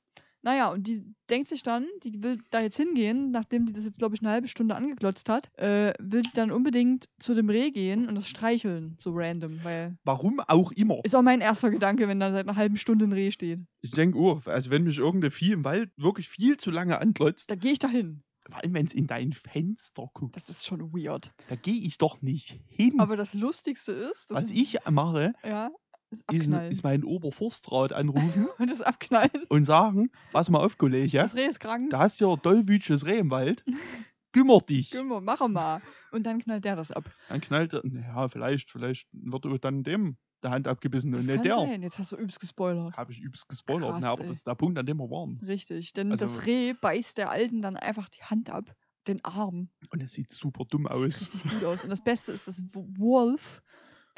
Naja, 0.48 0.72
und 0.72 0.88
die 0.88 1.04
denkt 1.30 1.50
sich 1.50 1.62
dann, 1.62 1.86
die 2.04 2.24
will 2.24 2.40
da 2.52 2.62
jetzt 2.62 2.78
hingehen, 2.78 3.32
nachdem 3.32 3.66
die 3.66 3.74
das 3.74 3.84
jetzt, 3.84 3.98
glaube 3.98 4.16
ich, 4.16 4.22
eine 4.22 4.30
halbe 4.30 4.48
Stunde 4.48 4.76
angeglotzt 4.76 5.28
hat, 5.28 5.52
äh, 5.60 5.94
will 6.00 6.22
die 6.22 6.32
dann 6.34 6.52
unbedingt 6.52 7.04
zu 7.20 7.34
dem 7.34 7.50
Reh 7.50 7.70
gehen 7.72 8.08
und 8.08 8.16
das 8.16 8.30
streicheln, 8.30 8.96
so 8.98 9.12
random, 9.14 9.60
weil 9.64 9.98
Warum 10.06 10.40
auch 10.40 10.72
immer. 10.72 11.02
ist 11.04 11.16
auch 11.16 11.22
mein 11.22 11.42
erster 11.42 11.70
Gedanke, 11.70 12.08
wenn 12.08 12.22
da 12.22 12.32
seit 12.32 12.48
einer 12.48 12.56
halben 12.56 12.78
Stunde 12.78 13.04
ein 13.04 13.12
Reh 13.12 13.32
steht. 13.32 13.60
Ich 13.82 13.92
denke, 13.92 14.18
oh, 14.18 14.40
also 14.46 14.70
wenn 14.70 14.84
mich 14.86 15.00
irgendein 15.00 15.32
Vieh 15.32 15.52
im 15.52 15.66
Wald 15.66 15.90
wirklich 15.98 16.30
viel 16.30 16.56
zu 16.56 16.72
lange 16.72 16.98
anglotzt, 17.02 17.52
Da 17.52 17.56
gehe 17.56 17.74
ich 17.74 17.80
da 17.80 17.90
hin. 17.90 18.24
vor 18.50 18.64
allem 18.64 18.74
wenn 18.74 18.86
es 18.86 18.94
in 18.94 19.06
dein 19.08 19.34
Fenster 19.34 20.10
guckt, 20.14 20.38
Das 20.38 20.48
ist 20.48 20.66
schon 20.66 20.94
weird. 20.94 21.34
da 21.50 21.58
gehe 21.58 21.82
ich 21.82 21.98
doch 21.98 22.22
nicht 22.22 22.58
hin. 22.70 23.02
Aber 23.02 23.18
das 23.18 23.34
Lustigste 23.34 23.92
ist, 23.92 24.28
Was 24.30 24.50
ich 24.50 24.78
mache, 24.90 25.34
ja, 25.44 25.72
ist 26.12 26.24
ist, 26.32 26.84
meinen 26.84 27.04
Oberforstrat 27.04 27.92
anrufen 27.94 28.48
und 28.60 28.70
das 28.70 28.82
Abknallen. 28.82 29.44
und 29.50 29.66
sagen, 29.66 30.10
pass 30.32 30.50
mal 30.50 30.60
auf, 30.60 30.78
Kollege, 30.78 31.18
Das 31.18 31.36
Reh 31.36 31.46
ist 31.48 31.60
krank. 31.60 31.90
da 31.90 32.00
hast 32.00 32.22
du 32.22 32.26
ja 32.28 32.34
ein 32.34 32.42
tollwütiges 32.42 33.06
Reh 33.06 33.20
im 33.20 33.30
Wald, 33.32 33.64
kümmer 34.34 34.60
dich. 34.62 34.92
Kümmer, 34.92 35.22
mach 35.22 35.46
mal. 35.48 35.82
Und 36.12 36.24
dann 36.26 36.40
knallt 36.40 36.64
der 36.66 36.76
das 36.76 36.92
ab. 36.92 37.10
Dann 37.30 37.42
knallt 37.42 37.74
er, 37.74 37.82
ja, 37.86 38.28
vielleicht, 38.30 38.72
vielleicht 38.72 39.08
wird 39.12 39.46
er 39.46 39.60
dann 39.60 39.84
dem 39.84 40.18
der 40.44 40.52
Hand 40.52 40.68
abgebissen 40.68 41.12
Das 41.12 41.22
und 41.22 41.28
nicht 41.28 41.44
der. 41.46 41.56
sein. 41.56 41.82
Jetzt 41.82 41.98
hast 41.98 42.12
du 42.12 42.16
übst 42.16 42.40
gespoilert. 42.40 42.96
Habe 42.96 43.12
ich 43.12 43.20
übelst 43.20 43.50
gespoilert, 43.50 43.90
Krass, 43.90 44.02
ne, 44.02 44.08
aber 44.10 44.22
ey. 44.22 44.28
das 44.28 44.38
ist 44.38 44.48
der 44.48 44.54
Punkt, 44.56 44.78
an 44.78 44.86
dem 44.86 44.98
wir 44.98 45.10
waren. 45.10 45.40
Richtig, 45.46 45.94
denn 45.94 46.12
Also- 46.12 46.26
das 46.26 46.46
Reh 46.46 46.74
beißt 46.74 47.18
der 47.18 47.32
Alten 47.32 47.62
dann 47.64 47.76
einfach 47.76 48.08
die 48.08 48.22
Hand 48.24 48.50
ab, 48.52 48.74
den 49.08 49.26
Arm. 49.26 49.70
Und 49.90 50.02
es 50.04 50.14
sieht 50.14 50.32
super 50.32 50.64
dumm 50.70 50.84
Sieht 50.84 50.92
aus. 50.92 51.04
richtig 51.04 51.44
gut 51.44 51.64
aus. 51.64 51.84
Und 51.84 51.90
das 51.90 52.02
Beste 52.04 52.32
ist, 52.34 52.48
dass 52.48 52.64
Wolf 52.72 53.64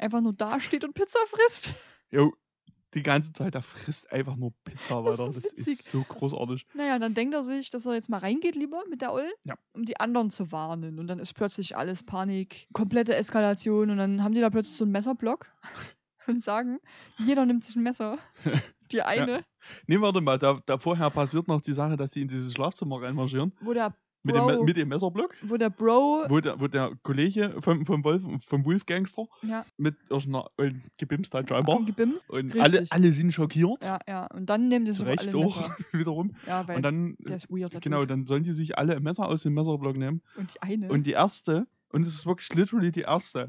einfach 0.00 0.20
nur 0.20 0.32
da 0.32 0.60
steht 0.60 0.84
und 0.84 0.94
Pizza 0.94 1.18
frisst. 1.26 1.74
Jo, 2.10 2.32
die 2.94 3.02
ganze 3.04 3.32
Zeit, 3.32 3.54
der 3.54 3.62
frisst 3.62 4.10
einfach 4.10 4.34
nur 4.36 4.52
Pizza 4.64 5.02
Das 5.04 5.14
ist 5.14 5.18
weiter. 5.20 5.32
Das 5.32 5.44
ist 5.52 5.88
so 5.88 6.02
großartig. 6.02 6.66
Naja, 6.74 6.98
dann 6.98 7.14
denkt 7.14 7.34
er 7.34 7.42
sich, 7.44 7.70
dass 7.70 7.86
er 7.86 7.94
jetzt 7.94 8.08
mal 8.08 8.18
reingeht 8.18 8.56
lieber 8.56 8.82
mit 8.90 9.00
der 9.00 9.12
Oll, 9.12 9.30
Ja. 9.44 9.54
um 9.72 9.84
die 9.84 10.00
anderen 10.00 10.30
zu 10.30 10.50
warnen. 10.50 10.98
Und 10.98 11.06
dann 11.06 11.20
ist 11.20 11.34
plötzlich 11.34 11.76
alles 11.76 12.02
Panik, 12.02 12.66
komplette 12.72 13.14
Eskalation. 13.14 13.90
Und 13.90 13.98
dann 13.98 14.24
haben 14.24 14.34
die 14.34 14.40
da 14.40 14.50
plötzlich 14.50 14.76
so 14.76 14.84
einen 14.84 14.92
Messerblock 14.92 15.46
und 16.26 16.42
sagen, 16.42 16.80
jeder 17.18 17.46
nimmt 17.46 17.64
sich 17.64 17.76
ein 17.76 17.82
Messer. 17.84 18.18
Die 18.92 19.02
eine, 19.02 19.44
Nee, 19.86 20.00
warte 20.00 20.20
mal, 20.20 20.36
da, 20.36 20.60
da 20.66 20.76
vorher 20.76 21.10
passiert 21.10 21.46
noch 21.46 21.60
die 21.60 21.72
Sache, 21.74 21.96
dass 21.96 22.12
sie 22.12 22.22
in 22.22 22.26
dieses 22.28 22.52
Schlafzimmer 22.54 23.00
reinmarschieren. 23.00 23.52
wo 23.60 23.72
der 23.72 23.94
Mit 24.22 24.34
dem, 24.34 24.64
mit 24.64 24.76
dem 24.76 24.88
Messerblock. 24.88 25.34
wo 25.42 25.56
der 25.56 25.70
Bro, 25.70 26.24
Wo 26.28 26.40
der, 26.40 26.60
wo 26.60 26.68
der 26.68 26.92
Kollege 27.02 27.54
vom, 27.60 27.86
vom 27.86 28.04
Wolf, 28.04 28.22
vom 28.46 28.64
Wolfgangster 28.66 29.26
ja, 29.42 29.64
mit 29.78 29.96
irgendeiner 30.10 30.50
Öl 30.58 30.80
gebimst 30.98 31.32
hat 31.34 31.48
scheinbar. 31.48 31.82
gebimst. 31.84 32.28
Und 32.28 32.46
richtig. 32.54 32.60
alle, 32.62 32.84
alle 32.90 33.12
sind 33.12 33.32
schockiert. 33.32 33.82
Ja, 33.82 33.98
ja. 34.06 34.26
Und 34.34 34.50
dann 34.50 34.68
nehmen 34.68 34.84
Zu 34.86 34.92
so 34.92 35.04
alle 35.04 35.12
Recht 35.12 35.28
ein 35.28 35.34
auch 35.36 35.56
Messer. 35.56 35.76
wiederum. 35.92 36.32
Ja, 36.46 36.68
weil 36.68 36.76
Und 36.76 36.82
dann, 36.82 37.16
der 37.20 37.36
ist 37.36 37.50
weird. 37.50 37.72
Der 37.72 37.80
genau, 37.80 38.00
Dude. 38.00 38.08
dann 38.08 38.26
sollen 38.26 38.42
die 38.42 38.52
sich 38.52 38.76
alle 38.76 38.96
ein 38.96 39.02
Messer 39.02 39.26
aus 39.26 39.42
dem 39.42 39.54
Messerblock 39.54 39.96
nehmen. 39.96 40.22
Und 40.36 40.52
die 40.54 40.62
eine. 40.62 40.88
Und 40.90 41.04
die 41.06 41.12
erste, 41.12 41.66
und 41.92 42.02
es 42.02 42.14
ist 42.14 42.26
wirklich 42.26 42.52
literally 42.54 42.92
die 42.92 43.02
erste, 43.02 43.48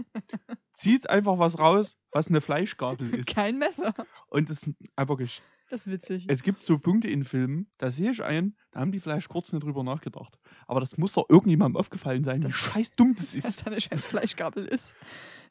zieht 0.74 1.10
einfach 1.10 1.40
was 1.40 1.60
raus, 1.60 1.98
was 2.12 2.28
eine 2.28 2.42
Fleischgabel 2.42 3.14
ist. 3.16 3.30
kein 3.34 3.58
Messer. 3.58 3.94
Und 4.28 4.50
das 4.50 4.68
ah, 4.96 5.08
wirklich. 5.08 5.42
Das 5.70 5.88
ist 5.88 5.94
witzig. 5.94 6.26
Es 6.28 6.44
gibt 6.44 6.66
so 6.66 6.80
Punkte 6.80 7.10
in 7.10 7.24
Filmen, 7.24 7.72
da 7.78 7.92
sehe 7.92 8.12
ich 8.12 8.22
ein, 8.22 8.58
da 8.72 8.82
haben 8.82 8.92
die 8.92 9.00
vielleicht 9.00 9.30
kurz 9.30 9.54
nicht 9.54 9.64
drüber 9.64 9.86
nachgedacht. 9.86 10.38
Aber 10.68 10.82
das 10.82 10.98
muss 10.98 11.14
doch 11.14 11.30
irgendjemandem 11.30 11.78
aufgefallen 11.78 12.26
sein, 12.26 12.44
wie 12.44 12.52
scheiß 12.52 12.92
dumm 12.96 13.16
das 13.16 13.32
dass 13.32 13.46
ist. 13.46 13.62
da 13.62 13.72
eine 13.72 13.80
scheiß 13.80 14.06
Fleischgabel 14.06 14.66
ist. 14.66 14.94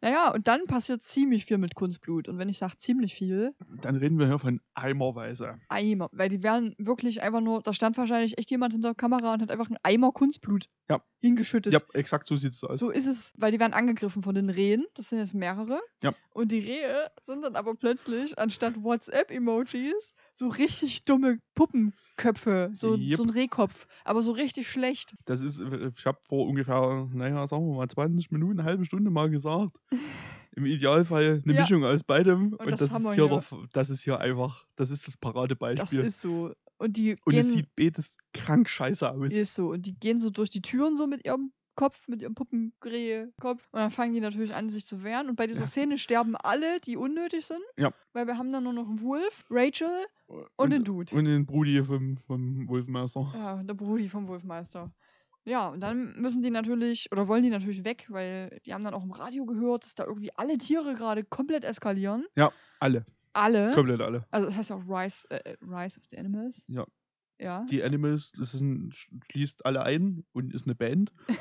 Naja, 0.02 0.32
und 0.32 0.48
dann 0.48 0.64
passiert 0.66 1.02
ziemlich 1.02 1.44
viel 1.44 1.58
mit 1.58 1.74
Kunstblut. 1.74 2.26
Und 2.28 2.38
wenn 2.38 2.48
ich 2.48 2.58
sage 2.58 2.76
ziemlich 2.78 3.14
viel, 3.14 3.54
Dann 3.82 3.96
reden 3.96 4.18
wir 4.18 4.26
hier 4.26 4.38
von 4.38 4.60
Eimerweise. 4.74 5.58
Eimer. 5.68 6.08
Weil 6.12 6.28
die 6.30 6.42
werden 6.42 6.74
wirklich 6.78 7.22
einfach 7.22 7.40
nur, 7.42 7.60
da 7.62 7.72
stand 7.74 7.98
wahrscheinlich 7.98 8.38
echt 8.38 8.50
jemand 8.50 8.72
hinter 8.72 8.88
der 8.90 8.94
Kamera 8.94 9.34
und 9.34 9.42
hat 9.42 9.50
einfach 9.50 9.66
einen 9.68 9.78
Eimer 9.82 10.12
Kunstblut 10.12 10.68
Ja. 10.88 11.02
hingeschüttet. 11.20 11.72
Ja, 11.72 11.80
exakt 11.92 12.26
so 12.26 12.36
sieht 12.36 12.52
es 12.52 12.64
aus. 12.64 12.78
So 12.78 12.90
ist 12.90 13.06
es, 13.06 13.32
weil 13.36 13.52
die 13.52 13.60
werden 13.60 13.74
angegriffen 13.74 14.22
von 14.22 14.34
den 14.34 14.48
Rehen. 14.48 14.86
Das 14.94 15.10
sind 15.10 15.18
jetzt 15.18 15.34
mehrere. 15.34 15.80
Ja. 16.02 16.14
Und 16.30 16.50
die 16.50 16.60
Rehe 16.60 17.10
sind 17.20 17.42
dann 17.42 17.54
aber 17.56 17.74
plötzlich, 17.74 18.38
anstatt 18.38 18.82
WhatsApp-Emojis, 18.82 20.14
so 20.32 20.48
richtig 20.48 21.04
dumme 21.04 21.38
Puppenköpfe. 21.54 22.70
So, 22.72 22.94
Yep. 22.96 23.16
so 23.16 23.22
ein 23.24 23.30
Rehkopf. 23.30 23.86
Aber 24.04 24.22
so 24.22 24.32
richtig 24.32 24.68
schlecht. 24.68 25.14
Das 25.24 25.40
ist, 25.40 25.60
ich 25.60 26.06
habe 26.06 26.18
vor 26.28 26.46
ungefähr, 26.46 27.08
naja, 27.12 27.46
sagen 27.46 27.66
wir 27.68 27.76
mal 27.76 27.88
20 27.88 28.30
Minuten, 28.30 28.60
eine 28.60 28.68
halbe 28.68 28.84
Stunde 28.84 29.10
mal 29.10 29.30
gesagt. 29.30 29.76
Im 30.56 30.66
Idealfall 30.66 31.42
eine 31.44 31.54
Ja. 31.54 31.60
Mischung 31.60 31.84
aus 31.84 32.02
beidem. 32.02 32.54
Und 32.54 32.60
Und, 32.60 32.70
das 32.72 32.90
das, 32.90 32.90
ist 32.90 33.14
hier 33.14 33.28
hier. 33.28 33.28
der, 33.28 33.44
das 33.72 33.90
ist 33.90 34.02
hier 34.02 34.18
einfach, 34.20 34.66
das 34.76 34.90
ist 34.90 35.06
das 35.06 35.14
Das 35.14 35.16
Paradebeispiel. 35.20 36.00
ist 36.00 36.20
so. 36.20 36.52
Und 36.78 36.96
die 36.96 37.16
Und 37.24 37.32
gehen, 37.32 37.40
es 37.46 37.52
sieht 37.52 37.76
beides 37.76 38.16
krank 38.32 38.68
scheiße 38.68 39.08
aus. 39.10 39.32
ist 39.32 39.54
so. 39.54 39.68
Und 39.70 39.86
die 39.86 39.94
gehen 39.94 40.18
so 40.18 40.30
durch 40.30 40.50
die 40.50 40.62
Türen 40.62 40.96
so 40.96 41.06
mit 41.06 41.24
ihrem 41.24 41.52
Kopf, 41.74 42.06
mit 42.08 42.22
ihrem 42.22 42.34
Puppenrehe-Kopf. 42.34 43.68
Und 43.72 43.78
dann 43.78 43.90
fangen 43.90 44.12
die 44.12 44.20
natürlich 44.20 44.54
an, 44.54 44.70
sich 44.70 44.86
zu 44.86 45.02
wehren. 45.02 45.28
Und 45.28 45.36
bei 45.36 45.46
dieser 45.46 45.62
Ja. 45.62 45.66
Szene 45.66 45.98
sterben 45.98 46.36
alle, 46.36 46.80
die 46.80 46.96
unnötig 46.96 47.46
sind. 47.46 47.62
Ja. 47.76 47.92
Weil 48.12 48.26
wir 48.26 48.36
haben 48.38 48.52
dann 48.52 48.64
nur 48.64 48.72
noch 48.72 48.88
einen 48.88 49.02
Wolf, 49.02 49.44
Rachel 49.50 50.04
und, 50.56 50.70
den 50.70 50.84
Dude. 50.84 51.14
Und 51.14 51.24
den 51.24 51.46
Brudi 51.46 51.82
vom, 51.82 52.18
vom 52.26 52.68
Wolfmeister. 52.68 53.32
Ja, 53.34 53.62
der 53.62 53.74
Brudi 53.74 54.08
vom 54.08 54.28
Wolfmeister. 54.28 54.92
Ja, 55.44 55.68
und 55.68 55.80
dann 55.80 56.20
müssen 56.20 56.42
die 56.42 56.50
natürlich, 56.50 57.10
oder 57.12 57.26
wollen 57.26 57.42
die 57.42 57.50
natürlich 57.50 57.82
weg, 57.82 58.06
weil 58.10 58.60
die 58.66 58.74
haben 58.74 58.84
dann 58.84 58.92
auch 58.92 59.02
im 59.02 59.10
Radio 59.12 59.46
gehört, 59.46 59.84
dass 59.84 59.94
da 59.94 60.04
irgendwie 60.04 60.30
alle 60.36 60.58
Tiere 60.58 60.94
gerade 60.94 61.24
komplett 61.24 61.64
eskalieren. 61.64 62.26
Alle. 62.78 63.06
Alle. 63.32 63.72
Komplett 63.74 64.00
alle. 64.00 64.26
Also 64.30 64.48
das 64.48 64.56
heißt 64.56 64.70
ja 64.70 64.76
auch 64.76 64.82
Rise, 64.86 65.30
äh, 65.30 65.56
Rise 65.62 65.98
of 65.98 66.04
the 66.10 66.18
Animals. 66.18 66.62
Ja. 66.68 66.84
Ja. 67.40 67.64
Die 67.70 67.82
Animals, 67.82 68.32
das 68.38 68.52
sind, 68.52 68.94
schließt 69.30 69.64
alle 69.64 69.82
ein 69.82 70.24
und 70.32 70.52
ist 70.54 70.66
eine 70.66 70.74
Band. 70.74 71.12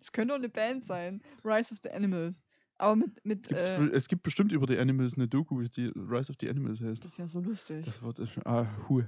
Das 0.00 0.10
könnte 0.10 0.34
auch 0.34 0.38
eine 0.38 0.48
Band 0.48 0.84
sein. 0.84 1.22
Rise 1.44 1.72
of 1.72 1.78
the 1.82 1.90
Animals. 1.90 2.42
Aber 2.78 2.96
mit, 2.96 3.24
mit 3.24 3.50
äh, 3.52 3.86
es 3.88 4.08
gibt 4.08 4.22
bestimmt 4.22 4.50
über 4.52 4.66
die 4.66 4.76
Animals 4.78 5.14
eine 5.14 5.28
Doku, 5.28 5.62
die 5.62 5.92
Rise 5.94 6.30
of 6.30 6.36
the 6.40 6.48
Animals 6.48 6.80
heißt. 6.80 7.04
das 7.04 7.16
wäre 7.16 7.28
so 7.28 7.40
lustig. 7.40 7.84
Das 7.84 8.02
wird, 8.02 8.46
ah, 8.46 8.66
hu. 8.88 9.02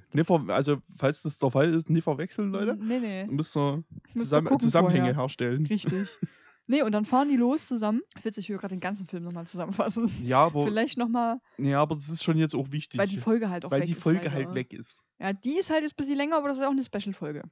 Also, 0.48 0.80
falls 0.96 1.22
das 1.22 1.38
der 1.38 1.50
Fall 1.50 1.74
ist, 1.74 1.90
nie 1.90 2.00
verwechseln, 2.00 2.50
Leute. 2.52 2.76
Nee, 2.76 3.00
nee. 3.00 3.26
Müsst 3.26 3.56
ihr 3.56 3.82
Zusammen, 4.14 4.60
Zusammenhänge 4.60 5.06
vorher. 5.06 5.22
herstellen. 5.22 5.66
Richtig. 5.66 6.08
Nee, 6.70 6.82
und 6.82 6.92
dann 6.92 7.04
fahren 7.06 7.28
die 7.28 7.36
los 7.36 7.66
zusammen. 7.66 8.02
Witzig, 8.22 8.44
ich 8.44 8.50
will 8.50 8.58
gerade 8.58 8.74
den 8.74 8.80
ganzen 8.80 9.06
Film 9.08 9.24
nochmal 9.24 9.46
zusammenfassen. 9.46 10.12
Ja, 10.22 10.40
aber, 10.44 10.62
Vielleicht 10.64 10.98
nochmal, 10.98 11.40
ja, 11.56 11.80
aber 11.80 11.94
das 11.94 12.08
ist 12.08 12.22
schon 12.22 12.36
jetzt 12.38 12.54
auch 12.54 12.70
wichtig. 12.70 12.98
weil 13.00 13.08
die 13.08 13.16
Folge 13.16 13.48
halt 13.50 13.64
auch 13.64 13.70
weil 13.70 13.80
weg 13.80 13.86
die 13.86 13.92
ist. 13.92 14.02
Folge 14.02 14.18
leider. 14.26 14.32
halt 14.34 14.54
weg 14.54 14.72
ist. 14.74 15.02
Ja, 15.18 15.32
die 15.32 15.58
ist 15.58 15.70
halt 15.70 15.82
jetzt 15.82 15.94
ein 15.94 15.96
bisschen 15.96 16.16
länger, 16.16 16.36
aber 16.36 16.48
das 16.48 16.58
ist 16.58 16.64
auch 16.64 16.70
eine 16.70 16.82
Special-Folge. 16.84 17.42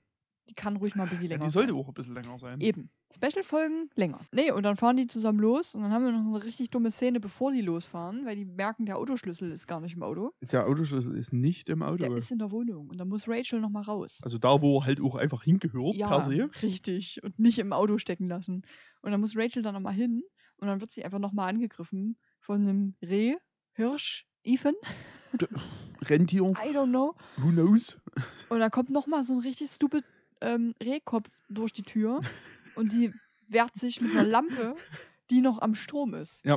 Die 0.48 0.54
kann 0.54 0.76
ruhig 0.76 0.94
mal 0.94 1.02
ein 1.04 1.08
bisschen 1.08 1.24
Ja, 1.24 1.30
länger 1.30 1.44
die 1.46 1.50
sollte 1.50 1.72
sein. 1.72 1.80
auch 1.82 1.88
ein 1.88 1.94
bisschen 1.94 2.14
länger 2.14 2.38
sein. 2.38 2.60
Eben. 2.60 2.88
Special-Folgen 3.14 3.90
länger. 3.94 4.20
Nee, 4.32 4.50
und 4.52 4.62
dann 4.62 4.76
fahren 4.76 4.96
die 4.96 5.06
zusammen 5.06 5.40
los 5.40 5.74
und 5.74 5.82
dann 5.82 5.92
haben 5.92 6.04
wir 6.04 6.12
noch 6.12 6.28
so 6.28 6.34
eine 6.36 6.44
richtig 6.44 6.70
dumme 6.70 6.90
Szene, 6.90 7.18
bevor 7.20 7.52
die 7.52 7.60
losfahren, 7.62 8.24
weil 8.26 8.36
die 8.36 8.44
merken, 8.44 8.86
der 8.86 8.98
Autoschlüssel 8.98 9.50
ist 9.52 9.66
gar 9.66 9.80
nicht 9.80 9.96
im 9.96 10.02
Auto. 10.02 10.32
Der 10.42 10.66
Autoschlüssel 10.66 11.16
ist 11.16 11.32
nicht 11.32 11.68
im 11.68 11.82
Auto. 11.82 11.96
Der 11.98 12.16
ist 12.16 12.30
in 12.30 12.38
der 12.38 12.50
Wohnung 12.50 12.88
und 12.88 12.98
dann 12.98 13.08
muss 13.08 13.26
Rachel 13.28 13.60
nochmal 13.60 13.82
raus. 13.84 14.20
also 14.22 14.38
da, 14.38 14.60
wo 14.60 14.78
er 14.80 14.86
halt 14.86 15.00
auch 15.00 15.14
einfach 15.16 15.42
hingehört, 15.42 15.94
ja, 15.94 16.08
per 16.08 16.22
se. 16.22 16.48
richtig. 16.62 17.20
Und 17.22 17.38
nicht 17.38 17.58
im 17.58 17.72
Auto 17.72 17.98
stecken 17.98 18.28
lassen. 18.28 18.62
Und 19.02 19.10
dann 19.12 19.20
muss 19.20 19.36
Rachel 19.36 19.62
dann 19.62 19.74
nochmal 19.74 19.94
hin 19.94 20.22
und 20.58 20.68
dann 20.68 20.80
wird 20.80 20.90
sie 20.90 21.04
einfach 21.04 21.18
nochmal 21.20 21.48
angegriffen 21.48 22.16
von 22.40 22.62
einem 22.62 22.94
Reh, 23.02 23.34
Hirsch, 23.72 24.26
Ethan, 24.44 24.74
Rentier, 26.02 26.52
I 26.62 26.72
don't 26.74 26.90
know. 26.90 27.14
who 27.38 27.50
knows? 27.50 27.98
Und 28.48 28.60
da 28.60 28.70
kommt 28.70 28.90
nochmal 28.90 29.24
so 29.24 29.34
ein 29.34 29.40
richtig 29.40 29.70
stupid 29.70 30.04
ähm, 30.40 30.74
Rehkopf 30.82 31.28
durch 31.48 31.72
die 31.72 31.82
Tür 31.82 32.20
und 32.76 32.92
die 32.92 33.12
wehrt 33.48 33.74
sich 33.74 34.00
mit 34.00 34.12
einer 34.12 34.24
Lampe, 34.24 34.76
die 35.30 35.40
noch 35.40 35.60
am 35.60 35.74
Strom 35.74 36.14
ist. 36.14 36.44
Ja. 36.44 36.54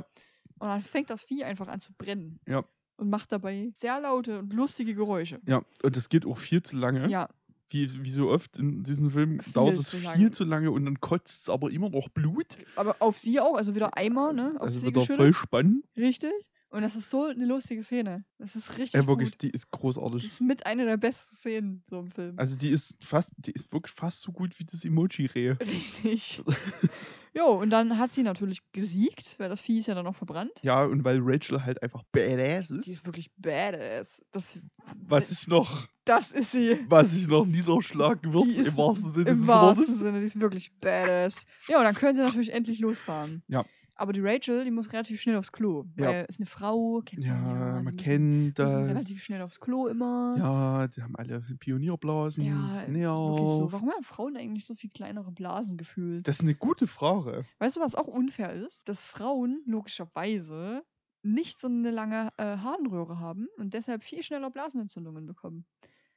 Und 0.60 0.68
dann 0.68 0.82
fängt 0.82 1.10
das 1.10 1.24
Vieh 1.24 1.44
einfach 1.44 1.68
an 1.68 1.80
zu 1.80 1.94
brennen. 1.94 2.40
Ja. 2.48 2.64
Und 2.98 3.10
macht 3.10 3.32
dabei 3.32 3.70
sehr 3.74 4.02
laute 4.02 4.40
und 4.40 4.52
lustige 4.52 4.94
Geräusche. 4.94 5.40
Ja, 5.48 5.64
und 5.84 5.96
das 5.96 6.10
geht 6.10 6.26
auch 6.26 6.38
viel 6.38 6.62
zu 6.62 6.76
lange. 6.76 7.08
Ja, 7.10 7.30
Wie, 7.70 8.04
wie 8.04 8.12
so 8.12 8.30
oft 8.30 8.58
in 8.58 8.84
diesem 8.84 9.12
Film 9.12 9.40
Viel 9.40 9.54
dauert 9.54 9.78
es 9.78 9.92
viel 9.92 10.04
lange. 10.04 10.32
zu 10.32 10.44
lange 10.44 10.72
und 10.72 10.84
dann 10.84 11.00
kotzt 11.00 11.44
es 11.44 11.50
aber 11.50 11.72
immer 11.72 11.90
noch 11.90 12.10
Blut. 12.10 12.58
aber 12.76 12.98
auf 13.00 13.18
sie 13.18 13.40
auch, 13.40 13.56
also 13.56 13.74
wieder 13.74 13.96
Eimer, 13.96 14.34
ne? 14.34 14.56
Auf 14.58 14.64
also 14.64 14.80
sie 14.80 14.88
wieder 14.88 15.02
voll 15.02 15.34
spannend. 15.34 15.86
Richtig. 15.96 16.34
Und 16.72 16.84
das 16.84 16.96
ist 16.96 17.10
so 17.10 17.24
eine 17.26 17.46
lustige 17.46 17.82
Szene. 17.82 18.24
Das 18.38 18.56
ist 18.56 18.78
richtig 18.78 18.94
Ja, 19.02 19.08
wirklich, 19.08 19.32
gut. 19.32 19.42
die 19.42 19.50
ist 19.50 19.66
Das 19.72 19.72
großartig. 19.80 20.24
ist 20.24 20.40
mit 20.40 20.66
einer 20.68 20.86
der 20.86 20.98
besten 20.98 21.36
Szenen 21.36 21.84
so 21.90 22.00
im 22.00 22.12
Film. 22.12 22.38
Also 22.38 22.56
die 22.56 22.70
ist 22.70 22.94
fast, 23.02 23.32
die 23.38 23.52
ist 23.52 23.72
wirklich 23.74 23.94
fast 23.96 24.22
so 24.22 24.32
gut 24.32 24.60
wie 24.60 24.66
das 24.66 24.86
Emoji-Reh. 24.86 25.52
Richtig. 25.60 26.44
jo, 27.36 27.46
und 27.60 27.72
dann 27.72 27.98
hat 27.98 28.12
sie 28.12 28.22
natürlich 28.22 28.60
gesiegt, 28.72 29.36
weil 29.40 29.50
das 29.50 29.62
Vieh 29.62 29.80
ist 29.80 29.88
ja 29.88 29.96
dann 29.96 30.06
noch 30.06 30.16
verbrannt. 30.16 30.52
Ja, 30.62 30.84
und 30.84 31.04
weil 31.04 31.20
Rachel 31.24 31.64
halt 31.66 31.82
einfach 31.82 32.04
badass 32.12 32.68
Die 32.68 32.76
ist, 32.78 32.88
ist 32.88 33.06
wirklich 33.06 33.32
badass. 33.38 34.24
Das, 34.32 34.60
was 34.96 35.32
ich 35.32 35.48
noch, 35.48 35.88
das 36.06 36.32
ist 36.32 36.52
sie. 36.52 36.86
was 36.88 37.16
ich 37.16 37.26
noch 37.28 37.48
niederschlagen 37.48 38.32
wird, 38.32 38.46
ist 38.46 38.68
im 38.68 38.78
wahrsten 38.78 39.12
Sinne 39.12 39.30
Im 39.32 39.40
des 39.40 39.48
wahrsten 39.48 39.78
Wortes. 39.88 40.00
Sinne, 40.00 40.20
die 40.20 40.26
ist 40.28 40.40
wirklich 40.40 40.72
badass. 40.80 41.46
Ja, 41.68 41.80
und 41.80 41.86
dann 41.86 41.96
können 41.96 42.14
sie 42.16 42.22
natürlich 42.22 42.54
endlich 42.54 42.78
losfahren. 42.78 43.42
Ja. 43.48 43.66
Aber 44.00 44.14
die 44.14 44.22
Rachel, 44.22 44.64
die 44.64 44.72
muss 44.72 44.94
relativ 44.94 45.20
schnell 45.20 45.36
aufs 45.36 45.52
Klo. 45.52 45.86
Ja. 45.98 46.08
Weil 46.08 46.26
ist 46.30 46.40
eine 46.40 46.46
Frau, 46.46 47.02
kennt 47.06 47.26
man 47.26 47.36
ja. 47.36 47.36
Ja, 47.36 47.78
die 47.80 47.84
man 47.84 47.96
müssen, 47.96 47.98
kennt 47.98 48.60
das. 48.60 48.74
müssen 48.74 48.86
relativ 48.88 49.22
schnell 49.24 49.42
aufs 49.42 49.60
Klo 49.60 49.88
immer. 49.88 50.36
Ja, 50.38 50.88
die 50.88 51.02
haben 51.04 51.16
alle 51.18 51.42
Pionierblasen. 51.60 52.44
Ja, 52.46 52.86
wirklich 52.88 53.50
so. 53.50 53.72
Warum 53.72 53.90
haben 53.92 54.04
Frauen 54.04 54.38
eigentlich 54.38 54.66
so 54.66 54.74
viel 54.76 54.90
kleinere 54.90 55.32
Blasen 55.32 55.78
gefühlt? 55.78 56.28
Das 56.28 56.38
ist 56.38 56.42
eine 56.44 56.56
gute 56.56 56.88
Frage. 56.88 57.46
Weißt 57.60 57.78
du, 57.78 57.82
was 57.82 57.96
auch 57.96 58.08
unfair 58.08 58.54
ist? 58.54 58.88
Dass 58.88 59.04
Frauen 59.04 59.62
logischerweise 59.66 60.84
nicht 61.22 61.60
so 61.60 61.68
eine 61.68 61.92
lange 61.92 62.30
äh, 62.38 62.58
Harnröhre 62.58 63.20
haben 63.20 63.48
und 63.58 63.74
deshalb 63.74 64.04
viel 64.04 64.24
schneller 64.24 64.50
Blasenentzündungen 64.50 65.26
bekommen. 65.26 65.66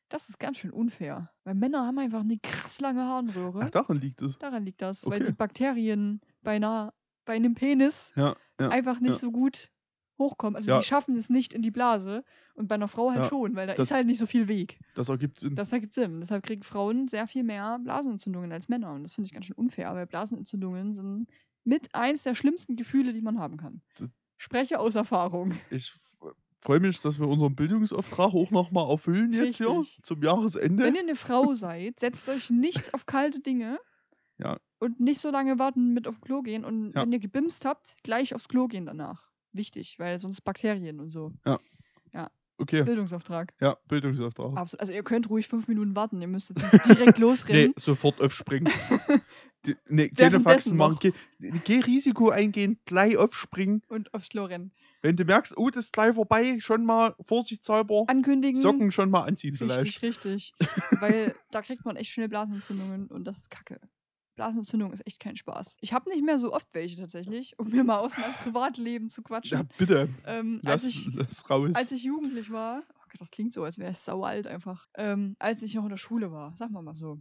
Das 0.08 0.28
ist 0.28 0.38
ganz 0.38 0.58
schön 0.58 0.70
unfair. 0.70 1.30
Weil 1.44 1.54
Männer 1.54 1.86
haben 1.86 1.98
einfach 1.98 2.20
eine 2.20 2.38
krass 2.38 2.80
lange 2.80 3.02
Harnröhre. 3.02 3.62
Ach, 3.64 3.70
daran 3.70 3.96
liegt 4.00 4.22
es. 4.22 4.38
Daran 4.38 4.64
liegt 4.64 4.82
das, 4.82 5.04
weil 5.06 5.20
Okay. 5.22 5.30
die 5.30 5.36
Bakterien 5.36 6.20
bei, 6.42 6.52
einer, 6.56 6.92
bei 7.24 7.34
einem 7.34 7.54
Penis 7.54 8.12
Ja, 8.16 8.36
ja. 8.60 8.68
einfach 8.68 9.00
nicht 9.00 9.14
ja. 9.14 9.18
so 9.18 9.30
gut 9.32 9.70
hochkommen. 10.18 10.56
Also 10.56 10.76
die 10.78 10.84
schaffen 10.84 11.16
es 11.16 11.30
nicht 11.30 11.52
in 11.52 11.62
die 11.62 11.70
Blase 11.70 12.22
und 12.54 12.68
bei 12.68 12.74
einer 12.76 12.86
Frau 12.88 13.10
halt 13.10 13.26
schon, 13.26 13.56
weil 13.56 13.66
da 13.66 13.74
das- 13.74 13.88
ist 13.88 13.92
halt 13.94 14.06
nicht 14.06 14.18
so 14.18 14.26
viel 14.26 14.46
Weg. 14.46 14.78
Das 14.94 15.08
ergibt 15.08 15.40
Sinn. 15.40 15.54
Das 15.56 15.72
ergibt 15.72 15.94
Sinn. 15.94 16.20
Deshalb 16.20 16.44
kriegen 16.44 16.62
Frauen 16.62 17.08
sehr 17.08 17.26
viel 17.26 17.42
mehr 17.42 17.78
Blasenentzündungen 17.82 18.52
als 18.52 18.68
Männer. 18.68 18.92
Und 18.92 19.02
das 19.02 19.14
finde 19.14 19.26
ich 19.26 19.32
ganz 19.32 19.46
schön 19.46 19.56
unfair, 19.56 19.92
weil 19.94 20.06
Blasenentzündungen 20.06 20.94
sind 20.94 21.28
mit 21.64 21.94
eins 21.94 22.22
der 22.24 22.34
schlimmsten 22.34 22.76
Gefühle, 22.76 23.12
die 23.12 23.22
man 23.22 23.38
haben 23.38 23.56
kann. 23.56 23.80
Das- 23.98 24.12
Spreche 24.36 24.80
aus 24.80 24.96
Erfahrung. 24.96 25.54
Ich 25.70 25.94
freue 26.60 26.80
mich, 26.80 27.00
dass 27.00 27.18
wir 27.20 27.28
unseren 27.28 27.54
Bildungsauftrag 27.54 28.34
auch 28.34 28.50
nochmal 28.50 28.90
erfüllen 28.90 29.32
jetzt 29.32 29.58
hier 29.58 29.70
Richtig. 29.70 30.00
zum 30.02 30.22
Jahresende. 30.22 30.82
Wenn 30.84 30.94
ihr 30.96 31.00
eine 31.02 31.14
Frau 31.16 31.54
seid, 31.54 32.00
setzt 32.00 32.28
euch 32.28 32.50
nichts 32.50 32.92
auf 32.92 33.06
kalte 33.06 33.40
Dinge. 33.40 33.78
Ja. 34.38 34.58
Und 34.82 34.98
nicht 35.00 35.20
so 35.20 35.30
lange 35.30 35.58
warten 35.60 35.92
mit 35.94 36.08
auf 36.08 36.20
Klo 36.20 36.42
gehen. 36.42 36.64
Und 36.64 36.92
Ja. 36.94 37.02
wenn 37.02 37.12
ihr 37.12 37.20
gebimst 37.20 37.64
habt, 37.64 37.94
gleich 38.02 38.34
aufs 38.34 38.48
Klo 38.48 38.66
gehen 38.66 38.86
danach. 38.86 39.28
Wichtig, 39.52 39.98
weil 39.98 40.18
sonst 40.18 40.40
Bakterien 40.40 40.98
und 40.98 41.08
so. 41.08 41.32
Okay, 42.58 42.84
Bildungsauftrag. 42.84 43.54
ja, 43.60 43.76
Bildungsauftrag. 43.88 44.56
Absolut. 44.56 44.80
Also 44.80 44.92
ihr 44.92 45.02
könnt 45.02 45.28
ruhig 45.28 45.48
fünf 45.48 45.66
Minuten 45.66 45.96
warten. 45.96 46.20
Ihr 46.20 46.28
müsst 46.28 46.50
jetzt 46.50 46.62
nicht 46.72 46.86
direkt 46.86 47.18
Nee, 47.18 47.22
losrennen. 47.22 47.72
sofort 47.76 48.20
aufspringen. 48.20 48.72
Die- 49.66 49.74
nee, 49.88 50.10
keine 50.10 50.38
Faxen 50.38 50.76
machen. 50.76 50.98
Geh, 51.00 51.12
geh 51.64 51.80
Risiko 51.80 52.28
eingehen, 52.30 52.78
gleich 52.84 53.16
aufspringen. 53.16 53.82
Und 53.88 54.12
aufs 54.14 54.28
Klo 54.28 54.44
rennen. 54.44 54.70
Wenn 55.00 55.16
du 55.16 55.24
merkst, 55.24 55.56
oh, 55.56 55.70
das 55.70 55.86
ist 55.86 55.92
gleich 55.92 56.14
vorbei, 56.14 56.58
schon 56.60 56.84
mal 56.84 57.16
vorsichtshalber 57.20 58.04
Ankündigen. 58.06 58.60
Socken 58.60 58.92
schon 58.92 59.10
mal 59.10 59.22
anziehen 59.22 59.56
vielleicht. 59.56 60.00
Richtig, 60.02 60.02
richtig. 60.24 60.52
Weil 61.00 61.34
da 61.50 61.62
kriegt 61.62 61.84
man 61.84 61.96
echt 61.96 62.10
schnell 62.12 62.28
Blasenentzündungen 62.28 63.06
und 63.08 63.24
das 63.24 63.38
ist 63.38 63.50
kacke. 63.50 63.80
Blasenentzündung 64.36 64.92
ist 64.92 65.06
echt 65.06 65.20
kein 65.20 65.36
Spaß. 65.36 65.76
Ich 65.80 65.92
habe 65.92 66.10
nicht 66.10 66.24
mehr 66.24 66.38
so 66.38 66.52
oft 66.52 66.72
welche 66.74 66.96
tatsächlich, 66.96 67.58
um 67.58 67.68
mir 67.70 67.84
mal 67.84 67.98
aus 67.98 68.16
meinem 68.16 68.34
Privatleben 68.34 69.10
zu 69.10 69.22
Ja, 69.44 69.62
quatschen. 69.62 69.68
bitte, 69.76 70.08
Ähm, 70.24 70.60
lass, 70.62 70.84
als, 70.84 70.84
ich, 70.84 71.08
lass 71.14 71.48
raus. 71.50 71.70
als 71.74 71.92
ich 71.92 72.02
jugendlich 72.02 72.50
war, 72.50 72.82
oh 72.94 73.02
Gott, 73.10 73.20
das 73.20 73.30
klingt 73.30 73.52
so, 73.52 73.64
als 73.64 73.78
wäre 73.78 73.90
ich 73.92 73.98
sau 73.98 74.22
alt 74.24 74.46
einfach. 74.46 74.86
Ähm, 74.96 75.36
als 75.38 75.62
ich 75.62 75.74
noch 75.74 75.84
in 75.84 75.90
der 75.90 75.96
Schule 75.96 76.32
war, 76.32 76.56
sagen 76.56 76.72
wir 76.72 76.82
mal 76.82 76.94
so, 76.94 77.20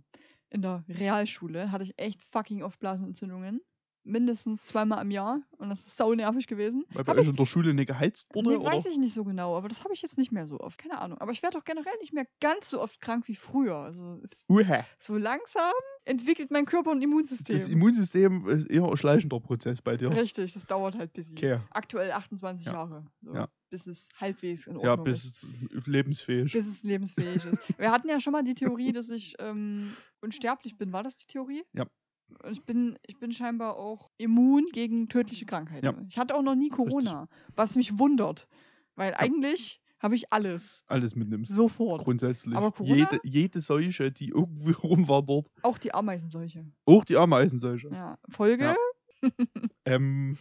in 0.49 0.61
der 0.61 0.83
Realschule, 0.89 1.71
hatte 1.71 1.83
ich 1.83 1.93
echt 1.97 2.23
fucking 2.23 2.63
oft 2.63 2.79
Blasenentzündungen. 2.79 3.61
Mindestens 4.03 4.65
zweimal 4.65 5.01
im 5.03 5.11
Jahr 5.11 5.41
und 5.57 5.69
das 5.69 5.79
ist 5.85 5.95
sau 5.97 6.13
nervig 6.13 6.47
gewesen. 6.47 6.85
Weil 6.93 7.03
bei 7.03 7.11
Hab 7.13 7.19
euch 7.19 7.27
in 7.27 7.35
der 7.35 7.45
Schule 7.45 7.73
nicht 7.73 7.87
geheizt 7.87 8.27
wurde? 8.33 8.49
Nee, 8.49 8.55
oder? 8.57 8.71
weiß 8.71 8.85
ich 8.87 8.97
nicht 8.97 9.13
so 9.13 9.23
genau, 9.23 9.55
aber 9.55 9.69
das 9.69 9.83
habe 9.83 9.93
ich 9.93 10.01
jetzt 10.01 10.17
nicht 10.17 10.31
mehr 10.31 10.47
so 10.47 10.59
oft. 10.59 10.77
Keine 10.79 10.99
Ahnung. 10.99 11.17
Aber 11.19 11.31
ich 11.31 11.43
werde 11.43 11.57
auch 11.57 11.63
generell 11.63 11.93
nicht 12.01 12.13
mehr 12.13 12.25
ganz 12.39 12.69
so 12.69 12.81
oft 12.81 12.99
krank 13.01 13.27
wie 13.27 13.35
früher. 13.35 13.75
Also 13.75 14.19
so 14.97 15.17
langsam 15.17 15.71
entwickelt 16.05 16.49
mein 16.51 16.65
Körper 16.65 16.91
ein 16.91 17.01
Immunsystem. 17.01 17.55
Das 17.57 17.67
Immunsystem 17.67 18.47
ist 18.49 18.67
eher 18.69 18.85
ein 18.85 18.97
schleichender 18.97 19.39
Prozess 19.39 19.81
bei 19.81 19.97
dir. 19.97 20.09
Richtig, 20.11 20.53
das 20.53 20.65
dauert 20.65 20.97
halt 20.97 21.13
bis 21.13 21.31
Okay. 21.31 21.59
Aktuell 21.69 22.11
28 22.11 22.65
Ja. 22.67 22.73
Jahre. 22.73 23.05
So, 23.21 23.33
Ja. 23.35 23.49
Bis 23.69 23.87
es 23.87 24.09
halbwegs 24.19 24.67
in 24.67 24.79
Ja, 24.79 24.91
Ordnung 24.91 25.07
ist. 25.07 25.47
bis 25.47 25.71
es 25.77 25.87
lebensfähig. 25.87 26.51
Bis 26.51 26.67
es 26.67 26.83
lebensfähig 26.83 27.45
ist. 27.45 27.79
Wir 27.79 27.89
hatten 27.91 28.09
ja 28.09 28.19
schon 28.19 28.33
mal 28.33 28.43
die 28.43 28.53
Theorie, 28.55 28.91
dass 28.91 29.09
ich 29.09 29.35
ähm, 29.39 29.95
unsterblich 30.21 30.77
bin. 30.77 30.91
War 30.91 31.03
das 31.03 31.17
die 31.17 31.27
Theorie? 31.27 31.63
Ja. 31.73 31.85
Ich 32.49 32.63
bin, 32.63 32.97
ich 33.05 33.17
bin 33.19 33.31
scheinbar 33.31 33.75
auch 33.77 34.09
immun 34.17 34.65
gegen 34.73 35.07
tödliche 35.09 35.45
Krankheiten. 35.45 35.85
Ja. 35.85 35.93
Ich 36.09 36.17
hatte 36.17 36.35
auch 36.35 36.41
noch 36.43 36.55
nie 36.55 36.69
Corona, 36.69 37.27
was 37.55 37.75
mich 37.75 37.97
wundert. 37.99 38.47
Weil 38.95 39.13
eigentlich 39.15 39.81
habe 39.99 40.15
ich 40.15 40.33
alles 40.33 40.83
Alles 40.87 41.15
mitnimmst. 41.15 41.53
sofort. 41.53 42.03
Grundsätzlich. 42.03 42.55
Aber 42.55 42.71
Corona? 42.71 42.95
Jede, 42.95 43.19
jede 43.23 43.61
Seuche, 43.61 44.11
die 44.11 44.29
irgendwie 44.29 44.71
rumwandert, 44.83 45.47
Auch 45.61 45.77
die 45.77 45.93
Ameisenseuche. 45.93 46.65
auch 46.85 47.05
die 47.05 47.17
Ameisenseuche. 47.17 47.89
Ja. 47.89 48.17
Folge, 48.29 48.63
Ja. 48.63 48.75
Ähm, 49.85 50.35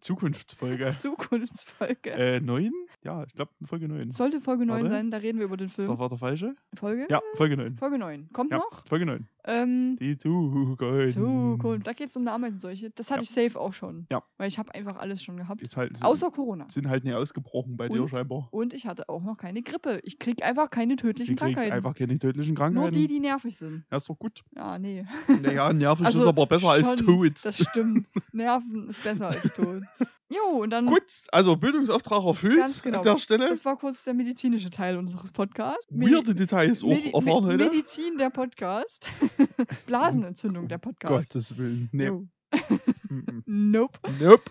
Zukunftsfolge. 0.00 0.94
Zukunftsfolge. 0.98 2.10
Äh, 2.10 2.40
9? 2.40 2.70
Ja, 3.02 3.24
ich 3.24 3.32
glaube 3.34 3.52
Folge 3.64 3.88
9. 3.88 4.12
Sollte 4.12 4.40
Folge 4.40 4.66
9 4.66 4.82
warte. 4.82 4.88
sein, 4.94 5.10
da 5.10 5.16
reden 5.18 5.38
wir 5.38 5.46
über 5.46 5.56
den 5.56 5.68
Ist 5.68 5.78
doch 5.78 5.84
Film. 5.86 5.98
war 5.98 6.08
der 6.08 6.18
falsche? 6.18 6.54
Folge? 6.74 7.06
Ja, 7.08 7.20
Folge 7.36 7.56
9. 7.56 7.76
Folge 7.76 7.98
9. 7.98 8.28
Kommt 8.32 8.50
Ja, 8.50 8.58
noch? 8.58 8.84
Folge 8.86 9.06
9. 9.06 9.26
Ähm, 9.48 9.96
Die 10.00 10.16
Zukunft. 10.18 11.14
Zukunft. 11.14 11.86
Da 11.86 11.92
geht 11.94 12.10
es 12.10 12.16
um 12.16 12.22
eine 12.22 12.32
Ameisenseuche. 12.32 12.90
Das 12.90 13.10
hatte 13.10 13.20
Ja. 13.20 13.22
ich 13.22 13.30
safe 13.30 13.58
auch 13.60 13.72
schon. 13.72 14.06
Ja. 14.10 14.22
Weil 14.36 14.48
ich 14.48 14.58
habe 14.58 14.74
einfach 14.74 14.96
alles 14.98 15.22
schon 15.22 15.36
gehabt. 15.38 15.62
Ist 15.62 15.76
halt, 15.76 15.96
sind, 15.96 16.04
Außer 16.04 16.30
Corona. 16.30 16.66
sind 16.68 16.88
halt 16.88 17.04
nicht 17.04 17.14
ausgebrochen 17.14 17.76
bei 17.76 17.88
dir 17.88 18.02
Und? 18.02 18.08
scheinbar. 18.10 18.48
Und 18.50 18.74
ich 18.74 18.86
hatte 18.86 19.08
auch 19.08 19.22
noch 19.22 19.36
keine 19.38 19.62
Grippe. 19.62 20.00
Ich 20.04 20.18
krieg 20.18 20.44
einfach 20.44 20.70
keine 20.70 20.92
Sie 20.92 20.96
tödlichen 20.96 21.36
kriegt 21.36 21.54
Krankheiten. 21.54 21.72
einfach 21.72 21.94
keine 21.94 22.18
tödlichen 22.18 22.54
Nur 22.54 22.58
Krankheiten. 22.64 22.94
die, 22.94 23.08
die 23.08 23.20
nervig 23.20 23.56
sind. 23.56 23.84
Ja, 23.90 23.96
ist 23.96 24.08
doch 24.08 24.18
gut. 24.18 24.42
Ja, 24.54 24.78
nee. 24.78 25.06
Naja, 25.42 25.72
nervig 25.72 26.04
Also 26.06 26.20
ist 26.20 26.26
aber 26.26 26.46
besser 26.46 26.68
als 26.70 26.86
schon, 26.86 26.98
tot. 26.98 27.32
Das 27.42 27.58
stimmt. 27.58 28.06
Nerven 28.32 28.88
ist 28.90 29.02
besser 29.02 29.28
als 29.28 29.52
Tod. 29.54 29.82
Jo, 30.30 30.62
und 30.62 30.68
dann. 30.70 30.84
Gut, 30.84 31.02
also 31.32 31.56
Bildungsauftrag 31.56 32.22
erfüllt 32.22 32.58
Ganz 32.58 32.82
genau. 32.82 32.98
an 32.98 33.04
der 33.04 33.16
Stelle. 33.16 33.48
Das 33.48 33.64
war 33.64 33.78
kurz 33.78 34.04
der 34.04 34.12
medizinische 34.12 34.68
Teil 34.68 34.98
unseres 34.98 35.32
Podcasts. 35.32 35.86
Weirde 35.90 36.34
Details 36.34 36.84
auch 36.84 36.88
Medi 36.88 37.10
erfahren 37.12 37.44
heute. 37.46 37.64
Medizin 37.70 38.18
der 38.18 38.28
Podcast. 38.28 39.08
Blasenentzündung 39.86 40.68
der 40.68 40.78
Podcast. 40.78 41.32
Gottes 41.32 41.56
Willen. 41.58 41.88
Nee. 41.92 42.10
Nope. 43.46 43.98
Nope. 44.20 44.42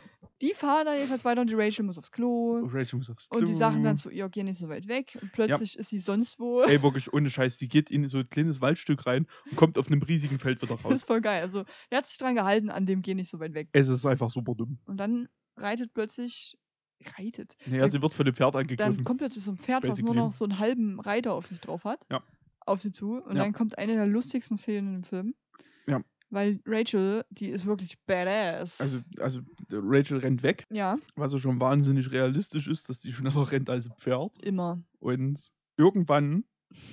Die 0.41 0.53
fahren 0.53 0.85
dann 0.85 0.95
jedenfalls 0.97 1.25
weiter 1.25 1.41
und 1.41 1.49
die 1.49 1.55
Rachel 1.55 1.83
muss 1.83 1.97
aufs 1.97 2.11
Klo. 2.11 2.59
Rachel 2.71 2.97
muss 2.99 3.09
aufs 3.09 3.27
Und 3.29 3.41
die 3.47 3.51
Klo. 3.51 3.57
sagen 3.57 3.83
dann 3.83 3.97
zu 3.97 4.11
ihr, 4.11 4.29
geh 4.29 4.43
nicht 4.43 4.59
so 4.59 4.69
weit 4.69 4.87
weg. 4.87 5.17
Und 5.19 5.31
plötzlich 5.31 5.77
ist 5.79 5.89
sie 5.89 5.97
sonst 5.97 6.39
wo. 6.39 6.61
Ey, 6.61 6.83
wirklich 6.83 7.11
ohne 7.11 7.29
Scheiß. 7.31 7.57
Die 7.57 7.67
geht 7.67 7.89
in 7.89 8.05
so 8.05 8.19
ein 8.19 8.29
kleines 8.29 8.61
Waldstück 8.61 9.07
rein 9.07 9.25
und 9.49 9.57
kommt 9.57 9.79
auf 9.79 9.87
einem 9.87 10.01
riesigen 10.03 10.37
Feld 10.37 10.61
wieder 10.61 10.75
Das 10.77 10.85
raus. 10.85 10.93
ist 10.93 11.03
voll 11.07 11.21
geil. 11.21 11.41
Also, 11.41 11.63
er 11.89 11.97
hat 11.99 12.05
sich 12.05 12.17
dran 12.19 12.35
gehalten, 12.35 12.69
an 12.69 12.85
dem 12.85 13.01
geh 13.01 13.15
nicht 13.15 13.31
so 13.31 13.39
weit 13.39 13.55
weg. 13.55 13.69
Es 13.71 13.87
ist 13.87 14.05
einfach 14.05 14.29
super 14.29 14.53
dumm. 14.53 14.77
Und 14.85 14.97
dann 14.97 15.27
reitet 15.55 15.93
plötzlich. 15.93 16.55
Reitet. 17.19 17.55
Naja, 17.67 17.81
Dann- 17.81 17.89
sie 17.89 18.01
wird 18.01 18.13
von 18.13 18.25
dem 18.25 18.33
Pferd 18.33 18.55
Dann 18.55 18.61
angegriffen. 18.61 19.03
kommt 19.03 19.19
plötzlich 19.19 19.43
so 19.43 19.51
ein 19.51 19.57
Pferd, 19.57 19.83
was 19.83 19.99
nur 20.01 20.13
Basically. 20.13 20.17
noch 20.17 20.31
so 20.31 20.45
einen 20.45 20.57
halben 20.57 20.99
Reiter 20.99 21.33
auf 21.33 21.45
sich 21.45 21.59
drauf 21.61 21.83
hat. 21.83 22.03
Ja. 22.11 22.23
Auf 22.67 22.81
sie 22.81 22.91
zu. 22.91 23.13
Und 23.23 23.35
Ja. 23.35 23.43
dann 23.43 23.53
kommt 23.53 23.77
eine 23.77 23.93
der 23.95 24.07
lustigsten 24.07 24.57
Szenen 24.57 24.95
im 24.95 25.03
Film. 25.03 25.33
Ja. 25.87 26.01
Weil 26.29 26.59
Rachel, 26.65 27.23
die 27.29 27.47
ist 27.49 27.65
wirklich 27.65 27.97
badass. 28.05 28.79
Also, 28.81 28.99
also 29.19 29.39
Rachel 29.71 30.17
rennt 30.17 30.43
weg, 30.43 30.65
ja, 30.69 30.97
was 31.15 31.31
ja 31.31 31.39
schon 31.39 31.59
wahnsinnig 31.61 32.11
realistisch 32.11 32.67
ist, 32.67 32.89
dass 32.89 32.99
die 32.99 33.13
schneller 33.13 33.49
rennt 33.51 33.69
als 33.69 33.85
ein 33.89 33.93
Pferd. 33.97 34.37
immer. 34.43 34.81
Und 34.99 35.49
irgendwann 35.77 36.43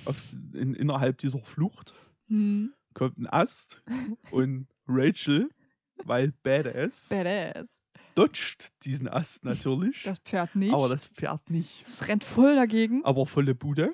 auf, 0.05 0.15
in, 0.53 0.73
innerhalb 0.73 1.17
dieser 1.17 1.39
Flucht 1.39 1.93
Hm. 2.27 2.73
kommt 2.93 3.17
ein 3.17 3.27
Ast 3.27 3.83
und 4.31 4.67
Rachel, 4.87 5.49
weil 6.05 6.31
Badass, 6.43 7.07
Badass. 7.09 7.77
dodgt 8.15 8.71
diesen 8.85 9.07
Ast 9.09 9.43
natürlich. 9.43 10.03
Das 10.03 10.19
Pferd 10.19 10.55
nicht. 10.55 10.73
aber 10.73 10.87
das 10.87 11.07
Pferd 11.09 11.49
nicht. 11.49 11.83
es 11.85 12.07
rennt 12.07 12.23
voll 12.23 12.55
dagegen. 12.55 13.03
Aber 13.03 13.25
volle 13.25 13.53
Bude. 13.53 13.91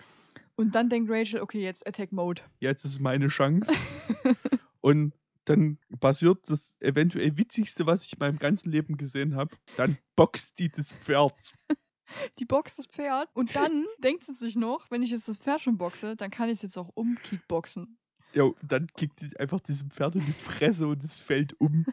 Und 0.62 0.76
dann 0.76 0.90
denkt 0.90 1.10
Rachel, 1.10 1.42
okay, 1.42 1.64
jetzt 1.64 1.88
Attack 1.88 2.12
Mode. 2.12 2.44
Jetzt 2.60 2.86
ist 2.86 3.00
meine 3.00 3.30
Chance. 3.30 3.74
und 4.82 5.12
dann 5.46 5.80
passiert 6.00 6.38
das 6.52 6.76
eventuell 6.82 7.36
witzigste, 7.36 7.88
was 7.88 8.06
ich 8.06 8.14
in 8.14 8.20
meinem 8.20 8.38
ganzen 8.38 8.70
Leben 8.70 8.96
gesehen 8.96 9.36
habe. 9.36 9.56
Dann 9.76 9.98
boxt 10.16 10.60
die 10.60 10.70
das 10.70 10.92
Pferd. 10.92 11.34
Die 12.38 12.46
boxt 12.46 12.78
das 12.78 12.86
Pferd. 12.86 13.30
Und 13.34 13.56
dann 13.56 13.86
denkt 14.04 14.26
sie 14.26 14.36
sich 14.36 14.56
noch, 14.56 14.92
wenn 14.92 15.02
ich 15.02 15.10
jetzt 15.10 15.28
das 15.28 15.38
Pferd 15.38 15.62
schon 15.62 15.78
boxe, 15.78 16.16
dann 16.16 16.30
kann 16.30 16.50
ich 16.50 16.58
es 16.58 16.62
jetzt 16.62 16.78
auch 16.78 16.90
umkickboxen. 16.94 17.98
Ja, 18.34 18.52
dann 18.62 18.86
kickt 18.96 19.22
die 19.22 19.36
einfach 19.40 19.62
diesem 19.62 19.90
Pferd 19.90 20.14
in 20.16 20.26
die 20.26 20.32
Fresse 20.34 20.88
und 20.88 21.04
es 21.04 21.18
fällt 21.18 21.60
um. 21.60 21.86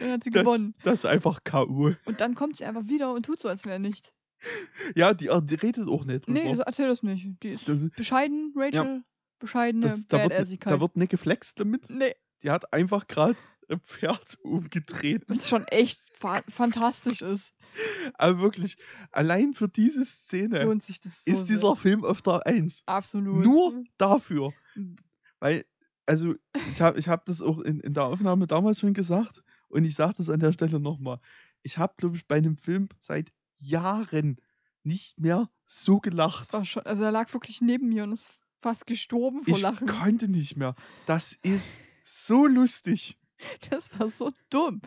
Dann 0.00 0.12
hat 0.12 0.24
sie 0.24 0.30
Das, 0.30 0.44
gewonnen. 0.44 0.74
das 0.82 1.00
ist 1.00 1.06
einfach 1.06 1.44
K.O. 1.44 1.94
Und 2.04 2.20
dann 2.20 2.34
kommt 2.34 2.56
sie 2.58 2.64
einfach 2.66 2.88
wieder 2.88 3.14
und 3.14 3.24
tut 3.24 3.38
so, 3.38 3.48
als 3.48 3.64
wäre 3.64 3.78
nichts. 3.80 4.12
Ja, 4.94 5.14
die, 5.14 5.28
die 5.42 5.54
redet 5.54 5.88
auch 5.88 6.04
nicht 6.04 6.26
drüber. 6.26 6.40
Nee, 6.40 6.50
das, 6.56 6.60
erzähl 6.66 6.88
das 6.88 7.02
nicht. 7.02 7.26
Die 7.42 7.48
ist 7.48 7.68
Das- 7.68 7.84
bescheiden, 7.96 8.52
Rachel. 8.56 9.02
Bescheidene 9.40 9.86
das, 9.88 10.06
da, 10.08 10.18
wird, 10.18 10.30
Badassigkeit. 10.30 10.72
da 10.72 10.80
wird 10.80 10.96
nicht 10.96 11.10
geflext 11.10 11.60
damit. 11.60 11.88
nee, 11.90 12.14
Die 12.42 12.50
hat 12.50 12.72
einfach 12.72 13.06
gerade 13.06 13.36
ein 13.68 13.80
Pferd 13.80 14.36
umgedreht. 14.42 15.24
was 15.28 15.48
schon 15.48 15.64
echt 15.68 16.00
fa 16.14 16.42
fantastisch 16.48 17.22
ist. 17.22 17.52
Aber 18.14 18.40
wirklich, 18.40 18.78
allein 19.12 19.52
für 19.54 19.68
diese 19.68 20.04
Szene 20.04 20.64
Lohnt 20.64 20.82
sich 20.82 20.98
das 21.00 21.22
so 21.24 21.30
ist 21.30 21.44
dieser 21.44 21.76
Film 21.76 22.04
1. 22.04 22.24
sehr. 22.78 22.82
Absolut. 22.86 23.44
Nur 23.44 23.84
dafür. 23.98 24.52
Mhm. 24.74 24.96
Weil, 25.38 25.64
also, 26.06 26.34
ich 26.72 26.80
habe 26.80 26.98
ich 26.98 27.06
hab 27.08 27.24
das 27.26 27.40
auch 27.40 27.58
in, 27.60 27.78
in 27.80 27.94
der 27.94 28.04
Aufnahme 28.06 28.46
damals 28.48 28.80
schon 28.80 28.94
gesagt 28.94 29.42
und 29.68 29.84
ich 29.84 29.94
sage 29.94 30.14
das 30.16 30.28
an 30.30 30.40
der 30.40 30.52
Stelle 30.52 30.80
nochmal. 30.80 31.20
Ich 31.62 31.78
habe, 31.78 31.94
glaube 31.96 32.16
ich, 32.16 32.26
bei 32.26 32.36
einem 32.36 32.56
Film 32.56 32.88
seit 33.00 33.30
Jahren 33.60 34.38
nicht 34.82 35.18
mehr 35.20 35.48
so 35.66 36.00
gelacht. 36.00 36.50
Schon, 36.66 36.84
also 36.86 37.04
er 37.04 37.12
lag 37.12 37.32
wirklich 37.34 37.60
neben 37.60 37.88
mir 37.88 38.04
und 38.04 38.12
ist 38.12 38.32
fast 38.60 38.86
gestorben 38.86 39.44
vor 39.44 39.56
Ich 39.56 39.62
Lachen. 39.62 39.86
konnte 39.86 40.28
nicht 40.28 40.56
mehr. 40.56 40.74
Das 41.06 41.32
ist 41.42 41.80
so 42.04 42.46
lustig. 42.46 43.18
Das 43.70 43.96
war 43.98 44.08
so 44.08 44.32
dumm. 44.50 44.80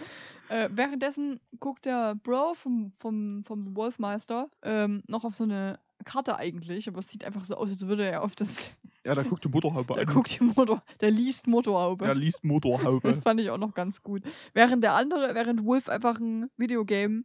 Äh, 0.50 0.70
währenddessen 0.74 1.40
guckt 1.60 1.86
der 1.86 2.16
Bro 2.16 2.56
vom, 2.56 2.92
vom, 3.00 3.44
vom 3.46 3.76
Wolfmeister 3.78 4.50
ähm, 4.62 5.04
noch 5.08 5.24
auf 5.24 5.36
so 5.36 5.44
eine 5.46 5.80
Karte 6.04 6.36
eigentlich, 6.36 6.88
aber 6.90 7.00
es 7.00 7.08
sieht 7.10 7.24
einfach 7.24 7.46
so 7.46 7.56
aus, 7.56 7.70
als 7.70 7.88
würde 7.88 8.06
er 8.06 8.24
auf 8.24 8.36
das. 8.36 8.76
Ja, 9.04 9.16
da 9.16 9.24
guckt 9.24 9.44
die 9.44 9.48
Motorhaube 9.50 9.94
Der 9.96 10.08
an. 10.08 10.14
guckt 10.14 10.40
die 10.40 10.44
Motor, 10.44 10.84
der 11.00 11.10
liest 11.10 11.48
Motorhaube. 11.48 12.06
Er 12.06 12.14
liest 12.14 12.44
Motorhaube. 12.44 13.08
Das 13.10 13.18
fand 13.18 13.40
ich 13.40 13.50
auch 13.50 13.58
noch 13.58 13.74
ganz 13.74 14.04
gut. 14.04 14.22
Während 14.54 14.84
der 14.84 14.94
andere, 14.94 15.34
während 15.34 15.64
Wolf 15.66 15.90
einfach 15.90 16.20
ein 16.20 16.52
Videogame, 16.56 17.24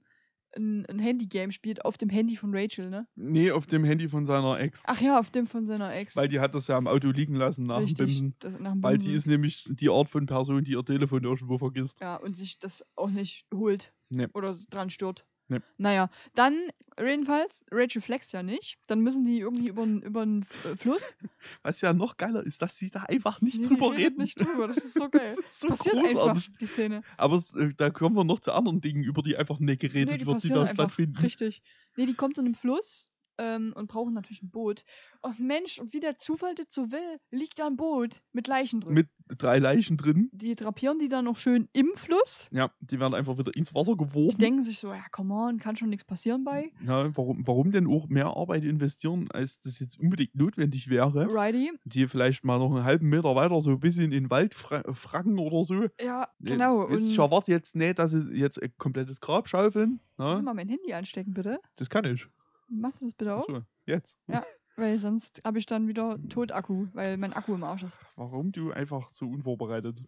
ein, 0.56 0.86
ein 0.86 0.98
Handygame 0.98 1.52
spielt 1.52 1.84
auf 1.84 1.96
dem 1.98 2.08
Handy 2.08 2.36
von 2.36 2.54
Rachel, 2.54 2.90
ne? 2.90 3.06
Nee, 3.14 3.50
auf 3.50 3.66
dem 3.66 3.84
Handy 3.84 4.08
von 4.08 4.26
seiner 4.26 4.58
Ex. 4.58 4.82
Ach 4.86 5.00
ja, 5.00 5.18
auf 5.18 5.30
dem 5.30 5.46
von 5.46 5.66
seiner 5.66 5.94
Ex. 5.94 6.16
Weil 6.16 6.28
die 6.28 6.40
hat 6.40 6.54
das 6.54 6.66
ja 6.68 6.78
im 6.78 6.86
Auto 6.88 7.08
liegen 7.10 7.34
lassen 7.34 7.64
nach 7.64 7.76
dem 7.78 7.84
Richtig, 7.84 8.06
Bimsen. 8.06 8.34
das, 8.38 8.52
nach 8.58 8.72
dem 8.72 8.82
Weil 8.82 8.98
die 8.98 9.04
Bimsen. 9.04 9.14
ist 9.16 9.26
nämlich 9.26 9.64
die 9.70 9.88
Art 9.90 10.08
von 10.08 10.26
Person, 10.26 10.64
die 10.64 10.72
ihr 10.72 10.84
Telefon 10.84 11.24
irgendwo 11.24 11.58
vergisst. 11.58 12.00
Ja, 12.00 12.16
und 12.16 12.36
sich 12.36 12.58
das 12.58 12.84
auch 12.96 13.10
nicht 13.10 13.46
holt. 13.54 13.92
Nee. 14.08 14.26
Oder 14.34 14.56
dran 14.70 14.90
stört. 14.90 15.26
Nee. 15.48 15.60
Naja, 15.78 16.10
dann, 16.34 16.70
jedenfalls, 16.98 17.64
Rachel 17.70 18.02
flext 18.02 18.32
ja 18.32 18.42
nicht. 18.42 18.78
Dann 18.88 19.00
müssen 19.00 19.24
die 19.24 19.38
irgendwie 19.40 19.68
über 19.68 19.84
den 20.26 20.44
Fluss. 20.76 21.14
Was 21.62 21.80
ja 21.80 21.92
noch 21.92 22.16
geiler 22.16 22.44
ist, 22.44 22.62
dass 22.62 22.76
sie 22.76 22.90
da 22.90 23.02
einfach 23.04 23.40
nicht 23.40 23.60
Nee, 23.60 23.68
drüber 23.68 23.92
reden. 23.92 24.22
nicht 24.22 24.40
drüber, 24.40 24.66
das 24.68 24.78
ist 24.78 24.94
so 24.94 25.08
geil. 25.10 25.36
Das 25.36 25.46
ist 25.46 25.60
so 25.60 25.68
Passiert 25.68 25.94
großartig. 25.94 26.18
einfach, 26.18 26.58
die 26.60 26.66
Szene. 26.66 27.02
Aber 27.16 27.42
äh, 27.56 27.72
da 27.76 27.90
kommen 27.90 28.16
wir 28.16 28.24
noch 28.24 28.40
zu 28.40 28.52
anderen 28.52 28.80
Dingen, 28.80 29.04
über 29.04 29.22
die 29.22 29.36
einfach 29.36 29.60
nicht 29.60 29.80
geredet 29.80 30.20
nee, 30.20 30.26
wird, 30.26 30.42
die 30.42 30.48
da 30.48 30.66
stattfinden. 30.68 31.16
Richtig. 31.18 31.62
Nee, 31.96 32.06
die 32.06 32.14
kommt 32.14 32.38
in 32.38 32.44
den 32.46 32.54
Fluss 32.54 33.12
ähm, 33.38 33.72
und 33.76 33.88
brauchen 33.88 34.14
natürlich 34.14 34.42
ein 34.42 34.50
Boot. 34.50 34.84
Und 35.22 35.38
Mensch, 35.40 35.78
und 35.78 35.92
wie 35.92 36.00
der 36.00 36.18
Zufall 36.18 36.54
das 36.54 36.66
so 36.70 36.90
will, 36.92 37.18
liegt 37.30 37.58
da 37.58 37.66
ein 37.66 37.76
Boot 37.76 38.22
mit 38.32 38.46
Leichen 38.48 38.80
drin. 38.80 38.94
Mit 38.94 39.08
drei 39.38 39.58
Leichen 39.58 39.96
drin. 39.96 40.28
die 40.32 40.54
drapieren 40.54 40.98
die 40.98 41.08
dann 41.08 41.24
noch 41.24 41.36
schön 41.36 41.68
im 41.72 41.90
Fluss. 41.96 42.48
Ja, 42.52 42.70
die 42.80 43.00
werden 43.00 43.14
einfach 43.14 43.38
wieder 43.38 43.54
ins 43.56 43.74
Wasser 43.74 43.92
Die 43.92 43.98
geworfen. 44.04 44.38
denken 44.38 44.62
sich 44.62 44.78
so, 44.78 44.92
ja, 44.92 45.04
come 45.10 45.34
on, 45.34 45.58
kann 45.58 45.76
schon 45.76 45.88
nichts 45.88 46.04
passieren 46.04 46.44
bei. 46.44 46.70
Ja, 46.86 47.14
warum, 47.16 47.46
warum 47.46 47.70
denn 47.72 47.86
auch 47.88 48.08
mehr 48.08 48.26
Arbeit 48.26 48.62
investieren, 48.64 49.28
als 49.32 49.58
das 49.60 49.80
jetzt 49.80 49.98
unbedingt 49.98 50.34
notwendig 50.34 50.88
wäre? 50.88 51.26
Righty. 51.28 51.72
Die 51.84 52.06
vielleicht 52.06 52.44
mal 52.44 52.58
noch 52.58 52.70
einen 52.74 52.84
halben 52.84 53.08
Meter 53.08 53.34
weiter 53.34 53.60
so 53.60 53.70
ein 53.70 53.80
bisschen 53.80 54.04
in 54.04 54.10
den 54.12 54.30
Wald 54.30 54.54
fra 54.54 54.82
fragen 54.94 55.38
oder 55.38 55.64
so. 55.64 55.86
Ja, 56.00 56.28
genau. 56.40 56.88
wisst, 56.88 57.10
Ich 57.10 57.18
erwarte 57.18 57.50
jetzt 57.50 57.74
nicht, 57.74 57.98
dass 57.98 58.12
sie 58.12 58.22
jetzt 58.32 58.62
ein 58.62 58.72
komplettes 58.78 59.20
Grab 59.20 59.48
schaufeln. 59.48 60.00
kannst 60.16 60.38
du 60.38 60.42
Ne? 60.42 60.44
mal 60.44 60.54
mein 60.54 60.68
Handy 60.68 60.92
anstecken, 60.92 61.34
bitte? 61.34 61.58
Das 61.76 61.90
kann 61.90 62.04
ich. 62.04 62.26
Machst 62.68 63.00
du 63.00 63.06
das 63.06 63.14
bitte 63.14 63.34
auch? 63.34 63.48
Achso, 63.48 63.62
jetzt. 63.86 64.18
Ja. 64.28 64.44
Weil 64.78 64.98
sonst 64.98 65.40
habe 65.44 65.58
ich 65.58 65.64
dann 65.64 65.88
wieder 65.88 66.18
Totakku, 66.28 66.88
weil 66.92 67.16
mein 67.16 67.32
Akku 67.32 67.54
im 67.54 67.64
Arsch 67.64 67.82
ist. 67.84 67.98
Warum 68.14 68.52
du 68.52 68.72
einfach 68.72 69.08
so 69.08 69.26
unvorbereitet? 69.26 70.02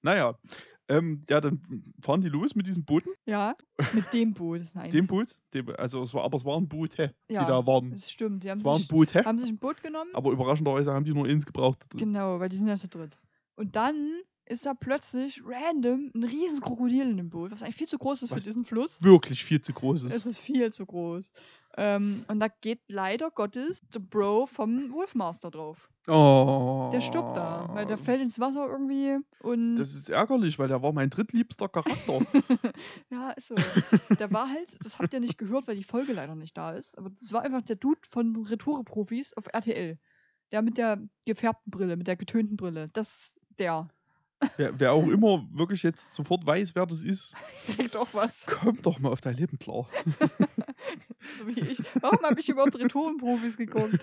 Naja, 0.00 0.38
Ähm, 0.88 1.22
ja, 1.28 1.40
dann 1.42 1.60
fahren 2.00 2.22
die 2.22 2.30
los 2.30 2.54
mit 2.54 2.66
diesen 2.66 2.84
Booten. 2.86 3.10
Ja, 3.26 3.54
mit 3.92 4.10
dem 4.14 4.32
Boot. 4.32 4.62
Das 4.62 4.72
Dem 4.90 5.06
Boot. 5.06 5.36
Dem, 5.52 5.68
also 5.76 6.02
es 6.02 6.14
war, 6.14 6.24
aber 6.24 6.38
es 6.38 6.46
waren 6.46 6.66
Boote, 6.66 7.14
Ja, 7.28 7.42
die 7.42 7.46
da 7.46 7.66
waren. 7.66 7.90
Das 7.90 8.10
stimmt. 8.10 8.42
Die 8.42 8.50
haben 8.50 8.58
Es 8.60 8.64
waren 8.64 8.78
sich, 8.78 8.88
Boote, 8.88 9.22
haben 9.24 9.38
sich 9.38 9.50
ein 9.50 9.58
Boot 9.58 9.82
genommen. 9.82 10.10
aber 10.14 10.32
überraschenderweise 10.32 10.92
haben 10.94 11.04
die 11.04 11.12
nur 11.12 11.26
eins 11.26 11.44
gebraucht. 11.44 11.84
Genau, 11.90 12.40
weil 12.40 12.48
die 12.48 12.56
sind 12.56 12.68
ja 12.68 12.76
zu 12.78 12.88
dritt. 12.88 13.18
Und 13.54 13.76
dann 13.76 13.94
ist 14.46 14.64
da 14.66 14.72
plötzlich 14.74 15.42
random 15.44 16.10
ein 16.14 16.24
riesen 16.24 16.60
Krokodil 16.62 17.02
in 17.10 17.18
dem 17.18 17.28
Boot, 17.30 17.52
was 17.52 17.62
eigentlich 17.62 17.76
viel 17.76 17.86
zu 17.86 17.98
groß 17.98 18.22
ist 18.22 18.30
Was? 18.32 18.42
für 18.42 18.48
diesen 18.48 18.64
Fluss. 18.64 19.00
Wirklich 19.02 19.44
viel 19.44 19.60
zu 19.60 19.72
groß 19.74 20.04
Es 20.04 20.14
ist. 20.14 20.26
ist 20.26 20.38
viel 20.40 20.72
zu 20.72 20.86
groß. 20.86 21.30
Ähm, 21.76 22.24
und 22.28 22.40
da 22.40 22.48
geht 22.48 22.80
leider 22.88 23.30
Gottes 23.30 23.80
der 23.94 24.00
Bro 24.00 24.46
vom 24.46 24.92
Wolfmaster 24.92 25.50
drauf. 25.50 25.88
Oh. 26.08 26.88
Der 26.92 27.00
stirbt 27.00 27.36
da, 27.36 27.68
weil 27.72 27.86
der 27.86 27.98
fällt 27.98 28.22
ins 28.22 28.40
Wasser 28.40 28.66
irgendwie 28.66 29.18
und 29.42 29.76
Das 29.76 29.94
ist 29.94 30.08
ärgerlich, 30.08 30.58
weil 30.58 30.66
der 30.66 30.82
war 30.82 30.92
mein 30.92 31.10
drittliebster 31.10 31.68
Charakter. 31.68 32.20
ja, 33.10 33.30
ist 33.30 33.48
so. 33.48 33.54
Der 34.18 34.32
war 34.32 34.48
halt, 34.48 34.68
das 34.82 34.98
habt 34.98 35.12
ihr 35.12 35.20
nicht 35.20 35.38
gehört, 35.38 35.68
weil 35.68 35.76
die 35.76 35.84
Folge 35.84 36.12
leider 36.12 36.34
nicht 36.34 36.56
da 36.56 36.72
ist, 36.72 36.96
aber 36.98 37.10
das 37.10 37.32
war 37.32 37.42
einfach 37.42 37.62
der 37.62 37.76
Dude 37.76 38.00
von 38.08 38.34
Retoure-Profis 38.34 39.34
auf 39.34 39.46
RTL. 39.52 39.98
Der 40.52 40.62
mit 40.62 40.78
der 40.78 41.00
gefärbten 41.26 41.70
Brille, 41.70 41.96
mit 41.96 42.08
der 42.08 42.16
getönten 42.16 42.56
Brille. 42.56 42.88
Das 42.92 43.32
der. 43.58 43.88
Wer, 44.56 44.78
wer 44.78 44.92
auch 44.92 45.08
immer 45.08 45.46
wirklich 45.52 45.82
jetzt 45.82 46.14
sofort 46.14 46.46
weiß, 46.46 46.74
wer 46.74 46.86
das 46.86 47.02
ist, 47.04 47.34
Kriegt 47.66 47.96
auch 47.96 48.12
was. 48.14 48.46
kommt 48.46 48.84
doch 48.86 48.98
mal 48.98 49.10
auf 49.12 49.20
dein 49.20 49.36
Leben 49.36 49.58
klar. 49.58 49.88
So 51.36 51.46
wie 51.46 51.60
ich. 51.60 51.82
Warum 52.00 52.22
habe 52.24 52.40
ich 52.40 52.48
überhaupt 52.48 52.76
Retourenprofis 52.76 53.56
geguckt? 53.56 53.96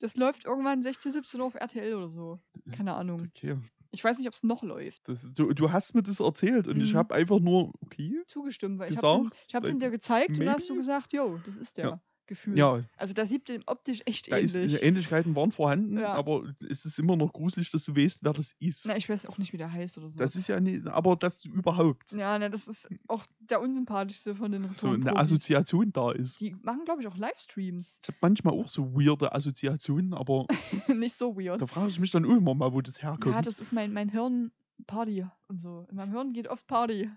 Das 0.00 0.16
läuft 0.16 0.44
irgendwann 0.44 0.82
16, 0.82 1.12
17 1.12 1.40
Uhr 1.40 1.46
auf 1.46 1.54
RTL 1.54 1.94
oder 1.94 2.08
so. 2.08 2.40
Keine 2.72 2.94
Ahnung. 2.94 3.28
Okay. 3.28 3.56
Ich 3.92 4.02
weiß 4.02 4.18
nicht, 4.18 4.26
ob 4.28 4.34
es 4.34 4.42
noch 4.42 4.62
läuft. 4.62 5.08
Das, 5.08 5.20
du, 5.22 5.52
du 5.52 5.70
hast 5.70 5.94
mir 5.94 6.02
das 6.02 6.20
erzählt 6.20 6.66
und 6.66 6.80
ich 6.80 6.90
Mhm. 6.90 6.96
habe 6.96 7.14
einfach 7.14 7.40
nur, 7.40 7.72
okay, 7.80 8.22
Zugestimmt, 8.26 8.78
weil 8.78 8.90
ich 8.90 8.96
habe 8.96 9.08
den, 9.08 9.22
Gesagt, 9.24 9.44
ich 9.48 9.54
hab 9.54 9.64
den 9.64 9.78
dir 9.80 9.90
gezeigt 9.90 10.38
und 10.38 10.46
da 10.46 10.52
hast 10.54 10.68
du 10.68 10.74
maybe? 10.74 10.80
gesagt, 10.80 11.12
yo, 11.12 11.38
das 11.38 11.56
ist 11.56 11.76
der. 11.78 11.88
Ja. 11.88 12.02
Gefühl. 12.32 12.56
ja, 12.58 12.82
Also 12.96 13.14
da 13.14 13.26
sieht 13.26 13.48
dem 13.48 13.62
optisch 13.66 14.00
echt 14.06 14.30
da 14.32 14.36
ist, 14.36 14.54
ähnlich. 14.56 14.82
Ähnlichkeiten 14.82 15.36
waren 15.36 15.50
vorhanden, 15.52 15.98
Ja. 15.98 16.14
aber 16.14 16.42
es 16.68 16.84
ist 16.84 16.98
immer 16.98 17.16
noch 17.16 17.32
gruselig, 17.32 17.70
dass 17.70 17.84
du 17.84 17.94
weißt, 17.96 18.20
wer 18.22 18.32
das 18.32 18.54
ist. 18.58 18.86
Na, 18.86 18.96
ich 18.96 19.08
weiß 19.08 19.26
auch 19.26 19.38
nicht, 19.38 19.52
wie 19.52 19.56
der 19.58 19.70
heißt 19.72 19.98
oder 19.98 20.10
so. 20.10 20.18
das 20.18 20.34
ist 20.36 20.48
ja 20.48 20.60
nicht, 20.60 20.86
aber 20.86 21.16
das 21.16 21.44
überhaupt 21.44 22.12
ja, 22.12 22.38
na, 22.38 22.48
das 22.48 22.66
ist 22.68 22.88
auch 23.08 23.24
der 23.40 23.60
unsympathischste 23.60 24.34
von 24.34 24.50
den 24.52 24.70
so 24.72 24.88
eine 24.88 25.16
Assoziation 25.16 25.92
da 25.92 26.10
ist. 26.12 26.40
Die 26.40 26.56
machen, 26.62 26.84
glaube 26.84 27.02
ich, 27.02 27.08
auch 27.08 27.16
Livestreams. 27.16 27.94
Ich 28.02 28.08
habe 28.08 28.18
manchmal 28.20 28.54
auch 28.54 28.68
so 28.68 28.94
weirde 28.94 29.32
Assoziationen, 29.34 30.14
aber 30.14 30.46
nicht 30.88 31.14
so 31.16 31.36
weird. 31.36 31.60
da 31.60 31.66
frage 31.66 31.88
ich 31.88 32.00
mich 32.00 32.10
dann 32.10 32.24
immer 32.24 32.54
mal, 32.54 32.72
wo 32.72 32.80
das 32.80 33.02
herkommt. 33.02 33.34
Ja, 33.34 33.42
das 33.42 33.58
ist 33.58 33.72
mein, 33.72 33.92
mein 33.92 34.08
Hirn 34.08 34.50
Party 34.86 35.26
und 35.48 35.58
so. 35.60 35.86
In 35.90 35.96
meinem 35.96 36.10
Hirn 36.12 36.32
geht 36.32 36.48
oft 36.48 36.66
Party. 36.66 37.08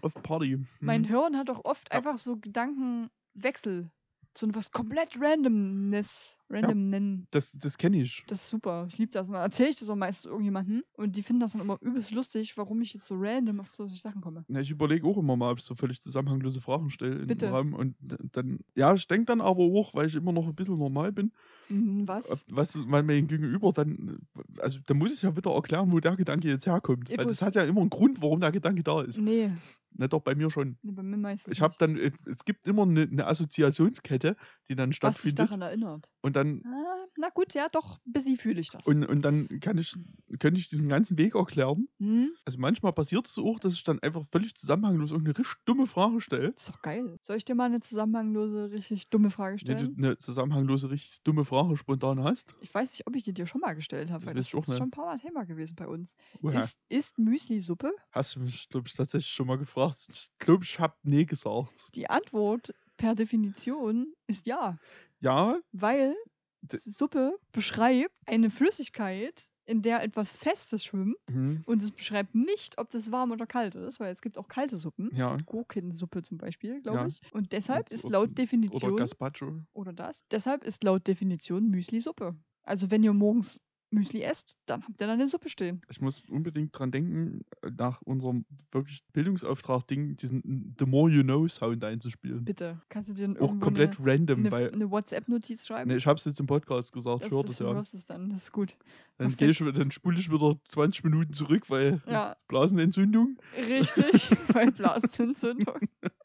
Auf 0.00 0.14
Party. 0.22 0.52
Hm. 0.52 0.66
Mein 0.80 1.04
Hirn 1.04 1.36
hat 1.36 1.50
auch 1.50 1.64
oft 1.64 1.92
Ja. 1.92 1.98
einfach 1.98 2.18
so 2.18 2.36
Gedankenwechsel. 2.36 3.90
So 4.36 4.48
was 4.54 4.70
komplett 4.70 5.18
Randomness. 5.20 6.38
Random 6.48 6.90
nennen. 6.90 7.26
das 7.30 7.52
das 7.52 7.78
kenne 7.78 8.02
ich. 8.02 8.24
Das 8.26 8.42
ist 8.42 8.48
super. 8.48 8.86
Ich 8.88 8.98
liebe 8.98 9.10
das. 9.10 9.26
Und 9.28 9.34
dann 9.34 9.42
erzähle 9.42 9.70
ich 9.70 9.76
das 9.76 9.88
auch 9.88 9.96
meistens 9.96 10.26
irgendjemandem. 10.26 10.82
Und 10.94 11.16
die 11.16 11.22
finden 11.22 11.40
das 11.40 11.52
dann 11.52 11.62
immer 11.62 11.78
übelst 11.80 12.10
lustig, 12.10 12.56
warum 12.58 12.82
ich 12.82 12.92
jetzt 12.92 13.06
so 13.06 13.14
random 13.18 13.60
auf 13.60 13.72
solche 13.72 13.96
Sachen 13.98 14.20
komme. 14.20 14.44
Ja, 14.48 14.60
ich 14.60 14.70
überlege 14.70 15.06
auch 15.06 15.16
immer 15.16 15.34
mal, 15.36 15.52
ob 15.52 15.58
ich 15.58 15.64
so 15.64 15.74
völlig 15.74 16.00
zusammenhanglose 16.02 16.60
Fragen 16.60 16.90
stelle 16.90 17.20
in 17.20 17.26
Bitte. 17.26 17.46
den 17.46 17.54
Raum. 17.54 17.72
Und 17.74 17.94
dann, 18.32 18.60
ja, 18.74 18.92
ich 18.92 19.06
denke 19.08 19.26
dann 19.26 19.40
aber 19.40 19.62
auch, 19.62 19.94
weil 19.94 20.06
ich 20.06 20.14
immer 20.14 20.32
noch 20.32 20.46
ein 20.46 20.54
bisschen 20.54 20.78
normal 20.78 21.12
bin, 21.12 21.32
Mhm, 21.68 22.06
was? 22.06 22.24
was 22.48 22.74
mein, 22.74 23.06
Gegenüber 23.28 23.72
dann, 23.72 24.18
also 24.58 24.78
da 24.84 24.92
muss 24.94 25.12
ich 25.12 25.22
ja 25.22 25.34
wieder 25.36 25.52
erklären, 25.52 25.90
wo 25.90 26.00
der 26.00 26.16
Gedanke 26.16 26.48
jetzt 26.48 26.66
herkommt. 26.66 27.08
Weil 27.16 27.24
das 27.26 27.40
hat 27.40 27.54
ja 27.54 27.62
immer 27.64 27.80
einen 27.80 27.88
Grund, 27.90 28.20
warum 28.20 28.40
der 28.40 28.52
Gedanke 28.52 28.82
da 28.82 29.00
ist. 29.00 29.18
Nee, 29.18 29.52
Na 29.94 30.08
doch, 30.08 30.20
bei 30.20 30.34
mir 30.34 30.50
schon. 30.50 30.78
nee, 30.82 30.92
bei 30.92 31.02
mir 31.02 31.16
meistens 31.16 31.52
Ich 31.54 31.60
habe 31.60 31.74
dann, 31.78 31.96
äh, 31.96 32.12
es 32.26 32.44
gibt 32.44 32.66
immer 32.66 32.82
eine, 32.82 33.02
eine 33.02 33.26
Assoziationskette, 33.26 34.36
die 34.68 34.74
dann 34.74 34.90
nicht. 34.90 35.02
was 35.02 35.20
dich 35.20 35.32
stattfindet. 35.32 35.38
daran 35.50 35.62
erinnert. 35.62 36.10
Und 36.22 36.36
dann, 36.36 36.62
Ah, 36.64 37.06
na 37.16 37.28
gut, 37.30 37.54
ja, 37.54 37.68
doch, 37.68 37.98
ein 38.06 38.12
bisschen 38.12 38.36
fühle 38.36 38.60
ich 38.60 38.70
das. 38.70 38.86
und, 38.86 39.04
und 39.04 39.22
dann 39.22 39.60
kann 39.60 39.78
ich, 39.78 39.94
könnte 40.38 40.60
ich 40.60 40.68
diesen 40.68 40.88
ganzen 40.88 41.18
Weg 41.18 41.34
erklären. 41.34 41.88
Hm? 41.98 42.32
Also 42.44 42.58
manchmal 42.58 42.92
passiert 42.92 43.26
es 43.28 43.38
auch, 43.38 43.58
dass 43.60 43.74
ich 43.74 43.84
dann 43.84 44.00
einfach 44.00 44.24
völlig 44.32 44.54
zusammenhanglos 44.54 45.10
irgendeine 45.10 45.38
richtig 45.38 45.64
dumme 45.64 45.86
Frage 45.86 46.20
stelle. 46.20 46.52
Das 46.52 46.62
ist 46.62 46.68
doch 46.70 46.82
geil. 46.82 47.18
Soll 47.22 47.36
ich 47.36 47.44
dir 47.44 47.54
mal 47.54 47.66
eine 47.66 47.80
zusammenhanglose, 47.80 48.70
richtig 48.72 49.10
dumme 49.10 49.30
Frage 49.30 49.58
Wenn 49.60 49.78
stellen? 49.78 49.94
du 49.96 50.06
eine 50.06 50.18
zusammenhanglose, 50.18 50.90
richtig 50.90 51.22
dumme 51.22 51.44
Frage 51.44 51.76
spontan 51.76 52.22
hast. 52.22 52.54
Ich 52.60 52.72
weiß 52.74 52.92
nicht, 52.92 53.06
ob 53.06 53.16
ich 53.16 53.22
die 53.22 53.32
dir 53.34 53.46
schon 53.46 53.60
mal 53.60 53.74
gestellt 53.74 54.10
habe, 54.10 54.20
Das 54.20 54.28
weil 54.28 54.34
das 54.34 54.46
ist 54.46 54.50
schon 54.50 54.64
ein 54.82 54.90
paar 54.90 55.06
Mal 55.06 55.18
Thema 55.18 55.44
gewesen 55.44 55.74
bei 55.76 55.86
uns. 55.86 56.14
Oha. 56.42 56.52
Ist, 56.64 56.80
ist 56.88 57.18
Müsli 57.18 57.60
Suppe? 57.62 57.92
Hast 58.10 58.36
du 58.36 58.40
mich, 58.40 58.68
glaube 58.68 58.88
ich, 58.88 58.94
tatsächlich 58.94 59.30
schon 59.32 59.46
mal 59.46 59.58
gefragt. 59.58 59.81
Ich 60.12 60.30
glaube, 60.38 60.64
ich 60.64 60.78
habe 60.78 60.94
nee 61.02 61.24
gesagt. 61.24 61.72
Die 61.94 62.08
Antwort 62.08 62.74
per 62.96 63.14
Definition 63.14 64.12
ist 64.26 64.46
ja, 64.46 64.78
Ja, 65.20 65.58
weil 65.72 66.14
D- 66.62 66.78
Suppe 66.78 67.36
beschreibt 67.52 68.14
eine 68.26 68.50
Flüssigkeit, 68.50 69.34
in 69.64 69.80
der 69.82 70.02
etwas 70.02 70.30
Festes 70.32 70.84
schwimmt 70.84 71.16
hm, 71.30 71.62
und 71.66 71.82
es 71.82 71.90
beschreibt 71.92 72.34
nicht, 72.34 72.78
ob 72.78 72.90
das 72.90 73.12
warm 73.12 73.30
oder 73.30 73.46
kalt 73.46 73.74
ist, 73.76 74.00
weil 74.00 74.12
es 74.12 74.20
gibt 74.20 74.36
auch 74.38 74.48
kalte 74.48 74.76
Suppen. 74.76 75.10
ja. 75.14 75.36
Gurkensuppe 75.46 76.22
zum 76.22 76.36
Beispiel, 76.38 76.80
glaube 76.82 76.98
Ja. 76.98 77.06
ich. 77.06 77.20
Und 77.32 77.52
deshalb 77.52 77.88
ist 77.90 78.04
oder- 78.04 78.12
laut 78.12 78.28
Oder 78.28 78.34
Definition 78.34 78.96
Gazpacho. 78.96 79.60
oder 79.72 79.92
das. 79.92 80.24
Deshalb 80.30 80.64
ist 80.64 80.82
laut 80.84 81.06
Definition 81.06 81.68
Müsli 81.68 82.00
Suppe. 82.00 82.34
Also 82.64 82.90
wenn 82.90 83.02
ihr 83.04 83.12
morgens 83.12 83.60
Müsli 83.92 84.22
esst, 84.22 84.56
dann 84.66 84.82
habt 84.82 85.00
ihr 85.00 85.06
da 85.06 85.12
eine 85.12 85.26
Suppe 85.26 85.48
stehen. 85.48 85.82
Ich 85.88 86.00
muss 86.00 86.22
unbedingt 86.28 86.78
dran 86.78 86.90
denken, 86.90 87.44
nach 87.76 88.00
unserem 88.02 88.44
wirklich 88.70 89.04
Bildungsauftrag-Ding, 89.12 90.16
diesen 90.16 90.74
The 90.78 90.86
More 90.86 91.10
You 91.10 91.22
Know 91.22 91.46
Sound 91.48 91.84
einzuspielen. 91.84 92.44
Bitte, 92.44 92.80
kannst 92.88 93.10
du 93.10 93.14
dir 93.14 93.28
dann 93.28 93.38
Auch 93.38 93.58
komplett 93.60 93.98
eine, 93.98 94.06
random, 94.06 94.40
eine, 94.40 94.50
weil. 94.50 94.72
eine 94.72 94.90
WhatsApp-Notiz 94.90 95.66
schreiben? 95.66 95.90
Ne, 95.90 95.96
ich 95.96 96.06
habe 96.06 96.18
es 96.18 96.24
jetzt 96.24 96.40
im 96.40 96.46
Podcast 96.46 96.92
gesagt, 96.92 97.20
das, 97.20 97.26
ich 97.26 97.32
höre 97.32 97.44
das 97.44 97.58
ja. 97.58 97.72
hörst 97.72 97.94
es 97.94 98.04
dann, 98.04 98.30
das 98.30 98.44
ist 98.44 98.52
gut. 98.52 98.76
Dann, 99.18 99.34
ich, 99.38 99.58
dann 99.58 99.90
spule 99.90 100.18
ich 100.18 100.30
wieder 100.30 100.56
20 100.68 101.04
Minuten 101.04 101.32
zurück, 101.32 101.68
weil 101.68 102.00
Ja, 102.06 102.36
Blasenentzündung. 102.48 103.36
richtig, 103.56 104.30
bei 104.52 104.66
Blasenentzündung. 104.66 105.80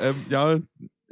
Ähm, 0.00 0.26
ja, 0.28 0.58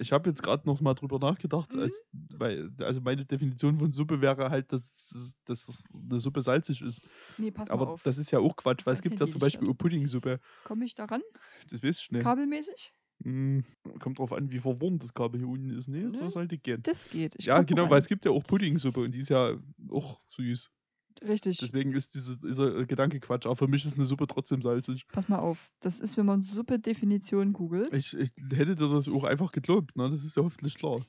ich 0.03 0.13
habe 0.13 0.29
jetzt 0.29 0.43
gerade 0.43 0.67
noch 0.67 0.81
mal 0.83 0.93
drüber 0.95 1.19
nachgedacht, 1.19 1.73
Mhm. 1.73 1.81
als, 1.81 2.05
weil, 2.37 2.71
also 2.81 3.01
meine 3.01 3.25
Definition 3.25 3.79
von 3.79 3.91
Suppe 3.93 4.21
wäre 4.21 4.51
halt, 4.51 4.71
dass, 4.73 4.93
es- 5.15 5.35
dass 5.47 5.69
es 5.69 5.85
eine 5.95 6.21
Suppe 6.21 6.43
salzig 6.43 6.83
ist. 6.83 7.01
Nee, 7.39 7.51
pass 7.51 7.71
Aber 7.71 7.89
auf. 7.89 8.03
das 8.03 8.19
ist 8.19 8.31
ja 8.31 8.39
auch 8.41 8.55
Quatsch, 8.57 8.85
weil 8.85 8.95
es 8.95 9.01
Dann 9.01 9.11
gibt 9.11 9.21
ja 9.21 9.29
zum 9.29 9.41
Beispiel 9.41 9.69
auch 9.71 9.75
Puddingsuppe. 9.79 10.41
Komme 10.65 10.85
ich 10.85 10.95
daran? 10.95 11.23
Das 11.71 11.83
weiß 11.83 12.01
ich 12.01 12.11
nicht. 12.11 12.23
Kabelmäßig? 12.23 12.93
Hm, 13.25 13.65
kommt 14.01 14.19
drauf 14.19 14.33
an, 14.33 14.51
wie 14.51 14.59
verworren 14.59 14.99
das 14.99 15.15
Kabel 15.15 15.39
hier 15.41 15.49
unten 15.49 15.71
ist. 15.71 15.87
Nee, 15.89 16.01
Ne? 16.05 16.13
das 16.13 16.33
sollte 16.33 16.59
gehen. 16.59 16.83
Das 16.83 17.09
geht. 17.09 17.37
Ich 17.39 17.47
ja, 17.47 17.63
genau, 17.63 17.89
weil 17.89 18.01
es 18.01 18.09
gibt 18.09 18.25
ja 18.25 18.33
auch 18.33 18.43
Puddingsuppe 18.45 19.01
und 19.01 19.13
die 19.15 19.21
ist 19.21 19.29
ja 19.29 19.57
auch 19.91 20.21
süß. 20.31 20.71
Richtig. 21.27 21.59
Deswegen 21.59 21.93
ist 21.93 22.15
diese, 22.15 22.39
dieser 22.39 22.85
Gedanke 22.87 23.21
Quatsch. 23.21 23.47
Aber 23.47 23.57
für 23.57 23.69
mich 23.69 23.85
ist 23.85 23.97
eine 23.97 24.05
Suppe 24.05 24.27
trotzdem 24.27 24.63
salzig. 24.63 25.07
Pass 25.09 25.29
mal 25.29 25.39
auf. 25.39 25.71
Das 25.81 26.01
ist, 26.01 26.17
wenn 26.17 26.27
man 26.27 26.41
Suppe-Definition 26.41 27.53
googelt. 27.53 27.93
Ich, 27.95 28.17
ich 28.17 28.31
hätte 28.53 28.77
dir 28.77 28.89
das 28.89 29.09
auch 29.09 29.25
einfach 29.25 29.53
geglaubt, 29.53 29.97
ne? 29.97 30.09
Das 30.11 30.25
ist 30.25 30.37
ja 30.37 30.43
hoffentlich 30.43 30.75
klar. 30.77 31.01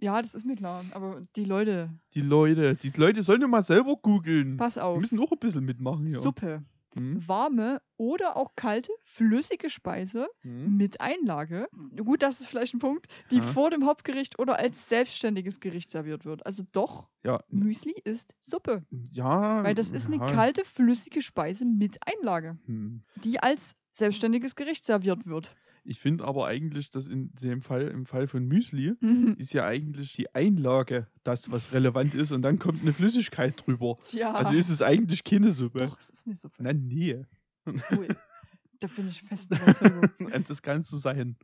Ja, 0.00 0.20
das 0.20 0.34
ist 0.34 0.44
mir 0.44 0.56
klar. 0.56 0.84
Aber 0.92 1.22
die 1.36 1.44
Leute, 1.44 1.90
Die 2.14 2.20
Leute, 2.20 2.74
die 2.74 2.90
Leute 2.96 3.22
sollen 3.22 3.40
ja 3.40 3.46
mal 3.48 3.62
selber 3.62 3.96
googeln. 3.96 4.56
pass 4.56 4.74
Die 4.74 4.80
auf. 4.80 5.00
müssen 5.00 5.20
auch 5.20 5.30
ein 5.30 5.38
bisschen 5.38 5.64
mitmachen 5.64 6.06
hier. 6.06 6.18
Suppe. 6.18 6.64
Hm? 6.94 7.18
Warme 7.26 7.80
oder 7.96 8.36
auch 8.36 8.54
kalte, 8.56 8.92
flüssige 9.02 9.70
Speise 9.70 10.28
Hm? 10.44 10.66
mit 10.66 11.00
Einlage. 11.00 11.68
Gut, 11.96 12.22
das 12.22 12.40
ist 12.40 12.46
vielleicht 12.48 12.74
ein 12.74 12.78
Punkt, 12.80 13.06
die 13.30 13.40
Ja. 13.40 13.42
vor 13.42 13.70
dem 13.70 13.86
Hauptgericht 13.86 14.38
oder 14.38 14.58
als 14.58 14.88
selbstständiges 14.88 15.60
Gericht 15.60 15.90
serviert 15.90 16.24
wird. 16.24 16.46
Also 16.46 16.62
doch, 16.72 17.08
Ja, 17.24 17.40
Müsli 17.50 17.94
ist 18.04 18.34
Suppe. 18.42 18.84
ja. 19.12 19.62
Weil 19.62 19.74
das 19.74 19.90
ist 19.92 20.06
eine 20.06 20.20
ja. 20.20 20.22
kalte, 20.22 20.64
flüssige 20.64 21.22
Speise 21.22 21.64
mit 21.64 21.98
Einlage, 22.06 22.58
Hm. 22.66 22.98
die 23.14 23.40
als 23.40 23.76
selbstständiges 23.92 24.56
Gericht 24.56 24.84
serviert 24.86 25.26
wird. 25.26 25.56
Ich 25.84 26.00
finde 26.00 26.24
aber 26.24 26.46
eigentlich, 26.46 26.88
dass 26.90 27.06
in 27.08 27.30
dem 27.34 27.60
Fall, 27.60 27.88
im 27.88 28.06
Fall 28.06 28.26
von 28.26 28.46
Müsli, 28.46 28.94
ist 29.36 29.52
ja 29.52 29.66
eigentlich 29.66 30.14
die 30.14 30.34
Einlage 30.34 31.06
das, 31.24 31.50
was 31.50 31.72
relevant 31.72 32.14
ist 32.14 32.32
und 32.32 32.42
dann 32.42 32.58
kommt 32.58 32.82
eine 32.82 32.92
Flüssigkeit 32.92 33.62
drüber. 33.66 33.98
ja, 34.12 34.32
Also 34.32 34.54
ist 34.54 34.70
es 34.70 34.80
eigentlich 34.80 35.24
keine 35.24 35.50
Suppe. 35.52 35.80
doch, 35.80 35.98
es 35.98 36.08
ist 36.10 36.26
eine 36.26 36.36
Suppe. 36.36 36.56
Na 36.62 36.72
nee. 36.72 37.22
Cool. 37.66 38.08
da 38.80 38.86
bin 38.88 39.08
ich 39.08 39.22
fest 39.22 39.50
Überzeugung. 39.50 40.08
Das 40.48 40.62
kannst 40.62 40.90
du 40.92 40.96
sein. 40.96 41.36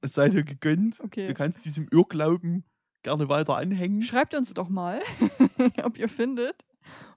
Es 0.00 0.14
sei 0.14 0.28
dir 0.28 0.44
gegönnt. 0.44 1.00
Okay. 1.00 1.26
Du 1.26 1.34
kannst 1.34 1.64
diesem 1.64 1.88
Irrglauben 1.90 2.64
gerne 3.02 3.28
weiter 3.28 3.56
anhängen. 3.56 4.02
Schreibt 4.02 4.34
uns 4.34 4.52
doch 4.54 4.68
mal, 4.68 5.00
ob 5.84 5.98
ihr 5.98 6.08
findet, 6.08 6.64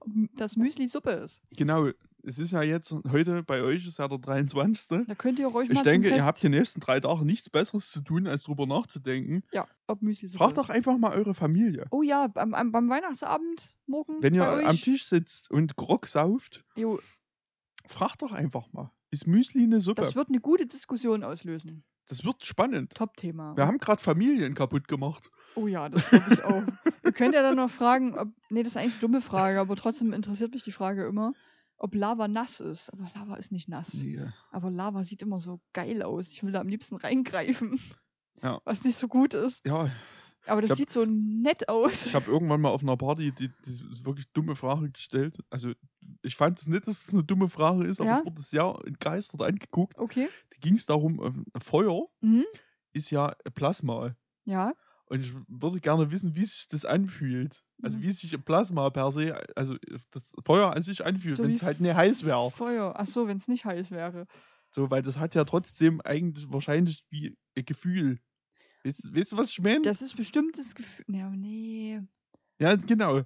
ob 0.02 0.12
das 0.36 0.56
Müsli 0.56 0.88
Suppe 0.88 1.12
ist. 1.12 1.42
Genau. 1.56 1.90
Es 2.24 2.38
ist 2.38 2.52
ja 2.52 2.62
jetzt, 2.62 2.94
heute 3.10 3.44
bei 3.44 3.62
euch 3.62 3.88
ist 3.88 3.98
ja 3.98 4.08
der 4.08 4.18
23. 4.18 5.08
Da 5.08 5.16
könnt 5.16 5.40
ihr 5.40 5.48
ruhig 5.48 5.70
Ich 5.70 5.76
mal 5.76 5.84
denke, 5.84 6.10
zum 6.10 6.18
ihr 6.18 6.26
habt 6.26 6.44
die 6.44 6.50
nächsten 6.50 6.80
drei 6.80 7.00
Tage 7.00 7.26
nichts 7.26 7.50
Besseres 7.50 7.92
zu 7.92 8.02
tun, 8.02 8.28
als 8.28 8.44
drüber 8.44 8.68
nachzudenken. 8.68 9.44
ja, 9.52 9.68
ob 9.88 10.02
Müsli 10.02 10.28
Suppe 10.28 10.44
Fragt 10.44 10.58
doch 10.58 10.70
einfach 10.70 10.98
mal 10.98 11.14
eure 11.14 11.34
Familie. 11.34 11.88
Oh 11.92 12.02
ja, 12.02 12.28
beim, 12.28 12.52
beim, 12.52 12.72
beim 12.72 12.90
Weihnachtsabend 12.90 13.78
morgen 13.88 14.22
Wenn 14.22 14.34
ihr 14.34 14.46
euch. 14.46 14.68
am 14.68 14.76
Tisch 14.76 15.06
sitzt 15.06 15.50
und 15.50 15.76
Grog 15.76 16.08
sauft, 16.08 16.66
Jo, 16.76 17.00
Frag 17.88 18.18
doch 18.18 18.32
einfach 18.32 18.72
mal. 18.72 18.92
Ist 19.10 19.26
Müsli 19.26 19.64
eine 19.64 19.80
Suppe? 19.80 20.04
Das 20.04 20.16
wird 20.16 20.30
eine 20.30 20.40
gute 20.40 20.68
Diskussion 20.68 21.24
auslösen. 21.24 21.84
Das 22.08 22.24
wird 22.24 22.46
spannend. 22.46 22.94
Top-Thema. 22.96 23.56
Wir 23.58 23.66
haben 23.66 23.80
gerade 23.80 24.02
Familien 24.02 24.54
kaputt 24.54 24.88
gemacht. 24.88 25.32
Oh 25.56 25.68
ja, 25.68 25.90
das 25.90 26.08
glaube 26.10 26.34
ich 26.34 26.44
auch. 26.44 26.64
Ihr 27.04 27.12
könnt 27.12 27.34
ja 27.34 27.42
dann 27.42 27.56
noch 27.56 27.70
fragen, 27.72 28.18
ob. 28.18 28.30
Nee, 28.50 28.62
das 28.64 28.74
ist 28.74 28.78
eigentlich 28.78 28.94
eine 28.94 29.02
dumme 29.02 29.22
Frage, 29.22 29.60
aber 29.60 29.76
trotzdem 29.76 30.14
interessiert 30.14 30.54
mich 30.54 30.62
die 30.64 30.72
Frage 30.72 31.06
immer, 31.06 31.34
ob 31.80 31.96
Lava 31.96 32.28
nass 32.28 32.60
ist. 32.60 32.92
Aber 32.94 33.10
Lava 33.16 33.36
ist 33.36 33.52
nicht 33.52 33.68
nass. 33.70 33.94
Nee. 33.96 34.22
Aber 34.52 34.70
Lava 34.70 35.04
sieht 35.04 35.22
immer 35.22 35.40
so 35.40 35.60
geil 35.74 36.04
aus. 36.04 36.28
Ich 36.30 36.44
will 36.44 36.52
da 36.52 36.60
am 36.62 36.68
liebsten 36.70 36.96
reingreifen. 36.96 37.80
Ja. 38.42 38.62
Was 38.64 38.86
nicht 38.86 38.96
so 38.96 39.10
gut 39.10 39.34
ist. 39.34 39.66
Ja, 39.66 39.92
Aber 40.46 40.62
das 40.62 40.70
hab- 40.70 40.78
sieht 40.78 40.92
so 40.92 41.04
nett 41.06 41.68
aus. 41.68 42.06
ich 42.06 42.16
habe 42.16 42.32
irgendwann 42.32 42.62
mal 42.62 42.70
auf 42.70 42.82
einer 42.82 42.96
Party 42.96 43.34
die, 43.34 43.50
die 43.66 44.06
wirklich 44.06 44.32
dumme 44.32 44.56
Frage 44.56 44.92
gestellt. 44.92 45.38
Also, 45.50 45.74
ich 46.22 46.38
fand 46.38 46.58
es 46.58 46.66
nicht, 46.68 46.88
dass 46.88 47.06
es 47.06 47.14
eine 47.14 47.26
dumme 47.26 47.50
Frage 47.50 47.84
ist, 47.86 48.00
aber 48.00 48.10
Ja? 48.12 48.20
es 48.20 48.26
wurde 48.26 48.42
sehr 48.42 48.80
entgeistert 48.86 49.42
angeguckt. 49.42 49.98
Okay. 49.98 50.30
Da 50.52 50.58
ging 50.62 50.76
es 50.76 50.86
darum, 50.86 51.22
ähm, 51.22 51.46
Feuer 51.62 52.08
Mhm. 52.22 52.46
ist 52.94 53.10
ja 53.12 53.36
Plasma. 53.56 54.16
Ja. 54.46 54.72
Und 55.10 55.22
ich 55.24 55.34
würde 55.48 55.80
gerne 55.82 56.12
wissen, 56.12 56.36
wie 56.36 56.46
sich 56.46 56.68
das 56.70 56.86
anfühlt. 56.86 57.64
Also 57.82 57.98
Mhm. 57.98 58.02
wie 58.02 58.12
sich 58.12 58.38
Plasma 58.46 58.90
per 58.92 59.12
se, 59.12 59.42
also 59.56 59.76
das 60.12 60.34
Feuer 60.46 60.76
an 60.76 60.84
sich 60.84 61.06
anfühlt, 61.06 61.38
So 61.38 61.44
wenn 61.44 61.52
es 61.54 61.64
halt 61.64 61.80
nicht 61.80 61.96
heiß 61.96 62.26
wäre. 62.26 62.52
Feuer. 62.52 62.94
Ach 62.98 63.08
so, 63.08 63.28
wenn 63.28 63.38
es 63.38 63.48
nicht 63.48 63.66
heiß 63.66 63.92
wäre. 63.92 64.28
So, 64.72 64.90
weil 64.92 65.02
das 65.02 65.18
hat 65.18 65.36
ja 65.36 65.44
trotzdem 65.46 66.02
eigentlich 66.02 66.52
wahrscheinlich 66.52 67.06
wie 67.10 67.38
ein 67.56 67.66
Gefühl. 67.66 68.20
Weißt, 68.86 69.16
weißt 69.16 69.34
du, 69.34 69.38
was 69.38 69.52
ich 69.52 69.62
meine? 69.62 69.82
Das 69.84 70.02
ist 70.02 70.16
bestimmt 70.16 70.58
das 70.58 70.74
Gefühl. 70.76 71.06
Ja, 71.10 71.30
nee. 71.30 72.02
Ja, 72.60 72.76
genau. 72.76 73.22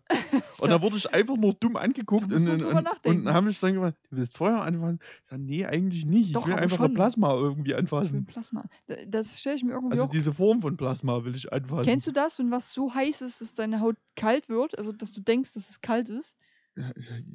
Und 0.60 0.70
da 0.70 0.82
wurde 0.82 0.98
ich 0.98 1.12
einfach 1.12 1.36
nur 1.36 1.54
dumm 1.54 1.76
angeguckt 1.76 2.32
und, 2.32 2.48
und, 2.48 2.64
und, 2.64 2.88
und 3.06 3.28
haben 3.28 3.48
mich 3.48 3.60
dann 3.60 3.74
gefragt, 3.74 3.98
du 4.12 4.18
willst 4.18 4.38
Feuer 4.38 4.62
anfassen? 4.62 5.00
Ich 5.02 5.30
sag, 5.30 5.40
nee, 5.40 5.66
eigentlich 5.66 6.06
nicht. 6.06 6.30
Ich 6.30 6.36
Doch, 6.36 6.46
will 6.46 6.54
aber 6.54 6.62
einfach 6.62 6.78
schon. 6.78 6.86
ein 6.92 6.94
Plasma 6.94 7.34
irgendwie 7.34 7.72
Ich 7.72 7.76
will 7.78 7.80
anfassen. 7.80 8.26
Plasma. 8.26 8.66
Da- 8.88 8.96
Das 9.08 9.40
stelle 9.40 9.56
ich 9.56 9.64
mir 9.64 9.72
irgendwie 9.72 9.94
Also 9.94 10.06
auch. 10.06 10.10
diese 10.10 10.34
Form 10.34 10.62
von 10.62 10.78
Plasma 10.78 11.24
will 11.26 11.36
ich 11.36 11.52
anfassen. 11.52 11.84
Kennst 11.86 12.08
du 12.08 12.12
das, 12.12 12.38
wenn 12.40 12.52
was 12.52 12.72
so 12.72 12.94
heiß 12.94 13.22
ist, 13.24 13.42
dass 13.42 13.56
deine 13.56 13.80
Haut 13.82 13.98
kalt 14.16 14.50
wird? 14.50 14.78
Also, 14.78 14.92
dass 14.92 15.12
du 15.12 15.22
denkst, 15.22 15.54
dass 15.54 15.70
es 15.70 15.82
kalt 15.82 16.10
ist? 16.10 16.38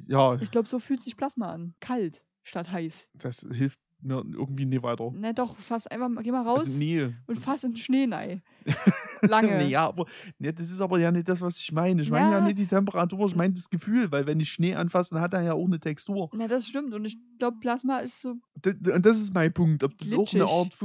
Ja, 0.07 0.35
Ich 0.41 0.51
glaube, 0.51 0.67
so 0.67 0.79
fühlt 0.79 1.01
sich 1.01 1.17
Plasma 1.17 1.51
an. 1.51 1.75
Kalt 1.81 2.23
statt 2.43 2.71
heiß. 2.71 3.07
das 3.13 3.45
hilft 3.51 3.79
mir 4.01 4.15
irgendwie 4.33 4.65
nie 4.65 4.81
weiter. 4.81 5.11
Na 5.15 5.33
doch, 5.33 5.55
fass 5.57 5.87
einfach 5.87 6.09
mal, 6.09 6.23
geh 6.23 6.31
mal 6.31 6.43
raus 6.43 6.59
Also, 6.61 6.79
nee. 6.79 7.03
und 7.03 7.37
das- 7.37 7.43
fass 7.43 7.63
in 7.63 7.71
den 7.73 7.77
Schnee. 7.77 8.05
Lange. 9.21 9.57
Nee, 9.57 9.67
ja, 9.69 9.87
aber 9.87 10.05
nee, 10.37 10.51
das 10.51 10.71
ist 10.71 10.79
aber 10.81 10.99
ja 10.99 11.11
nicht 11.11 11.27
das, 11.27 11.41
was 11.41 11.57
ich 11.59 11.71
meine. 11.71 12.01
Ich 12.01 12.09
meine 12.11 12.31
ja 12.31 12.37
Ja. 12.39 12.43
nicht 12.43 12.57
die 12.59 12.67
Temperatur, 12.67 13.25
ich 13.27 13.35
meine 13.35 13.53
das 13.53 13.69
Gefühl, 13.69 14.11
weil 14.11 14.25
wenn 14.25 14.39
ich 14.39 14.49
Schnee 14.51 14.75
anfasse, 14.75 15.13
dann 15.15 15.21
hat 15.23 15.33
er 15.33 15.41
ja 15.41 15.53
auch 15.53 15.65
eine 15.65 15.79
Textur. 15.79 16.29
Na, 16.33 16.47
das 16.47 16.67
stimmt. 16.67 16.93
Und 16.93 17.03
ich 17.05 17.17
glaube, 17.37 17.57
Plasma 17.59 17.97
ist 17.97 18.21
so. 18.21 18.35
D- 18.55 18.73
d- 18.73 18.91
Und 18.93 19.05
das 19.05 19.19
ist 19.19 19.33
mein 19.33 19.51
Punkt, 19.53 19.83
ob 19.83 19.97
das 19.97 20.13
auch 20.13 20.31
eine 20.33 20.45
Glitschig. 20.45 20.49
Art 20.49 20.77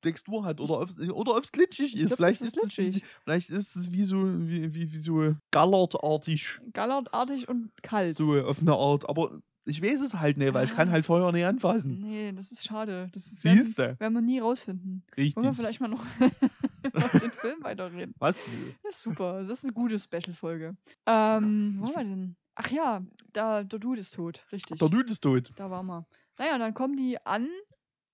Textur 0.00 0.44
hat 0.44 0.60
oder 0.60 0.80
ob 0.80 0.88
es 0.90 1.10
oder 1.10 1.36
ob's 1.36 1.50
glitschig 1.50 1.96
ist. 1.96 2.06
glaub, 2.08 2.16
vielleicht, 2.18 2.40
das 2.42 2.48
ist 2.48 2.56
ist 2.56 2.62
das 2.62 2.74
glitschig. 2.74 3.04
vielleicht 3.24 3.50
ist 3.50 3.74
es 3.76 3.90
wie 3.92 4.04
so, 4.04 4.16
wie, 4.46 4.74
wie, 4.74 4.92
wie 4.92 4.96
so 4.96 5.34
gallertartig, 5.50 6.60
gallertartig 6.72 7.48
und 7.48 7.70
kalt. 7.82 8.14
so 8.14 8.34
auf 8.40 8.60
eine 8.60 8.72
Art. 8.74 9.08
Aber 9.08 9.40
ich 9.66 9.82
weiß 9.82 10.00
es 10.02 10.14
halt 10.14 10.36
nicht, 10.36 10.52
weil 10.54 10.64
ich 10.64 10.74
kann 10.74 10.88
Ah. 10.88 10.92
halt 10.92 11.06
Feuer 11.06 11.30
nicht 11.32 11.44
anfassen. 11.44 12.00
Nee, 12.00 12.32
das 12.32 12.52
ist 12.52 12.64
schade. 12.64 13.08
Das 13.12 13.26
ist, 13.26 13.42
werden, 13.44 13.62
Siehst 13.62 13.78
du? 13.78 13.98
werden 13.98 14.12
wir 14.14 14.20
nie 14.20 14.38
rausfinden. 14.38 15.02
Richtig. 15.16 15.36
Wollen 15.36 15.46
wir 15.46 15.54
vielleicht 15.54 15.80
mal 15.80 15.88
noch 15.88 16.04
über 16.82 17.18
den 17.18 17.30
Film 17.30 17.62
weiterreden? 17.62 18.14
Was? 18.18 18.38
Das 18.82 18.96
ist 18.96 19.02
super. 19.02 19.40
Das 19.40 19.48
ist 19.50 19.64
eine 19.64 19.72
gute 19.72 19.98
Special-Folge. 19.98 20.76
Ähm, 21.06 21.76
wo 21.80 21.94
waren 21.94 22.08
wir 22.08 22.16
denn? 22.16 22.36
Ach 22.56 22.70
ja, 22.70 23.02
da, 23.32 23.64
der 23.64 23.78
Dude 23.78 24.00
ist 24.00 24.14
tot. 24.14 24.44
Richtig. 24.52 24.78
Der 24.78 24.88
Dude 24.88 25.10
ist 25.10 25.20
tot. 25.22 25.50
Da 25.56 25.70
waren 25.70 25.86
wir. 25.86 26.06
Naja, 26.38 26.58
dann 26.58 26.74
kommen 26.74 26.96
die 26.96 27.18
an, 27.26 27.48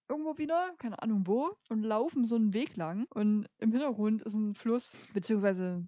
irgendwo 0.09 0.39
wieder, 0.39 0.73
keine 0.79 1.03
Ahnung 1.03 1.27
wo, 1.27 1.57
und 1.69 1.83
laufen 1.83 2.25
so 2.25 2.37
einen 2.37 2.53
Weg 2.55 2.77
lang. 2.77 3.07
Und 3.11 3.49
im 3.59 3.73
Hintergrund 3.73 4.23
ist 4.23 4.35
ein 4.35 4.55
Fluss, 4.55 4.97
beziehungsweise 5.15 5.87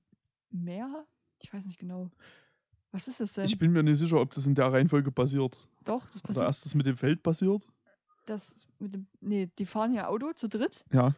Meer? 0.51 1.07
Ich 1.41 1.53
weiß 1.53 1.65
nicht 1.67 1.79
genau. 1.79 2.11
Was 2.93 3.09
ist 3.09 3.21
das 3.21 3.33
denn? 3.33 3.45
Ich 3.47 3.59
bin 3.59 3.73
mir 3.73 3.83
nicht 3.83 3.99
sicher, 3.99 4.21
ob 4.21 4.33
das 4.35 4.47
in 4.47 4.55
der 4.55 4.73
Reihenfolge 4.73 5.11
passiert. 5.11 5.59
Doch, 5.85 6.05
das 6.11 6.17
Oder 6.17 6.29
passiert. 6.29 6.47
erst 6.47 6.67
das 6.67 6.75
mit 6.75 6.87
dem 6.87 6.97
Feld 6.97 7.23
passiert. 7.23 7.67
Das 8.27 8.55
mit 8.79 8.95
dem. 8.95 9.07
Nee, 9.21 9.49
die 9.59 9.65
fahren 9.67 9.93
ja 9.95 10.07
Auto 10.09 10.33
zu 10.35 10.49
dritt. 10.49 10.85
Ja. 10.93 11.15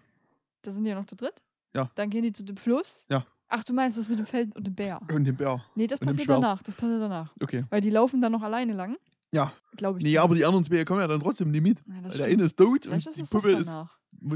Da 0.63 0.73
sind 0.73 0.85
die 0.85 0.91
ja 0.91 0.97
noch 0.97 1.07
zu 1.07 1.17
dritt. 1.17 1.35
Ja. 1.75 1.91
Dann 1.97 2.09
gehen 2.11 2.23
die 2.23 2.33
zu 2.33 2.45
dem 2.45 2.57
Fluss. 2.57 3.07
Ja. 3.11 3.27
Ach, 3.49 3.63
du 3.65 3.73
meinst 3.75 3.99
das 3.99 4.09
mit 4.09 4.19
dem 4.19 4.27
Feld 4.27 4.55
und 4.57 4.67
dem 4.67 4.75
Bär? 4.75 5.01
Und 5.13 5.25
dem 5.25 5.37
Bär. 5.37 5.63
Nee, 5.75 5.87
das 5.87 6.01
Und 6.01 6.07
passiert 6.07 6.31
danach. 6.31 6.63
Das 6.63 6.75
passiert 6.75 7.03
danach. 7.03 7.35
Okay. 7.43 7.65
Weil 7.71 7.81
die 7.83 7.91
laufen 7.91 8.23
dann 8.23 8.33
noch 8.33 8.43
alleine 8.43 8.73
lang, 8.73 8.97
Ja. 9.33 9.53
glaube 9.77 9.99
ich. 9.99 10.05
Nee, 10.05 10.17
aber 10.19 10.35
die 10.35 10.45
anderen 10.45 10.65
zwei 10.65 10.85
kommen 10.85 11.01
ja 11.01 11.07
dann 11.09 11.21
trotzdem 11.21 11.51
nicht 11.51 11.63
mit. 11.63 11.83
Ja, 11.87 12.09
der 12.09 12.27
eine 12.27 12.45
ist 12.45 12.57
tot 12.57 12.85
Vielleicht 12.85 13.07
und 13.09 13.17
ist 13.19 13.31
die 13.31 13.35
Puppe 13.37 13.51
ist. 13.53 13.69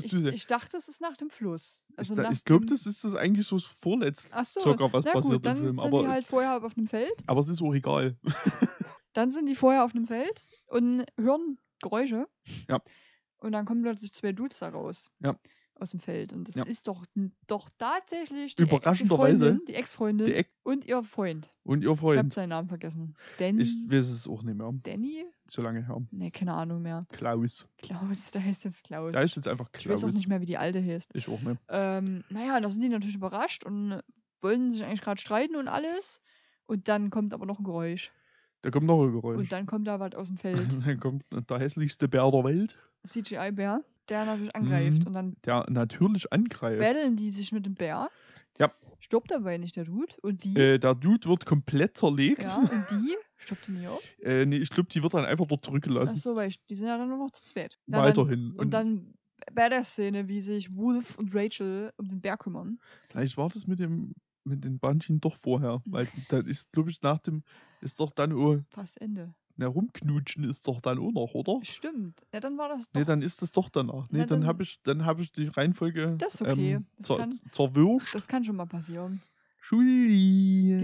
Ich, 0.00 0.14
ich 0.14 0.46
dachte, 0.46 0.76
es 0.76 0.88
ist 0.88 1.00
nach 1.00 1.16
dem 1.16 1.30
Fluss. 1.30 1.86
Also 1.96 2.20
ich 2.20 2.30
ich 2.30 2.44
glaube, 2.44 2.66
das 2.66 2.86
ist 2.86 3.04
das 3.04 3.14
eigentlich 3.14 3.46
so 3.46 3.56
das 3.56 3.64
vorletzte 3.64 4.28
Ach 4.32 4.44
so, 4.44 4.60
circa, 4.60 4.92
was 4.92 5.04
na 5.04 5.12
passiert 5.12 5.36
gut, 5.36 5.46
dann 5.46 5.56
im 5.58 5.62
Film. 5.64 5.78
sind 5.78 5.86
Aber, 5.86 6.02
die 6.02 6.08
halt 6.08 6.26
vorher 6.26 6.64
auf 6.64 6.76
einem 6.76 6.86
Feld. 6.86 7.12
aber 7.26 7.40
es 7.40 7.48
ist 7.48 7.62
auch 7.62 7.74
egal. 7.74 8.16
Dann 9.14 9.32
sind 9.32 9.46
die 9.46 9.56
vorher 9.56 9.84
auf 9.84 9.94
einem 9.94 10.06
Feld 10.06 10.44
und 10.66 11.04
hören 11.18 11.58
Geräusche. 11.80 12.28
Ja. 12.68 12.80
Und 13.38 13.52
dann 13.52 13.64
kommen 13.64 13.82
plötzlich 13.82 14.12
zwei 14.12 14.32
Dudes 14.32 14.58
da 14.58 14.68
raus. 14.68 15.10
Ja. 15.20 15.36
Aus 15.80 15.90
dem 15.90 16.00
Feld. 16.00 16.32
Und 16.32 16.48
das 16.48 16.56
Ja. 16.56 16.64
ist 16.64 16.88
doch, 16.88 17.04
doch 17.46 17.68
tatsächlich 17.78 18.56
die, 18.56 18.62
Überraschenderweise 18.64 19.44
die, 19.44 19.48
Freundin, 19.50 19.66
die 19.68 19.74
Ex-Freundin 19.74 20.32
Eck 20.32 20.50
und 20.64 20.84
ihr 20.84 21.04
Freund. 21.04 21.48
und 21.62 21.82
ihr 21.82 21.84
Ich 21.84 21.88
habe 21.90 22.00
Freund. 22.00 22.32
seinen 22.34 22.48
Namen 22.48 22.68
vergessen. 22.68 23.14
Danny? 23.38 23.62
Ich 23.62 23.76
weiß 23.86 24.08
es 24.08 24.26
auch 24.26 24.42
nicht 24.42 24.56
mehr. 24.56 24.72
Danny? 24.82 25.24
So 25.46 25.62
lange 25.62 25.86
her. 25.86 26.02
Ne, 26.10 26.30
keine 26.32 26.54
Ahnung 26.54 26.82
mehr. 26.82 27.06
Klaus. 27.12 27.68
Klaus, 27.78 28.32
der 28.32 28.44
heißt 28.44 28.64
jetzt 28.64 28.82
Klaus. 28.82 29.12
Da 29.12 29.20
ist 29.22 29.36
jetzt 29.36 29.46
einfach 29.46 29.68
ich 29.78 29.88
weiß 29.88 30.00
Klaus. 30.00 30.04
auch 30.12 30.16
nicht 30.16 30.28
mehr, 30.28 30.40
wie 30.40 30.46
die 30.46 30.58
alte 30.58 30.82
heißt. 30.84 31.10
Ich 31.14 31.28
auch 31.28 31.40
nicht. 31.40 31.60
Ähm, 31.68 32.24
naja, 32.28 32.58
da 32.60 32.68
sind 32.70 32.82
die 32.82 32.88
natürlich 32.88 33.14
überrascht 33.14 33.62
und 33.64 34.02
wollen 34.40 34.70
sich 34.72 34.84
eigentlich 34.84 35.00
gerade 35.02 35.20
streiten 35.20 35.54
und 35.54 35.68
alles. 35.68 36.20
Und 36.66 36.88
dann 36.88 37.10
kommt 37.10 37.32
aber 37.34 37.46
noch 37.46 37.60
ein 37.60 37.64
Geräusch. 37.64 38.10
Da 38.62 38.70
kommt 38.70 38.86
noch 38.86 39.04
ein 39.04 39.12
Geräusch. 39.12 39.38
Und 39.38 39.52
dann 39.52 39.66
kommt 39.66 39.86
da 39.86 40.00
was 40.00 40.14
aus 40.16 40.26
dem 40.26 40.36
Feld. 40.38 40.58
Dann 40.84 40.98
kommt 40.98 41.24
der 41.30 41.58
hässlichste 41.60 42.08
Bär 42.08 42.28
der 42.32 42.42
Welt, 42.44 42.76
CGI-Bär, 43.06 43.84
der 44.08 44.24
natürlich 44.24 44.56
angreift. 44.56 45.00
Mhm. 45.00 45.06
Und 45.06 45.12
dann 45.12 45.36
der 45.44 45.66
natürlich 45.68 46.32
angreift. 46.32 46.80
battlen 46.80 47.16
die 47.16 47.30
sich 47.30 47.52
mit 47.52 47.66
dem 47.66 47.74
Bär. 47.74 48.08
Ja. 48.58 48.72
Stirbt 49.00 49.30
dabei 49.30 49.58
nicht 49.58 49.76
der 49.76 49.84
Dude. 49.84 50.14
Und 50.22 50.44
die. 50.44 50.56
Äh, 50.56 50.78
der 50.78 50.94
Dude 50.94 51.28
wird 51.28 51.46
komplett 51.46 51.96
zerlegt. 51.96 52.42
ja, 52.42 52.56
und 52.56 52.86
die. 52.90 53.16
Stirbt 53.36 53.66
die 53.68 53.72
nicht 53.72 53.86
auch? 53.86 54.02
Äh, 54.22 54.46
nee, 54.46 54.58
ich 54.58 54.70
glaube, 54.70 54.88
die 54.88 55.02
wird 55.02 55.14
dann 55.14 55.24
einfach 55.24 55.46
dort 55.46 55.64
zurückgelassen. 55.64 56.16
Achso, 56.16 56.34
weil 56.34 56.48
ich, 56.48 56.64
die 56.66 56.74
sind 56.74 56.88
ja 56.88 56.98
dann 56.98 57.08
nur 57.08 57.18
noch 57.18 57.30
zu 57.30 57.44
zweit. 57.44 57.78
Na, 57.86 58.02
Weiterhin. 58.02 58.50
Dann, 58.50 58.58
und 58.58 58.70
dann 58.70 59.14
bei 59.52 59.68
der 59.68 59.84
Szene, 59.84 60.26
wie 60.26 60.40
sich 60.40 60.74
Wolf 60.74 61.16
und 61.16 61.34
Rachel 61.34 61.92
um 61.96 62.08
den 62.08 62.20
Bär 62.20 62.36
kümmern. 62.36 62.80
Vielleicht 63.08 63.36
war 63.36 63.48
das 63.48 63.66
mit 63.66 63.78
dem 63.78 64.14
mit 64.48 64.64
den 64.64 64.78
Bungeen 64.78 65.20
doch 65.20 65.36
vorher. 65.36 65.82
Weil 65.84 66.08
dann 66.30 66.46
ist, 66.46 66.72
glaube 66.72 66.90
ich, 66.90 67.02
nach 67.02 67.18
dem, 67.18 67.44
ist 67.80 68.00
doch 68.00 68.10
dann, 68.10 68.32
oh, 68.32 68.60
Fast 68.70 69.00
Ende. 69.00 69.34
Na, 69.58 69.66
rumknutschen 69.66 70.44
ist 70.44 70.66
doch 70.66 70.80
dann 70.80 70.98
auch 70.98 71.12
noch, 71.12 71.34
oder? 71.34 71.58
Stimmt. 71.64 72.22
Ja, 72.32 72.40
dann 72.40 72.56
war 72.56 72.68
das 72.70 72.88
doch. 72.90 72.98
Nee, 73.00 73.04
dann 73.04 73.20
ist 73.22 73.42
das 73.42 73.52
doch 73.52 73.68
danach. 73.68 74.08
Nee, 74.10 74.18
Na, 74.20 74.26
dann 74.26 74.40
dann- 74.40 74.48
habe 74.48 74.62
ich, 74.62 74.80
dann 74.84 75.04
hab 75.04 75.18
ich 75.20 75.32
die 75.32 75.48
Reihenfolge 75.48 76.14
Das 76.18 76.36
ist 76.36 76.42
okay. 76.42 76.72
ähm, 76.74 76.86
Das 76.98 77.06
zer 77.08 77.16
kann- 77.18 77.40
zerwirscht. 77.52 78.14
das 78.14 78.26
kann 78.26 78.44
schon 78.44 78.56
mal 78.56 78.66
passieren. 78.66 79.20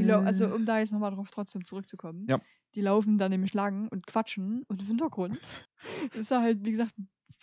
Lau- 0.05 0.21
also 0.21 0.53
um 0.55 0.65
da 0.67 0.79
jetzt 0.81 0.93
nochmal 0.93 1.13
drauf 1.13 1.31
trotzdem 1.31 1.65
zurückzukommen. 1.65 2.27
Ja. 2.29 2.41
Die 2.75 2.81
laufen 2.81 3.19
dann 3.19 3.31
nämlich 3.31 3.55
lang 3.55 3.89
und 3.89 4.07
quatschen 4.07 4.65
und 4.69 4.81
im 4.83 4.89
Hintergrund 4.89 5.39
ist 6.15 6.31
da 6.31 6.43
halt, 6.43 6.65
wie 6.65 6.73
gesagt, 6.73 6.95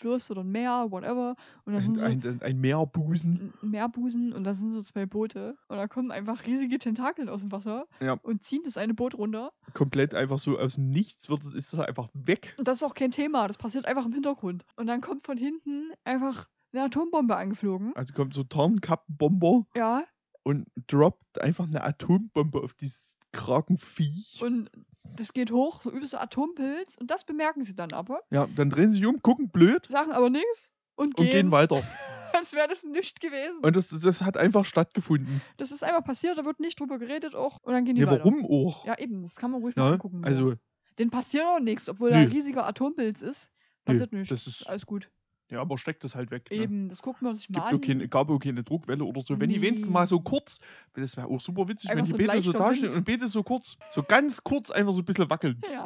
Fluss 0.01 0.29
oder 0.31 0.41
ein 0.41 0.51
Meer, 0.51 0.87
whatever. 0.89 1.35
Und 1.65 1.73
da 1.73 1.79
ein, 1.79 1.83
sind 1.85 1.97
so 1.99 2.05
ein, 2.05 2.39
ein, 2.41 2.59
Meerbusen. 2.59 3.53
ein 3.61 3.69
Meerbusen 3.69 4.33
und 4.33 4.43
da 4.43 4.53
sind 4.53 4.71
so 4.71 4.81
zwei 4.81 5.05
Boote. 5.05 5.55
Und 5.67 5.77
da 5.77 5.87
kommen 5.87 6.11
einfach 6.11 6.45
riesige 6.45 6.79
Tentakeln 6.79 7.29
aus 7.29 7.41
dem 7.41 7.51
Wasser 7.51 7.85
Ja. 8.01 8.13
und 8.23 8.43
ziehen 8.43 8.61
das 8.65 8.77
eine 8.77 8.93
Boot 8.93 9.15
runter. 9.15 9.51
Komplett 9.73 10.13
einfach 10.15 10.39
so 10.39 10.57
aus 10.59 10.75
dem 10.75 10.89
Nichts 10.89 11.29
wird 11.29 11.43
es, 11.43 11.53
ist 11.53 11.71
das 11.73 11.79
einfach 11.79 12.09
weg. 12.13 12.53
Und 12.57 12.67
das 12.67 12.79
ist 12.79 12.83
auch 12.83 12.93
kein 12.95 13.11
Thema, 13.11 13.47
das 13.47 13.57
passiert 13.57 13.85
einfach 13.85 14.05
im 14.05 14.13
Hintergrund. 14.13 14.65
Und 14.75 14.87
dann 14.87 15.01
kommt 15.01 15.23
von 15.25 15.37
hinten 15.37 15.91
einfach 16.03 16.47
eine 16.73 16.83
Atombombe 16.83 17.35
angeflogen. 17.35 17.95
Also 17.95 18.13
kommt 18.13 18.33
so 18.33 18.43
Tarnkappenbomber 18.43 19.65
Ja, 19.75 20.03
und 20.43 20.67
droppt 20.87 21.39
einfach 21.39 21.67
eine 21.67 21.83
Atombombe 21.83 22.59
auf 22.61 22.73
dieses 22.73 23.13
Krakenviech. 23.33 24.41
und 24.41 24.69
das 25.15 25.33
geht 25.33 25.51
hoch, 25.51 25.81
so 25.81 25.91
übelst 25.91 26.15
Atompilz. 26.15 26.95
Und 26.97 27.11
das 27.11 27.23
bemerken 27.25 27.61
sie 27.61 27.75
dann 27.75 27.93
aber, 27.93 28.21
Ja, 28.29 28.47
dann 28.55 28.69
drehen 28.69 28.91
sie 28.91 28.97
sich 28.99 29.05
um, 29.07 29.21
gucken 29.21 29.49
blöd 29.49 29.87
sagen 29.89 30.11
aber 30.11 30.29
nichts 30.29 30.69
und 30.95 31.07
und 31.19 31.25
gehen, 31.25 31.31
gehen 31.31 31.51
weiter. 31.51 31.83
als 32.33 32.53
wäre 32.53 32.67
das 32.67 32.83
nicht 32.83 33.19
gewesen. 33.19 33.57
Und 33.61 33.75
das, 33.75 33.89
das 33.89 34.21
hat 34.21 34.37
einfach 34.37 34.65
stattgefunden. 34.65 35.41
Das 35.57 35.71
ist 35.71 35.83
einfach 35.83 36.03
passiert, 36.03 36.37
da 36.37 36.45
wird 36.45 36.59
nicht 36.59 36.79
drüber 36.79 36.97
geredet 36.97 37.35
auch. 37.35 37.57
Und 37.61 37.73
dann 37.73 37.85
gehen 37.85 37.95
die 37.95 38.01
Ja, 38.01 38.09
weiter. 38.09 38.23
warum 38.25 38.45
auch? 38.45 38.85
Ja, 38.85 38.97
eben, 38.97 39.21
das 39.21 39.35
kann 39.35 39.51
man 39.51 39.61
ruhig 39.61 39.75
mal 39.75 39.85
Ja, 39.87 39.91
angucken. 39.93 40.23
also, 40.23 40.53
Den 40.97 41.09
passiert 41.09 41.45
auch 41.45 41.59
nichts, 41.59 41.89
obwohl 41.89 42.09
da 42.11 42.17
ein 42.17 42.27
riesiger 42.27 42.65
Atompilz 42.65 43.21
ist. 43.21 43.51
Passiert 43.85 44.11
nichts. 44.13 44.29
das 44.29 44.47
ist- 44.47 44.67
alles 44.67 44.85
gut. 44.85 45.09
Ja, 45.51 45.61
aber 45.61 45.77
steckt 45.77 46.03
das 46.03 46.15
halt 46.15 46.31
weg. 46.31 46.49
Ne? 46.49 46.57
Eben, 46.57 46.89
das 46.89 47.01
guckt 47.01 47.21
man 47.21 47.33
sich 47.33 47.49
mal 47.49 47.59
Gibt 47.69 47.73
an. 47.73 47.81
keine, 47.81 48.07
gab 48.07 48.29
auch 48.29 48.39
keine 48.39 48.63
Druckwelle 48.63 49.03
oder 49.03 49.21
so. 49.21 49.39
Wenn 49.39 49.49
die 49.49 49.61
wenigstens 49.61 49.91
mal 49.91 50.07
so 50.07 50.19
kurz, 50.21 50.59
das 50.93 51.17
wäre 51.17 51.27
auch 51.27 51.41
super 51.41 51.67
witzig, 51.67 51.89
Einfach 51.91 51.99
wenn 51.99 52.05
die 52.05 52.11
so 52.11 52.17
ein 52.17 52.27
Beete 52.27 52.41
so 52.41 52.83
Wind. 52.83 52.95
und 52.95 53.03
Beete 53.03 53.27
so 53.27 53.43
kurz, 53.43 53.77
so 53.91 54.01
ganz 54.01 54.43
kurz 54.43 54.71
einfach 54.71 54.93
so 54.93 54.99
ein 54.99 55.05
bisschen 55.05 55.29
wackeln. 55.29 55.61
Ja. 55.71 55.85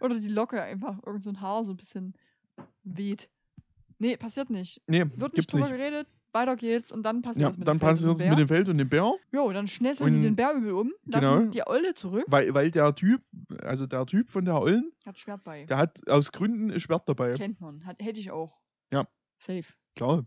Oder 0.00 0.20
die 0.20 0.28
Locke 0.28 0.62
einfach, 0.62 0.98
irgend 1.06 1.22
so 1.24 1.30
ein 1.30 1.40
Haar 1.40 1.64
so 1.64 1.72
ein 1.72 1.76
bisschen 1.78 2.14
weht. 2.84 3.28
Nee, 3.98 4.16
passiert 4.16 4.50
nicht. 4.50 4.80
Nee, 4.86 5.04
Wird 5.16 5.36
nicht 5.36 5.52
drüber 5.52 5.68
nicht. 5.68 5.76
geredet, 5.78 6.06
weiter 6.32 6.54
geht's 6.56 6.92
und 6.92 7.02
dann 7.02 7.22
passiert 7.22 7.42
Ja, 7.42 7.48
es 7.48 7.56
mit 7.58 7.66
dann 7.66 7.78
dem 7.78 7.80
Feld 7.80 7.92
passiert 7.96 8.20
dem 8.20 8.28
mit 8.30 8.38
dem 8.38 8.48
Feld 8.48 8.68
und 8.68 8.78
dem 8.78 8.88
Bär, 8.88 9.14
Jo, 9.32 9.50
dann 9.52 9.66
schnetzeln 9.66 10.12
die 10.14 10.22
den 10.22 10.36
Bär 10.36 10.52
übel 10.52 10.72
um, 10.72 10.92
lassen 11.06 11.20
Genau. 11.40 11.50
die 11.50 11.66
Eule 11.66 11.94
zurück. 11.94 12.24
weil, 12.28 12.52
weil 12.54 12.70
der 12.70 12.94
Typ, 12.94 13.22
also 13.62 13.86
der 13.86 14.04
Typ 14.06 14.28
von 14.30 14.44
der 14.44 14.60
Eulen, 14.60 14.92
Hat 15.06 15.18
Schwert 15.18 15.42
bei. 15.44 15.64
der 15.64 15.78
hat 15.78 16.06
aus 16.08 16.30
Gründen 16.30 16.70
ein 16.70 16.78
Schwert 16.78 17.08
dabei. 17.08 17.34
Kennt 17.34 17.60
man. 17.60 17.84
Hat, 17.86 17.96
hätte 18.00 18.20
ich 18.20 18.30
auch. 18.30 18.60
Ja. 18.92 19.06
Safe. 19.38 19.64
Klar, 19.96 20.26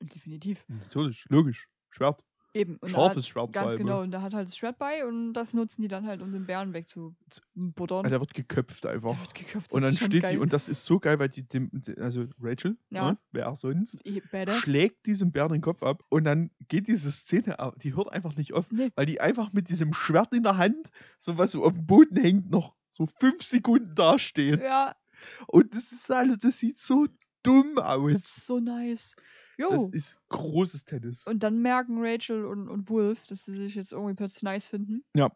Definitiv. 0.00 0.62
natürlich, 0.68 1.24
logisch. 1.30 1.68
Schwert. 1.88 2.22
Eben. 2.52 2.76
Und 2.78 2.90
Scharfes 2.90 3.26
Schwert 3.26 3.46
vor 3.46 3.52
Ganz 3.52 3.70
allem, 3.72 3.78
genau. 3.78 3.96
ne? 3.98 4.02
Und 4.04 4.10
da 4.12 4.22
hat 4.22 4.32
halt 4.34 4.48
das 4.48 4.56
Schwert 4.56 4.78
bei 4.78 5.06
und 5.06 5.32
das 5.34 5.52
nutzen 5.54 5.82
die 5.82 5.88
dann 5.88 6.06
halt, 6.06 6.22
um 6.22 6.32
den 6.32 6.46
Bären 6.46 6.72
wegzubuttern. 6.72 7.98
Also 7.98 8.10
der 8.10 8.20
wird 8.20 8.34
geköpft 8.34 8.86
einfach. 8.86 9.10
Der 9.10 9.20
wird 9.20 9.34
geköpft. 9.34 9.72
Und 9.72 9.82
dann 9.82 9.96
steht 9.96 10.22
geil. 10.22 10.32
die, 10.32 10.38
und 10.38 10.52
das 10.52 10.68
ist 10.68 10.84
so 10.84 10.98
geil, 10.98 11.18
weil 11.18 11.28
die, 11.28 11.46
dem, 11.46 11.70
also 11.98 12.26
Rachel, 12.40 12.78
Ja. 12.90 13.12
ne, 13.12 13.18
wer 13.32 13.54
sonst, 13.56 14.02
Badass. 14.32 14.58
schlägt 14.60 15.04
diesem 15.06 15.32
Bär 15.32 15.48
den 15.48 15.60
Kopf 15.62 15.82
ab 15.82 16.02
und 16.08 16.24
dann 16.24 16.50
geht 16.68 16.88
diese 16.88 17.10
Szene, 17.10 17.56
die 17.82 17.94
hört 17.94 18.10
einfach 18.12 18.36
nicht 18.36 18.52
auf, 18.54 18.70
Nee. 18.70 18.90
weil 18.96 19.06
die 19.06 19.20
einfach 19.20 19.52
mit 19.52 19.68
diesem 19.68 19.92
Schwert 19.92 20.32
in 20.34 20.42
der 20.42 20.56
Hand, 20.58 20.90
so 21.18 21.36
was 21.38 21.52
so 21.52 21.64
auf 21.64 21.74
dem 21.74 21.86
Boden 21.86 22.16
hängt, 22.16 22.50
noch 22.50 22.74
so 22.88 23.06
fünf 23.06 23.42
Sekunden 23.42 23.94
dasteht. 23.94 24.62
Ja, 24.62 24.94
Und 25.46 25.74
das 25.74 25.92
ist 25.92 26.10
alles, 26.10 26.38
das 26.38 26.58
sieht 26.58 26.78
so 26.78 27.06
dumm 27.46 27.72
das 27.76 27.84
aus. 27.86 28.12
ist 28.12 28.46
so 28.46 28.58
nice. 28.60 29.14
Das 29.58 29.70
Jo. 29.70 29.90
ist 29.92 30.18
großes 30.28 30.84
Tennis. 30.84 31.24
Und 31.26 31.42
dann 31.42 31.60
merken 31.62 31.96
Rachel 31.98 32.44
und, 32.44 32.68
und 32.68 32.88
Wolf, 32.90 33.26
dass 33.26 33.44
sie 33.46 33.56
sich 33.56 33.74
jetzt 33.74 33.92
irgendwie 33.92 34.14
plötzlich 34.14 34.42
nice 34.42 34.66
finden. 34.66 35.02
Ja. 35.14 35.30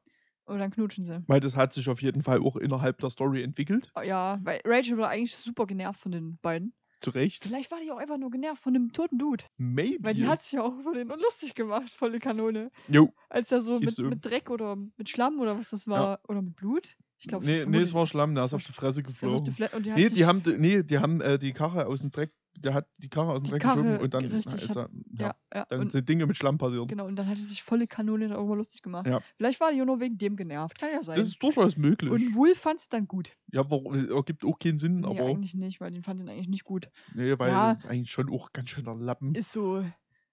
Und 0.45 0.59
dann 0.59 0.70
knutschen 0.70 1.05
sie. 1.05 1.23
Weil 1.27 1.41
das 1.41 1.57
hat 1.57 1.73
sich 1.73 1.89
auf 1.89 2.03
jeden 2.03 2.23
Fall 2.23 2.41
auch 2.41 2.57
innerhalb 2.57 2.99
der 2.99 3.09
Story 3.11 3.43
entwickelt. 3.43 3.91
Ah, 3.95 4.03
Ja, 4.03 4.41
weil 4.43 4.61
Rachel 4.65 4.99
war 4.99 5.09
eigentlich 5.09 5.37
super 5.37 5.66
genervt 5.66 6.01
von 6.01 6.12
den 6.12 6.39
beiden. 6.43 6.74
Zu 7.01 7.11
Recht. 7.11 7.45
Vielleicht 7.45 7.70
war 7.70 7.78
die 7.81 7.91
auch 7.91 7.97
einfach 7.97 8.19
nur 8.19 8.31
genervt 8.31 8.62
von 8.62 8.74
dem 8.74 8.93
toten 8.93 9.16
Dude. 9.16 9.45
Maybe. 9.57 10.05
Weil 10.05 10.12
die 10.15 10.27
hat 10.27 10.43
sich 10.43 10.53
ja 10.53 10.62
auch 10.62 10.78
über 10.78 10.93
den 10.93 11.09
lustig 11.09 11.55
gemacht, 11.55 11.89
volle 11.91 12.19
Kanone. 12.19 12.70
Jo. 12.89 13.11
Als 13.31 13.51
er 13.51 13.62
so 13.62 13.78
mit, 13.81 13.95
so. 13.95 14.03
mit 14.03 14.23
Dreck 14.23 14.51
oder 14.51 14.77
mit 14.77 15.09
Schlamm 15.09 15.41
oder 15.41 15.57
was 15.57 15.70
das 15.70 15.89
war. 15.89 16.20
Oder 16.28 16.43
mit 16.43 16.57
Blut. 16.57 16.97
Ich 17.20 17.26
glaube, 17.28 17.44
Nee, 17.47 17.66
nee, 17.66 17.78
es 17.78 17.92
war 17.94 18.06
Schlamm, 18.06 18.34
der 18.34 18.44
ist 18.44 18.55
auf 18.55 18.64
die 18.64 18.72
Fresse 18.72 19.02
geflogen. 19.02 19.44
die 19.55 19.62
und 19.76 19.84
die 19.86 19.90
Nee, 19.92 20.09
die 20.09 20.24
haben, 20.24 20.42
die- 20.42 20.56
nee, 20.56 20.82
die 20.82 20.98
haben 20.98 21.20
äh, 21.20 21.38
die 21.38 21.52
Karre 21.52 21.84
aus 21.86 22.01
dem 22.01 22.10
Dreck, 22.10 22.32
der 22.56 22.72
hat 22.72 22.88
die 22.97 23.10
Karre 23.10 23.32
aus 23.32 23.42
dem 23.42 23.51
Dreck 23.51 23.60
Karre, 23.62 23.82
geschoben 23.82 24.01
und 24.02 24.14
dann, 24.14 24.24
richtig, 24.24 24.55
ist 24.55 24.74
er, 24.76 24.88
ja, 25.18 25.26
ja, 25.28 25.34
ja. 25.55 25.66
dann 25.68 25.80
und, 25.80 25.92
sind 25.92 26.09
Dinge 26.09 26.24
mit 26.26 26.36
Schlamm 26.38 26.56
passiert. 26.56 26.88
genau, 26.88 27.06
und 27.06 27.16
dann 27.16 27.28
hat 27.28 27.36
sie 27.36 27.44
sich 27.44 27.62
volle 27.62 27.86
Kanone 27.86 28.28
darüber 28.28 28.56
lustig 28.56 28.80
gemacht. 28.80 29.06
Ja. 29.06 29.20
Vielleicht 29.36 29.60
war 29.60 29.70
nur 29.72 30.01
wegen 30.01 30.16
dem 30.16 30.34
genervt. 30.36 30.78
Kann 30.78 30.90
ja 30.92 31.02
sein. 31.02 31.14
Das 31.16 31.26
ist 31.28 31.42
durchaus 31.42 31.76
möglich. 31.76 32.10
und 32.10 32.34
Wolf 32.34 32.59
fand 32.59 32.80
es 32.80 32.88
dann 32.88 33.06
gut. 33.06 33.36
ja, 33.52 33.70
warum, 33.70 33.94
ergibt 34.10 34.42
auch 34.44 34.59
keinen 34.59 34.78
Sinn, 34.78 35.01
Nee, 35.01 35.06
aber 35.06 35.26
eigentlich 35.28 35.52
nicht, 35.55 35.80
weil 35.80 35.90
den 35.90 36.02
fand 36.02 36.20
ihn 36.20 36.28
eigentlich 36.30 36.48
nicht 36.48 36.64
gut. 36.64 36.88
nee, 37.14 37.38
weil 37.38 37.51
Ja. 37.51 37.68
das 37.70 37.84
ist 37.84 37.86
eigentlich 37.90 38.10
schon 38.10 38.30
auch 38.30 38.52
ganz 38.55 38.70
schöner 38.70 38.94
Lappen. 38.94 39.34
Ist 39.34 39.52
so. 39.52 39.84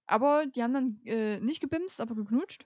Aber 0.05 0.45
die 0.55 0.63
haben 0.63 0.73
dann 0.73 0.99
äh, 1.03 1.41
nicht 1.41 1.59
gebimst, 1.59 1.99
aber 1.99 2.15
geknutscht. 2.15 2.65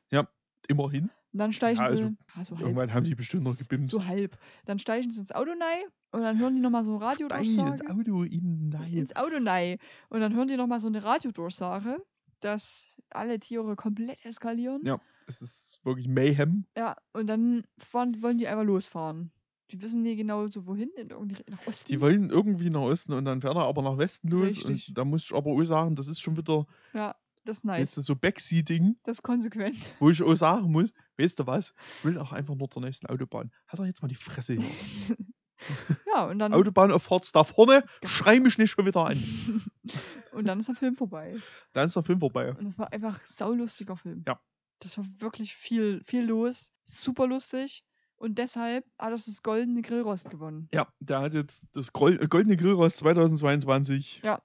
Immerhin. 0.72 1.10
Und 1.34 1.40
dann 1.40 1.54
steigen 1.54 1.80
Ja, 1.80 1.86
also, 1.86 2.08
sie. 2.08 2.44
So 2.44 2.56
halb. 2.56 2.62
Irgendwann 2.62 2.94
haben 2.94 3.06
die 3.06 3.16
bestimmt 3.16 3.44
noch 3.44 3.58
gebimst. 3.58 3.92
So 3.92 4.06
halb. 4.06 4.38
Dann 4.66 4.80
steigen 4.80 5.12
sie 5.12 5.20
ins 5.20 5.32
Auto 5.32 5.52
rein 5.52 5.84
und 6.12 6.22
dann 6.22 6.40
hören 6.40 6.56
die 6.56 6.62
nochmal 6.62 6.84
so 6.84 6.96
ein 6.96 7.02
Radio 7.02 7.28
Nein, 7.28 7.44
ins. 7.46 7.60
Auto, 7.60 8.24
in, 8.24 8.70
nein. 8.70 8.94
Ins 8.94 9.16
Auto 9.16 9.38
rein. 9.40 9.78
Und 10.10 10.20
dann 10.20 10.36
hören 10.36 10.48
die 10.48 10.58
nochmal 10.58 10.80
so 10.80 10.88
eine 10.88 11.04
Radiodurchsage, 11.04 12.04
dass 12.42 12.98
alle 13.12 13.40
Tiere 13.40 13.76
komplett 13.76 14.26
eskalieren. 14.26 14.82
Ja. 14.84 15.00
Es 15.28 15.42
ist 15.42 15.80
wirklich 15.84 16.08
Mayhem. 16.10 16.66
Ja, 16.76 16.98
und 17.14 17.28
dann 17.28 17.64
fahren, 17.78 18.22
wollen 18.22 18.38
die 18.38 18.48
einfach 18.48 18.66
losfahren. 18.66 19.32
Die 19.72 19.82
wissen 19.82 20.02
nie 20.02 20.18
genau 20.18 20.48
so 20.48 20.68
wohin, 20.68 20.90
in 20.98 21.12
irgendwie 21.12 21.44
nach 21.50 21.66
Osten. 21.66 21.94
Die 21.94 22.02
wollen 22.02 22.30
irgendwie 22.30 22.70
nach 22.70 22.82
Osten 22.82 23.14
und 23.14 23.24
dann 23.24 23.40
fährt 23.40 23.56
er 23.56 23.64
aber 23.64 23.82
nach 23.82 23.98
Westen 23.98 24.28
los. 24.28 24.58
Richtig. 24.58 24.90
Und 24.90 24.98
da 24.98 25.06
muss 25.06 25.24
ich 25.24 25.34
aber 25.34 25.52
auch 25.52 25.64
sagen, 25.64 25.96
das 25.96 26.10
ist 26.10 26.20
schon 26.20 26.36
wieder 26.36 26.68
ja, 26.94 27.16
das 27.46 27.60
ist 27.60 27.66
weißt 27.66 27.80
nice. 27.80 27.96
du, 27.96 28.02
so 28.02 28.16
Backseating, 28.16 28.96
Das 29.04 29.18
ist 29.18 29.24
konsequent. 29.24 29.78
wo 30.00 30.10
ich 30.10 30.22
auch 30.22 30.36
sagen 30.36 30.72
muss, 30.72 30.94
weißt 31.18 31.40
du 31.40 31.48
was, 31.48 31.74
ich 32.00 32.06
will 32.06 32.18
auch 32.18 32.32
einfach 32.32 32.56
nur 32.56 32.70
zur 32.70 32.82
nächsten 32.82 33.08
Autobahn. 33.08 33.52
Hat 33.68 33.80
er 33.80 33.86
jetzt 33.86 34.02
mal 34.02 34.08
die 34.08 34.16
Fresse 34.16 34.54
hier. 34.54 35.18
ja, 36.08 36.26
und 36.26 36.40
dann, 36.40 36.54
Autobahnauffahrt 36.54 37.36
da 37.36 37.44
vorne, 37.44 37.86
schrei 38.06 38.40
mich 38.40 38.58
nicht 38.58 38.72
schon 38.72 38.86
wieder 38.86 39.06
an. 39.06 39.24
und 40.32 40.46
dann 40.46 40.60
ist 40.60 40.70
der 40.70 40.76
Film 40.76 40.96
vorbei. 40.96 41.38
Dann 41.74 41.88
ist 41.88 41.96
der 41.96 42.04
Film 42.04 42.20
vorbei. 42.20 42.54
Und 42.54 42.66
es 42.66 42.78
war 42.78 42.92
einfach 42.92 43.16
ein 43.20 43.26
saulustiger 43.26 43.98
Film. 43.98 44.24
Ja. 44.28 44.40
Das 44.80 44.98
war 44.98 45.06
wirklich 45.20 45.56
viel, 45.56 46.04
viel 46.06 46.24
los. 46.26 46.72
Super 46.86 47.28
lustig. 47.28 47.84
Und 48.16 48.38
deshalb 48.38 48.86
hat 49.00 49.14
es 49.14 49.26
das 49.26 49.42
goldene 49.42 49.82
Grillrost 49.82 50.30
gewonnen. 50.30 50.70
Ja, 50.74 50.88
der 51.00 51.22
hat 51.22 51.34
jetzt 51.34 51.64
das 51.74 51.90
äh, 51.90 52.28
Goldene 52.28 52.56
Grillrost 52.56 52.98
2022 53.00 54.22
Ja. 54.24 54.42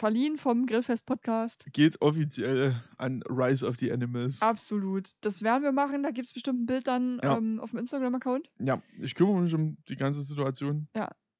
Verliehen 0.00 0.38
vom 0.38 0.64
Grillfest-Podcast. 0.64 1.66
geht 1.74 2.00
offiziell 2.00 2.82
an 2.96 3.22
Rise 3.28 3.66
of 3.66 3.76
the 3.76 3.92
Animals. 3.92 4.40
Absolut. 4.40 5.10
Das 5.20 5.42
werden 5.42 5.62
wir 5.62 5.72
machen. 5.72 6.02
Da 6.02 6.10
gibt 6.10 6.26
es 6.28 6.32
bestimmt 6.32 6.62
ein 6.62 6.66
Bild 6.66 6.86
dann 6.86 7.20
Ja. 7.22 7.36
ähm, 7.36 7.60
auf 7.60 7.70
dem 7.70 7.80
Instagram-Account. 7.80 8.48
Ja, 8.58 8.82
ich 8.98 9.14
kümmere 9.14 9.42
mich 9.42 9.52
um 9.54 9.76
die 9.90 9.96
ganze 9.96 10.22
Situation. 10.22 10.88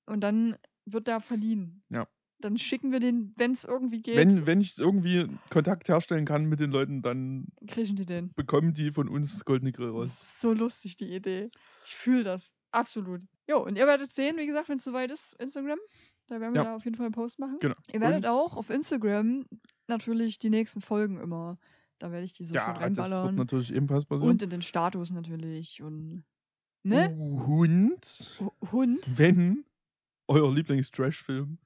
Und 0.05 0.21
dann 0.21 0.57
wird 0.85 1.07
der 1.07 1.21
verliehen. 1.21 1.83
Ja. 1.89 2.07
Dann 2.43 2.59
schicken 2.59 2.93
wir 2.93 3.01
den, 3.01 3.33
wenn 3.39 3.53
es 3.53 3.65
irgendwie 3.65 4.03
geht, 4.03 4.17
Wenn, 4.17 4.45
wenn 4.47 4.61
ich 4.61 4.79
irgendwie 4.79 5.27
Kontakt 5.49 5.89
herstellen 5.89 6.27
kann 6.27 6.45
mit 6.45 6.61
den 6.61 6.71
Leuten, 6.71 7.01
dann 7.01 7.47
kriegen 7.67 7.97
die 7.97 8.05
den. 8.05 8.31
bekommen 8.35 8.75
die 8.75 8.91
von 8.91 9.09
uns 9.09 9.33
das 9.33 9.45
Goldene 9.47 9.73
Grillrost. 9.73 10.23
ist 10.23 10.41
so 10.43 10.53
lustig, 10.53 10.99
die 10.99 11.15
Idee. 11.15 11.51
Ich 11.87 11.95
fühle 11.97 12.25
das. 12.25 12.53
Absolut. 12.73 13.21
Jo, 13.49 13.65
und 13.65 13.77
ihr 13.77 13.87
werdet 13.87 14.13
sehen, 14.13 14.37
wie 14.37 14.47
gesagt, 14.47 14.69
wenn 14.69 14.77
es 14.79 14.85
soweit 14.85 15.11
ist, 15.11 15.35
Instagram. 15.41 15.79
Da 16.31 16.41
werden 16.41 16.55
wir 16.55 16.63
Ja. 16.63 16.69
da 16.71 16.77
auf 16.77 16.85
jeden 16.85 16.97
Fall 16.97 17.07
einen 17.07 17.13
Post 17.15 17.39
machen. 17.41 17.59
Genau. 17.61 17.75
Ihr 17.93 18.01
werdet 18.01 18.25
Und- 18.25 18.31
auch 18.31 18.57
auf 18.57 18.71
Instagram 18.71 19.47
natürlich 19.89 20.39
die 20.39 20.49
nächsten 20.51 20.81
Folgen 20.81 21.19
immer. 21.21 21.59
Da 21.99 22.13
werde 22.13 22.25
ich 22.25 22.35
die 22.35 22.45
so 22.45 22.55
Ja, 22.55 22.69
das 22.69 22.75
wird 22.75 22.83
reinballern. 22.99 23.35
natürlich 23.35 23.75
ebenfalls 23.75 24.05
passieren. 24.05 24.31
Und 24.31 24.43
in 24.43 24.51
den 24.51 24.63
Status 24.63 25.11
natürlich. 25.11 25.83
Und. 25.83 26.25
Ne? 26.83 27.11
Und 27.15 28.37
Hu- 28.41 28.53
Hund. 28.73 29.01
wenn 29.19 29.65
euer 30.29 30.51
Lieblings-Trash-Film 30.55 31.59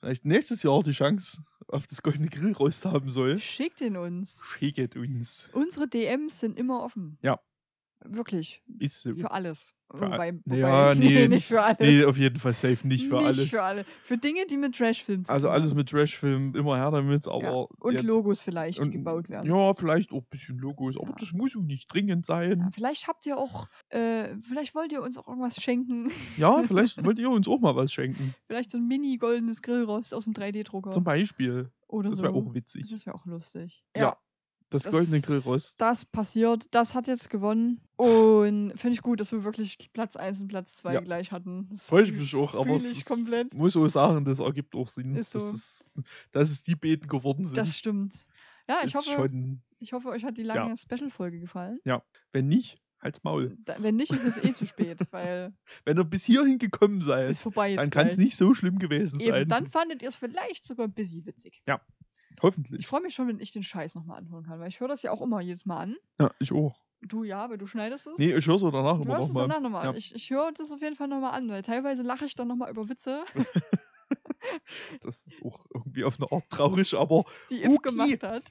vielleicht 0.00 0.24
nächstes 0.24 0.62
Jahr 0.64 0.82
die 0.82 0.90
Chance 0.90 1.42
auf 1.68 1.86
das 1.86 2.02
Goldene 2.02 2.28
Grillrost 2.28 2.84
haben 2.84 3.10
soll, 3.10 3.38
Schickt 3.38 3.80
ihn 3.80 3.96
uns. 3.96 4.38
schickt 4.58 4.96
uns. 4.96 5.48
Unsere 5.52 5.88
DMs 5.88 6.40
sind 6.40 6.58
immer 6.58 6.82
offen. 6.82 7.16
Ja. 7.22 7.38
Wirklich. 8.04 8.62
Ist. 8.78 9.02
Für 9.02 9.30
alles. 9.30 9.74
Für 9.90 10.02
wobei, 10.06 10.34
wobei, 10.44 10.56
Ja, 10.56 10.94
nee, 10.94 11.28
nicht 11.28 11.46
für 11.48 11.60
alles. 11.62 11.80
Nee, 11.80 12.04
auf 12.04 12.16
jeden 12.16 12.38
Fall 12.38 12.54
safe 12.54 12.86
nicht 12.86 13.08
für 13.08 13.18
alles. 13.18 13.50
für 13.50 13.62
alle. 13.62 13.84
Für 14.04 14.16
Dinge, 14.16 14.46
die 14.48 14.56
mit 14.56 14.76
Trashfilmen 14.76 15.24
zu 15.24 15.32
Also 15.32 15.48
tun 15.48 15.54
alles 15.54 15.70
haben. 15.70 15.76
mit 15.78 15.88
Trash-Filmen 15.90 16.54
immer 16.54 16.76
her 16.76 16.90
damit, 16.92 17.26
aber. 17.26 17.42
ja. 17.42 17.50
Und 17.80 17.92
jetzt- 17.94 18.04
Logos 18.04 18.40
vielleicht, 18.42 18.78
und- 18.80 18.92
gebaut 18.92 19.28
werden. 19.28 19.50
Ja, 19.50 19.74
vielleicht 19.74 20.12
auch 20.12 20.18
ein 20.22 20.26
bisschen 20.30 20.58
Logos, 20.58 20.96
aber 20.96 21.08
Ja. 21.10 21.16
das 21.18 21.32
muss 21.32 21.56
auch 21.56 21.62
nicht 21.62 21.92
dringend 21.92 22.24
sein. 22.24 22.60
Ja, 22.60 22.68
vielleicht 22.72 23.08
habt 23.08 23.26
ihr 23.26 23.36
auch, 23.36 23.68
äh, 23.90 24.28
vielleicht 24.48 24.74
wollt 24.74 24.92
ihr 24.92 25.02
uns 25.02 25.18
auch 25.18 25.26
irgendwas 25.28 25.56
schenken. 25.60 26.10
Ja, 26.36 26.62
vielleicht 26.94 27.04
wollt 27.04 27.18
ihr 27.18 27.30
uns 27.30 27.48
auch 27.48 27.60
mal 27.60 27.74
was 27.74 27.92
schenken. 27.92 28.34
vielleicht 28.46 28.70
so 28.70 28.78
ein 28.78 28.86
mini 28.86 29.16
goldenes 29.18 29.60
Grillrost 29.60 30.14
aus 30.14 30.24
dem 30.24 30.32
3D-Drucker. 30.34 30.92
Zum 30.92 31.04
Beispiel. 31.04 31.70
Oder 31.88 32.10
Das 32.10 32.18
so. 32.20 32.24
wäre 32.24 32.34
auch 32.34 32.54
witzig. 32.54 32.88
Das 32.90 33.04
wäre 33.04 33.16
auch 33.16 33.26
lustig. 33.26 33.82
Ja. 33.96 34.16
Das, 34.70 34.84
Das- 34.84 34.92
goldene 34.92 35.20
Grillrost. 35.20 35.80
Das 35.80 36.04
passiert, 36.04 36.72
das 36.74 36.94
hat 36.94 37.08
jetzt 37.08 37.28
gewonnen. 37.28 37.80
Und 37.96 38.72
finde 38.76 38.94
ich 38.94 39.02
gut, 39.02 39.20
dass 39.20 39.32
wir 39.32 39.44
wirklich 39.44 39.90
Platz 39.92 40.16
1 40.16 40.40
und 40.42 40.48
Platz 40.48 40.74
2 40.76 40.94
Ja. 40.94 41.00
gleich 41.00 41.32
hatten. 41.32 41.68
Das 41.72 41.84
Freue 41.86 42.04
ich 42.04 42.12
mich 42.12 42.34
auch, 42.34 42.54
aber 42.54 42.76
ich 42.76 43.04
komplett. 43.04 43.52
muss 43.54 43.76
auch 43.76 43.88
sagen, 43.88 44.24
das 44.24 44.38
ergibt 44.38 44.74
auch 44.74 44.88
Sinn. 44.88 45.14
Ist 45.14 45.34
dass, 45.34 45.42
so. 45.48 45.54
es, 45.54 45.84
dass 46.32 46.50
es 46.50 46.62
die 46.62 46.76
Beten 46.76 47.08
geworden 47.08 47.44
sind. 47.44 47.56
Das 47.56 47.76
stimmt. 47.76 48.14
Ja, 48.68 48.78
ich 48.80 48.86
ist 48.86 48.94
hoffe, 48.94 49.10
schon. 49.10 49.60
ich 49.80 49.92
hoffe, 49.92 50.08
euch 50.08 50.24
hat 50.24 50.36
die 50.38 50.44
lange 50.44 50.76
Special-Folge 50.76 51.40
gefallen. 51.40 51.80
Wenn 52.32 52.46
nicht, 52.46 52.80
halt's 53.00 53.24
Maul. 53.24 53.56
Da, 53.64 53.76
wenn 53.82 53.96
nicht, 53.96 54.12
ist 54.12 54.24
es 54.24 54.42
eh 54.44 54.52
zu 54.54 54.64
spät, 54.66 55.00
weil 55.10 55.52
Wenn 55.84 55.98
ihr 55.98 56.04
bis 56.04 56.24
hierhin 56.24 56.58
gekommen 56.58 57.02
seid, 57.02 57.36
dann 57.56 57.90
kann 57.90 58.06
es 58.06 58.16
nicht 58.18 58.36
so 58.36 58.54
schlimm 58.54 58.78
gewesen 58.78 59.18
Eben, 59.18 59.30
sein. 59.32 59.48
dann 59.48 59.66
fandet 59.66 60.00
ihr 60.02 60.08
es 60.08 60.16
vielleicht 60.16 60.64
sogar 60.66 60.86
ein 60.86 60.92
bisschen 60.92 61.26
witzig. 61.26 61.60
Ich 61.66 61.72
Hoffentlich. 62.42 62.86
freue 62.86 63.02
mich 63.02 63.14
schon, 63.14 63.28
wenn 63.28 63.40
ich 63.40 63.52
den 63.52 63.62
Scheiß 63.62 63.94
nochmal 63.94 64.18
anhören 64.18 64.44
kann, 64.44 64.60
weil 64.60 64.68
ich 64.68 64.80
höre 64.80 64.88
das 64.88 65.02
ja 65.02 65.10
auch 65.12 65.20
immer 65.20 65.40
jedes 65.40 65.66
Mal 65.66 65.78
an. 65.78 65.96
Ja, 66.18 66.30
ich 66.38 66.52
auch. 66.52 66.80
Du 67.02 67.24
ja, 67.24 67.48
weil 67.48 67.56
du 67.58 67.66
schneidest 67.66 68.06
es. 68.06 68.18
Nee, 68.18 68.34
ich 68.34 68.46
höre 68.46 68.58
so 68.58 68.70
danach 68.70 68.96
du 68.96 69.02
immer 69.02 69.14
es 69.18 69.28
nochmal. 69.28 69.48
danach 69.48 69.60
nochmal. 69.62 69.84
Ja. 69.84 69.90
an. 69.90 69.96
Ich, 69.96 70.14
ich 70.14 70.30
höre 70.30 70.52
das 70.52 70.70
auf 70.70 70.80
jeden 70.82 70.96
Fall 70.96 71.08
nochmal 71.08 71.32
an, 71.32 71.48
weil 71.48 71.62
teilweise 71.62 72.02
lache 72.02 72.26
ich 72.26 72.34
dann 72.34 72.48
nochmal 72.48 72.70
über 72.70 72.88
Witze, 72.88 73.24
Das 75.02 75.26
ist 75.26 75.42
auch 75.44 75.64
irgendwie 75.74 76.04
auf 76.04 76.18
eine 76.18 76.30
Art 76.32 76.48
traurig, 76.50 76.94
aber 76.94 77.24
die 77.50 77.62
If 77.62 77.68
Okay. 77.74 77.90
gemacht 77.90 78.22
hat. 78.22 78.42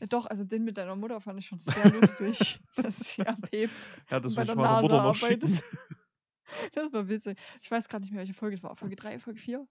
Ja, 0.00 0.06
doch, 0.06 0.26
also 0.26 0.44
den 0.44 0.64
mit 0.64 0.76
deiner 0.76 0.96
Mutter 0.96 1.20
fand 1.20 1.38
ich 1.38 1.46
schon 1.46 1.58
sehr 1.60 1.90
lustig, 1.92 2.58
dass 2.76 2.98
sie 2.98 3.26
abhebt 3.26 3.72
ja, 4.10 4.20
das 4.20 4.34
bei 4.34 4.42
ich 4.42 4.48
der 4.48 4.56
meiner 4.56 4.80
Mutter 4.82 4.96
noch 5.02 5.22
arbeitet. 5.22 5.50
Das 6.74 6.92
war 6.92 7.08
witzig. 7.08 7.38
Ich 7.62 7.70
weiß 7.70 7.88
gerade 7.88 8.02
nicht 8.02 8.12
mehr, 8.12 8.20
welche 8.20 8.34
Folge 8.34 8.54
es 8.54 8.62
war. 8.62 8.76
Folge 8.76 8.94
3, 8.96 9.18
Folge 9.18 9.40
4? 9.40 9.66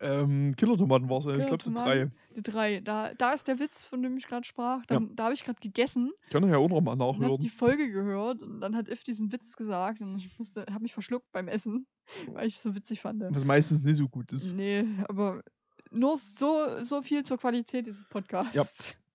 Ähm, 0.00 0.54
Killer-Tomaten 0.56 1.08
war 1.08 1.18
es, 1.18 1.26
ich 1.26 1.46
glaube, 1.46 1.64
die 1.64 1.74
drei. 1.74 2.10
Die 2.36 2.42
drei. 2.42 2.80
Da, 2.80 3.12
da 3.14 3.32
ist 3.32 3.48
der 3.48 3.58
Witz, 3.58 3.84
von 3.84 4.02
dem 4.02 4.16
ich 4.16 4.26
gerade 4.26 4.44
sprach. 4.46 4.84
Da, 4.86 4.96
Ja. 4.96 5.00
da 5.14 5.24
habe 5.24 5.34
ich 5.34 5.44
gerade 5.44 5.58
gegessen 5.60 6.12
Kann 6.30 6.44
ich 6.44 6.50
ja 6.50 6.58
auch 6.58 6.68
noch 6.68 6.80
mal 6.80 6.92
und 6.92 7.00
habe 7.02 7.18
nachhören. 7.18 7.40
die 7.40 7.48
Folge 7.48 7.90
gehört 7.90 8.42
und 8.42 8.60
dann 8.60 8.76
hat 8.76 8.88
If 8.88 9.02
diesen 9.02 9.32
Witz 9.32 9.56
gesagt 9.56 10.00
und 10.00 10.16
ich 10.18 10.38
musste, 10.38 10.66
habe 10.70 10.82
mich 10.82 10.92
verschluckt 10.94 11.30
beim 11.32 11.48
Essen, 11.48 11.86
weil 12.32 12.46
ich 12.46 12.56
es 12.56 12.62
so 12.62 12.74
witzig 12.74 13.00
fand. 13.00 13.22
Was 13.30 13.44
meistens 13.44 13.82
nicht 13.82 13.96
so 13.96 14.08
gut 14.08 14.30
ist. 14.32 14.52
Nee, 14.54 14.84
aber 15.08 15.42
nur 15.90 16.16
so, 16.16 16.82
so 16.84 17.02
viel 17.02 17.24
zur 17.24 17.38
Qualität 17.38 17.86
dieses 17.86 18.04
Podcasts. 18.08 18.96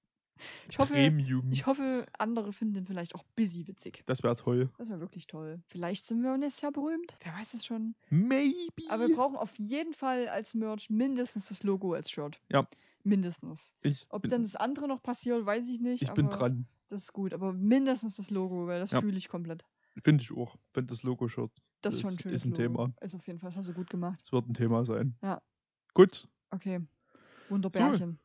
Ich 0.69 0.79
hoffe, 0.79 0.95
ich 1.51 1.65
hoffe, 1.65 2.05
andere 2.17 2.51
finden 2.51 2.73
den 2.73 2.85
vielleicht 2.85 3.15
auch 3.15 3.23
busy 3.35 3.67
witzig. 3.67 4.03
das 4.07 4.23
wäre 4.23 4.35
toll. 4.35 4.69
Das 4.77 4.89
wäre 4.89 4.99
wirklich 4.99 5.27
toll. 5.27 5.61
Vielleicht 5.67 6.05
sind 6.05 6.21
wir 6.21 6.35
nächstes 6.37 6.61
Jahr 6.61 6.71
berühmt. 6.71 7.17
Wer 7.23 7.33
weiß 7.33 7.53
es 7.53 7.65
schon. 7.65 7.95
Maybe. 8.09 8.83
Aber 8.89 9.07
wir 9.07 9.15
brauchen 9.15 9.35
auf 9.37 9.57
jeden 9.57 9.93
Fall 9.93 10.27
als 10.27 10.53
Merch 10.53 10.89
mindestens 10.89 11.47
das 11.49 11.63
Logo 11.63 11.93
als 11.93 12.09
Shirt. 12.11 12.41
Ja. 12.49 12.67
Mindestens. 13.03 13.73
ich 13.81 14.05
Ob 14.09 14.27
dann 14.27 14.43
das 14.43 14.55
andere 14.55 14.87
noch 14.87 15.01
passiert, 15.03 15.45
weiß 15.45 15.67
ich 15.69 15.79
nicht. 15.79 16.01
ich 16.01 16.11
bin 16.13 16.29
dran. 16.29 16.67
Das 16.89 17.03
ist 17.03 17.13
gut. 17.13 17.33
Aber 17.33 17.53
mindestens 17.53 18.15
das 18.17 18.29
Logo, 18.29 18.67
weil 18.67 18.79
das 18.79 18.91
Ja. 18.91 19.01
fühle 19.01 19.17
ich 19.17 19.29
komplett. 19.29 19.63
Finde 20.03 20.23
ich 20.23 20.31
auch. 20.35 20.57
Wenn 20.73 20.87
das 20.87 21.03
Logo-Shirt. 21.03 21.51
Das 21.81 21.95
ist 21.95 22.01
schon 22.01 22.11
ein 22.13 22.19
schönes 22.19 22.41
ist 22.41 22.45
ein 22.45 22.51
Logo. 22.51 22.61
Thema. 22.63 22.93
Ist 23.01 23.13
auf 23.15 23.27
jeden 23.27 23.39
Fall. 23.39 23.49
Das 23.51 23.57
hast 23.57 23.69
du 23.69 23.73
gut 23.73 23.89
gemacht. 23.89 24.19
Das 24.21 24.31
wird 24.31 24.47
ein 24.49 24.53
Thema 24.53 24.83
sein. 24.85 25.15
Ja. 25.21 25.41
Gut. 25.93 26.27
Okay. 26.49 26.79
Wunderbärchen. 27.49 28.19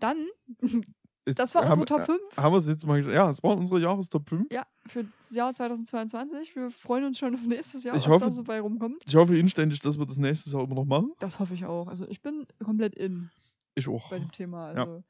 Dann, 0.00 0.26
Jetzt 1.26 1.38
das 1.38 1.54
war 1.54 1.62
haben, 1.64 1.80
unsere 1.80 1.86
Top 1.86 2.00
äh, 2.00 2.04
5. 2.04 2.20
Haben 2.36 2.52
wir 2.52 2.58
es 2.58 2.66
jetzt 2.66 2.86
mal 2.86 2.98
geschafft? 2.98 3.14
Ja, 3.14 3.30
es 3.30 3.42
waren 3.42 3.58
unsere 3.58 3.80
Jahrestop 3.80 4.28
5. 4.28 4.52
Ja, 4.52 4.66
für 4.86 5.04
das 5.04 5.30
Jahr 5.30 5.52
2022. 5.54 6.54
Wir 6.54 6.70
freuen 6.70 7.04
uns 7.04 7.18
schon 7.18 7.34
auf 7.34 7.40
nächstes 7.42 7.82
Jahr, 7.84 7.96
Ich 7.96 8.02
was 8.04 8.08
hoffe- 8.12 8.24
da 8.26 8.30
so 8.30 8.42
bei 8.44 8.60
rumkommt. 8.60 9.02
Ich 9.06 9.14
hoffe 9.16 9.36
inständig, 9.38 9.80
dass 9.80 9.98
wir 9.98 10.04
das 10.06 10.18
nächstes 10.18 10.52
Jahr 10.52 10.62
immer 10.64 10.74
noch 10.74 10.84
machen. 10.84 11.12
Das 11.20 11.38
hoffe 11.38 11.54
ich 11.54 11.64
auch. 11.64 11.88
Also 11.88 12.06
ich 12.08 12.20
bin 12.20 12.46
komplett 12.62 12.94
in 12.94 13.30
Ich 13.74 13.88
auch. 13.88 14.10
bei 14.10 14.18
dem 14.18 14.32
Thema. 14.32 14.72
Ja. 14.74 14.80
Also 14.82 15.02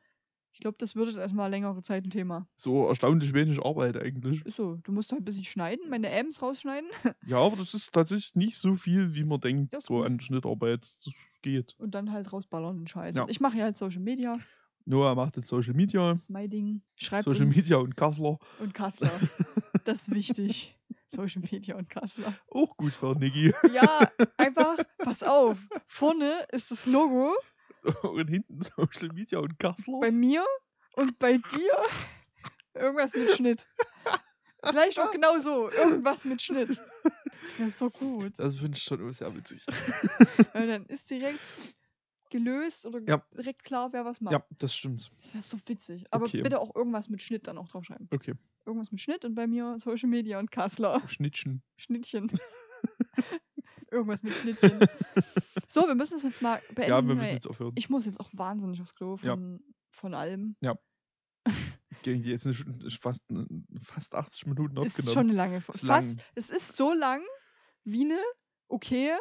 ich 0.53 0.61
glaube, 0.61 0.77
das 0.79 0.95
wird 0.95 1.09
jetzt 1.09 1.17
erstmal 1.19 1.51
längere 1.51 1.83
Zeit 1.83 2.05
ein 2.07 2.11
Thema. 2.11 2.47
So 2.55 2.87
erstaunlich 2.87 3.35
wenig 3.35 3.61
Arbeit 3.65 3.97
eigentlich. 3.97 4.47
Ist 4.47 4.55
so. 4.57 4.77
Du 4.85 4.93
musst 4.93 5.11
halt 5.11 5.23
ein 5.23 5.25
bisschen 5.25 5.43
schneiden, 5.43 5.91
meine 5.91 6.11
Ms 6.11 6.41
rausschneiden 6.43 6.89
Ja, 7.27 7.39
aber 7.39 7.57
das 7.57 7.75
ist 7.75 7.93
tatsächlich 7.93 8.37
nicht 8.37 8.57
so 8.57 8.77
viel, 8.77 9.17
wie 9.17 9.25
man 9.25 9.41
denkt, 9.41 9.73
Ja, 9.73 9.79
ist 9.79 9.87
so 9.87 10.05
an 10.05 10.21
Schnittarbeit. 10.21 10.83
Das 10.83 11.11
geht. 11.43 11.75
und 11.79 11.93
dann 11.97 12.13
halt 12.13 12.33
rausballern 12.33 12.77
den 12.77 12.87
Scheiß. 12.87 13.17
Ja. 13.17 13.23
Und 13.25 13.31
ich 13.31 13.41
mache 13.41 13.59
ja 13.59 13.65
halt 13.65 13.77
Social 13.77 14.01
Media. 14.01 14.39
Noah 14.87 15.15
macht 15.15 15.37
jetzt 15.37 15.49
Social 15.49 15.75
Media. 15.75 16.13
Das 16.13 16.23
ist 16.23 16.31
mein 16.31 16.51
Ding. 16.51 16.83
Schreibt 16.97 17.25
Social 17.25 17.47
uns 17.47 17.57
Media 17.57 17.77
und 17.79 17.97
Kassler. 17.97 18.39
und 18.61 18.75
Kassler. 18.75 19.11
Das 19.85 20.09
ist 20.09 20.15
wichtig. 20.15 20.79
Social 21.09 21.43
Media 21.43 21.77
und 21.77 21.91
Kassler. 21.91 22.33
Auch 22.51 22.75
gut 22.79 22.93
für 22.95 23.15
Niki. 23.19 23.53
Ja, 23.75 24.11
einfach, 24.39 24.79
pass 24.97 25.23
auf. 25.23 25.59
Vorne 25.87 26.47
ist 26.53 26.71
das 26.71 26.87
Logo 26.87 27.35
Und 28.03 28.29
hinten 28.29 28.63
Social 28.63 29.11
Media 29.13 29.41
und 29.41 29.59
Kassler. 29.59 30.01
bei 30.01 30.11
mir 30.11 30.43
und 30.95 31.19
bei 31.19 31.35
dir 31.37 31.77
irgendwas 32.73 33.15
mit 33.15 33.31
Schnitt. 33.33 33.67
Vielleicht 34.65 34.99
auch 34.99 35.11
genau 35.11 35.39
so. 35.39 35.71
Irgendwas 35.71 36.25
mit 36.25 36.41
Schnitt. 36.41 36.81
Das 37.03 37.59
wäre 37.59 37.71
so 37.71 37.91
gut. 37.91 38.33
Das 38.39 38.57
finde 38.57 38.79
ich 38.79 38.83
schon 38.85 39.13
sehr 39.13 39.37
witzig. 39.37 39.67
Weil 40.55 40.67
dann 40.67 40.87
ist 40.87 41.11
direkt 41.11 41.41
gelöst 42.35 42.85
oder 42.87 43.01
Ja. 43.09 43.25
direkt 43.37 43.63
klar, 43.63 43.93
wer 43.93 44.05
was 44.05 44.21
macht. 44.21 44.33
Ja, 44.33 44.45
das 44.59 44.75
stimmt. 44.75 45.11
Das 45.23 45.35
wäre 45.35 45.43
so 45.43 45.57
witzig. 45.67 46.05
Aber 46.11 46.25
Okay. 46.27 46.43
bitte 46.43 46.59
auch 46.61 46.75
irgendwas 46.75 47.09
mit 47.09 47.23
Schnitt 47.23 47.47
dann 47.47 47.59
auch 47.59 47.69
draufschreiben. 47.69 48.09
Okay. 48.13 48.35
Irgendwas 48.67 48.91
mit 48.91 49.01
Schnitt 49.01 49.25
und 49.25 49.35
bei 49.37 49.47
mir 49.47 49.79
Social 49.79 50.09
Media 50.09 50.39
und 50.41 50.51
Kassler. 50.51 51.01
Schnittchen. 51.09 51.63
Schnittchen. 51.77 52.31
irgendwas 53.91 54.23
mit 54.23 54.35
Schnittchen. 54.35 54.81
So, 55.69 55.87
wir 55.87 55.95
müssen 55.95 56.17
es 56.17 56.23
jetzt 56.25 56.43
mal 56.43 56.61
beenden. 56.75 56.91
Ja, 56.91 57.07
wir 57.07 57.15
müssen 57.15 57.33
jetzt 57.33 57.47
aufhören. 57.47 57.73
ich 57.77 57.89
muss 57.89 58.07
jetzt 58.07 58.19
auch 58.21 58.31
wahnsinnig 58.33 58.81
aufs 58.81 58.95
Klo 58.95 59.17
Ja. 59.23 59.35
von, 59.37 59.61
von 59.91 60.15
allem. 60.15 60.57
Die 62.05 62.11
jetzt 62.33 62.53
Stunde- 62.55 62.91
fast, 62.91 63.23
fast 63.83 64.15
80 64.15 64.47
Minuten 64.47 64.77
Ist 64.79 64.87
aufgenommen. 64.87 65.15
schon 65.15 65.27
eine 65.29 65.33
lange 65.37 65.61
Fo- 65.61 65.73
Ist 65.73 65.85
Fast, 65.85 66.09
lang. 66.09 66.19
Es 66.35 66.51
ist 66.51 66.73
so 66.73 66.93
lang 66.93 67.23
wie 67.85 68.05
eine 68.05 68.19
okay, 68.69 69.13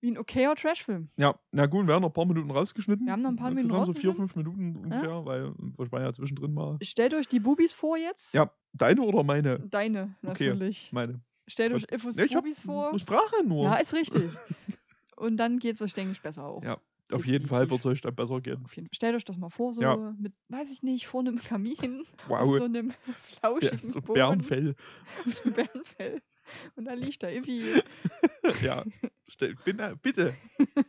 wie 0.00 0.10
ein 0.10 0.18
okayer 0.18 0.54
Trashfilm. 0.54 1.08
Ja, 1.16 1.38
na 1.52 1.66
gut, 1.66 1.86
wir 1.86 1.94
haben 1.94 2.02
noch 2.02 2.10
ein 2.10 2.12
paar 2.14 2.26
Minuten 2.26 2.50
rausgeschnitten. 2.50 3.06
Wir 3.06 3.12
haben 3.12 3.22
noch 3.22 3.30
ein 3.30 3.36
paar 3.36 3.50
Minuten 3.50 3.68
Insgesamt 3.70 3.86
so 3.86 4.00
vier, 4.00 4.14
fünf 4.14 4.36
Minuten 4.36 4.76
ungefähr, 4.76 5.24
weil 5.24 5.52
ich 5.82 5.92
war 5.92 6.00
ja 6.02 6.12
zwischendrin 6.12 6.54
mal. 6.54 6.78
Stellt 6.82 7.14
euch 7.14 7.28
die 7.28 7.40
Bubis 7.40 7.74
vor 7.74 7.96
jetzt. 7.96 8.34
Ja, 8.34 8.50
deine 8.72 9.02
oder 9.02 9.22
meine? 9.24 9.68
Deine, 9.70 10.14
Okay. 10.24 10.50
natürlich. 10.50 10.92
Meine. 10.92 11.20
Stellt 11.48 11.72
euch? 11.72 11.84
Infos 11.84 12.16
Ja, 12.16 12.26
Bubis 12.26 12.60
vor. 12.60 12.90
eine 12.90 12.98
Sprache 12.98 13.44
nur. 13.44 13.64
Ja, 13.64 13.76
ist 13.76 13.94
richtig. 13.94 14.30
Und 15.16 15.36
dann 15.36 15.58
geht 15.58 15.74
es 15.74 15.82
euch, 15.82 15.94
denke 15.94 16.12
ich, 16.12 16.22
besser 16.22 16.44
auch. 16.44 16.62
Ja, 16.62 16.78
Auf 17.12 17.26
jeden 17.26 17.48
Fall 17.48 17.68
wird 17.70 17.80
es 17.80 17.86
euch 17.86 18.00
dann 18.02 18.14
besser 18.14 18.40
gehen. 18.40 18.64
Stellt 18.92 19.16
euch 19.16 19.24
das 19.24 19.36
mal 19.36 19.50
vor, 19.50 19.72
so 19.72 19.80
Ja. 19.82 19.96
mit, 19.96 20.32
weiß 20.48 20.70
ich 20.70 20.82
nicht, 20.82 21.08
vor 21.08 21.20
einem 21.20 21.38
Kamin, 21.38 22.04
Wow. 22.28 22.40
auf 22.40 22.56
so 22.58 22.64
einem 22.64 22.90
Ja, 22.90 23.14
flauschigen 23.14 23.90
so 23.90 24.00
Boden, 24.00 24.14
Bärenfell. 24.14 24.76
auf 25.26 25.40
dem 25.40 25.52
Bärenfell. 25.54 26.22
Und 26.76 26.84
dann 26.86 26.98
liegt 26.98 27.22
da 27.22 27.28
irgendwie 27.28 27.82
ja. 28.62 28.84
Stell, 29.26 29.54
bin, 29.64 29.78
äh, 29.78 29.94
bitte, 30.00 30.34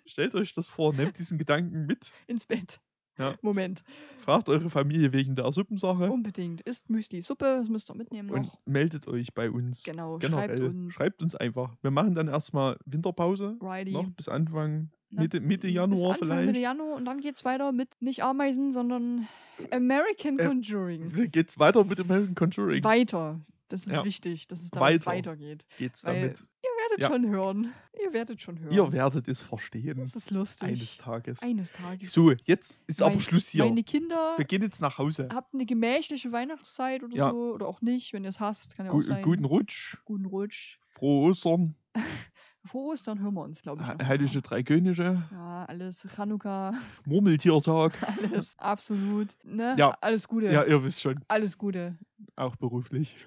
stellt 0.06 0.34
euch 0.36 0.54
das 0.54 0.68
vor, 0.68 0.94
nehmt 0.94 1.18
diesen 1.20 1.38
Gedanken 1.38 1.86
mit. 1.86 2.12
ins 2.28 2.46
Bett. 2.46 2.80
Ja. 3.18 3.36
Moment. 3.42 3.84
Fragt 4.20 4.48
eure 4.48 4.70
Familie 4.70 5.12
wegen 5.12 5.36
der 5.36 5.52
Suppensache 5.52 6.10
Unbedingt. 6.10 6.62
Isst 6.62 6.90
Müsli-Suppe, 6.90 7.58
das 7.60 7.68
müsst 7.68 7.92
ihr 7.92 7.96
mitnehmen 7.96 8.30
und 8.30 8.44
noch. 8.44 8.60
meldet 8.66 9.10
euch 9.10 9.34
bei 9.34 9.52
uns. 9.52 9.84
Genau, 9.84 10.20
Generell. 10.20 10.48
schreibt 10.48 10.60
uns. 10.62 10.94
Schreibt 10.94 11.22
uns 11.22 11.36
einfach. 11.36 11.76
Wir 11.82 11.92
machen 11.92 12.16
dann 12.16 12.30
erstmal 12.30 12.78
Winterpause. 12.86 13.58
Righty. 13.62 13.92
Noch 13.92 14.10
bis 14.12 14.30
Anfang, 14.30 14.90
Mitte, 15.10 15.42
Mitte 15.42 15.68
bis 15.68 15.76
Januar 15.76 16.14
Anfang, 16.14 16.28
vielleicht. 16.30 16.48
Mitte 16.48 16.60
Januar 16.62 16.96
und 16.96 17.04
dann 17.04 17.20
geht's 17.20 17.44
weiter 17.44 17.74
mit 17.74 17.90
nicht 18.00 18.24
Ameisen, 18.24 18.72
sondern 18.72 19.28
American 19.72 20.40
Äh, 20.40 20.46
Conjuring. 20.46 21.12
Dann 21.14 21.30
geht's 21.30 21.60
weiter 21.60 21.84
mit 21.84 22.00
American 22.00 22.36
Conjuring. 22.36 22.82
Weiter. 22.86 23.42
Das 23.70 23.86
ist 23.86 23.94
Ja. 23.94 24.04
wichtig, 24.04 24.48
dass 24.48 24.60
es 24.62 24.70
damit 24.72 24.82
Weiter. 25.06 25.12
weitergeht. 25.12 25.66
geht's 25.78 26.04
weil- 26.04 26.22
damit. 26.22 26.40
Ihr 26.40 26.70
werdet 26.84 27.02
Ja. 27.04 27.08
schon 27.08 27.30
hören. 27.30 27.74
Ihr 28.04 28.14
werdet 28.14 28.42
schon 28.42 28.60
hören. 28.60 28.74
Ihr 28.74 28.92
werdet 28.92 29.28
es 29.28 29.42
verstehen. 29.42 30.10
das 30.14 30.24
ist 30.24 30.32
lustig. 30.32 30.68
Eines 30.68 30.98
Tages. 30.98 31.42
Eines 31.42 31.72
Tages. 31.72 32.12
So, 32.12 32.32
jetzt 32.46 32.74
ist 32.88 33.02
aber 33.02 33.12
Mein- 33.16 33.20
Schluss 33.22 33.48
hier. 33.50 33.66
Meine 33.66 33.84
Kinder 33.84 34.34
Wir 34.38 34.46
gehen 34.46 34.62
jetzt 34.64 34.82
nach 34.82 34.98
Hause. 34.98 35.30
habt 35.34 35.54
eine 35.54 35.66
gemächliche 35.66 36.32
Weihnachtszeit 36.32 37.04
oder 37.04 37.16
Ja. 37.16 37.30
so. 37.32 37.54
Oder 37.54 37.68
auch 37.68 37.82
nicht, 37.82 38.12
wenn 38.14 38.24
ihr 38.24 38.30
es 38.30 38.40
hasst. 38.40 38.76
Kann 38.76 38.88
ja 38.88 38.92
Gu 38.92 38.98
auch 38.98 39.02
sein. 39.04 39.22
guten 39.24 39.46
Rutsch. 39.46 39.98
Guten 40.06 40.26
Rutsch. 40.26 40.78
Frohe 40.88 41.30
Ostern. 41.30 41.76
Vor 42.66 42.92
Ostern 42.92 43.20
hören 43.22 43.34
wir 43.36 43.42
uns, 43.44 43.62
glaube 43.62 43.82
ich. 43.84 44.06
Heilige 44.06 44.42
Drei 44.42 44.64
Könige. 44.64 45.24
Ja, 45.32 45.66
alles. 45.66 46.06
Chanukka, 46.14 46.74
Murmeltiertag. 47.06 47.94
alles. 48.42 48.54
Absolut. 48.58 49.30
Ne? 49.46 49.76
Ja. 49.78 49.92
Alles 50.02 50.28
Gute. 50.28 50.52
Ja, 50.52 50.64
ihr 50.66 50.84
wisst 50.84 51.02
schon. 51.02 51.24
Alles 51.30 51.58
Gute. 51.58 51.98
Auch 52.36 52.56
beruflich. 52.58 53.26